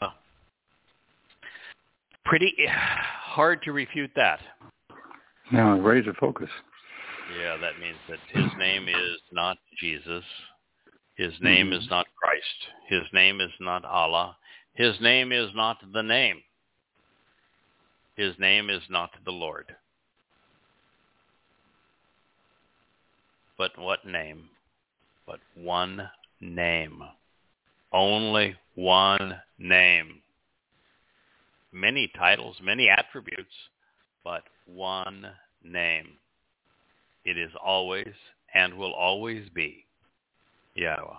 Well, 0.00 0.14
pretty 2.24 2.54
hard 2.68 3.62
to 3.62 3.72
refute 3.72 4.10
that. 4.16 4.40
Now, 5.52 5.78
raise 5.78 6.06
the 6.06 6.12
focus. 6.14 6.48
Yeah, 7.38 7.56
that 7.58 7.78
means 7.78 7.98
that 8.08 8.18
his 8.28 8.50
name 8.58 8.88
is 8.88 9.20
not 9.32 9.58
Jesus. 9.78 10.24
His 11.16 11.32
name 11.40 11.66
mm-hmm. 11.66 11.82
is 11.82 11.88
not 11.90 12.06
Christ. 12.20 12.44
His 12.88 13.02
name 13.12 13.40
is 13.40 13.52
not 13.60 13.84
Allah. 13.84 14.36
His 14.74 14.94
name 15.00 15.32
is 15.32 15.50
not 15.54 15.78
the 15.92 16.02
name. 16.02 16.42
His 18.16 18.34
name 18.38 18.70
is 18.70 18.82
not 18.88 19.10
the 19.24 19.30
Lord. 19.30 19.76
But 23.56 23.78
what 23.78 24.06
name? 24.06 24.48
But 25.26 25.40
one 25.54 26.08
name. 26.40 27.02
Only 27.92 28.56
one 28.74 29.40
name. 29.58 30.22
Many 31.72 32.10
titles, 32.16 32.56
many 32.62 32.88
attributes, 32.88 33.54
but 34.24 34.44
one 34.66 35.26
name. 35.62 36.16
It 37.24 37.36
is 37.36 37.50
always 37.62 38.12
and 38.54 38.74
will 38.74 38.94
always 38.94 39.48
be 39.54 39.84
Yahowah. 40.76 41.18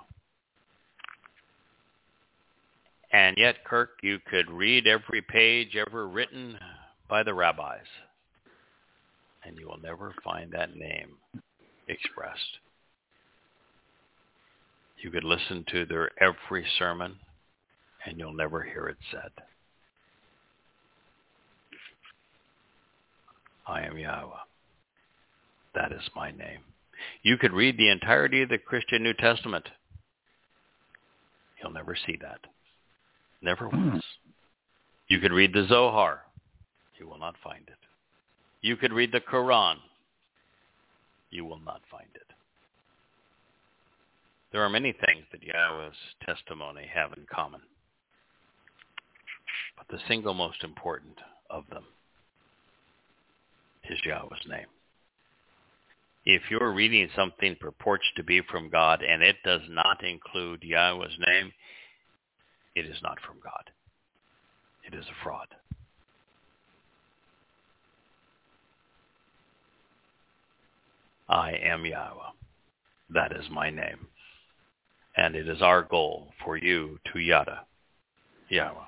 And 3.14 3.38
yet, 3.38 3.64
Kirk, 3.66 4.00
you 4.02 4.20
could 4.30 4.50
read 4.50 4.88
every 4.88 5.22
page 5.22 5.76
ever 5.76 6.08
written 6.08 6.58
by 7.10 7.24
the 7.24 7.34
rabbis, 7.34 7.86
and 9.44 9.58
you 9.58 9.68
will 9.68 9.82
never 9.84 10.14
find 10.24 10.52
that 10.52 10.76
name 10.76 11.10
expressed. 11.90 12.60
You 15.02 15.12
could 15.12 15.26
listen 15.26 15.66
to 15.72 15.86
their 15.86 16.12
every 16.22 16.66
sermon, 16.78 17.18
and 18.06 18.18
you'll 18.18 18.34
never 18.34 18.62
hear 18.62 18.88
it 18.88 18.98
said. 19.12 19.32
I 23.68 23.82
am 23.82 23.96
Yahowah. 23.96 24.51
That 25.74 25.92
is 25.92 26.10
my 26.16 26.32
name. 26.32 26.60
You 27.24 27.38
could 27.38 27.54
read 27.54 27.78
the 27.78 27.90
entirety 27.90 28.42
of 28.42 28.50
the 28.50 28.58
Christian 28.58 29.04
New 29.04 29.14
Testament. 29.14 29.68
You'll 31.62 31.72
never 31.72 31.96
see 31.96 32.18
that. 32.22 32.40
Never 33.42 33.68
hmm. 33.68 33.92
once. 33.92 34.06
You 35.08 35.20
could 35.20 35.32
read 35.32 35.54
the 35.54 35.68
Zohar. 35.68 36.22
You 37.00 37.08
will 37.08 37.20
not 37.20 37.36
find 37.44 37.64
it. 37.68 37.78
You 38.62 38.76
could 38.76 38.94
read 38.94 39.12
the 39.12 39.22
Quran. 39.22 39.78
You 41.32 41.46
will 41.46 41.60
not 41.60 41.82
find 41.90 42.10
it. 42.14 42.22
There 44.52 44.62
are 44.62 44.70
many 44.70 44.92
things 44.92 45.26
that 45.32 45.42
Yahowah's 45.42 45.96
testimony 46.26 46.86
have 46.94 47.14
in 47.14 47.26
common. 47.34 47.62
But 49.78 49.88
the 49.88 50.04
single 50.08 50.34
most 50.34 50.64
important 50.64 51.18
of 51.50 51.64
them 51.70 51.86
is 53.90 54.00
Yahowah's 54.06 54.46
name 54.48 54.68
if 56.26 56.44
you're 56.50 56.72
reading 56.72 57.10
something 57.16 57.56
purports 57.60 58.06
to 58.16 58.24
be 58.24 58.42
from 58.50 58.70
God 58.70 59.02
and 59.02 59.24
it 59.24 59.38
does 59.44 59.62
not 59.70 60.04
include 60.04 60.62
Yahowah's 60.62 61.18
name, 61.28 61.52
it 62.76 62.86
is 62.86 62.98
not 63.02 63.18
from 63.26 63.38
God. 63.44 63.72
It 64.86 64.94
is 64.94 65.06
a 65.06 65.24
fraud. 65.24 65.48
I 71.28 71.54
am 71.54 71.84
Yahowah. 71.84 72.34
That 73.14 73.32
is 73.32 73.46
my 73.50 73.70
name. 73.70 74.08
And 75.18 75.36
it 75.36 75.48
is 75.48 75.62
our 75.62 75.84
goal 75.84 76.28
for 76.44 76.58
you 76.58 77.00
to 77.12 77.20
yada 77.20 77.62
Yahowah. 78.52 78.88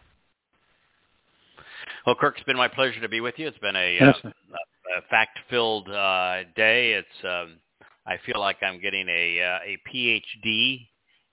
Well, 2.05 2.15
Kirk, 2.15 2.35
it's 2.37 2.45
been 2.45 2.57
my 2.57 2.67
pleasure 2.67 3.01
to 3.01 3.09
be 3.09 3.21
with 3.21 3.35
you. 3.37 3.47
It's 3.47 3.57
been 3.57 3.75
a, 3.75 3.97
yes, 3.99 4.15
uh, 4.23 4.29
a 4.97 5.01
fact-filled 5.09 5.89
uh, 5.89 6.43
day. 6.55 6.93
It's 6.93 7.23
um, 7.23 7.57
I 8.05 8.17
feel 8.25 8.39
like 8.39 8.57
I'm 8.61 8.81
getting 8.81 9.07
a 9.09 9.41
uh, 9.41 9.59
a 9.65 9.77
PhD 9.93 10.87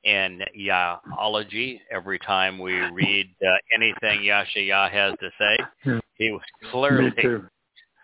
in 0.04 0.40
Yahology 0.58 1.80
every 1.90 2.18
time 2.20 2.58
we 2.58 2.72
read 2.72 3.34
uh, 3.42 3.56
anything 3.74 4.20
Yasha'yah 4.20 4.90
has 4.90 5.14
to 5.20 5.30
say. 5.38 6.00
He 6.14 6.30
was 6.30 6.42
clearly 6.70 7.12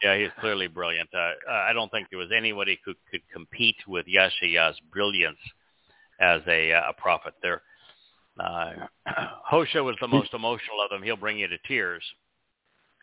yeah, 0.03 0.19
he's 0.19 0.29
clearly 0.41 0.67
brilliant. 0.67 1.09
Uh, 1.15 1.33
I 1.51 1.73
don't 1.73 1.91
think 1.91 2.09
there 2.11 2.19
was 2.19 2.31
anybody 2.37 2.79
who 2.85 2.93
could 3.11 3.23
compete 3.33 3.77
with 3.89 4.07
Yasha'yah's 4.07 4.79
brilliance 4.93 5.39
as 6.21 6.43
a, 6.47 6.73
uh, 6.73 6.91
a 6.91 6.93
prophet. 7.01 7.35
There, 7.43 7.63
uh, 8.39 8.73
Hosha 9.51 9.83
was 9.83 9.97
the 10.01 10.09
most 10.09 10.35
emotional 10.35 10.83
of 10.85 10.91
them. 10.91 11.03
He'll 11.03 11.17
bring 11.17 11.39
you 11.39 11.49
to 11.49 11.59
tears. 11.67 12.03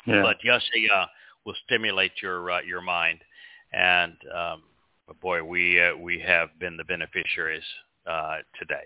Yeah. 0.05 0.21
But 0.21 0.37
Yasha'yah 0.45 1.07
will 1.45 1.55
stimulate 1.65 2.11
your 2.21 2.51
uh, 2.51 2.61
your 2.61 2.81
mind. 2.81 3.19
And 3.71 4.15
um, 4.35 4.63
boy, 5.21 5.43
we 5.43 5.81
uh, 5.81 5.95
we 5.97 6.19
have 6.19 6.49
been 6.59 6.77
the 6.77 6.83
beneficiaries 6.83 7.63
uh, 8.07 8.37
today, 8.59 8.83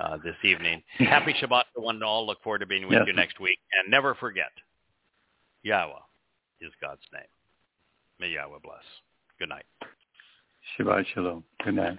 uh, 0.00 0.16
this 0.24 0.36
evening. 0.44 0.82
Happy 0.98 1.34
Shabbat 1.34 1.64
to 1.74 1.80
one 1.80 1.96
and 1.96 2.04
all. 2.04 2.26
Look 2.26 2.42
forward 2.42 2.60
to 2.60 2.66
being 2.66 2.84
with 2.84 2.98
yes. 2.98 3.04
you 3.06 3.12
next 3.12 3.40
week. 3.40 3.58
And 3.72 3.90
never 3.90 4.14
forget, 4.14 4.52
Yahowah 5.64 6.02
is 6.60 6.72
God's 6.80 7.02
name. 7.12 7.22
May 8.18 8.34
Yahowah 8.34 8.62
bless. 8.62 8.84
Good 9.38 9.50
night. 9.50 9.66
Shabbat 10.78 11.04
shalom. 11.14 11.44
Good 11.64 11.74
night. 11.74 11.98